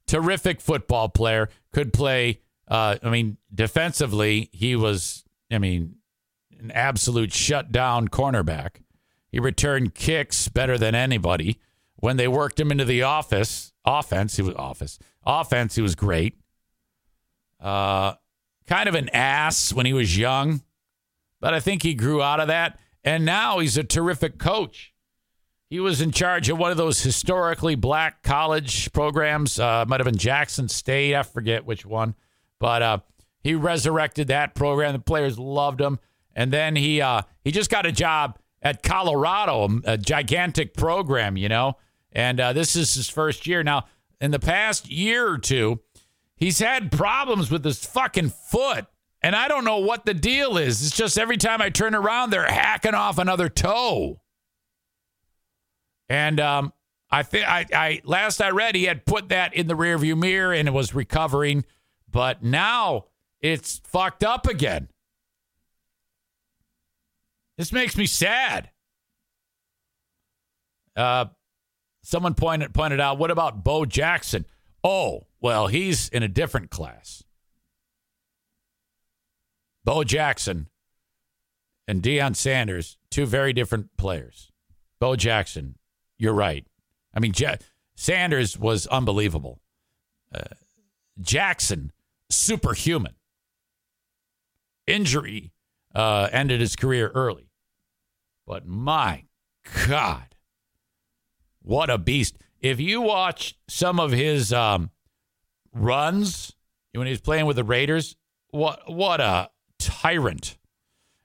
Terrific 0.08 0.60
football 0.60 1.08
player. 1.08 1.48
Could 1.72 1.94
play. 1.94 2.42
Uh, 2.68 2.98
I 3.02 3.10
mean, 3.10 3.38
defensively, 3.56 4.50
he 4.52 4.76
was. 4.76 5.24
I 5.50 5.58
mean, 5.58 5.96
an 6.60 6.72
absolute 6.72 7.32
shutdown 7.32 8.10
cornerback. 8.10 8.83
He 9.34 9.40
returned 9.40 9.96
kicks 9.96 10.48
better 10.48 10.78
than 10.78 10.94
anybody. 10.94 11.60
When 11.96 12.18
they 12.18 12.28
worked 12.28 12.60
him 12.60 12.72
into 12.72 12.86
the 12.86 13.02
office, 13.02 13.74
offense, 13.84 14.36
he 14.36 14.44
was 14.44 14.54
office. 14.54 15.00
Offense, 15.26 15.74
he 15.74 15.82
was 15.82 15.96
great. 15.96 16.38
Uh, 17.60 18.14
kind 18.68 18.88
of 18.88 18.94
an 18.94 19.10
ass 19.10 19.74
when 19.74 19.88
he 19.88 19.94
was 19.94 20.16
young, 20.16 20.62
but 21.40 21.52
I 21.52 21.60
think 21.60 21.82
he 21.82 21.96
grew 21.96 22.22
out 22.22 22.40
of 22.40 22.48
that. 22.48 22.78
And 23.04 23.26
now 23.26 23.58
he's 23.58 23.76
a 23.76 23.84
terrific 23.84 24.38
coach. 24.38 24.94
He 25.68 25.80
was 25.80 26.00
in 26.00 26.12
charge 26.12 26.48
of 26.50 26.60
one 26.60 26.70
of 26.70 26.78
those 26.78 27.02
historically 27.02 27.74
black 27.74 28.22
college 28.22 28.94
programs. 28.94 29.60
Uh, 29.60 29.84
might 29.88 30.00
have 30.00 30.06
been 30.06 30.16
Jackson 30.16 30.70
State. 30.70 31.16
I 31.16 31.24
forget 31.24 31.66
which 31.66 31.88
one. 31.88 32.14
But 32.60 32.84
uh, 32.84 32.98
he 33.42 33.56
resurrected 33.56 34.28
that 34.28 34.54
program. 34.54 34.94
The 34.94 35.00
players 35.00 35.40
loved 35.40 35.82
him. 35.82 35.98
and 36.36 36.54
then 36.54 36.76
he 36.76 37.02
uh, 37.02 37.24
he 37.44 37.52
just 37.52 37.72
got 37.72 37.88
a 37.88 37.92
job 37.92 38.38
at 38.64 38.82
Colorado, 38.82 39.82
a, 39.84 39.98
gigantic 39.98 40.74
program, 40.74 41.38
you 41.38 41.50
know. 41.50 41.78
And 42.12 42.40
uh, 42.40 42.54
this 42.54 42.76
is 42.76 42.94
his 42.94 43.10
first 43.10 43.46
year 43.46 43.62
now. 43.62 43.86
In 44.22 44.32
the 44.32 44.40
past 44.40 44.90
year 44.90 45.28
or 45.28 45.38
two, 45.38 45.82
he's 46.36 46.60
had 46.60 46.92
problems 46.92 47.52
with 47.52 47.66
his 47.66 47.86
fucking 47.86 48.30
foot, 48.30 48.86
and 49.22 49.36
I 49.36 49.50
don't 49.50 49.66
know 49.66 49.80
what 49.80 50.06
the 50.06 50.14
deal 50.14 50.58
is. 50.58 50.86
It's 50.86 50.96
just 50.96 51.18
every 51.18 51.38
time 51.38 51.62
I 51.62 51.70
turn 51.70 51.94
around, 51.94 52.30
they're 52.30 52.46
hacking 52.46 52.94
off 52.94 53.18
another 53.18 53.50
toe. 53.50 54.22
And 56.08 56.40
um, 56.40 56.74
I 57.12 57.24
think 57.24 57.46
I 57.48 58.02
last 58.06 58.42
I 58.42 58.52
read 58.52 58.76
he 58.76 58.86
had 58.86 59.06
put 59.06 59.30
that 59.30 59.54
in 59.54 59.68
the 59.68 59.76
rearview 59.76 60.18
mirror 60.18 60.54
and 60.54 60.68
it 60.68 60.72
was 60.72 60.96
recovering, 60.96 61.66
but 62.10 62.44
now 62.44 63.06
it's 63.42 63.82
fucked 63.86 64.24
up 64.24 64.48
again. 64.48 64.90
This 67.58 67.72
makes 67.72 67.96
me 67.96 68.06
sad. 68.06 68.70
Uh, 70.96 71.26
someone 72.04 72.34
pointed 72.34 72.74
pointed 72.74 73.00
out, 73.00 73.18
what 73.18 73.32
about 73.32 73.64
Bo 73.64 73.86
Jackson? 73.86 74.46
Oh, 74.84 75.28
well, 75.40 75.68
he's 75.68 76.10
in 76.10 76.24
a 76.24 76.28
different 76.28 76.70
class. 76.70 77.24
Bo 79.84 80.04
Jackson 80.04 80.68
and 81.88 82.02
Deion 82.02 82.36
Sanders, 82.36 82.98
two 83.12 83.26
very 83.26 83.54
different 83.54 83.96
players. 83.98 84.52
Bo 85.00 85.16
Jackson, 85.16 85.76
you're 86.18 86.34
right. 86.34 86.66
I 87.14 87.20
mean, 87.20 87.34
ja- 87.36 87.56
Sanders 87.96 88.58
was 88.58 88.88
unbelievable. 88.88 89.60
Uh, 90.34 90.42
Jackson, 91.20 91.92
superhuman. 92.30 93.16
Injury 94.88 95.52
uh, 95.94 96.30
ended 96.32 96.60
his 96.62 96.76
career 96.76 97.12
early. 97.14 97.50
But 98.46 98.68
my 98.68 99.26
God, 99.88 100.36
what 101.62 101.90
a 101.90 101.98
beast. 101.98 102.38
If 102.60 102.80
you 102.80 103.02
watch 103.02 103.58
some 103.68 104.00
of 104.00 104.12
his 104.12 104.52
um, 104.54 104.92
runs 105.74 106.56
when 106.94 107.08
he 107.08 107.12
was 107.12 107.22
playing 107.22 107.46
with 107.46 107.56
the 107.56 107.64
Raiders, 107.64 108.16
what, 108.52 108.92
what 108.92 109.20
a 109.20 109.50
tyrant. 109.80 110.58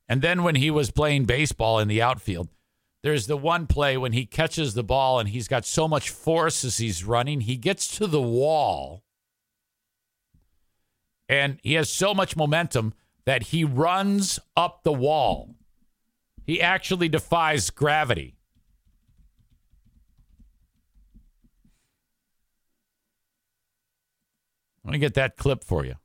And 0.08 0.22
then 0.22 0.42
when 0.42 0.54
he 0.54 0.70
was 0.70 0.90
playing 0.90 1.26
baseball 1.26 1.78
in 1.78 1.88
the 1.88 2.00
outfield, 2.00 2.48
there's 3.02 3.26
the 3.26 3.36
one 3.36 3.66
play 3.66 3.96
when 3.96 4.12
he 4.12 4.26
catches 4.26 4.74
the 4.74 4.82
ball 4.82 5.20
and 5.20 5.28
he's 5.28 5.48
got 5.48 5.64
so 5.64 5.86
much 5.86 6.10
force 6.10 6.64
as 6.64 6.78
he's 6.78 7.04
running, 7.04 7.42
he 7.42 7.56
gets 7.56 7.86
to 7.98 8.06
the 8.06 8.22
wall 8.22 9.04
and 11.28 11.58
he 11.62 11.74
has 11.74 11.90
so 11.90 12.14
much 12.14 12.36
momentum 12.36 12.94
that 13.28 13.42
he 13.42 13.62
runs 13.62 14.38
up 14.56 14.84
the 14.84 14.92
wall. 14.92 15.54
He 16.46 16.62
actually 16.62 17.10
defies 17.10 17.68
gravity. 17.68 18.38
Let 24.82 24.92
me 24.92 24.98
get 24.98 25.12
that 25.12 25.36
clip 25.36 25.62
for 25.62 25.84
you. 25.84 25.96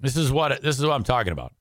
This 0.00 0.16
is 0.16 0.32
what 0.32 0.60
this 0.60 0.76
is 0.76 0.84
what 0.84 0.94
I'm 0.94 1.04
talking 1.04 1.32
about. 1.32 1.54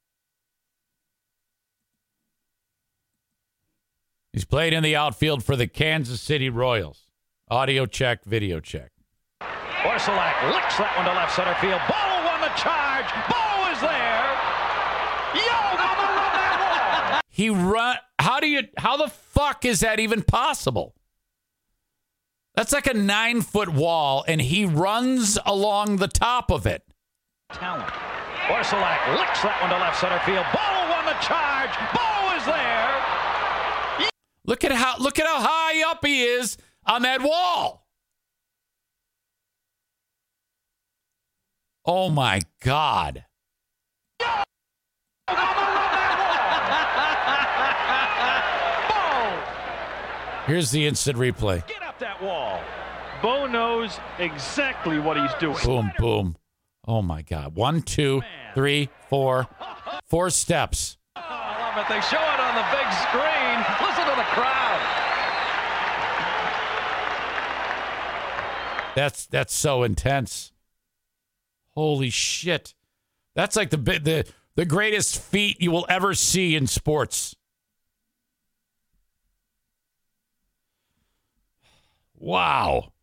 He's 4.32 4.46
played 4.46 4.74
in 4.74 4.82
the 4.82 4.96
outfield 4.96 5.44
for 5.44 5.56
the 5.56 5.68
Kansas 5.68 6.22
City 6.22 6.50
Royals. 6.50 7.06
Audio 7.52 7.86
check, 7.86 8.24
video 8.26 8.60
check. 8.60 8.93
Orsulak 9.84 10.54
licks 10.54 10.78
that 10.78 10.94
one 10.96 11.06
to 11.06 11.12
left 11.12 11.36
center 11.36 11.56
field. 11.56 11.82
Bo 11.88 12.00
won 12.24 12.40
the 12.40 12.54
charge. 12.56 13.10
Bo 13.28 13.44
is 13.72 13.80
there. 13.84 14.24
Yo, 15.36 15.60
mama, 15.76 16.08
run 16.08 16.32
that 16.40 17.12
wall. 17.12 17.22
He 17.30 17.50
run. 17.50 17.98
How 18.20 18.40
do 18.40 18.48
you? 18.48 18.64
How 18.78 18.96
the 18.96 19.10
fuck 19.10 19.66
is 19.66 19.82
that 19.82 20.00
even 20.00 20.22
possible? 20.22 20.96
That's 22.56 22.72
like 22.72 22.88
a 22.88 22.94
nine 22.94 23.42
foot 23.42 23.70
wall, 23.70 24.24
and 24.28 24.40
he 24.40 24.66
runs 24.66 25.38
along 25.46 25.98
the 25.98 26.08
top 26.08 26.52
of 26.52 26.66
it. 26.66 26.84
Talent. 27.52 27.90
Orsulak 28.48 29.18
licks 29.18 29.42
that 29.42 29.58
one 29.62 29.70
to 29.72 29.78
left 29.78 30.00
center 30.00 30.20
field. 30.20 30.46
Bo 30.54 30.64
won 30.92 31.06
the 31.06 31.20
charge. 31.20 31.76
Bo 31.92 32.38
is 32.38 32.46
there. 32.46 34.10
Look 34.46 34.64
at 34.64 34.72
how 34.72 34.98
look 34.98 35.20
at 35.20 35.26
how 35.26 35.42
high 35.42 35.90
up 35.90 36.06
he 36.06 36.24
is 36.24 36.58
on 36.86 37.02
that 37.02 37.22
wall. 37.22 37.83
Oh 41.86 42.10
my 42.10 42.40
God. 42.62 43.26
Here's 50.46 50.72
the 50.72 50.88
instant 50.88 51.18
replay. 51.18 51.66
Get 51.68 51.84
up 51.84 52.00
that 52.00 52.22
wall. 52.22 52.62
Bo 53.22 53.48
knows 53.48 54.00
exactly 54.18 55.00
what 55.00 55.18
he's 55.18 55.34
doing. 55.42 55.58
Boom, 55.64 55.92
boom. 55.98 56.38
Oh 56.88 57.02
my 57.02 57.22
God. 57.22 57.56
One, 57.56 57.82
two, 57.82 58.22
three, 58.54 58.88
four, 59.10 59.48
four 60.06 60.30
steps. 60.30 60.98
Oh, 61.18 61.22
I 61.22 61.60
love 61.60 61.86
it. 61.86 61.90
They 61.94 62.00
show 62.02 62.22
it 62.22 62.40
on 62.40 62.56
the 62.56 62.66
big 62.72 62.94
screen. 63.04 63.60
Listen 63.86 64.06
to 64.10 64.16
the 64.16 64.28
crowd. 64.32 64.80
That's 68.96 69.26
that's 69.26 69.54
so 69.54 69.84
intense. 69.84 70.53
Holy 71.76 72.10
shit. 72.10 72.74
That's 73.36 73.56
like 73.56 73.70
the 73.70 73.78
the 73.78 74.32
the 74.56 74.66
greatest 74.66 75.20
feat 75.20 75.60
you 75.62 75.72
will 75.72 75.86
ever 75.90 76.14
see 76.14 76.56
in 76.56 76.68
sports. 76.68 77.36
Wow. 82.16 82.94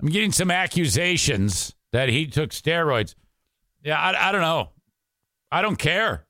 I'm 0.00 0.08
getting 0.08 0.32
some 0.32 0.50
accusations 0.50 1.74
that 1.92 2.08
he 2.08 2.26
took 2.26 2.50
steroids. 2.50 3.14
Yeah, 3.82 4.00
I, 4.00 4.28
I 4.28 4.32
don't 4.32 4.40
know. 4.40 4.70
I 5.50 5.62
don't 5.62 5.78
care. 5.78 6.26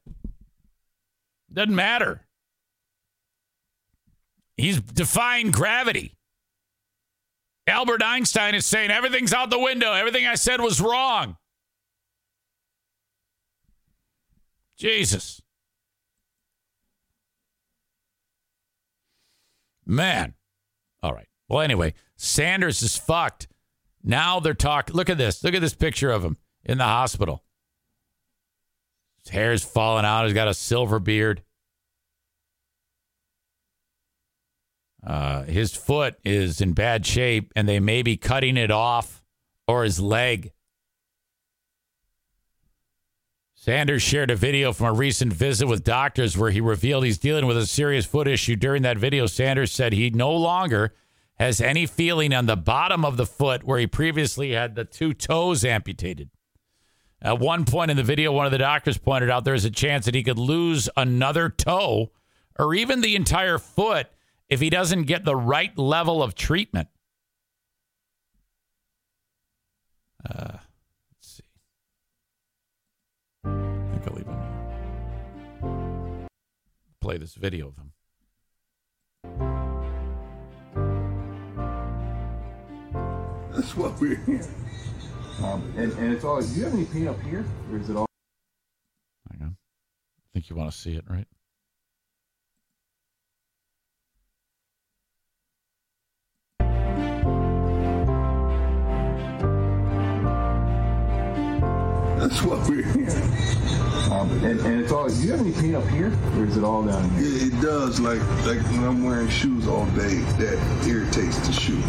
Doesn't 1.52 1.74
matter. 1.74 2.27
He's 4.56 4.81
defying 4.81 5.51
gravity. 5.51 6.15
Albert 7.66 8.02
Einstein 8.02 8.55
is 8.55 8.64
saying 8.64 8.90
everything's 8.90 9.32
out 9.32 9.51
the 9.51 9.59
window. 9.59 9.93
Everything 9.93 10.26
I 10.26 10.36
said 10.36 10.60
was 10.60 10.80
wrong. 10.80 11.36
Jesus. 14.78 15.43
Man. 19.84 20.34
All 21.02 21.12
right. 21.12 21.28
Well, 21.48 21.60
anyway, 21.60 21.94
Sanders 22.16 22.82
is 22.82 22.97
fucked. 22.97 23.48
Now 24.02 24.40
they're 24.40 24.55
talking. 24.55 24.94
Look 24.94 25.10
at 25.10 25.18
this. 25.18 25.43
Look 25.43 25.55
at 25.55 25.60
this 25.60 25.74
picture 25.74 26.10
of 26.10 26.24
him 26.24 26.36
in 26.64 26.78
the 26.78 26.84
hospital. 26.84 27.43
His 29.24 29.32
hair's 29.32 29.64
falling 29.64 30.05
out. 30.05 30.24
He's 30.24 30.34
got 30.34 30.48
a 30.48 30.55
silver 30.55 31.01
beard. 31.01 31.43
Uh, 35.07 35.45
his 35.45 35.74
foot 35.77 36.16
is 36.24 36.61
in 36.61 36.73
bad 36.73 37.07
shape, 37.07 37.53
and 37.55 37.69
they 37.69 37.78
may 37.78 38.03
be 38.03 38.16
cutting 38.16 38.57
it 38.57 38.70
off 38.70 39.23
or 39.69 39.85
his 39.85 40.01
leg. 40.01 40.53
Sanders 43.55 44.03
shared 44.03 44.31
a 44.31 44.37
video 44.37 44.73
from 44.73 44.87
a 44.87 44.93
recent 44.93 45.33
visit 45.33 45.66
with 45.66 45.85
doctors 45.85 46.37
where 46.37 46.51
he 46.51 46.61
revealed 46.61 47.05
he's 47.05 47.19
dealing 47.19 47.47
with 47.47 47.57
a 47.57 47.66
serious 47.66 48.07
foot 48.07 48.28
issue. 48.28 48.57
During 48.57 48.83
that 48.83 48.99
video, 48.99 49.27
Sanders 49.27 49.73
said 49.73 49.93
he 49.93 50.11
no 50.11 50.33
longer 50.33 50.95
has 51.39 51.61
any 51.61 51.87
feeling 51.87 52.33
on 52.33 52.47
the 52.47 52.57
bottom 52.57 53.05
of 53.05 53.16
the 53.16 53.27
foot 53.27 53.65
where 53.65 53.78
he 53.78 53.87
previously 53.87 54.53
had 54.53 54.74
the 54.74 54.85
two 54.85 55.12
toes 55.12 55.65
amputated. 55.65 56.31
At 57.20 57.41
one 57.41 57.65
point 57.65 57.91
in 57.91 57.97
the 57.97 58.03
video, 58.03 58.31
one 58.31 58.47
of 58.47 58.53
the 58.53 58.59
doctors 58.59 58.99
pointed 58.99 59.31
out 59.31 59.45
there's 59.45 59.65
a 59.65 59.70
chance 59.70 60.05
that 60.05 60.15
he 60.15 60.23
could 60.23 60.39
lose 60.39 60.89
another 60.97 61.49
toe 61.49 62.12
or 62.59 62.74
even 62.74 63.01
the 63.01 63.16
entire 63.16 63.59
foot 63.59 64.09
if 64.48 64.60
he 64.60 64.70
doesn't 64.70 65.05
get 65.05 65.24
the 65.24 65.36
right 65.36 65.77
level 65.77 66.23
of 66.23 66.35
treatment. 66.35 66.89
Uh, 70.28 70.59
let's 71.12 71.36
see. 71.36 71.44
I 73.44 73.48
think 73.90 74.09
I'll 74.09 74.14
leave 74.14 74.27
him 74.27 74.35
here. 75.60 76.28
Play 77.01 77.18
this 77.18 77.35
video 77.35 77.68
of 77.68 77.77
him. 77.77 77.93
That's 83.52 83.77
what 83.77 83.98
we're 84.01 84.16
here. 84.16 84.47
Um, 85.43 85.73
and, 85.77 85.93
and 85.93 86.12
it's 86.12 86.24
all, 86.24 86.40
do 86.40 86.47
you 86.55 86.64
have 86.64 86.74
any 86.74 86.85
pain 86.86 87.09
up 87.09 87.20
here? 87.23 87.44
Or 87.70 87.78
is 87.78 87.89
it 87.89 87.97
all? 87.97 88.06
Hang 89.31 89.43
on. 89.43 89.56
I 89.56 90.28
think 90.32 90.51
you 90.51 90.56
want 90.56 90.70
to 90.70 90.77
see 90.77 90.94
it, 90.94 91.05
right? 91.09 91.27
That's 102.27 102.43
what 102.43 102.69
we're 102.69 102.82
here. 102.82 103.09
Um, 104.11 104.28
and, 104.43 104.59
and 104.59 104.81
it's 104.81 104.90
all. 104.90 105.09
Do 105.09 105.15
you 105.15 105.31
have 105.31 105.40
any 105.40 105.53
pain 105.53 105.77
up 105.77 105.86
here, 105.86 106.12
or 106.35 106.44
is 106.44 106.57
it 106.57 106.65
all 106.65 106.82
down 106.82 107.09
here? 107.11 107.24
It, 107.24 107.55
it 107.55 107.61
does. 107.61 108.01
Like 108.01 108.19
like 108.44 108.61
when 108.73 108.82
I'm 108.82 109.05
wearing 109.05 109.28
shoes 109.28 109.69
all 109.69 109.86
day, 109.86 110.19
that 110.43 110.59
irritates 110.89 111.39
the 111.47 111.53
shoe, 111.53 111.81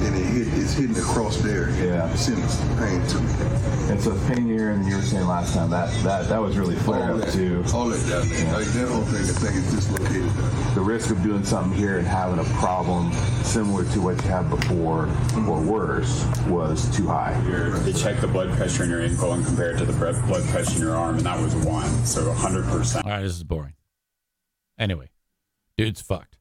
and 0.00 0.16
it 0.16 0.24
hit, 0.24 0.48
it's 0.54 0.74
hitting 0.74 0.96
across 0.96 1.38
there. 1.38 1.70
Yeah. 1.70 2.12
it 2.12 2.16
sends 2.16 2.56
pain 2.78 3.06
to 3.08 3.20
me. 3.20 3.54
And 3.90 4.00
so 4.00 4.12
it's 4.12 4.26
pain 4.26 4.46
here, 4.46 4.70
and 4.70 4.86
you 4.86 4.96
were 4.96 5.02
saying 5.02 5.26
last 5.26 5.54
time 5.54 5.70
that 5.70 5.92
that 6.02 6.28
that 6.28 6.40
was 6.40 6.56
really 6.56 6.76
flared 6.76 7.10
All 7.10 7.16
up 7.18 7.26
that, 7.26 7.32
too. 7.32 7.62
all 7.74 7.88
that 7.88 8.08
down 8.08 8.28
there. 8.28 8.52
Like 8.52 8.66
that 8.66 8.88
whole 8.88 9.02
thing, 9.02 9.22
I 9.22 9.38
think 9.38 9.56
is 9.56 9.70
dislocated. 9.72 10.30
The 10.74 10.80
risk 10.80 11.10
of 11.10 11.22
doing 11.22 11.44
something 11.44 11.76
here 11.78 11.98
and 11.98 12.06
having 12.06 12.38
a 12.38 12.48
problem 12.58 13.12
similar 13.42 13.84
to 13.92 14.00
what 14.00 14.16
you 14.16 14.30
had 14.30 14.48
before 14.48 15.04
or 15.04 15.06
mm-hmm. 15.06 15.68
worse 15.68 16.24
was 16.48 16.94
too 16.96 17.06
high. 17.06 17.38
They 17.84 17.92
checked 17.92 18.22
the 18.22 18.26
blood 18.28 18.50
pressure 18.56 18.84
in 18.84 18.90
your 18.90 19.02
ankle 19.02 19.32
and 19.32 19.44
compared 19.44 19.76
it 19.76 19.78
to 19.80 19.84
the 19.84 19.92
blood 19.92 20.16
blood 20.26 20.44
pressure 20.44 20.76
in 20.76 20.82
your 20.82 20.96
arm, 20.96 21.16
and 21.18 21.26
that 21.26 21.40
was 21.40 21.54
one. 21.56 21.88
So 22.04 22.22
100%. 22.32 23.04
All 23.04 23.10
right, 23.10 23.22
this 23.22 23.32
is 23.32 23.44
boring. 23.44 23.74
Anyway, 24.78 25.10
dude's 25.76 26.00
fucked. 26.00 26.33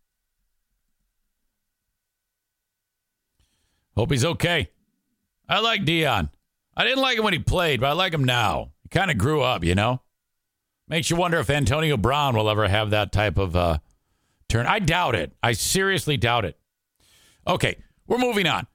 Hope 3.96 4.12
he's 4.12 4.26
okay. 4.26 4.70
I 5.48 5.60
like 5.60 5.84
Deion. 5.84 6.30
I 6.76 6.84
didn't 6.84 7.02
like 7.02 7.18
him 7.18 7.24
when 7.24 7.34
he 7.34 7.40
played, 7.40 7.82
but 7.82 7.88
I 7.88 7.94
like 7.94 8.14
him 8.14 8.24
now. 8.24 8.72
He 8.82 8.90
kind 8.90 9.12
of 9.12 9.18
grew 9.18 9.42
up, 9.42 9.64
you 9.64 9.76
know? 9.76 10.02
Makes 10.88 11.10
you 11.10 11.16
wonder 11.16 11.40
if 11.40 11.50
Antonio 11.50 11.98
Brown 11.98 12.36
will 12.36 12.50
ever 12.50 12.68
have 12.68 12.90
that 12.90 13.12
type 13.12 13.38
of 13.38 13.56
uh, 13.56 13.78
turn. 14.50 14.66
I 14.66 14.80
doubt 14.80 15.16
it. 15.16 15.32
I 15.42 15.54
seriously 15.54 16.18
doubt 16.18 16.46
it. 16.46 16.58
Okay, 17.48 17.78
we're 18.08 18.18
moving 18.18 18.48
on. 18.48 18.68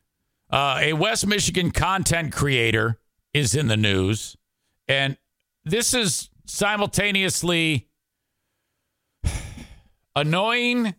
Uh, 0.51 0.79
a 0.81 0.93
West 0.95 1.27
Michigan 1.27 1.71
content 1.71 2.33
creator 2.33 2.99
is 3.35 3.55
in 3.55 3.69
the 3.69 3.77
news, 3.77 4.37
and 4.87 5.17
this 5.65 5.93
is 5.93 6.31
simultaneously 6.47 7.89
annoying 10.17 10.95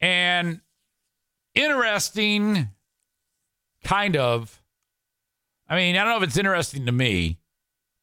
and 0.00 0.60
interesting, 1.54 2.68
kind 3.84 4.16
of. 4.16 4.62
I 5.68 5.76
mean, 5.76 5.96
I 5.96 6.00
don't 6.00 6.08
know 6.10 6.16
if 6.18 6.22
it's 6.24 6.36
interesting 6.36 6.86
to 6.86 6.92
me. 6.92 7.38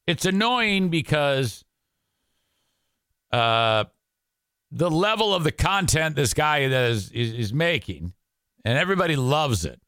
It's 0.08 0.26
annoying 0.26 0.90
because 0.90 1.64
uh, 3.32 3.86
the 4.72 4.90
level 4.90 5.34
of 5.34 5.44
the 5.44 5.52
content 5.52 6.16
this 6.16 6.34
guy 6.34 6.60
is, 6.60 7.12
is, 7.12 7.34
is 7.34 7.54
making, 7.54 8.14
and 8.66 8.78
everybody 8.78 9.16
loves 9.16 9.66
it. 9.66 9.80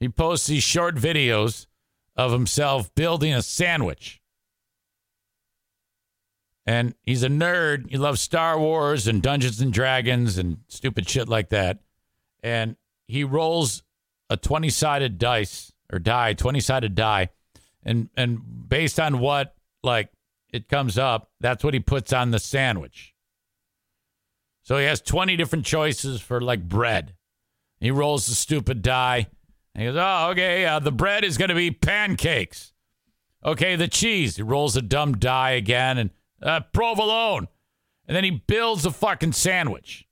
He 0.00 0.08
posts 0.08 0.46
these 0.46 0.62
short 0.62 0.96
videos 0.96 1.66
of 2.16 2.32
himself 2.32 2.94
building 2.94 3.32
a 3.32 3.42
sandwich. 3.42 4.20
And 6.66 6.94
he's 7.02 7.22
a 7.22 7.28
nerd. 7.28 7.90
He 7.90 7.96
loves 7.96 8.20
Star 8.20 8.58
Wars 8.58 9.06
and 9.06 9.22
Dungeons 9.22 9.60
and 9.60 9.72
Dragons 9.72 10.36
and 10.36 10.58
stupid 10.68 11.08
shit 11.08 11.28
like 11.28 11.50
that. 11.50 11.78
And 12.42 12.76
he 13.06 13.22
rolls 13.22 13.84
a 14.30 14.36
20 14.36 14.68
sided 14.70 15.18
dice 15.18 15.72
or 15.92 15.98
die, 15.98 16.32
20 16.32 16.60
sided 16.60 16.94
die. 16.94 17.30
And, 17.84 18.08
and 18.16 18.68
based 18.68 18.98
on 18.98 19.20
what, 19.20 19.54
like, 19.82 20.10
it 20.52 20.68
comes 20.68 20.98
up, 20.98 21.30
that's 21.40 21.62
what 21.62 21.74
he 21.74 21.80
puts 21.80 22.12
on 22.12 22.30
the 22.30 22.38
sandwich. 22.38 23.14
So 24.62 24.78
he 24.78 24.84
has 24.86 25.00
20 25.00 25.36
different 25.36 25.64
choices 25.64 26.20
for, 26.20 26.40
like, 26.40 26.68
bread. 26.68 27.14
He 27.78 27.90
rolls 27.90 28.26
the 28.26 28.34
stupid 28.34 28.82
die. 28.82 29.28
And 29.74 29.82
he 29.82 29.88
goes, 29.88 29.96
oh, 29.98 30.30
okay, 30.30 30.64
uh, 30.64 30.78
the 30.80 30.90
bread 30.90 31.24
is 31.24 31.38
going 31.38 31.50
to 31.50 31.54
be 31.54 31.70
pancakes. 31.70 32.72
Okay, 33.44 33.76
the 33.76 33.86
cheese. 33.86 34.36
He 34.36 34.42
rolls 34.42 34.76
a 34.76 34.82
dumb 34.82 35.18
die 35.18 35.50
again 35.50 35.98
and 35.98 36.10
uh, 36.42 36.60
provolone. 36.72 37.46
And 38.08 38.16
then 38.16 38.24
he 38.24 38.30
builds 38.30 38.86
a 38.86 38.90
fucking 38.90 39.32
sandwich. 39.32 40.06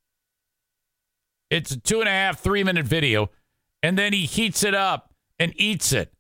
It's 1.51 1.71
a 1.71 1.81
two 1.81 2.01
and 2.01 2.09
a 2.09 2.13
half, 2.13 2.41
three 2.41 2.63
minute 2.63 2.87
video. 2.87 3.31
And 3.85 3.99
then 3.99 4.15
he 4.15 4.25
heats 4.25 4.65
it 4.65 4.75
up 4.75 5.13
and 5.39 5.53
eats 5.57 5.93
it. 5.93 6.11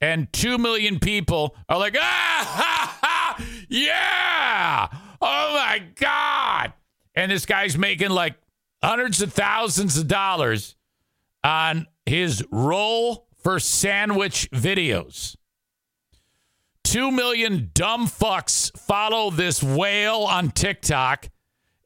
And 0.00 0.32
two 0.32 0.58
million 0.58 1.00
people 1.00 1.56
are 1.68 1.76
like, 1.76 1.96
ah, 1.98 2.46
ha, 2.48 2.98
ha, 3.02 3.44
yeah. 3.68 4.88
Oh 5.20 5.52
my 5.52 5.82
God. 5.96 6.72
And 7.16 7.32
this 7.32 7.46
guy's 7.46 7.76
making 7.76 8.10
like 8.10 8.36
hundreds 8.80 9.20
of 9.20 9.32
thousands 9.32 9.98
of 9.98 10.06
dollars 10.06 10.76
on 11.42 11.88
his 12.06 12.44
roll 12.52 13.26
for 13.42 13.58
sandwich 13.58 14.48
videos. 14.52 15.34
Two 16.84 17.10
million 17.10 17.72
dumb 17.74 18.06
fucks 18.06 18.70
follow 18.78 19.32
this 19.32 19.64
whale 19.64 20.20
on 20.20 20.52
TikTok, 20.52 21.28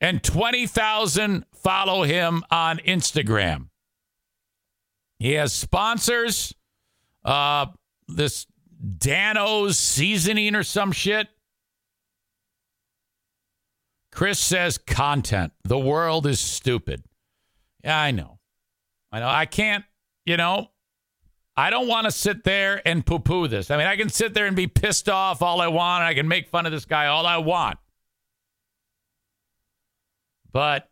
and 0.03 0.23
20,000 0.23 1.47
follow 1.55 2.03
him 2.03 2.45
on 2.51 2.77
Instagram. 2.81 3.69
He 5.19 5.33
has 5.33 5.53
sponsors, 5.53 6.55
uh, 7.25 7.67
this 8.09 8.47
Dano's 8.99 9.79
seasoning 9.79 10.55
or 10.55 10.63
some 10.63 10.93
shit. 10.93 11.29
Chris 14.13 14.39
says 14.39 14.79
content. 14.79 15.53
The 15.65 15.79
world 15.79 16.27
is 16.27 16.39
stupid. 16.39 17.03
Yeah, 17.83 17.99
I 17.99 18.11
know. 18.13 18.39
I 19.11 19.21
know. 19.21 19.29
I 19.29 19.47
can't, 19.47 19.85
you 20.25 20.37
know, 20.37 20.71
I 21.57 21.71
don't 21.71 21.89
want 21.89 22.07
to 22.07 22.13
sit 22.13 22.45
there 22.45 22.83
and 22.87 23.05
poo 23.05 23.19
poo 23.19 23.49
this. 23.49 23.71
I 23.71 23.77
mean, 23.77 23.87
I 23.87 23.97
can 23.97 24.09
sit 24.09 24.35
there 24.35 24.47
and 24.47 24.57
be 24.57 24.67
pissed 24.67 25.09
off 25.09 25.43
all 25.43 25.61
I 25.61 25.69
want, 25.69 26.05
I 26.05 26.15
can 26.15 26.29
make 26.29 26.49
fun 26.49 26.67
of 26.67 26.73
this 26.73 26.85
guy 26.85 27.07
all 27.07 27.27
I 27.27 27.39
want. 27.39 27.79
But 30.53 30.89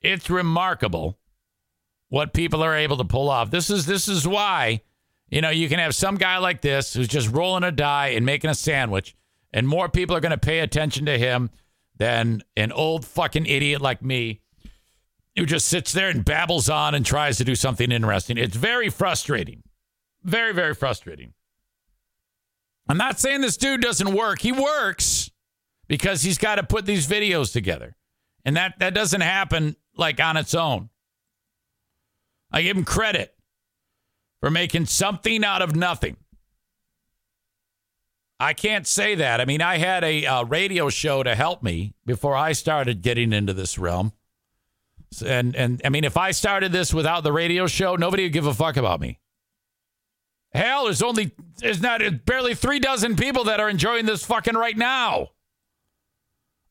it's 0.00 0.28
remarkable 0.28 1.18
what 2.14 2.32
people 2.32 2.62
are 2.62 2.76
able 2.76 2.96
to 2.96 3.04
pull 3.04 3.28
off. 3.28 3.50
This 3.50 3.70
is 3.70 3.86
this 3.86 4.06
is 4.06 4.26
why, 4.26 4.82
you 5.30 5.40
know, 5.40 5.50
you 5.50 5.68
can 5.68 5.80
have 5.80 5.96
some 5.96 6.14
guy 6.14 6.38
like 6.38 6.60
this 6.60 6.94
who's 6.94 7.08
just 7.08 7.28
rolling 7.28 7.64
a 7.64 7.72
die 7.72 8.10
and 8.10 8.24
making 8.24 8.50
a 8.50 8.54
sandwich, 8.54 9.16
and 9.52 9.66
more 9.66 9.88
people 9.88 10.14
are 10.14 10.20
going 10.20 10.30
to 10.30 10.38
pay 10.38 10.60
attention 10.60 11.06
to 11.06 11.18
him 11.18 11.50
than 11.96 12.44
an 12.56 12.70
old 12.70 13.04
fucking 13.04 13.46
idiot 13.46 13.80
like 13.80 14.00
me 14.00 14.42
who 15.34 15.44
just 15.44 15.66
sits 15.66 15.92
there 15.92 16.08
and 16.08 16.24
babbles 16.24 16.70
on 16.70 16.94
and 16.94 17.04
tries 17.04 17.36
to 17.38 17.44
do 17.44 17.56
something 17.56 17.90
interesting. 17.90 18.38
It's 18.38 18.54
very 18.54 18.90
frustrating. 18.90 19.64
Very, 20.22 20.54
very 20.54 20.76
frustrating. 20.76 21.32
I'm 22.88 22.96
not 22.96 23.18
saying 23.18 23.40
this 23.40 23.56
dude 23.56 23.80
doesn't 23.80 24.14
work. 24.14 24.40
He 24.40 24.52
works 24.52 25.32
because 25.88 26.22
he's 26.22 26.38
got 26.38 26.56
to 26.56 26.62
put 26.62 26.86
these 26.86 27.08
videos 27.08 27.52
together. 27.52 27.96
And 28.44 28.56
that, 28.56 28.78
that 28.78 28.94
doesn't 28.94 29.22
happen 29.22 29.74
like 29.96 30.20
on 30.20 30.36
its 30.36 30.54
own. 30.54 30.90
I 32.54 32.62
give 32.62 32.76
him 32.76 32.84
credit 32.84 33.34
for 34.40 34.48
making 34.48 34.86
something 34.86 35.44
out 35.44 35.60
of 35.60 35.74
nothing. 35.74 36.16
I 38.38 38.52
can't 38.52 38.86
say 38.86 39.16
that. 39.16 39.40
I 39.40 39.44
mean, 39.44 39.60
I 39.60 39.78
had 39.78 40.04
a, 40.04 40.24
uh 40.24 40.44
radio 40.44 40.88
show 40.88 41.24
to 41.24 41.34
help 41.34 41.64
me 41.64 41.94
before 42.06 42.36
I 42.36 42.52
started 42.52 43.02
getting 43.02 43.32
into 43.32 43.52
this 43.52 43.76
realm. 43.76 44.12
And 45.26 45.56
and 45.56 45.82
I 45.84 45.88
mean, 45.88 46.04
if 46.04 46.16
I 46.16 46.30
started 46.30 46.70
this 46.70 46.94
without 46.94 47.24
the 47.24 47.32
radio 47.32 47.66
show, 47.66 47.96
nobody 47.96 48.22
would 48.22 48.32
give 48.32 48.46
a 48.46 48.54
fuck 48.54 48.76
about 48.76 49.00
me. 49.00 49.18
Hell, 50.52 50.84
there's 50.84 51.02
only 51.02 51.32
there's 51.58 51.82
not 51.82 52.02
barely 52.24 52.54
three 52.54 52.78
dozen 52.78 53.16
people 53.16 53.44
that 53.44 53.58
are 53.58 53.68
enjoying 53.68 54.06
this 54.06 54.24
fucking 54.24 54.54
right 54.54 54.76
now. 54.76 55.30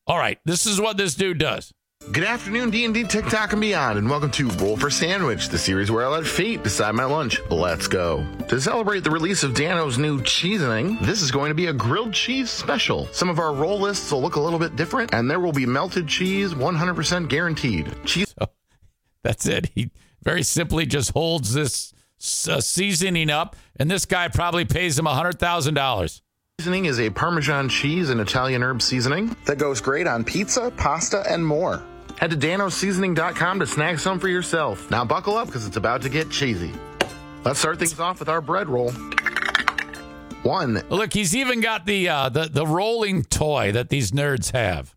All 0.08 0.18
right, 0.18 0.40
this 0.46 0.66
is 0.66 0.80
what 0.80 0.96
this 0.96 1.16
dude 1.16 1.40
does. 1.40 1.74
Good 2.12 2.26
afternoon, 2.26 2.70
D&D, 2.70 3.06
TikTok, 3.06 3.54
and 3.54 3.62
beyond, 3.62 3.98
and 3.98 4.10
welcome 4.10 4.30
to 4.32 4.50
Roll 4.50 4.76
for 4.76 4.90
Sandwich, 4.90 5.48
the 5.48 5.58
series 5.58 5.90
where 5.90 6.06
I 6.06 6.10
let 6.10 6.28
fate 6.28 6.62
decide 6.62 6.94
my 6.96 7.06
lunch. 7.06 7.40
Let's 7.50 7.88
go. 7.88 8.28
To 8.50 8.60
celebrate 8.60 9.06
the 9.06 9.10
release 9.10 9.44
of 9.44 9.54
Dano's 9.54 9.98
new 9.98 10.22
cheesening, 10.22 10.98
this 11.02 11.22
is 11.22 11.32
going 11.32 11.50
to 11.50 11.56
be 11.56 11.68
a 11.68 11.74
grilled 11.74 12.14
cheese 12.14 12.52
special. 12.52 13.08
Some 13.14 13.30
of 13.30 13.40
our 13.40 13.54
roll 13.54 13.80
lists 13.80 14.12
will 14.12 14.22
look 14.22 14.36
a 14.36 14.42
little 14.42 14.60
bit 14.60 14.76
different, 14.76 15.14
and 15.14 15.32
there 15.32 15.40
will 15.40 15.54
be 15.54 15.66
melted 15.66 16.08
cheese 16.08 16.54
100% 16.54 17.30
guaranteed. 17.30 17.96
Cheese. 18.04 18.36
So 18.38 18.48
that's 19.24 19.46
it. 19.46 19.72
He 19.74 19.90
very 20.22 20.44
simply 20.44 20.86
just 20.86 21.12
holds 21.12 21.54
this 21.54 21.94
uh, 22.50 22.60
seasoning 22.60 23.30
up, 23.30 23.56
and 23.78 23.90
this 23.90 24.06
guy 24.06 24.28
probably 24.28 24.66
pays 24.66 25.00
him 25.00 25.06
hundred 25.06 25.40
thousand 25.40 25.76
dollars. 25.76 26.22
Seasoning 26.60 26.86
is 26.86 27.00
a 27.00 27.10
Parmesan 27.10 27.70
cheese 27.70 28.10
and 28.10 28.20
Italian 28.22 28.62
herb 28.62 28.82
seasoning 28.82 29.36
that 29.46 29.58
goes 29.58 29.82
great 29.82 30.06
on 30.06 30.24
pizza, 30.24 30.72
pasta, 30.78 31.24
and 31.28 31.46
more. 31.46 31.82
Head 32.18 32.32
to 32.32 32.38
danoseasoning.com 32.38 33.60
to 33.60 33.68
snag 33.68 34.00
some 34.00 34.20
for 34.20 34.28
yourself. 34.28 34.90
Now 34.90 35.04
buckle 35.06 35.36
up 35.38 35.48
because 35.48 35.68
it's 35.68 35.78
about 35.78 36.02
to 36.04 36.10
get 36.10 36.30
cheesy. 36.30 36.72
Let's 37.44 37.60
start 37.60 37.80
things 37.80 38.00
off 38.00 38.20
with 38.20 38.30
our 38.30 38.42
bread 38.42 38.70
roll. 38.70 38.92
One. 40.44 40.82
Look, 40.90 41.14
he's 41.14 41.36
even 41.36 41.62
got 41.62 41.86
the 41.86 42.10
uh, 42.10 42.30
the 42.30 42.46
the 42.46 42.68
rolling 42.68 43.24
toy 43.24 43.72
that 43.72 43.90
these 43.90 44.12
nerds 44.12 44.52
have. 44.52 44.94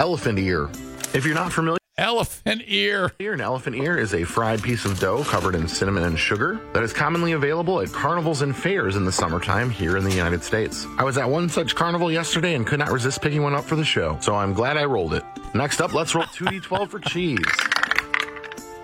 Elephant 0.00 0.38
ear. 0.38 0.70
If 1.14 1.24
you're 1.24 1.34
not 1.34 1.52
familiar, 1.52 1.78
elephant 1.96 2.62
ear. 2.66 3.12
Here, 3.18 3.32
an 3.34 3.40
elephant 3.40 3.76
ear 3.76 3.96
is 3.96 4.14
a 4.14 4.24
fried 4.24 4.62
piece 4.62 4.84
of 4.84 4.98
dough 4.98 5.22
covered 5.24 5.54
in 5.54 5.68
cinnamon 5.68 6.04
and 6.04 6.18
sugar 6.18 6.60
that 6.72 6.82
is 6.82 6.92
commonly 6.92 7.32
available 7.32 7.80
at 7.80 7.92
carnivals 7.92 8.42
and 8.42 8.56
fairs 8.56 8.96
in 8.96 9.04
the 9.04 9.12
summertime 9.12 9.70
here 9.70 9.96
in 9.96 10.04
the 10.04 10.12
United 10.12 10.42
States. 10.42 10.86
I 10.98 11.04
was 11.04 11.18
at 11.18 11.28
one 11.28 11.48
such 11.48 11.74
carnival 11.74 12.10
yesterday 12.10 12.54
and 12.54 12.66
could 12.66 12.80
not 12.80 12.90
resist 12.90 13.22
picking 13.22 13.42
one 13.42 13.54
up 13.54 13.64
for 13.64 13.76
the 13.76 13.84
show, 13.84 14.18
so 14.20 14.34
I'm 14.34 14.52
glad 14.52 14.76
I 14.76 14.84
rolled 14.84 15.14
it. 15.14 15.24
Next 15.54 15.80
up, 15.80 15.94
let's 15.94 16.14
roll 16.14 16.24
2d12 16.24 16.88
for 16.88 16.98
cheese. 16.98 17.38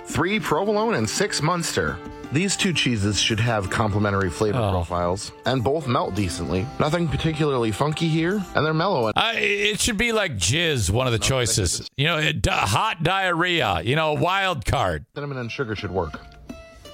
Three 0.07 0.39
provolone 0.39 0.95
and 0.95 1.09
six 1.09 1.43
Munster. 1.43 1.99
These 2.32 2.57
two 2.57 2.73
cheeses 2.73 3.20
should 3.20 3.40
have 3.40 3.70
complementary 3.70 4.31
flavor 4.31 4.59
oh. 4.59 4.70
profiles 4.70 5.32
and 5.47 5.65
both 5.65 5.89
melt 5.89 6.15
decently. 6.15 6.65
Nothing 6.78 7.09
particularly 7.09 7.73
funky 7.73 8.07
here, 8.07 8.44
and 8.55 8.65
they're 8.65 8.73
mellow. 8.73 9.09
And- 9.09 9.19
I, 9.19 9.35
it 9.35 9.81
should 9.81 9.98
be 9.98 10.12
like 10.12 10.36
jizz, 10.36 10.90
one 10.90 11.09
of 11.09 11.12
the 11.12 11.19
choices. 11.19 11.89
You 11.97 12.07
know, 12.07 12.19
it- 12.19 12.47
hot 12.47 13.02
diarrhea. 13.02 13.81
You 13.82 13.97
know, 13.97 14.12
wild 14.12 14.65
card. 14.65 15.07
cinnamon 15.15 15.39
and 15.39 15.51
sugar 15.51 15.74
should 15.74 15.90
work. 15.90 16.20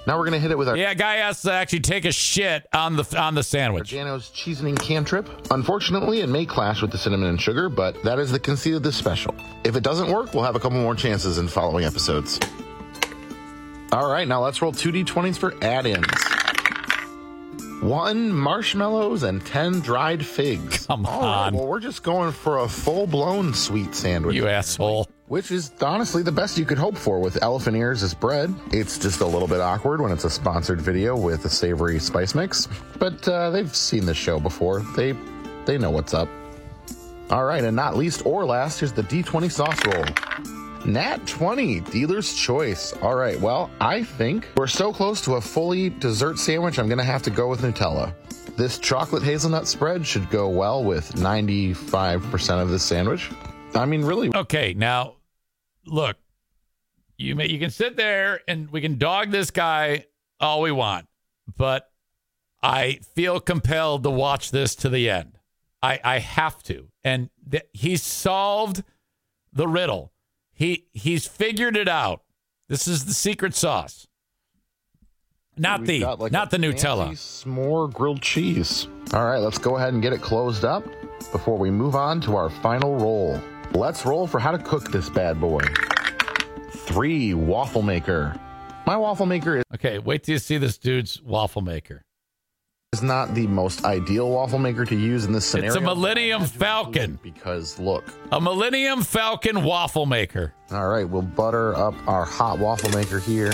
Now 0.06 0.16
we're 0.16 0.24
gonna 0.24 0.38
hit 0.38 0.52
it 0.52 0.58
with 0.58 0.68
our 0.68 0.76
Yeah, 0.76 0.94
guy 0.94 1.16
has 1.16 1.42
to 1.42 1.52
actually 1.52 1.80
take 1.80 2.04
a 2.04 2.12
shit 2.12 2.66
on 2.72 2.94
the 2.96 3.20
on 3.20 3.34
the 3.34 3.42
sandwich. 3.42 3.90
Dano's 3.90 4.30
cheesening 4.30 4.76
cantrip. 4.76 5.28
Unfortunately, 5.50 6.20
it 6.20 6.28
may 6.28 6.46
clash 6.46 6.80
with 6.80 6.92
the 6.92 6.98
cinnamon 6.98 7.28
and 7.28 7.40
sugar, 7.40 7.68
but 7.68 8.00
that 8.04 8.20
is 8.20 8.30
the 8.30 8.38
conceit 8.38 8.74
of 8.74 8.84
this 8.84 8.96
special. 8.96 9.34
If 9.64 9.74
it 9.74 9.82
doesn't 9.82 10.08
work, 10.10 10.32
we'll 10.32 10.44
have 10.44 10.54
a 10.54 10.60
couple 10.60 10.78
more 10.78 10.94
chances 10.94 11.38
in 11.38 11.48
following 11.48 11.84
episodes. 11.84 12.38
All 13.96 14.10
right, 14.10 14.28
now 14.28 14.44
let's 14.44 14.60
roll 14.60 14.72
2d20s 14.72 15.38
for 15.38 15.54
add 15.64 15.86
ins. 15.86 16.04
One 17.82 18.30
marshmallows 18.30 19.22
and 19.22 19.44
10 19.46 19.80
dried 19.80 20.24
figs. 20.24 20.86
Come 20.86 21.06
All 21.06 21.22
right, 21.22 21.46
on. 21.46 21.54
well, 21.54 21.66
we're 21.66 21.80
just 21.80 22.02
going 22.02 22.32
for 22.32 22.58
a 22.58 22.68
full 22.68 23.06
blown 23.06 23.54
sweet 23.54 23.94
sandwich. 23.94 24.36
You 24.36 24.48
asshole. 24.48 25.08
Which 25.28 25.50
is 25.50 25.72
honestly 25.80 26.22
the 26.22 26.30
best 26.30 26.58
you 26.58 26.66
could 26.66 26.76
hope 26.76 26.94
for 26.98 27.20
with 27.20 27.42
elephant 27.42 27.74
ears 27.78 28.02
as 28.02 28.12
bread. 28.12 28.54
It's 28.70 28.98
just 28.98 29.22
a 29.22 29.26
little 29.26 29.48
bit 29.48 29.62
awkward 29.62 30.02
when 30.02 30.12
it's 30.12 30.24
a 30.24 30.30
sponsored 30.30 30.82
video 30.82 31.16
with 31.16 31.46
a 31.46 31.48
savory 31.48 31.98
spice 31.98 32.34
mix, 32.34 32.68
but 32.98 33.26
uh, 33.26 33.48
they've 33.48 33.74
seen 33.74 34.04
this 34.04 34.18
show 34.18 34.38
before. 34.38 34.80
They 34.94 35.14
they 35.64 35.78
know 35.78 35.90
what's 35.90 36.12
up. 36.12 36.28
All 37.30 37.44
right, 37.44 37.64
and 37.64 37.74
not 37.74 37.96
least 37.96 38.26
or 38.26 38.44
last, 38.44 38.78
here's 38.78 38.92
the 38.92 39.04
D20 39.04 39.50
sauce 39.50 39.80
roll. 39.86 40.04
Nat 40.86 41.26
20, 41.26 41.80
dealer's 41.80 42.32
choice. 42.32 42.92
All 43.02 43.16
right, 43.16 43.40
well, 43.40 43.68
I 43.80 44.04
think 44.04 44.46
we're 44.56 44.68
so 44.68 44.92
close 44.92 45.20
to 45.22 45.34
a 45.34 45.40
fully 45.40 45.90
dessert 45.90 46.38
sandwich, 46.38 46.78
I'm 46.78 46.86
going 46.86 46.98
to 46.98 47.04
have 47.04 47.22
to 47.22 47.30
go 47.30 47.48
with 47.48 47.62
Nutella. 47.62 48.14
This 48.56 48.78
chocolate 48.78 49.24
hazelnut 49.24 49.66
spread 49.66 50.06
should 50.06 50.30
go 50.30 50.48
well 50.48 50.84
with 50.84 51.10
95% 51.14 52.62
of 52.62 52.70
this 52.70 52.84
sandwich. 52.84 53.30
I 53.74 53.84
mean, 53.84 54.04
really, 54.04 54.30
Okay, 54.32 54.74
now 54.74 55.16
look, 55.86 56.16
you 57.18 57.34
may 57.34 57.48
you 57.48 57.58
can 57.58 57.70
sit 57.70 57.96
there 57.96 58.40
and 58.46 58.70
we 58.70 58.80
can 58.80 58.96
dog 58.96 59.32
this 59.32 59.50
guy 59.50 60.04
all 60.38 60.62
we 60.62 60.70
want, 60.70 61.08
but 61.56 61.90
I 62.62 63.00
feel 63.16 63.40
compelled 63.40 64.04
to 64.04 64.10
watch 64.10 64.52
this 64.52 64.76
to 64.76 64.88
the 64.88 65.10
end. 65.10 65.36
I 65.82 65.98
I 66.04 66.18
have 66.20 66.62
to, 66.64 66.88
and 67.02 67.28
th- 67.50 67.64
he's 67.72 68.04
solved 68.04 68.84
the 69.52 69.66
riddle. 69.66 70.12
He 70.56 70.86
he's 70.94 71.26
figured 71.26 71.76
it 71.76 71.86
out. 71.86 72.22
This 72.68 72.88
is 72.88 73.04
the 73.04 73.12
secret 73.12 73.54
sauce. 73.54 74.06
Not 75.58 75.80
We've 75.80 76.00
the 76.00 76.16
like, 76.16 76.32
not 76.32 76.50
the 76.50 76.56
Nutella. 76.56 77.10
S'more 77.10 77.92
grilled 77.92 78.22
cheese. 78.22 78.88
All 79.12 79.24
right, 79.24 79.38
let's 79.38 79.58
go 79.58 79.76
ahead 79.76 79.92
and 79.92 80.02
get 80.02 80.14
it 80.14 80.22
closed 80.22 80.64
up 80.64 80.84
before 81.30 81.58
we 81.58 81.70
move 81.70 81.94
on 81.94 82.22
to 82.22 82.36
our 82.36 82.48
final 82.48 82.96
roll. 82.96 83.38
Let's 83.72 84.06
roll 84.06 84.26
for 84.26 84.40
how 84.40 84.50
to 84.50 84.58
cook 84.58 84.90
this 84.90 85.10
bad 85.10 85.38
boy. 85.38 85.60
Three 86.70 87.34
waffle 87.34 87.82
maker. 87.82 88.40
My 88.86 88.96
waffle 88.96 89.26
maker 89.26 89.58
is 89.58 89.64
Okay, 89.74 89.98
wait 89.98 90.22
till 90.22 90.32
you 90.34 90.38
see 90.38 90.56
this 90.56 90.78
dude's 90.78 91.20
waffle 91.22 91.60
maker. 91.60 92.05
Is 92.96 93.02
not 93.02 93.34
the 93.34 93.46
most 93.46 93.84
ideal 93.84 94.30
waffle 94.30 94.58
maker 94.58 94.86
to 94.86 94.96
use 94.96 95.26
in 95.26 95.32
this 95.32 95.44
scenario. 95.44 95.68
It's 95.68 95.76
a 95.76 95.80
Millennium 95.82 96.44
Falcon. 96.46 97.18
Because 97.22 97.78
look, 97.78 98.04
A 98.32 98.40
Millennium 98.40 99.02
Falcon 99.02 99.62
waffle 99.64 100.06
maker. 100.06 100.54
All 100.70 100.88
right, 100.88 101.06
we'll 101.06 101.20
butter 101.20 101.74
up 101.76 101.94
our 102.08 102.24
hot 102.24 102.58
waffle 102.58 102.90
maker 102.90 103.18
here. 103.18 103.52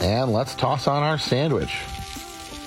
And 0.00 0.32
let's 0.32 0.54
toss 0.54 0.86
on 0.86 1.02
our 1.02 1.18
sandwich. 1.18 1.74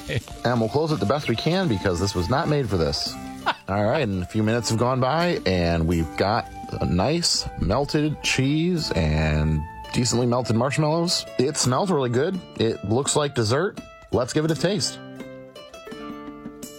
And 0.46 0.60
we'll 0.60 0.70
close 0.70 0.92
it 0.92 1.00
the 1.00 1.06
best 1.08 1.28
we 1.28 1.36
can 1.36 1.68
because 1.68 2.00
this 2.00 2.14
was 2.14 2.30
not 2.30 2.48
made 2.48 2.70
for 2.70 2.78
this. 2.78 3.12
All 3.68 3.84
right, 3.86 4.04
and 4.08 4.22
a 4.22 4.26
few 4.28 4.44
minutes 4.44 4.70
have 4.70 4.78
gone 4.78 5.00
by, 5.00 5.40
and 5.48 5.88
we've 5.88 6.16
got 6.16 6.48
a 6.80 6.86
nice 6.86 7.50
melted 7.60 8.22
cheese 8.22 8.92
and 8.92 9.60
decently 9.94 10.28
melted 10.28 10.56
marshmallows. 10.58 11.26
It 11.40 11.58
smells 11.58 11.90
really 11.90 12.12
good. 12.12 12.40
It 12.60 12.86
looks 12.88 13.16
like 13.16 13.34
dessert. 13.34 13.80
Let's 14.12 14.32
give 14.32 14.46
it 14.46 14.52
a 14.52 14.56
taste. 14.56 15.00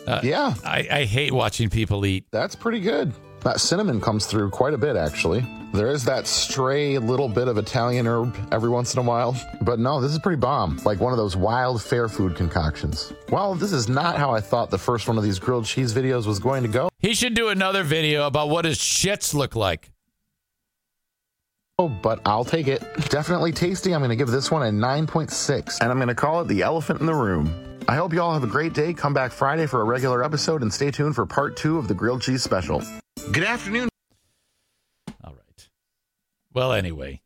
Uh, 0.06 0.20
yeah, 0.22 0.54
I, 0.64 0.86
I 0.90 1.04
hate 1.04 1.32
watching 1.32 1.68
people 1.68 2.06
eat. 2.06 2.26
that's 2.30 2.54
pretty 2.54 2.80
good. 2.80 3.12
That 3.40 3.60
cinnamon 3.60 4.00
comes 4.00 4.26
through 4.26 4.50
quite 4.50 4.74
a 4.74 4.78
bit, 4.78 4.96
actually. 4.96 5.46
There 5.72 5.88
is 5.88 6.04
that 6.04 6.26
stray 6.26 6.98
little 6.98 7.28
bit 7.28 7.48
of 7.48 7.58
Italian 7.58 8.06
herb 8.06 8.34
every 8.50 8.70
once 8.70 8.94
in 8.94 8.98
a 8.98 9.02
while. 9.02 9.36
But 9.62 9.78
no, 9.78 10.00
this 10.00 10.10
is 10.12 10.18
pretty 10.18 10.40
bomb. 10.40 10.80
Like 10.84 11.00
one 11.00 11.12
of 11.12 11.16
those 11.16 11.36
wild 11.36 11.82
fair 11.82 12.08
food 12.08 12.34
concoctions. 12.34 13.12
Well, 13.30 13.54
this 13.54 13.72
is 13.72 13.88
not 13.88 14.16
how 14.16 14.32
I 14.32 14.40
thought 14.40 14.70
the 14.70 14.78
first 14.78 15.06
one 15.06 15.18
of 15.18 15.22
these 15.22 15.38
grilled 15.38 15.64
cheese 15.66 15.92
videos 15.92 16.26
was 16.26 16.38
going 16.38 16.62
to 16.62 16.68
go. 16.68 16.88
He 16.98 17.14
should 17.14 17.34
do 17.34 17.48
another 17.48 17.82
video 17.84 18.26
about 18.26 18.48
what 18.48 18.64
his 18.64 18.78
shits 18.78 19.34
look 19.34 19.54
like. 19.54 19.92
Oh, 21.78 21.88
but 21.88 22.20
I'll 22.24 22.44
take 22.44 22.68
it. 22.68 22.80
Definitely 23.10 23.52
tasty. 23.52 23.92
I'm 23.94 24.00
going 24.00 24.10
to 24.10 24.16
give 24.16 24.28
this 24.28 24.50
one 24.50 24.62
a 24.62 24.70
9.6, 24.70 25.80
and 25.82 25.90
I'm 25.90 25.98
going 25.98 26.08
to 26.08 26.14
call 26.14 26.40
it 26.40 26.48
the 26.48 26.62
elephant 26.62 27.00
in 27.00 27.06
the 27.06 27.14
room. 27.14 27.54
I 27.88 27.94
hope 27.94 28.12
you 28.12 28.20
all 28.20 28.34
have 28.34 28.42
a 28.42 28.48
great 28.48 28.72
day. 28.72 28.92
Come 28.92 29.14
back 29.14 29.30
Friday 29.30 29.66
for 29.66 29.80
a 29.80 29.84
regular 29.84 30.24
episode 30.24 30.62
and 30.62 30.72
stay 30.72 30.90
tuned 30.90 31.14
for 31.14 31.24
part 31.24 31.56
two 31.56 31.78
of 31.78 31.86
the 31.86 31.94
grilled 31.94 32.20
cheese 32.20 32.42
special. 32.42 32.82
Good 33.30 33.44
afternoon. 33.44 33.88
All 35.22 35.34
right. 35.34 35.68
Well, 36.52 36.72
anyway, 36.72 37.22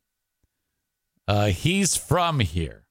uh, 1.26 1.46
he's 1.46 1.96
from 1.96 2.40
here. 2.40 2.84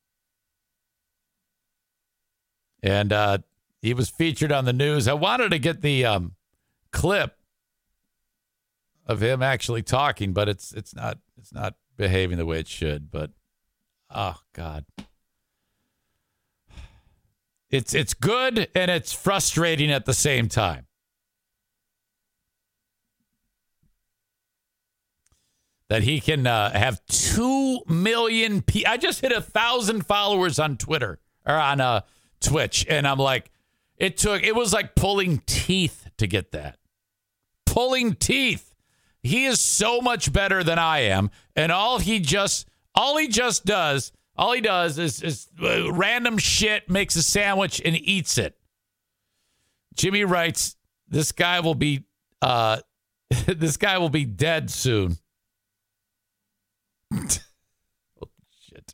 And 2.82 3.14
uh, 3.14 3.40
he 3.82 3.94
was 3.94 4.10
featured 4.10 4.52
on 4.52 4.66
the 4.66 4.74
news. 4.74 5.08
I 5.08 5.14
wanted 5.14 5.52
to 5.52 5.60
get 5.60 5.82
the 5.82 6.06
um, 6.06 6.34
clip 6.92 7.38
of 9.06 9.22
him 9.22 9.44
actually 9.44 9.84
talking, 9.84 10.34
but 10.34 10.50
it's 10.50 10.72
it's 10.72 10.96
not 10.96 11.20
it's 11.38 11.54
not 11.54 11.76
behaving 11.98 12.38
the 12.38 12.46
way 12.46 12.60
it 12.60 12.68
should. 12.68 13.12
But 13.12 13.32
oh 14.10 14.38
god, 14.54 14.86
it's 17.70 17.94
it's 17.94 18.14
good 18.14 18.68
and 18.76 18.92
it's 18.92 19.14
frustrating 19.14 19.92
at 19.92 20.06
the 20.06 20.14
same 20.14 20.48
time. 20.48 20.88
that 25.90 26.04
he 26.04 26.20
can 26.20 26.48
uh, 26.48 26.72
have 26.72 27.04
two 27.08 27.82
million. 27.88 28.62
P- 28.62 28.86
I 28.86 28.98
just 28.98 29.22
hit 29.22 29.32
a 29.32 29.42
thousand 29.42 30.06
followers 30.06 30.60
on 30.60 30.78
Twitter 30.78 31.20
or 31.46 31.56
on 31.56 31.82
uh, 31.82 32.02
Twitch, 32.40 32.86
and 32.88 33.08
I'm 33.08 33.18
like, 33.18 33.52
it 33.98 34.18
took. 34.18 34.44
It 34.44 34.56
was 34.56 34.72
like 34.72 34.96
pulling 34.96 35.40
teeth 35.46 36.08
to 36.18 36.28
get 36.28 36.52
that. 36.52 36.78
Pulling 37.66 38.16
teeth. 38.16 38.74
He 39.22 39.46
is 39.46 39.60
so 39.60 40.00
much 40.00 40.32
better 40.32 40.64
than 40.64 40.80
I 40.80 41.00
am, 41.00 41.30
and 41.56 41.72
all 41.72 42.00
he 42.00 42.20
just, 42.20 42.70
all 42.96 43.18
he 43.18 43.28
just 43.28 43.66
does, 43.66 44.14
all 44.40 44.54
he 44.54 44.62
does 44.62 44.98
is 44.98 45.22
is 45.22 45.50
uh, 45.62 45.92
random 45.92 46.38
shit, 46.38 46.90
makes 46.90 47.18
a 47.18 47.22
sandwich 47.22 47.82
and 47.84 47.98
eats 47.98 48.38
it. 48.38 48.58
Jimmy 49.96 50.24
writes, 50.24 50.78
"This 51.10 51.34
guy 51.34 51.60
will 51.60 51.76
be, 51.76 52.06
uh, 52.42 52.80
this 53.48 53.76
guy 53.76 53.98
will 53.98 54.10
be 54.10 54.24
dead 54.24 54.72
soon." 54.72 55.18
oh, 57.14 58.30
shit. 58.62 58.94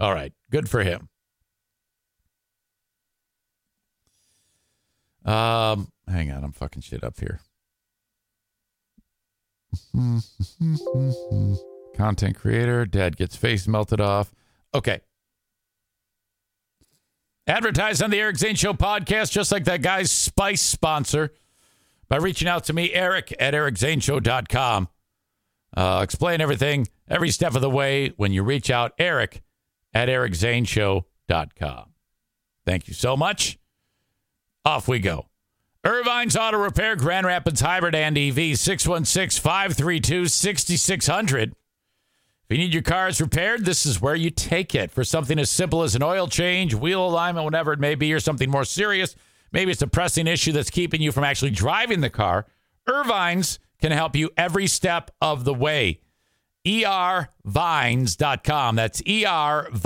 All 0.00 0.14
right. 0.14 0.32
Good 0.50 0.70
for 0.70 0.82
him. 0.82 1.10
Um, 5.26 5.92
hang 6.08 6.32
on. 6.32 6.42
I'm 6.42 6.52
fucking 6.52 6.80
shit 6.80 7.04
up 7.04 7.20
here. 7.20 7.40
Content 11.96 12.36
creator. 12.36 12.84
Dad 12.86 13.16
gets 13.16 13.36
face 13.36 13.68
melted 13.68 14.00
off. 14.00 14.32
Okay. 14.74 15.00
Advertise 17.46 18.00
on 18.00 18.10
the 18.10 18.20
Eric 18.20 18.36
Zane 18.36 18.54
Show 18.54 18.72
podcast, 18.72 19.32
just 19.32 19.50
like 19.50 19.64
that 19.64 19.82
guy's 19.82 20.10
spice 20.10 20.62
sponsor, 20.62 21.32
by 22.08 22.16
reaching 22.16 22.46
out 22.46 22.64
to 22.64 22.72
me, 22.72 22.92
Eric 22.92 23.34
at 23.40 23.52
ericzaneshow.com. 23.52 24.88
Uh, 25.76 26.00
explain 26.02 26.40
everything 26.40 26.86
every 27.08 27.30
step 27.30 27.54
of 27.54 27.60
the 27.60 27.70
way 27.70 28.12
when 28.16 28.32
you 28.32 28.42
reach 28.42 28.70
out, 28.70 28.92
Eric 28.98 29.42
at 29.92 30.08
ericzaneshow.com. 30.08 31.84
Thank 32.64 32.88
you 32.88 32.94
so 32.94 33.16
much. 33.16 33.58
Off 34.64 34.86
we 34.86 35.00
go. 35.00 35.26
Irvine's 35.84 36.36
Auto 36.36 36.58
Repair, 36.58 36.94
Grand 36.94 37.26
Rapids 37.26 37.60
Hybrid 37.60 37.96
and 37.96 38.16
EV, 38.16 38.56
616 38.56 39.42
532 39.42 40.28
6600. 40.28 41.54
If 42.52 42.58
you 42.58 42.64
need 42.64 42.74
your 42.74 42.82
cars 42.82 43.18
repaired, 43.18 43.64
this 43.64 43.86
is 43.86 44.02
where 44.02 44.14
you 44.14 44.28
take 44.28 44.74
it. 44.74 44.90
For 44.90 45.04
something 45.04 45.38
as 45.38 45.48
simple 45.48 45.84
as 45.84 45.94
an 45.94 46.02
oil 46.02 46.28
change, 46.28 46.74
wheel 46.74 47.02
alignment, 47.02 47.46
whatever 47.46 47.72
it 47.72 47.80
may 47.80 47.94
be, 47.94 48.12
or 48.12 48.20
something 48.20 48.50
more 48.50 48.66
serious, 48.66 49.16
maybe 49.52 49.72
it's 49.72 49.80
a 49.80 49.86
pressing 49.86 50.26
issue 50.26 50.52
that's 50.52 50.68
keeping 50.68 51.00
you 51.00 51.12
from 51.12 51.24
actually 51.24 51.52
driving 51.52 52.02
the 52.02 52.10
car, 52.10 52.44
Irvine's 52.86 53.58
can 53.80 53.90
help 53.90 54.14
you 54.14 54.28
every 54.36 54.66
step 54.66 55.10
of 55.22 55.44
the 55.44 55.54
way. 55.54 56.02
irvines.com. 56.66 57.16
That's 58.76 59.00
irvines.com. 59.00 59.84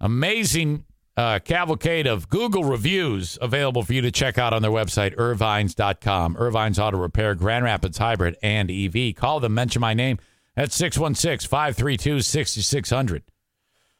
Amazing 0.00 0.84
uh, 1.20 1.38
cavalcade 1.38 2.06
of 2.06 2.30
Google 2.30 2.64
reviews 2.64 3.36
available 3.42 3.82
for 3.82 3.92
you 3.92 4.00
to 4.00 4.10
check 4.10 4.38
out 4.38 4.54
on 4.54 4.62
their 4.62 4.70
website, 4.70 5.14
irvines.com. 5.18 6.34
Irvine's 6.38 6.78
Auto 6.78 6.96
Repair, 6.96 7.34
Grand 7.34 7.62
Rapids 7.62 7.98
Hybrid, 7.98 8.38
and 8.42 8.70
EV. 8.70 9.14
Call 9.14 9.38
them, 9.38 9.52
mention 9.52 9.80
my 9.80 9.92
name 9.92 10.18
at 10.56 10.72
616 10.72 11.46
532 11.46 12.22
6600. 12.22 13.22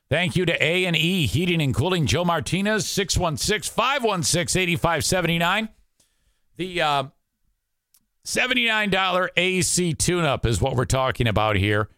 Thank 0.09 0.35
you 0.35 0.47
to 0.47 0.65
A&E 0.65 1.27
Heating 1.27 1.61
and 1.61 1.75
Cooling. 1.75 2.07
Joe 2.07 2.25
Martinez, 2.25 2.89
616 2.89 3.71
516 3.71 4.63
8579. 4.63 5.69
The 6.57 6.81
uh, 6.81 7.05
$79 8.27 9.29
AC 9.37 9.93
tune 9.93 10.25
up 10.25 10.47
is 10.47 10.59
what 10.59 10.75
we're 10.75 10.87
talking 10.87 11.29
about 11.29 11.57
here. 11.57 11.91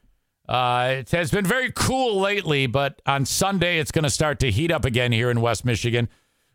Uh, 0.48 0.97
it 0.98 1.10
has 1.10 1.31
been 1.31 1.47
very 1.47 1.70
cool 1.73 2.20
lately, 2.20 2.66
but 2.66 3.01
on 3.06 3.24
Sunday 3.24 3.78
it's 3.78 3.93
going 3.93 4.02
to 4.02 4.10
start 4.10 4.40
to 4.40 4.51
heat 4.51 4.70
up 4.70 4.85
again 4.85 5.12
here 5.12 5.31
in 5.31 5.40
West 5.40 5.64
Michigan. 5.64 6.09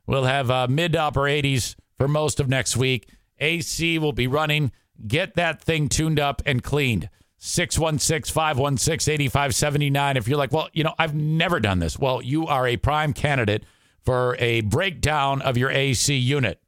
We'll 0.06 0.26
have 0.26 0.52
uh, 0.52 0.68
mid 0.68 0.94
to 0.94 1.02
upper 1.02 1.22
80s 1.22 1.76
for 1.98 2.08
most 2.08 2.40
of 2.40 2.48
next 2.48 2.78
week. 2.78 3.10
AC 3.40 4.00
will 4.00 4.14
be 4.14 4.28
running. 4.28 4.72
Get 5.08 5.36
that 5.36 5.62
thing 5.62 5.90
tuned 5.90 6.20
up 6.20 6.42
and 6.46 6.64
cleaned. 6.64 7.10
616 7.40 8.34
516 8.34 9.14
8579. 9.14 10.18
If 10.18 10.28
you're 10.28 10.38
like, 10.38 10.52
well, 10.52 10.70
you 10.74 10.84
know, 10.84 10.96
I've 10.98 11.14
never 11.14 11.60
done 11.60 11.80
this. 11.80 11.98
Well, 11.98 12.22
you 12.22 12.48
are 12.48 12.68
a 12.68 12.78
prime 12.78 13.14
candidate 13.14 13.64
for 14.04 14.36
a 14.40 14.62
breakdown 14.62 15.42
of 15.42 15.58
your 15.58 15.70
AC 15.70 16.16
unit. 16.16 16.62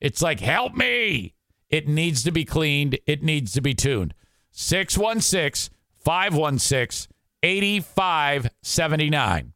It's 0.00 0.22
like, 0.22 0.40
help 0.40 0.74
me. 0.74 1.34
It 1.68 1.86
needs 1.86 2.24
to 2.24 2.32
be 2.32 2.44
cleaned, 2.44 2.98
it 3.06 3.22
needs 3.22 3.52
to 3.52 3.60
be 3.60 3.74
tuned. 3.74 4.14
616 4.50 5.72
516 6.04 7.14
8579 7.42 9.52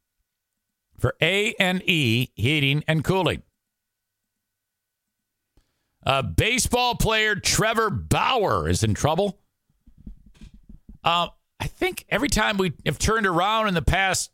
for 0.99 1.15
A&E 1.21 2.29
Heating 2.35 2.85
and 2.89 3.05
Cooling. 3.05 3.43
Uh, 6.07 6.23
baseball 6.23 6.95
player 6.95 7.35
Trevor 7.35 7.91
Bauer 7.91 8.69
is 8.69 8.83
in 8.83 8.95
trouble. 8.95 9.39
Uh, 11.03 11.29
I 11.61 11.67
think 11.67 12.05
every 12.09 12.29
time 12.29 12.59
we 12.59 12.73
have 12.85 12.99
turned 12.99 13.27
around 13.27 13.69
in 13.69 13.75
the 13.75 13.83
past 13.83 14.31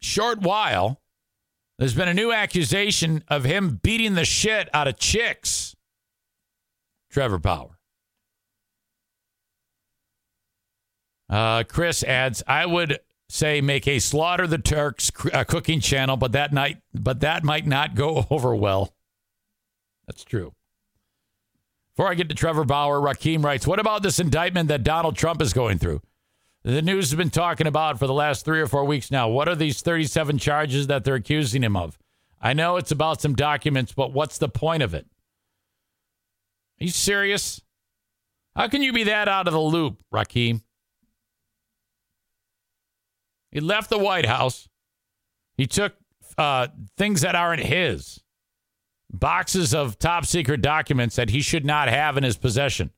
short 0.00 0.40
while, 0.40 1.00
there's 1.78 1.94
been 1.94 2.08
a 2.08 2.14
new 2.14 2.32
accusation 2.32 3.22
of 3.28 3.44
him 3.44 3.80
beating 3.82 4.14
the 4.14 4.24
shit 4.24 4.68
out 4.74 4.88
of 4.88 4.98
chicks. 4.98 5.74
Trevor 7.10 7.38
Bauer. 7.38 7.75
Uh, 11.28 11.64
Chris 11.64 12.02
adds, 12.04 12.42
I 12.46 12.66
would 12.66 13.00
say 13.28 13.60
make 13.60 13.88
a 13.88 13.98
slaughter 13.98 14.46
the 14.46 14.58
Turks 14.58 15.10
uh, 15.32 15.44
cooking 15.44 15.80
channel, 15.80 16.16
but 16.16 16.32
that 16.32 16.52
night, 16.52 16.78
but 16.94 17.20
that 17.20 17.44
might 17.44 17.66
not 17.66 17.94
go 17.94 18.26
over 18.30 18.54
well. 18.54 18.94
That's 20.06 20.24
true. 20.24 20.52
Before 21.96 22.10
I 22.10 22.14
get 22.14 22.28
to 22.28 22.34
Trevor 22.34 22.64
Bauer, 22.64 23.00
Raheem 23.00 23.44
writes, 23.44 23.66
What 23.66 23.80
about 23.80 24.02
this 24.02 24.20
indictment 24.20 24.68
that 24.68 24.84
Donald 24.84 25.16
Trump 25.16 25.40
is 25.40 25.52
going 25.52 25.78
through? 25.78 26.02
The 26.62 26.82
news 26.82 27.10
has 27.10 27.16
been 27.16 27.30
talking 27.30 27.66
about 27.66 27.98
for 27.98 28.06
the 28.06 28.12
last 28.12 28.44
three 28.44 28.60
or 28.60 28.66
four 28.66 28.84
weeks 28.84 29.10
now. 29.10 29.28
What 29.28 29.48
are 29.48 29.54
these 29.54 29.80
37 29.80 30.38
charges 30.38 30.88
that 30.88 31.04
they're 31.04 31.14
accusing 31.14 31.62
him 31.62 31.76
of? 31.76 31.96
I 32.40 32.52
know 32.52 32.76
it's 32.76 32.90
about 32.90 33.20
some 33.20 33.34
documents, 33.34 33.92
but 33.92 34.12
what's 34.12 34.38
the 34.38 34.48
point 34.48 34.82
of 34.82 34.92
it? 34.92 35.06
Are 36.80 36.84
you 36.84 36.90
serious? 36.90 37.62
How 38.54 38.68
can 38.68 38.82
you 38.82 38.92
be 38.92 39.04
that 39.04 39.28
out 39.28 39.46
of 39.46 39.54
the 39.54 39.60
loop, 39.60 39.98
Raheem? 40.10 40.62
He 43.56 43.60
left 43.60 43.88
the 43.88 43.96
White 43.96 44.26
House. 44.26 44.68
He 45.56 45.66
took 45.66 45.94
uh, 46.36 46.66
things 46.98 47.22
that 47.22 47.34
aren't 47.34 47.62
his, 47.62 48.22
boxes 49.10 49.72
of 49.72 49.98
top 49.98 50.26
secret 50.26 50.60
documents 50.60 51.16
that 51.16 51.30
he 51.30 51.40
should 51.40 51.64
not 51.64 51.88
have 51.88 52.18
in 52.18 52.22
his 52.22 52.36
possession. 52.36 52.90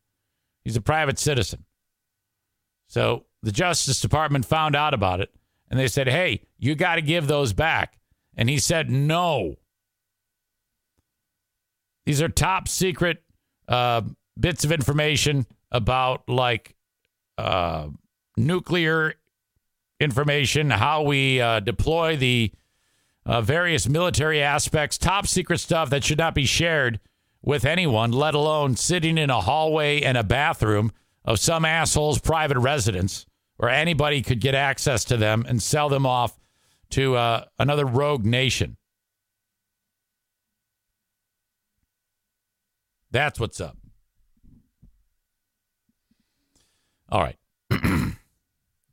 He's 0.64 0.74
a 0.74 0.80
private 0.80 1.16
citizen. 1.16 1.64
So 2.88 3.26
the 3.40 3.52
Justice 3.52 4.00
Department 4.00 4.46
found 4.46 4.74
out 4.74 4.94
about 4.94 5.20
it 5.20 5.32
and 5.70 5.78
they 5.78 5.86
said, 5.86 6.08
hey, 6.08 6.42
you 6.58 6.74
got 6.74 6.96
to 6.96 7.02
give 7.02 7.28
those 7.28 7.52
back. 7.52 7.96
And 8.36 8.50
he 8.50 8.58
said, 8.58 8.90
no. 8.90 9.58
These 12.04 12.20
are 12.20 12.28
top 12.28 12.66
secret 12.66 13.22
uh, 13.68 14.02
bits 14.36 14.64
of 14.64 14.72
information 14.72 15.46
about 15.70 16.28
like 16.28 16.74
uh, 17.36 17.90
nuclear 18.36 19.14
information, 20.00 20.70
how 20.70 21.02
we 21.02 21.40
uh, 21.40 21.60
deploy 21.60 22.16
the 22.16 22.52
uh, 23.26 23.40
various 23.40 23.88
military 23.88 24.42
aspects, 24.42 24.96
top 24.96 25.26
secret 25.26 25.58
stuff 25.58 25.90
that 25.90 26.04
should 26.04 26.18
not 26.18 26.34
be 26.34 26.46
shared 26.46 27.00
with 27.42 27.64
anyone, 27.64 28.10
let 28.10 28.34
alone 28.34 28.76
sitting 28.76 29.18
in 29.18 29.30
a 29.30 29.40
hallway 29.40 30.00
and 30.00 30.16
a 30.16 30.24
bathroom 30.24 30.92
of 31.24 31.38
some 31.38 31.64
asshole's 31.64 32.18
private 32.18 32.58
residence 32.58 33.26
where 33.56 33.70
anybody 33.70 34.22
could 34.22 34.40
get 34.40 34.54
access 34.54 35.04
to 35.04 35.16
them 35.16 35.44
and 35.48 35.62
sell 35.62 35.88
them 35.88 36.06
off 36.06 36.38
to 36.90 37.16
uh, 37.16 37.44
another 37.58 37.84
rogue 37.84 38.24
nation. 38.24 38.76
That's 43.10 43.40
what's 43.40 43.60
up. 43.60 43.76
All 47.10 47.22
right. 47.22 47.36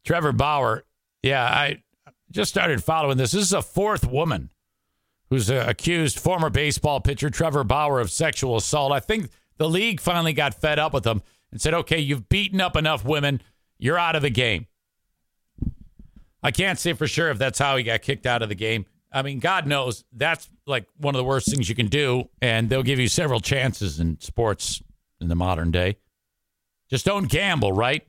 Trevor 0.03 0.31
Bauer 0.31 0.85
yeah, 1.25 1.43
I 1.43 1.81
just 2.31 2.51
started 2.51 2.83
following 2.83 3.17
this. 3.17 3.31
This 3.31 3.41
is 3.41 3.53
a 3.53 3.63
fourth 3.63 4.07
woman 4.07 4.51
who's 5.31 5.49
uh, 5.49 5.65
accused 5.67 6.19
former 6.19 6.51
baseball 6.51 7.01
pitcher 7.01 7.31
Trevor 7.31 7.63
Bauer 7.63 7.99
of 7.99 8.11
sexual 8.11 8.55
assault. 8.55 8.91
I 8.91 8.99
think 8.99 9.31
the 9.57 9.67
league 9.67 9.99
finally 9.99 10.33
got 10.33 10.53
fed 10.53 10.77
up 10.77 10.93
with 10.93 11.05
him 11.05 11.23
and 11.51 11.59
said, 11.59 11.73
okay, 11.73 11.97
you've 11.97 12.29
beaten 12.29 12.61
up 12.61 12.75
enough 12.75 13.03
women. 13.03 13.41
You're 13.79 13.97
out 13.97 14.15
of 14.15 14.21
the 14.21 14.29
game. 14.29 14.67
I 16.43 16.51
can't 16.51 16.77
say 16.77 16.93
for 16.93 17.07
sure 17.07 17.31
if 17.31 17.39
that's 17.39 17.57
how 17.57 17.75
he 17.75 17.83
got 17.83 18.03
kicked 18.03 18.27
out 18.27 18.43
of 18.43 18.49
the 18.49 18.55
game. 18.55 18.85
I 19.11 19.23
mean, 19.23 19.39
God 19.39 19.65
knows 19.65 20.03
that's 20.13 20.47
like 20.67 20.85
one 20.97 21.15
of 21.15 21.17
the 21.17 21.23
worst 21.23 21.49
things 21.49 21.67
you 21.67 21.73
can 21.73 21.87
do, 21.87 22.29
and 22.39 22.69
they'll 22.69 22.83
give 22.83 22.99
you 22.99 23.07
several 23.07 23.39
chances 23.39 23.99
in 23.99 24.19
sports 24.19 24.83
in 25.19 25.27
the 25.27 25.35
modern 25.35 25.71
day. 25.71 25.97
Just 26.87 27.05
don't 27.05 27.27
gamble, 27.27 27.71
right? 27.71 28.05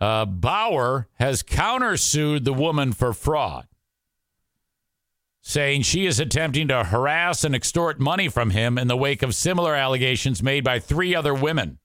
Uh, 0.00 0.24
Bauer 0.24 1.08
has 1.18 1.42
countersued 1.42 2.44
the 2.44 2.54
woman 2.54 2.92
for 2.92 3.12
fraud, 3.12 3.66
saying 5.42 5.82
she 5.82 6.06
is 6.06 6.18
attempting 6.18 6.68
to 6.68 6.84
harass 6.84 7.44
and 7.44 7.54
extort 7.54 8.00
money 8.00 8.28
from 8.28 8.50
him 8.50 8.78
in 8.78 8.88
the 8.88 8.96
wake 8.96 9.22
of 9.22 9.34
similar 9.34 9.74
allegations 9.74 10.42
made 10.42 10.64
by 10.64 10.78
three 10.78 11.14
other 11.14 11.34
women. 11.34 11.78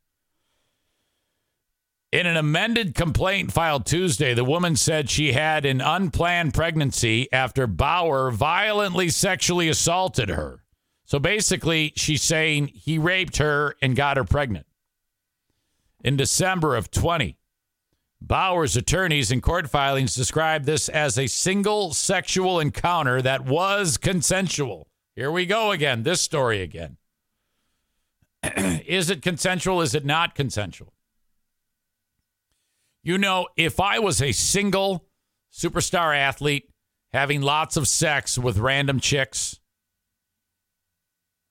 In 2.13 2.25
an 2.25 2.37
amended 2.37 2.95
complaint 2.95 3.51
filed 3.51 3.85
Tuesday, 3.85 4.33
the 4.33 4.45
woman 4.45 4.77
said 4.77 5.09
she 5.09 5.33
had 5.33 5.65
an 5.65 5.81
unplanned 5.81 6.53
pregnancy 6.53 7.27
after 7.33 7.67
Bauer 7.67 8.31
violently 8.31 9.09
sexually 9.09 9.67
assaulted 9.67 10.29
her. 10.29 10.63
So 11.03 11.19
basically, 11.19 11.91
she's 11.97 12.21
saying 12.21 12.67
he 12.73 12.97
raped 12.97 13.35
her 13.37 13.75
and 13.81 13.97
got 13.97 14.15
her 14.15 14.23
pregnant. 14.23 14.65
In 16.05 16.15
December 16.15 16.77
of 16.77 16.89
20, 16.89 17.37
Bauer's 18.21 18.75
attorneys 18.75 19.31
in 19.31 19.41
court 19.41 19.69
filings 19.69 20.15
described 20.15 20.65
this 20.65 20.89
as 20.89 21.17
a 21.17 21.27
single 21.27 21.93
sexual 21.93 22.59
encounter 22.59 23.21
that 23.21 23.45
was 23.45 23.97
consensual. 23.97 24.87
Here 25.15 25.31
we 25.31 25.45
go 25.45 25.71
again, 25.71 26.03
this 26.03 26.21
story 26.21 26.61
again. 26.61 26.97
is 28.57 29.09
it 29.09 29.21
consensual? 29.21 29.81
Is 29.81 29.95
it 29.95 30.05
not 30.05 30.35
consensual? 30.35 30.93
You 33.03 33.17
know, 33.17 33.47
if 33.55 33.79
I 33.79 33.99
was 33.99 34.21
a 34.21 34.31
single 34.31 35.05
superstar 35.53 36.17
athlete 36.17 36.69
having 37.13 37.41
lots 37.41 37.77
of 37.77 37.87
sex 37.87 38.37
with 38.37 38.57
random 38.57 38.99
chicks, 38.99 39.59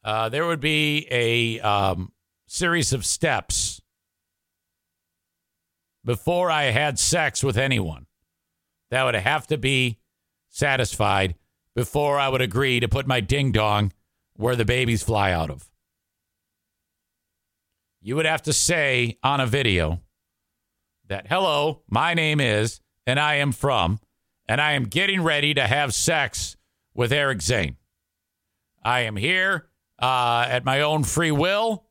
uh, 0.03 0.28
there 0.28 0.47
would 0.47 0.61
be 0.61 1.07
a 1.11 1.61
um, 1.61 2.12
series 2.47 2.93
of 2.93 3.07
steps 3.07 3.74
before 6.05 6.51
I 6.51 6.65
had 6.65 6.99
sex 6.99 7.43
with 7.43 7.57
anyone. 7.57 8.07
That 8.91 9.05
would 9.05 9.15
have 9.15 9.47
to 9.49 9.59
be 9.59 9.99
satisfied 10.51 11.35
before 11.75 12.19
I 12.19 12.29
would 12.29 12.43
agree 12.43 12.81
to 12.81 12.89
put 12.89 13.07
my 13.07 13.21
ding 13.21 13.53
dong 13.53 13.93
where 14.37 14.57
the 14.57 14.65
babies 14.65 15.03
fly 15.03 15.33
out 15.33 15.51
of. 15.51 15.71
You 18.01 18.17
would 18.17 18.27
have 18.27 18.43
to 18.43 18.53
say 18.53 19.19
on 19.23 19.41
a 19.41 19.47
video 19.47 20.01
that, 21.09 21.27
hello, 21.29 21.83
my 21.89 22.15
name 22.15 22.41
is, 22.41 22.81
and 23.07 23.19
I 23.19 23.37
am 23.37 23.53
from, 23.53 23.99
and 24.47 24.61
I 24.61 24.73
am 24.73 24.85
getting 24.85 25.23
ready 25.23 25.55
to 25.55 25.67
have 25.67 25.95
sex 25.95 26.57
with 26.95 27.13
Eric 27.13 27.43
Zane. 27.43 27.77
I 28.85 29.01
am 29.01 29.17
here 29.17 29.69
uh, 29.99 30.47
at 30.49 30.65
my 30.65 30.83
own 30.83 31.05
free 31.05 31.31
will, 31.31 31.87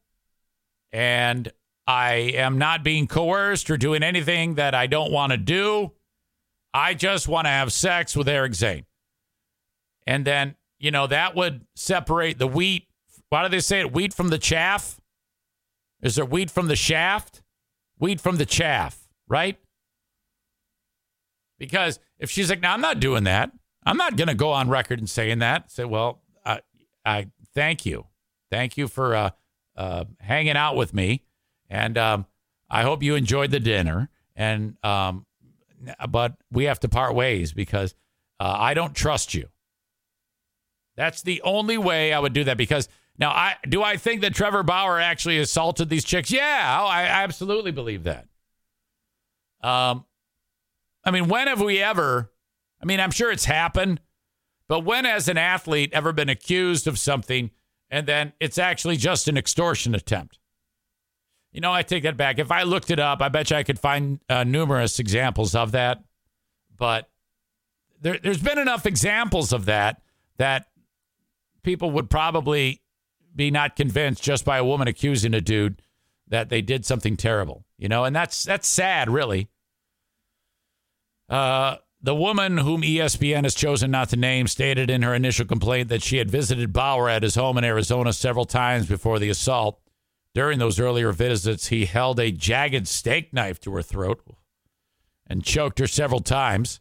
and 0.91 1.51
I 1.85 2.13
am 2.13 2.57
not 2.57 2.83
being 2.83 3.07
coerced 3.07 3.69
or 3.69 3.77
doing 3.77 4.03
anything 4.03 4.55
that 4.55 4.73
I 4.73 4.87
don't 4.87 5.11
want 5.11 5.31
to 5.31 5.37
do. 5.37 5.91
I 6.73 6.93
just 6.93 7.27
want 7.27 7.45
to 7.45 7.49
have 7.49 7.73
sex 7.73 8.15
with 8.15 8.27
Eric 8.27 8.55
Zane. 8.55 8.85
And 10.07 10.25
then, 10.25 10.55
you 10.79 10.91
know, 10.91 11.07
that 11.07 11.35
would 11.35 11.65
separate 11.75 12.39
the 12.39 12.47
wheat. 12.47 12.87
Why 13.29 13.43
do 13.43 13.49
they 13.49 13.59
say 13.59 13.81
it? 13.81 13.93
Wheat 13.93 14.13
from 14.13 14.29
the 14.29 14.37
chaff? 14.37 14.99
Is 16.01 16.15
there 16.15 16.25
wheat 16.25 16.51
from 16.51 16.67
the 16.67 16.75
shaft? 16.75 17.41
Wheat 17.97 18.19
from 18.19 18.37
the 18.37 18.45
chaff, 18.45 19.07
right? 19.27 19.57
Because 21.57 21.99
if 22.19 22.29
she's 22.29 22.49
like, 22.49 22.61
no, 22.61 22.69
I'm 22.69 22.81
not 22.81 22.99
doing 22.99 23.23
that. 23.23 23.51
I'm 23.85 23.97
not 23.97 24.15
going 24.15 24.27
to 24.27 24.33
go 24.33 24.51
on 24.51 24.69
record 24.69 24.99
and 24.99 25.09
saying 25.09 25.39
that. 25.39 25.71
Say, 25.71 25.85
well, 25.85 26.21
I, 26.45 26.61
I 27.05 27.27
thank 27.53 27.85
you. 27.85 28.07
Thank 28.51 28.77
you 28.77 28.87
for 28.87 29.15
uh, 29.15 29.29
uh, 29.75 30.05
hanging 30.19 30.57
out 30.57 30.75
with 30.75 30.93
me. 30.93 31.23
And 31.73 31.97
um, 31.97 32.27
I 32.69 32.83
hope 32.83 33.01
you 33.01 33.15
enjoyed 33.15 33.49
the 33.49 33.59
dinner. 33.59 34.07
And, 34.35 34.77
um, 34.83 35.25
but 36.07 36.35
we 36.51 36.65
have 36.65 36.79
to 36.81 36.87
part 36.87 37.15
ways 37.15 37.51
because 37.51 37.95
uh, 38.39 38.55
I 38.55 38.75
don't 38.75 38.93
trust 38.93 39.33
you. 39.33 39.47
That's 40.95 41.23
the 41.23 41.41
only 41.41 41.79
way 41.79 42.13
I 42.13 42.19
would 42.19 42.33
do 42.33 42.43
that 42.43 42.57
because 42.57 42.87
now 43.17 43.31
I 43.31 43.55
do 43.67 43.81
I 43.81 43.97
think 43.97 44.21
that 44.21 44.35
Trevor 44.35 44.61
Bauer 44.61 44.99
actually 44.99 45.39
assaulted 45.39 45.89
these 45.89 46.03
chicks? 46.03 46.31
Yeah, 46.31 46.79
oh, 46.79 46.85
I 46.85 47.05
absolutely 47.05 47.71
believe 47.71 48.03
that. 48.03 48.27
Um 49.61 50.05
I 51.03 51.09
mean, 51.09 51.27
when 51.27 51.47
have 51.47 51.61
we 51.61 51.79
ever 51.79 52.31
I 52.79 52.85
mean, 52.85 52.99
I'm 52.99 53.09
sure 53.09 53.31
it's 53.31 53.45
happened, 53.45 54.01
but 54.67 54.81
when 54.81 55.05
has 55.05 55.27
an 55.27 55.39
athlete 55.39 55.89
ever 55.93 56.13
been 56.13 56.29
accused 56.29 56.85
of 56.85 56.99
something 56.99 57.49
and 57.89 58.05
then 58.05 58.33
it's 58.39 58.59
actually 58.59 58.97
just 58.97 59.27
an 59.27 59.37
extortion 59.37 59.95
attempt? 59.95 60.37
You 61.53 61.61
know, 61.61 61.71
I 61.71 61.83
take 61.83 62.03
that 62.03 62.17
back. 62.17 62.39
If 62.39 62.51
I 62.51 62.63
looked 62.63 62.89
it 62.89 62.99
up, 62.99 63.21
I 63.21 63.29
bet 63.29 63.51
you 63.51 63.57
I 63.57 63.63
could 63.63 63.79
find 63.79 64.19
uh, 64.27 64.43
numerous 64.43 64.99
examples 64.99 65.53
of 65.53 65.71
that. 65.71 66.03
But 66.75 67.09
there, 68.01 68.17
there's 68.21 68.41
been 68.41 68.57
enough 68.57 68.87
examples 68.87 69.53
of 69.53 69.65
that 69.65 70.01
that 70.37 70.65
people 71.61 71.91
would 71.91 72.09
probably 72.09 72.81
be 73.35 73.51
not 73.51 73.75
convinced 73.75 74.23
just 74.23 74.43
by 74.43 74.57
a 74.57 74.65
woman 74.65 74.87
accusing 74.87 75.35
a 75.35 75.41
dude 75.41 75.81
that 76.27 76.49
they 76.49 76.61
did 76.61 76.85
something 76.85 77.15
terrible, 77.15 77.65
you 77.77 77.87
know, 77.87 78.03
and 78.03 78.15
that's 78.15 78.43
that's 78.43 78.67
sad, 78.67 79.09
really. 79.09 79.49
Uh, 81.29 81.77
the 82.01 82.15
woman 82.15 82.57
whom 82.57 82.81
ESPN 82.81 83.43
has 83.43 83.55
chosen 83.55 83.91
not 83.91 84.09
to 84.09 84.17
name 84.17 84.47
stated 84.47 84.89
in 84.89 85.03
her 85.03 85.13
initial 85.13 85.45
complaint 85.45 85.89
that 85.89 86.03
she 86.03 86.17
had 86.17 86.29
visited 86.29 86.73
Bauer 86.73 87.09
at 87.09 87.23
his 87.23 87.35
home 87.35 87.57
in 87.57 87.63
Arizona 87.63 88.11
several 88.11 88.45
times 88.45 88.87
before 88.87 89.19
the 89.19 89.29
assault. 89.29 89.79
During 90.33 90.57
those 90.57 90.79
earlier 90.79 91.11
visits, 91.11 91.67
he 91.67 91.85
held 91.85 92.19
a 92.19 92.31
jagged 92.31 92.87
steak 92.87 93.33
knife 93.33 93.59
to 93.61 93.73
her 93.75 93.83
throat 93.83 94.21
and 95.27 95.43
choked 95.43 95.79
her 95.79 95.87
several 95.87 96.21
times. 96.21 96.79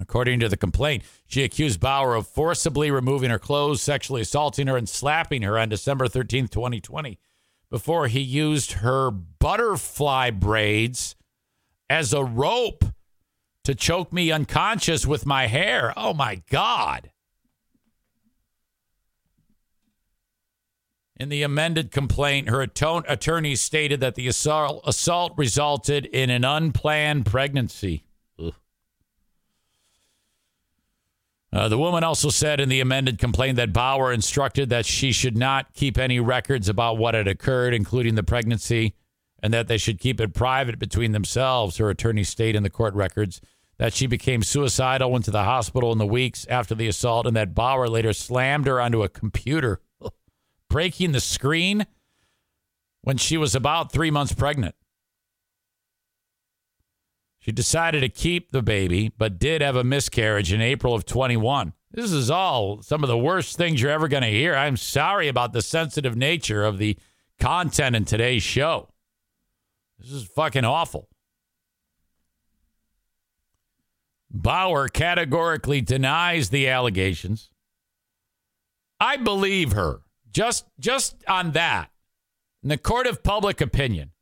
According 0.00 0.40
to 0.40 0.48
the 0.48 0.56
complaint, 0.56 1.02
she 1.26 1.42
accused 1.42 1.80
Bauer 1.80 2.14
of 2.14 2.28
forcibly 2.28 2.90
removing 2.90 3.30
her 3.30 3.38
clothes, 3.38 3.82
sexually 3.82 4.22
assaulting 4.22 4.66
her, 4.66 4.76
and 4.76 4.88
slapping 4.88 5.42
her 5.42 5.58
on 5.58 5.70
December 5.70 6.06
13th, 6.06 6.50
2020, 6.50 7.18
before 7.70 8.06
he 8.06 8.20
used 8.20 8.72
her 8.72 9.10
butterfly 9.10 10.30
braids 10.30 11.16
as 11.90 12.12
a 12.12 12.22
rope 12.22 12.84
to 13.64 13.74
choke 13.74 14.12
me 14.12 14.30
unconscious 14.30 15.06
with 15.06 15.26
my 15.26 15.46
hair. 15.46 15.92
Oh 15.96 16.14
my 16.14 16.42
God. 16.48 17.10
In 21.18 21.30
the 21.30 21.42
amended 21.42 21.90
complaint, 21.90 22.48
her 22.48 22.62
attorney 22.62 23.56
stated 23.56 23.98
that 24.00 24.14
the 24.14 24.28
assault, 24.28 24.82
assault 24.86 25.32
resulted 25.36 26.06
in 26.06 26.30
an 26.30 26.44
unplanned 26.44 27.26
pregnancy. 27.26 28.04
Uh, 31.50 31.66
the 31.68 31.78
woman 31.78 32.04
also 32.04 32.28
said 32.28 32.60
in 32.60 32.68
the 32.68 32.80
amended 32.80 33.18
complaint 33.18 33.56
that 33.56 33.72
Bauer 33.72 34.12
instructed 34.12 34.68
that 34.68 34.84
she 34.84 35.12
should 35.12 35.36
not 35.36 35.72
keep 35.72 35.96
any 35.96 36.20
records 36.20 36.68
about 36.68 36.98
what 36.98 37.14
had 37.14 37.26
occurred, 37.26 37.72
including 37.72 38.14
the 38.14 38.22
pregnancy, 38.22 38.94
and 39.42 39.52
that 39.54 39.66
they 39.66 39.78
should 39.78 39.98
keep 39.98 40.20
it 40.20 40.34
private 40.34 40.78
between 40.78 41.12
themselves. 41.12 41.78
Her 41.78 41.88
attorney 41.88 42.22
stated 42.22 42.56
in 42.56 42.64
the 42.64 42.70
court 42.70 42.94
records 42.94 43.40
that 43.78 43.94
she 43.94 44.06
became 44.06 44.42
suicidal, 44.42 45.10
went 45.10 45.24
to 45.24 45.30
the 45.30 45.44
hospital 45.44 45.90
in 45.90 45.98
the 45.98 46.06
weeks 46.06 46.46
after 46.50 46.74
the 46.74 46.86
assault, 46.86 47.26
and 47.26 47.34
that 47.34 47.54
Bauer 47.54 47.88
later 47.88 48.12
slammed 48.12 48.66
her 48.66 48.80
onto 48.80 49.02
a 49.02 49.08
computer, 49.08 49.80
breaking 50.68 51.12
the 51.12 51.20
screen 51.20 51.86
when 53.02 53.16
she 53.16 53.36
was 53.36 53.54
about 53.54 53.92
three 53.92 54.10
months 54.10 54.32
pregnant. 54.32 54.74
She 57.38 57.52
decided 57.52 58.00
to 58.00 58.08
keep 58.08 58.50
the 58.50 58.62
baby, 58.62 59.12
but 59.16 59.38
did 59.38 59.62
have 59.62 59.76
a 59.76 59.84
miscarriage 59.84 60.52
in 60.52 60.60
April 60.60 60.94
of 60.94 61.06
21. 61.06 61.72
This 61.90 62.12
is 62.12 62.30
all 62.30 62.82
some 62.82 63.02
of 63.02 63.08
the 63.08 63.16
worst 63.16 63.56
things 63.56 63.80
you're 63.80 63.90
ever 63.90 64.08
going 64.08 64.22
to 64.22 64.28
hear. 64.28 64.54
I'm 64.54 64.76
sorry 64.76 65.28
about 65.28 65.52
the 65.52 65.62
sensitive 65.62 66.16
nature 66.16 66.64
of 66.64 66.78
the 66.78 66.98
content 67.40 67.96
in 67.96 68.04
today's 68.04 68.42
show. 68.42 68.90
This 69.98 70.12
is 70.12 70.24
fucking 70.24 70.64
awful. 70.64 71.08
Bauer 74.30 74.88
categorically 74.88 75.80
denies 75.80 76.50
the 76.50 76.68
allegations. 76.68 77.50
I 79.00 79.16
believe 79.16 79.72
her. 79.72 80.02
Just 80.38 80.66
just 80.78 81.16
on 81.26 81.50
that. 81.50 81.90
In 82.62 82.68
the 82.68 82.78
court 82.78 83.08
of 83.08 83.24
public 83.24 83.60
opinion. 83.60 84.12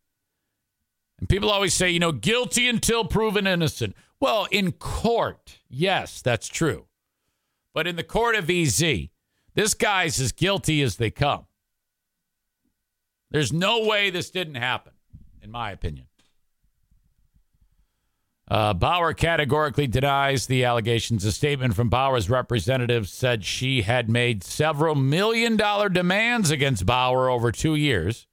And 1.19 1.29
people 1.29 1.51
always 1.51 1.75
say, 1.75 1.91
you 1.91 1.99
know, 1.99 2.11
guilty 2.11 2.69
until 2.69 3.05
proven 3.05 3.47
innocent. 3.47 3.95
Well, 4.19 4.49
in 4.51 4.73
court, 4.73 5.59
yes, 5.69 6.23
that's 6.23 6.49
true. 6.49 6.87
But 7.75 7.87
in 7.87 7.97
the 7.97 8.03
court 8.03 8.35
of 8.35 8.49
EZ, 8.49 9.09
this 9.53 9.75
guy's 9.75 10.19
as 10.19 10.33
guilty 10.33 10.81
as 10.81 10.97
they 10.97 11.11
come. 11.11 11.49
There's 13.31 13.53
no 13.53 13.85
way 13.85 14.09
this 14.09 14.31
didn't 14.31 14.55
happen, 14.55 14.95
in 15.43 15.51
my 15.51 15.71
opinion. 15.71 16.06
Uh, 18.49 18.73
Bauer 18.75 19.13
categorically 19.13 19.89
denies 19.89 20.47
the 20.47 20.65
allegations. 20.65 21.25
A 21.25 21.33
statement 21.33 21.75
from 21.75 21.89
Bauer's 21.89 22.31
representative 22.31 23.09
said 23.09 23.45
she 23.45 23.83
had 23.83 24.09
made 24.09 24.45
several 24.45 24.95
million 24.95 25.57
dollar 25.57 25.89
demands 25.89 26.51
against 26.51 26.87
Bauer 26.87 27.29
over 27.29 27.51
two 27.51 27.75
years 27.75 28.29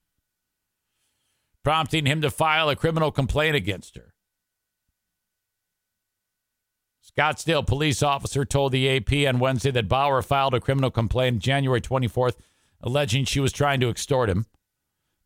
prompting 1.64 2.06
him 2.06 2.22
to 2.22 2.30
file 2.30 2.69
a 2.69 2.76
criminal 2.76 3.11
complaint 3.11 3.56
against 3.56 3.95
her. 3.95 4.14
Scottsdale 7.18 7.65
police 7.65 8.02
officer 8.02 8.44
told 8.44 8.72
the 8.72 8.90
AP 8.90 9.27
on 9.27 9.40
Wednesday 9.40 9.72
that 9.72 9.88
Bauer 9.88 10.22
filed 10.22 10.53
a 10.53 10.60
criminal 10.60 10.91
complaint 10.91 11.40
January 11.40 11.81
24th, 11.81 12.35
alleging 12.81 13.23
she 13.23 13.40
was 13.40 13.52
trying 13.52 13.80
to 13.80 13.90
extort 13.90 14.30
him, 14.30 14.45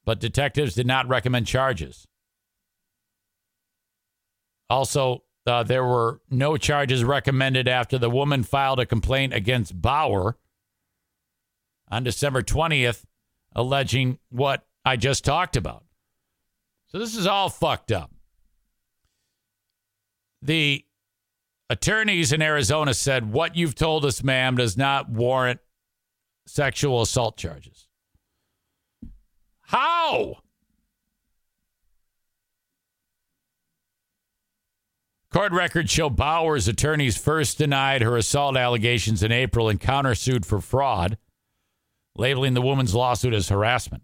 but 0.05 0.19
detectives 0.19 0.76
did 0.76 0.85
not 0.85 1.07
recommend 1.07 1.47
charges. 1.47 2.05
Also, 4.69 5.23
uh, 5.45 5.64
there 5.64 5.84
were 5.84 6.22
no 6.30 6.57
charges 6.57 7.03
recommended 7.03 7.68
after 7.68 7.98
the 7.98 8.10
woman 8.10 8.44
filed 8.44 8.80
a 8.80 8.85
complaint 8.85 9.34
against 9.34 9.81
Bauer 9.81 10.38
on 11.89 12.03
December 12.03 12.41
20th, 12.41 13.06
alleging 13.56 14.19
what 14.30 14.65
I 14.84 14.98
just 14.98 15.23
talked 15.23 15.56
about. 15.56 15.85
So 16.88 16.99
this 16.99 17.15
is 17.15 17.27
all 17.27 17.49
fucked 17.49 17.91
up. 17.91 18.11
The 20.41 20.85
attorneys 21.69 22.31
in 22.31 22.41
Arizona 22.41 22.94
said 22.94 23.31
what 23.31 23.56
you've 23.56 23.76
told 23.76 24.06
us, 24.06 24.23
ma'am, 24.23 24.56
does 24.56 24.77
not 24.77 25.10
warrant 25.10 25.60
sexual 26.45 27.02
assault 27.02 27.38
charges. 27.38 27.88
How? 29.61 30.38
Court 35.32 35.52
records 35.52 35.91
show 35.91 36.10
Bauer's 36.10 36.68
attorneys 36.68 37.18
first 37.18 37.58
denied 37.58 38.02
her 38.02 38.16
assault 38.16 38.56
allegations 38.56 39.22
in 39.22 39.32
April 39.32 39.68
and 39.68 39.80
countersued 39.80 40.45
for 40.45 40.62
fraud, 40.62 41.18
labeling 42.16 42.54
the 42.54 42.62
woman's 42.62 42.95
lawsuit 42.95 43.34
as 43.34 43.49
harassment. 43.49 44.04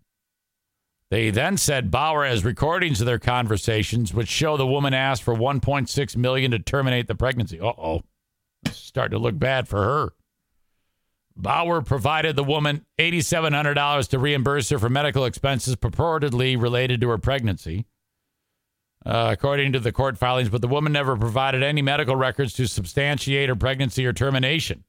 They 1.09 1.29
then 1.29 1.57
said 1.57 1.91
Bauer 1.91 2.25
has 2.25 2.43
recordings 2.43 2.99
of 2.99 3.05
their 3.05 3.19
conversations, 3.19 4.13
which 4.13 4.27
show 4.27 4.57
the 4.57 4.67
woman 4.67 4.93
asked 4.93 5.23
for 5.23 5.35
1.6 5.35 6.17
million 6.17 6.51
to 6.51 6.59
terminate 6.59 7.07
the 7.07 7.15
pregnancy. 7.15 7.59
Uh 7.59 7.67
oh, 7.77 8.01
starting 8.71 9.17
to 9.17 9.23
look 9.23 9.37
bad 9.37 9.67
for 9.67 9.83
her. 9.83 10.13
Bauer 11.35 11.81
provided 11.81 12.35
the 12.35 12.43
woman 12.43 12.85
$8,700 12.99 14.09
to 14.09 14.19
reimburse 14.19 14.69
her 14.69 14.79
for 14.79 14.89
medical 14.89 15.25
expenses 15.25 15.75
purportedly 15.75 16.59
related 16.59 16.99
to 17.01 17.09
her 17.09 17.17
pregnancy, 17.17 17.85
uh, 19.05 19.29
according 19.31 19.73
to 19.73 19.79
the 19.79 19.91
court 19.91 20.17
filings, 20.17 20.49
but 20.49 20.61
the 20.61 20.67
woman 20.67 20.93
never 20.93 21.17
provided 21.17 21.63
any 21.63 21.81
medical 21.81 22.15
records 22.15 22.53
to 22.53 22.67
substantiate 22.67 23.49
her 23.49 23.55
pregnancy 23.55 24.05
or 24.05 24.13
termination. 24.13 24.83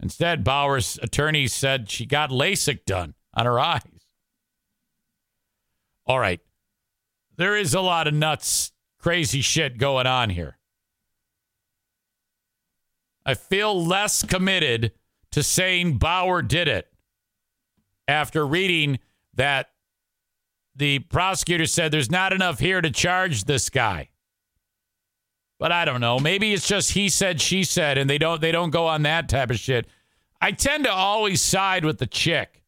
Instead, 0.00 0.42
Bauer's 0.42 0.98
attorney 1.02 1.46
said 1.46 1.90
she 1.90 2.06
got 2.06 2.30
LASIK 2.30 2.84
done 2.84 3.14
on 3.34 3.46
her 3.46 3.60
eyes. 3.60 3.82
All 6.06 6.18
right. 6.18 6.40
There 7.36 7.56
is 7.56 7.74
a 7.74 7.80
lot 7.80 8.08
of 8.08 8.14
nuts, 8.14 8.72
crazy 8.98 9.40
shit 9.40 9.78
going 9.78 10.06
on 10.06 10.30
here. 10.30 10.58
I 13.24 13.34
feel 13.34 13.84
less 13.84 14.24
committed 14.24 14.92
to 15.30 15.42
saying 15.42 15.98
Bauer 15.98 16.42
did 16.42 16.68
it 16.68 16.88
after 18.08 18.46
reading 18.46 18.98
that 19.34 19.70
the 20.74 21.00
prosecutor 21.00 21.66
said 21.66 21.92
there's 21.92 22.10
not 22.10 22.32
enough 22.32 22.58
here 22.58 22.80
to 22.80 22.90
charge 22.90 23.44
this 23.44 23.70
guy. 23.70 24.08
But 25.58 25.70
I 25.70 25.84
don't 25.84 26.00
know. 26.00 26.18
Maybe 26.18 26.52
it's 26.52 26.66
just 26.66 26.92
he 26.92 27.08
said 27.08 27.40
she 27.40 27.62
said 27.62 27.98
and 27.98 28.10
they 28.10 28.18
don't 28.18 28.40
they 28.40 28.52
don't 28.52 28.70
go 28.70 28.86
on 28.86 29.02
that 29.02 29.28
type 29.28 29.50
of 29.50 29.58
shit. 29.58 29.86
I 30.40 30.50
tend 30.50 30.84
to 30.84 30.92
always 30.92 31.40
side 31.40 31.84
with 31.84 31.98
the 31.98 32.06
chick. 32.06 32.62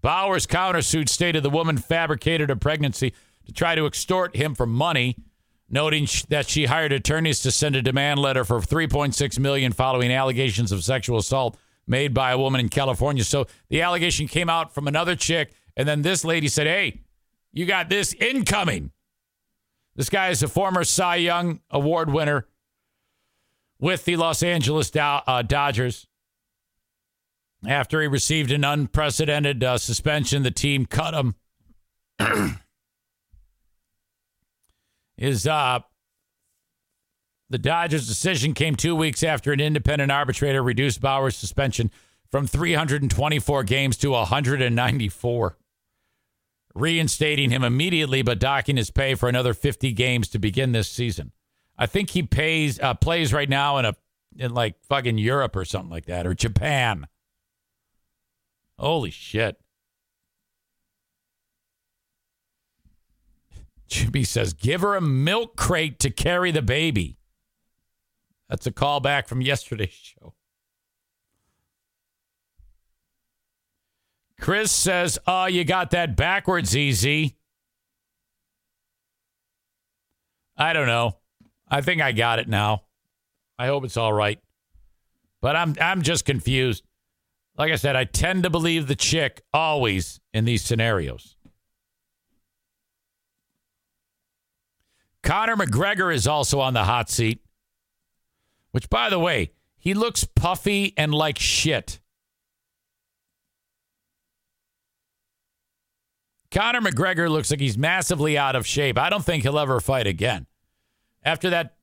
Bauer's 0.00 0.46
countersuit 0.46 1.08
stated 1.08 1.42
the 1.42 1.50
woman 1.50 1.78
fabricated 1.78 2.50
a 2.50 2.56
pregnancy 2.56 3.14
to 3.46 3.52
try 3.52 3.74
to 3.74 3.86
extort 3.86 4.36
him 4.36 4.54
for 4.54 4.66
money 4.66 5.16
noting 5.68 6.06
that 6.28 6.48
she 6.48 6.66
hired 6.66 6.92
attorneys 6.92 7.40
to 7.40 7.50
send 7.50 7.74
a 7.74 7.82
demand 7.82 8.20
letter 8.20 8.44
for 8.44 8.60
3.6 8.60 9.38
million 9.38 9.72
following 9.72 10.12
allegations 10.12 10.70
of 10.70 10.84
sexual 10.84 11.18
assault 11.18 11.56
made 11.86 12.14
by 12.14 12.32
a 12.32 12.38
woman 12.38 12.60
in 12.60 12.68
California. 12.68 13.24
So 13.24 13.46
the 13.68 13.82
allegation 13.82 14.26
came 14.28 14.48
out 14.48 14.74
from 14.74 14.88
another 14.88 15.16
chick 15.16 15.52
and 15.76 15.88
then 15.88 16.02
this 16.02 16.24
lady 16.24 16.48
said, 16.48 16.66
"Hey, 16.66 17.00
you 17.52 17.66
got 17.66 17.88
this 17.88 18.12
incoming." 18.14 18.90
This 19.96 20.10
guy 20.10 20.30
is 20.30 20.42
a 20.42 20.48
former 20.48 20.84
Cy 20.84 21.16
Young 21.16 21.60
award 21.70 22.10
winner 22.12 22.46
with 23.78 24.04
the 24.04 24.16
Los 24.16 24.42
Angeles 24.42 24.90
Do- 24.90 25.00
uh, 25.00 25.42
Dodgers. 25.42 26.06
After 27.66 28.00
he 28.02 28.08
received 28.08 28.50
an 28.50 28.64
unprecedented 28.64 29.64
uh, 29.64 29.78
suspension, 29.78 30.42
the 30.42 30.50
team 30.50 30.84
cut 30.84 31.14
him. 31.14 31.34
is 35.16 35.46
uh, 35.46 35.80
the 37.54 37.58
Dodgers' 37.58 38.08
decision 38.08 38.52
came 38.52 38.74
two 38.74 38.96
weeks 38.96 39.22
after 39.22 39.52
an 39.52 39.60
independent 39.60 40.10
arbitrator 40.10 40.60
reduced 40.60 41.00
Bauer's 41.00 41.36
suspension 41.36 41.88
from 42.28 42.48
324 42.48 43.62
games 43.62 43.96
to 43.98 44.10
194, 44.10 45.56
reinstating 46.74 47.50
him 47.50 47.62
immediately 47.62 48.22
but 48.22 48.40
docking 48.40 48.76
his 48.76 48.90
pay 48.90 49.14
for 49.14 49.28
another 49.28 49.54
50 49.54 49.92
games 49.92 50.26
to 50.30 50.40
begin 50.40 50.72
this 50.72 50.88
season. 50.88 51.30
I 51.78 51.86
think 51.86 52.10
he 52.10 52.24
pays 52.24 52.80
uh, 52.80 52.94
plays 52.94 53.32
right 53.32 53.48
now 53.48 53.78
in 53.78 53.84
a 53.84 53.94
in 54.36 54.52
like 54.52 54.74
fucking 54.82 55.18
Europe 55.18 55.54
or 55.54 55.64
something 55.64 55.90
like 55.90 56.06
that 56.06 56.26
or 56.26 56.34
Japan. 56.34 57.06
Holy 58.80 59.12
shit. 59.12 59.60
Jimmy 63.86 64.24
says, 64.24 64.54
give 64.54 64.80
her 64.80 64.96
a 64.96 65.00
milk 65.00 65.54
crate 65.54 66.00
to 66.00 66.10
carry 66.10 66.50
the 66.50 66.60
baby. 66.60 67.16
That's 68.48 68.66
a 68.66 68.72
callback 68.72 69.26
from 69.26 69.40
yesterday's 69.40 69.90
show. 69.92 70.34
Chris 74.40 74.70
says, 74.70 75.18
oh, 75.26 75.46
you 75.46 75.64
got 75.64 75.92
that 75.92 76.16
backwards, 76.16 76.76
easy. 76.76 77.36
I 80.56 80.72
don't 80.72 80.86
know. 80.86 81.16
I 81.68 81.80
think 81.80 82.02
I 82.02 82.12
got 82.12 82.38
it 82.38 82.48
now. 82.48 82.82
I 83.58 83.66
hope 83.66 83.84
it's 83.84 83.96
all 83.96 84.12
right. 84.12 84.38
But 85.40 85.56
I'm 85.56 85.74
I'm 85.80 86.02
just 86.02 86.24
confused. 86.24 86.84
Like 87.56 87.70
I 87.70 87.76
said, 87.76 87.96
I 87.96 88.04
tend 88.04 88.42
to 88.42 88.50
believe 88.50 88.86
the 88.86 88.96
chick 88.96 89.42
always 89.52 90.20
in 90.32 90.44
these 90.44 90.62
scenarios. 90.62 91.36
Conor 95.22 95.56
McGregor 95.56 96.14
is 96.14 96.26
also 96.26 96.60
on 96.60 96.74
the 96.74 96.84
hot 96.84 97.08
seat, 97.08 97.43
which, 98.74 98.90
by 98.90 99.08
the 99.08 99.20
way, 99.20 99.52
he 99.78 99.94
looks 99.94 100.24
puffy 100.24 100.94
and 100.96 101.14
like 101.14 101.38
shit. 101.38 102.00
Conor 106.50 106.80
McGregor 106.80 107.30
looks 107.30 107.52
like 107.52 107.60
he's 107.60 107.78
massively 107.78 108.36
out 108.36 108.56
of 108.56 108.66
shape. 108.66 108.98
I 108.98 109.10
don't 109.10 109.24
think 109.24 109.44
he'll 109.44 109.60
ever 109.60 109.78
fight 109.78 110.08
again. 110.08 110.48
After 111.22 111.50
that 111.50 111.76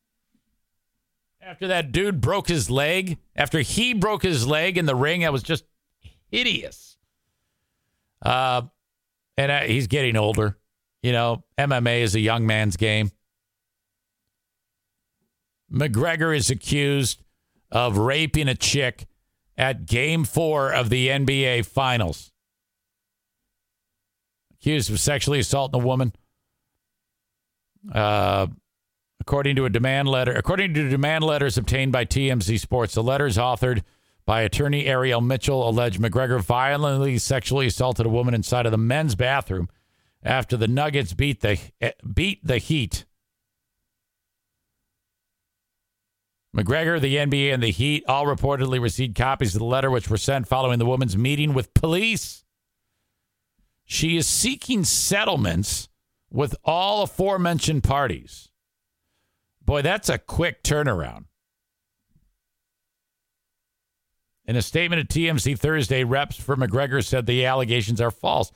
after 1.41 1.69
that 1.69 1.93
dude 1.93 2.19
broke 2.19 2.49
his 2.49 2.69
leg, 2.69 3.17
after 3.37 3.61
he 3.61 3.93
broke 3.93 4.21
his 4.21 4.45
leg 4.45 4.77
in 4.77 4.85
the 4.85 4.95
ring, 4.95 5.21
that 5.21 5.31
was 5.31 5.43
just 5.43 5.63
hideous. 6.29 6.97
Uh, 8.21 8.63
and 9.37 9.49
uh, 9.49 9.61
he's 9.61 9.87
getting 9.87 10.17
older. 10.17 10.57
You 11.01 11.13
know, 11.13 11.45
MMA 11.57 12.01
is 12.01 12.15
a 12.15 12.19
young 12.19 12.45
man's 12.45 12.75
game. 12.75 13.11
McGregor 15.71 16.35
is 16.35 16.49
accused 16.49 17.21
of 17.71 17.97
raping 17.97 18.47
a 18.47 18.55
chick 18.55 19.07
at 19.57 19.85
game 19.85 20.23
four 20.23 20.73
of 20.73 20.89
the 20.89 21.07
NBA 21.07 21.65
Finals. 21.65 22.31
Accused 24.59 24.91
of 24.91 24.99
sexually 24.99 25.39
assaulting 25.39 25.81
a 25.81 25.85
woman. 25.85 26.13
Uh, 27.91 28.47
according 29.19 29.55
to 29.55 29.65
a 29.65 29.69
demand 29.69 30.07
letter, 30.07 30.33
according 30.33 30.73
to 30.73 30.89
demand 30.89 31.23
letters 31.23 31.57
obtained 31.57 31.91
by 31.91 32.05
TMZ 32.05 32.59
Sports, 32.59 32.93
the 32.93 33.03
letters 33.03 33.37
authored 33.37 33.81
by 34.25 34.41
attorney 34.41 34.85
Ariel 34.85 35.21
Mitchell 35.21 35.67
allege 35.67 35.99
McGregor 35.99 36.39
violently 36.41 37.17
sexually 37.17 37.67
assaulted 37.67 38.05
a 38.05 38.09
woman 38.09 38.33
inside 38.33 38.65
of 38.65 38.71
the 38.71 38.77
men's 38.77 39.15
bathroom 39.15 39.69
after 40.23 40.55
the 40.55 40.67
Nuggets 40.67 41.13
beat 41.13 41.41
the 41.41 41.59
beat 42.13 42.45
the 42.45 42.57
Heat 42.57 43.05
McGregor, 46.55 46.99
the 46.99 47.15
NBA, 47.15 47.53
and 47.53 47.63
the 47.63 47.71
Heat 47.71 48.03
all 48.07 48.25
reportedly 48.25 48.81
received 48.81 49.15
copies 49.15 49.55
of 49.55 49.59
the 49.59 49.65
letter, 49.65 49.89
which 49.89 50.09
were 50.09 50.17
sent 50.17 50.47
following 50.47 50.79
the 50.79 50.85
woman's 50.85 51.17
meeting 51.17 51.53
with 51.53 51.73
police. 51.73 52.43
She 53.85 54.17
is 54.17 54.27
seeking 54.27 54.83
settlements 54.83 55.87
with 56.29 56.55
all 56.63 57.03
aforementioned 57.03 57.83
parties. 57.83 58.49
Boy, 59.61 59.81
that's 59.81 60.09
a 60.09 60.17
quick 60.17 60.63
turnaround. 60.63 61.25
In 64.45 64.55
a 64.55 64.61
statement 64.61 64.99
at 64.99 65.07
TMZ 65.07 65.57
Thursday, 65.57 66.03
reps 66.03 66.35
for 66.35 66.57
McGregor 66.57 67.05
said 67.05 67.25
the 67.25 67.45
allegations 67.45 68.01
are 68.01 68.11
false. 68.11 68.51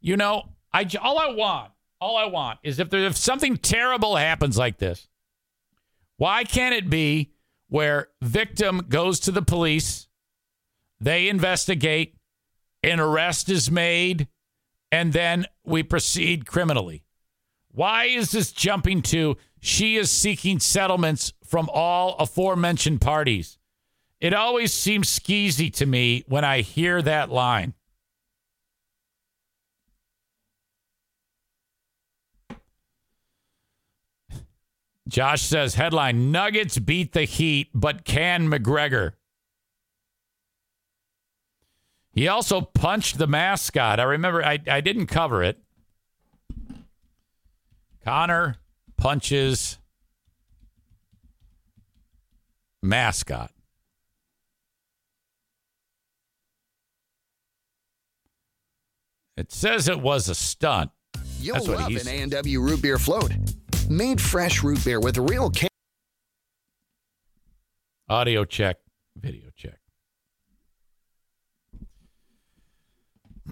You 0.00 0.16
know, 0.16 0.50
I 0.72 0.86
all 1.00 1.18
I 1.18 1.28
want, 1.28 1.72
all 2.00 2.16
I 2.16 2.26
want 2.26 2.58
is 2.62 2.78
if 2.78 2.90
there 2.90 3.00
if 3.04 3.16
something 3.16 3.56
terrible 3.56 4.16
happens 4.16 4.58
like 4.58 4.78
this, 4.78 5.08
why 6.16 6.44
can't 6.44 6.74
it 6.74 6.90
be 6.90 7.29
where 7.70 8.08
victim 8.20 8.84
goes 8.88 9.18
to 9.20 9.30
the 9.30 9.42
police, 9.42 10.08
they 11.00 11.28
investigate, 11.28 12.16
an 12.82 13.00
arrest 13.00 13.48
is 13.48 13.70
made, 13.70 14.28
and 14.92 15.12
then 15.12 15.46
we 15.64 15.82
proceed 15.82 16.46
criminally? 16.46 17.04
Why 17.72 18.06
is 18.06 18.32
this 18.32 18.52
jumping 18.52 19.00
to 19.02 19.36
she 19.60 19.96
is 19.96 20.10
seeking 20.10 20.58
settlements 20.58 21.32
from 21.44 21.70
all 21.72 22.16
aforementioned 22.18 23.00
parties? 23.00 23.56
It 24.20 24.34
always 24.34 24.72
seems 24.72 25.08
skeezy 25.08 25.72
to 25.74 25.86
me 25.86 26.24
when 26.26 26.44
I 26.44 26.60
hear 26.60 27.00
that 27.00 27.30
line. 27.30 27.74
Josh 35.10 35.42
says 35.42 35.74
headline 35.74 36.30
Nuggets 36.30 36.78
beat 36.78 37.12
the 37.12 37.24
Heat, 37.24 37.68
but 37.74 38.04
can 38.04 38.48
McGregor? 38.48 39.14
He 42.12 42.28
also 42.28 42.60
punched 42.60 43.18
the 43.18 43.26
mascot. 43.26 43.98
I 43.98 44.04
remember 44.04 44.44
I, 44.44 44.60
I 44.68 44.80
didn't 44.80 45.08
cover 45.08 45.42
it. 45.42 45.58
Conor 48.04 48.56
punches 48.96 49.78
mascot. 52.80 53.50
It 59.36 59.50
says 59.50 59.88
it 59.88 60.00
was 60.00 60.28
a 60.28 60.34
stunt. 60.36 60.92
You'll 61.40 61.54
That's 61.54 61.68
love 61.68 62.06
an 62.06 62.08
A&W 62.08 62.60
root 62.60 62.82
beer 62.82 62.98
float. 62.98 63.32
Made 63.90 64.20
fresh 64.20 64.62
root 64.62 64.84
beer 64.84 65.00
with 65.00 65.18
real. 65.18 65.50
Ca- 65.50 65.66
Audio 68.08 68.44
check. 68.44 68.76
Video 69.16 69.50
check. 69.56 69.80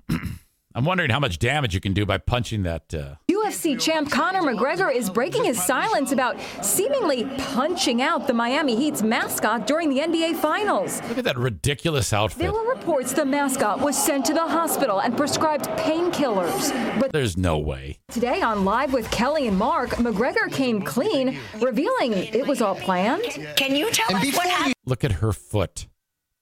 I'm 0.79 0.85
wondering 0.85 1.11
how 1.11 1.19
much 1.19 1.41
damage 1.41 1.75
you 1.75 1.81
can 1.81 1.93
do 1.93 2.07
by 2.07 2.19
punching 2.19 2.63
that. 2.63 2.95
Uh, 2.95 3.17
UFC 3.29 3.81
champ 3.81 4.13
Conor 4.13 4.43
McGregor 4.43 4.95
is 4.95 5.11
breaking 5.11 5.43
his 5.43 5.61
silence 5.61 6.13
about 6.13 6.37
seemingly 6.63 7.25
punching 7.25 8.01
out 8.01 8.29
the 8.29 8.33
Miami 8.33 8.77
Heat's 8.77 9.03
mascot 9.03 9.67
during 9.67 9.91
the 9.91 9.99
NBA 9.99 10.37
Finals. 10.37 11.03
look 11.09 11.19
at 11.19 11.25
that 11.25 11.37
ridiculous 11.37 12.13
outfit. 12.13 12.39
There 12.39 12.53
were 12.53 12.71
reports 12.71 13.13
the 13.13 13.25
mascot 13.25 13.81
was 13.81 14.01
sent 14.01 14.25
to 14.27 14.35
the 14.35 14.47
hospital 14.47 15.01
and 15.01 15.17
prescribed 15.17 15.65
painkillers. 15.81 16.71
But 17.01 17.11
There's 17.11 17.37
no 17.37 17.59
way. 17.59 17.99
today 18.13 18.41
on 18.41 18.65
Live 18.65 18.93
with 18.93 19.11
Kelly 19.11 19.49
and 19.49 19.57
Mark, 19.59 19.91
McGregor 19.97 20.49
came 20.49 20.83
clean, 20.83 21.41
revealing 21.61 22.13
it 22.13 22.47
was 22.47 22.63
all 22.63 22.77
planned. 22.77 23.25
Can 23.57 23.75
you 23.75 23.91
tell 23.91 24.15
us 24.15 24.33
what 24.37 24.47
happened? 24.47 24.75
Look 24.87 25.03
at 25.03 25.11
her 25.11 25.33
foot. 25.33 25.89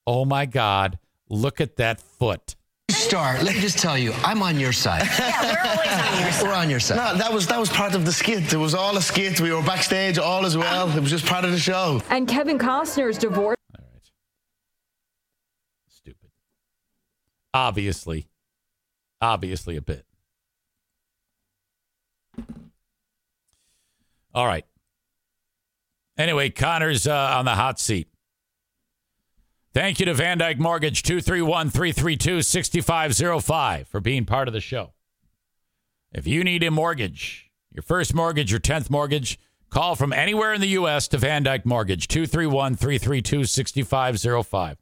Oh 0.07 0.27
my 0.27 0.45
God. 0.45 0.99
Look 1.31 1.59
at 1.59 1.77
that 1.77 2.03
foot. 2.03 2.56
Star, 2.91 3.43
let 3.43 3.55
me 3.55 3.61
just 3.61 3.79
tell 3.79 3.99
you, 3.99 4.13
I'm 4.25 4.43
on 4.43 4.59
your 4.61 4.73
side. 4.73 5.03
Yeah, 5.19 5.55
we're 5.55 5.71
always 5.71 5.91
on 5.91 6.21
your 6.21 6.31
side. 6.33 6.43
We're 6.49 6.55
on 6.55 6.71
your 6.71 6.81
side. 6.81 6.97
No, 6.97 7.15
that 7.19 7.33
was 7.33 7.47
that 7.49 7.59
was 7.59 7.69
part 7.69 7.95
of 7.95 8.05
the 8.05 8.13
skit. 8.13 8.53
It 8.53 8.57
was 8.57 8.75
all 8.75 8.97
a 8.97 9.03
skit. 9.03 9.41
We 9.41 9.53
were 9.53 9.63
backstage 9.63 10.19
all 10.19 10.47
as 10.47 10.57
well. 10.57 10.89
It 10.97 11.01
was 11.01 11.11
just 11.11 11.27
part 11.27 11.45
of 11.45 11.51
the 11.51 11.59
show. 11.59 12.01
And 12.11 12.29
Kevin 12.29 12.59
Costner's 12.59 13.19
divorce. 13.19 13.57
All 13.77 13.85
right. 13.93 14.11
Stupid. 15.89 16.31
Obviously. 17.53 18.29
Obviously 19.21 19.77
a 19.77 19.83
bit. 19.83 20.05
All 24.35 24.47
right. 24.47 24.65
Anyway, 26.19 26.51
Conor's 26.51 27.07
uh, 27.07 27.35
on 27.37 27.45
the 27.47 27.55
hot 27.55 27.81
seat. 27.81 28.09
Thank 29.77 30.01
you 30.01 30.07
to 30.07 30.15
Van 30.15 30.39
Dyke 30.39 30.59
Mortgage 30.59 31.03
231 31.03 31.69
332 31.69 32.41
6505 32.41 33.87
for 33.87 34.01
being 34.01 34.25
part 34.25 34.49
of 34.49 34.55
the 34.55 34.61
show. 34.61 34.95
If 36.11 36.27
you 36.27 36.43
need 36.45 36.63
a 36.63 36.71
mortgage, 36.71 37.51
your 37.71 37.83
first 37.83 38.15
mortgage, 38.15 38.51
your 38.51 38.59
10th 38.59 38.89
mortgage, 38.89 39.39
call 39.69 39.95
from 39.95 40.15
anywhere 40.15 40.55
in 40.55 40.63
the 40.63 40.69
U.S. 40.69 41.09
to 41.09 41.19
Van 41.19 41.43
Dyke 41.43 41.67
Mortgage 41.67 42.09
231 42.09 42.77
332 42.77 43.45
6505. 43.45 44.79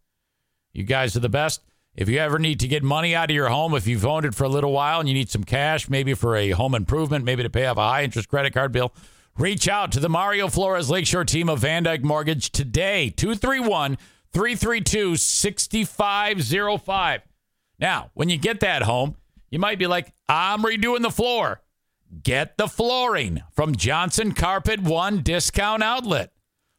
You 0.72 0.84
guys 0.84 1.16
are 1.16 1.20
the 1.20 1.28
best. 1.28 1.64
If 1.96 2.08
you 2.08 2.18
ever 2.18 2.38
need 2.38 2.60
to 2.60 2.68
get 2.68 2.84
money 2.84 3.16
out 3.16 3.30
of 3.30 3.34
your 3.34 3.48
home, 3.48 3.74
if 3.74 3.88
you've 3.88 4.06
owned 4.06 4.26
it 4.26 4.36
for 4.36 4.44
a 4.44 4.48
little 4.48 4.70
while 4.70 5.00
and 5.00 5.08
you 5.08 5.14
need 5.16 5.28
some 5.28 5.42
cash, 5.42 5.88
maybe 5.88 6.14
for 6.14 6.36
a 6.36 6.50
home 6.50 6.76
improvement, 6.76 7.24
maybe 7.24 7.42
to 7.42 7.50
pay 7.50 7.66
off 7.66 7.78
a 7.78 7.82
high 7.82 8.04
interest 8.04 8.28
credit 8.28 8.54
card 8.54 8.70
bill, 8.70 8.94
reach 9.36 9.66
out 9.66 9.90
to 9.90 9.98
the 9.98 10.08
Mario 10.08 10.46
Flores 10.46 10.88
Lakeshore 10.88 11.24
team 11.24 11.48
of 11.48 11.58
Van 11.58 11.82
Dyke 11.82 12.04
Mortgage 12.04 12.52
today. 12.52 13.10
231 13.10 13.98
332 14.34 15.16
6505. 15.16 17.22
Now, 17.78 18.10
when 18.14 18.28
you 18.28 18.36
get 18.36 18.60
that 18.60 18.82
home, 18.82 19.16
you 19.50 19.58
might 19.58 19.78
be 19.78 19.86
like, 19.86 20.12
I'm 20.28 20.62
redoing 20.62 21.02
the 21.02 21.10
floor. 21.10 21.62
Get 22.22 22.58
the 22.58 22.68
flooring 22.68 23.42
from 23.52 23.74
Johnson 23.74 24.32
Carpet 24.32 24.80
One 24.80 25.22
Discount 25.22 25.82
Outlet. 25.82 26.32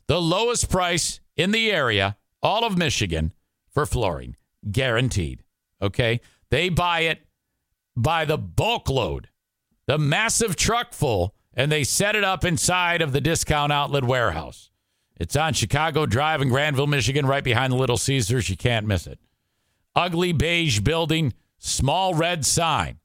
The 0.07 0.21
lowest 0.21 0.69
price 0.69 1.19
in 1.35 1.51
the 1.51 1.71
area, 1.71 2.17
all 2.43 2.63
of 2.63 2.77
Michigan, 2.77 3.33
for 3.71 3.85
flooring. 3.85 4.35
Guaranteed. 4.71 5.43
Okay? 5.81 6.21
They 6.49 6.69
buy 6.69 7.01
it 7.01 7.25
by 7.95 8.25
the 8.25 8.37
bulk 8.37 8.89
load, 8.89 9.29
the 9.87 9.97
massive 9.97 10.55
truck 10.55 10.93
full, 10.93 11.33
and 11.53 11.71
they 11.71 11.83
set 11.83 12.15
it 12.15 12.23
up 12.23 12.43
inside 12.43 13.01
of 13.01 13.13
the 13.13 13.21
discount 13.21 13.71
outlet 13.71 14.03
warehouse. 14.03 14.69
It's 15.17 15.35
on 15.35 15.53
Chicago 15.53 16.05
Drive 16.05 16.41
in 16.41 16.49
Granville, 16.49 16.87
Michigan, 16.87 17.25
right 17.25 17.43
behind 17.43 17.71
the 17.71 17.77
Little 17.77 17.97
Caesars. 17.97 18.49
You 18.49 18.57
can't 18.57 18.85
miss 18.85 19.07
it. 19.07 19.19
Ugly 19.95 20.33
beige 20.33 20.81
building, 20.81 21.33
small 21.57 22.13
red 22.13 22.45
sign. 22.45 22.99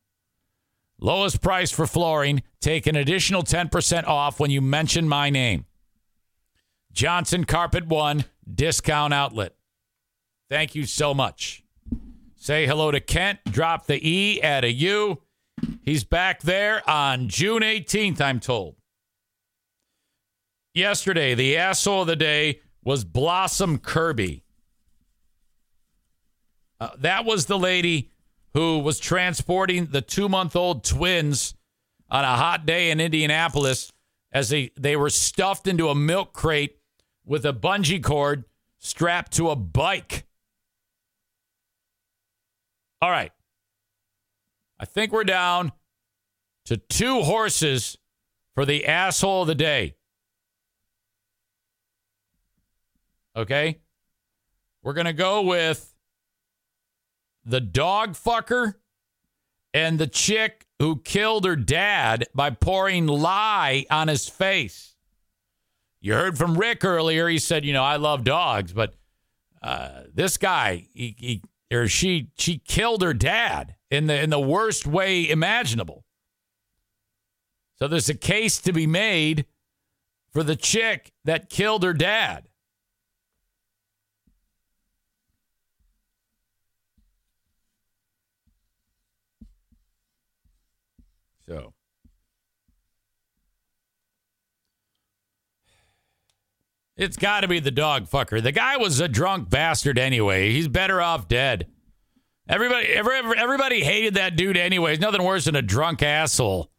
Lowest 0.98 1.40
price 1.40 1.70
for 1.70 1.86
flooring. 1.86 2.42
Take 2.60 2.86
an 2.86 2.96
additional 2.96 3.42
10% 3.42 4.06
off 4.06 4.40
when 4.40 4.50
you 4.50 4.60
mention 4.60 5.08
my 5.08 5.30
name. 5.30 5.66
Johnson 6.92 7.44
Carpet 7.44 7.86
One 7.86 8.24
Discount 8.52 9.14
Outlet. 9.14 9.54
Thank 10.48 10.74
you 10.74 10.84
so 10.84 11.14
much. 11.14 11.62
Say 12.36 12.66
hello 12.66 12.90
to 12.90 13.00
Kent. 13.00 13.38
Drop 13.46 13.86
the 13.86 14.00
E, 14.06 14.42
add 14.42 14.64
a 14.64 14.72
U. 14.72 15.22
He's 15.82 16.04
back 16.04 16.42
there 16.42 16.88
on 16.88 17.28
June 17.28 17.62
18th, 17.62 18.20
I'm 18.20 18.40
told. 18.40 18.76
Yesterday, 20.74 21.34
the 21.34 21.56
asshole 21.56 22.02
of 22.02 22.06
the 22.06 22.16
day 22.16 22.60
was 22.84 23.04
Blossom 23.04 23.78
Kirby. 23.78 24.44
Uh, 26.78 26.90
that 26.98 27.24
was 27.24 27.46
the 27.46 27.58
lady 27.58 28.10
who 28.54 28.78
was 28.78 28.98
transporting 28.98 29.86
the 29.86 30.00
two 30.00 30.28
month 30.28 30.56
old 30.56 30.84
twins 30.84 31.54
on 32.08 32.24
a 32.24 32.36
hot 32.36 32.66
day 32.66 32.90
in 32.90 33.00
Indianapolis 33.00 33.92
as 34.32 34.48
they, 34.48 34.70
they 34.78 34.96
were 34.96 35.10
stuffed 35.10 35.66
into 35.66 35.88
a 35.88 35.94
milk 35.94 36.32
crate 36.32 36.76
with 37.24 37.44
a 37.44 37.52
bungee 37.52 38.02
cord 38.02 38.44
strapped 38.78 39.32
to 39.32 39.50
a 39.50 39.56
bike. 39.56 40.24
All 43.02 43.10
right. 43.10 43.32
I 44.78 44.84
think 44.84 45.12
we're 45.12 45.24
down 45.24 45.72
to 46.66 46.76
two 46.76 47.22
horses 47.22 47.98
for 48.54 48.64
the 48.64 48.86
asshole 48.86 49.42
of 49.42 49.48
the 49.48 49.54
day. 49.54 49.94
Okay. 53.40 53.78
We're 54.82 54.92
going 54.92 55.06
to 55.06 55.14
go 55.14 55.40
with 55.40 55.94
the 57.44 57.60
dog 57.60 58.12
fucker 58.12 58.74
and 59.72 59.98
the 59.98 60.06
chick 60.06 60.66
who 60.78 60.96
killed 60.96 61.46
her 61.46 61.56
dad 61.56 62.26
by 62.34 62.50
pouring 62.50 63.06
lye 63.06 63.86
on 63.90 64.08
his 64.08 64.28
face. 64.28 64.94
You 66.02 66.14
heard 66.14 66.36
from 66.36 66.58
Rick 66.58 66.84
earlier. 66.84 67.28
He 67.28 67.38
said, 67.38 67.64
you 67.64 67.72
know, 67.72 67.82
I 67.82 67.96
love 67.96 68.24
dogs, 68.24 68.74
but 68.74 68.94
uh, 69.62 70.02
this 70.12 70.36
guy, 70.36 70.86
he, 70.92 71.14
he 71.18 71.42
or 71.74 71.88
she, 71.88 72.28
she 72.36 72.58
killed 72.58 73.02
her 73.02 73.14
dad 73.14 73.76
in 73.90 74.06
the 74.06 74.20
in 74.20 74.30
the 74.30 74.40
worst 74.40 74.86
way 74.86 75.28
imaginable. 75.28 76.04
So 77.76 77.88
there's 77.88 78.10
a 78.10 78.14
case 78.14 78.60
to 78.62 78.72
be 78.72 78.86
made 78.86 79.46
for 80.30 80.42
the 80.42 80.56
chick 80.56 81.12
that 81.24 81.48
killed 81.48 81.82
her 81.82 81.94
dad. 81.94 82.50
So 91.50 91.74
It's 97.00 97.16
got 97.16 97.40
to 97.40 97.48
be 97.48 97.60
the 97.60 97.70
dog 97.70 98.10
fucker. 98.10 98.42
The 98.42 98.52
guy 98.52 98.76
was 98.76 99.00
a 99.00 99.08
drunk 99.08 99.48
bastard 99.48 99.98
anyway. 99.98 100.52
He's 100.52 100.68
better 100.68 101.00
off 101.00 101.28
dead. 101.28 101.66
Everybody, 102.46 102.88
every, 102.88 103.16
everybody 103.38 103.82
hated 103.82 104.14
that 104.14 104.36
dude 104.36 104.58
anyway. 104.58 104.90
He's 104.90 105.00
nothing 105.00 105.22
worse 105.22 105.46
than 105.46 105.56
a 105.56 105.62
drunk 105.62 106.02
asshole. 106.02 106.70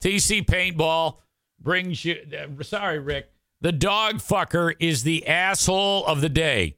TC 0.00 0.46
Paintball 0.46 1.16
brings 1.58 2.04
you. 2.04 2.18
Uh, 2.32 2.62
sorry, 2.62 3.00
Rick. 3.00 3.32
The 3.60 3.72
dog 3.72 4.18
fucker 4.18 4.74
is 4.78 5.02
the 5.02 5.26
asshole 5.26 6.06
of 6.06 6.20
the 6.20 6.28
day 6.28 6.76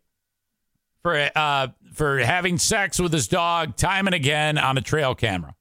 for 1.02 1.28
uh, 1.36 1.68
for 1.92 2.20
having 2.20 2.56
sex 2.56 2.98
with 2.98 3.12
his 3.12 3.28
dog 3.28 3.76
time 3.76 4.06
and 4.06 4.14
again 4.14 4.56
on 4.56 4.78
a 4.78 4.80
trail 4.80 5.14
camera. 5.14 5.54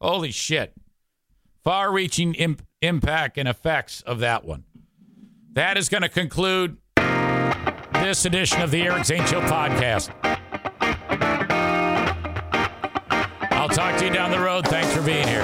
Holy 0.00 0.32
shit! 0.32 0.74
Far-reaching 1.62 2.34
imp- 2.34 2.66
impact 2.82 3.38
and 3.38 3.48
effects 3.48 4.00
of 4.00 4.18
that 4.18 4.44
one. 4.44 4.64
That 5.56 5.78
is 5.78 5.88
going 5.88 6.02
to 6.02 6.10
conclude 6.10 6.76
this 7.94 8.26
edition 8.26 8.60
of 8.60 8.70
the 8.70 8.82
Eric 8.82 9.06
Zane 9.06 9.24
Show 9.24 9.40
podcast. 9.40 10.10
I'll 13.52 13.70
talk 13.70 13.96
to 14.00 14.04
you 14.04 14.12
down 14.12 14.30
the 14.30 14.38
road. 14.38 14.68
Thanks 14.68 14.92
for 14.92 15.00
being 15.00 15.26
here. 15.26 15.40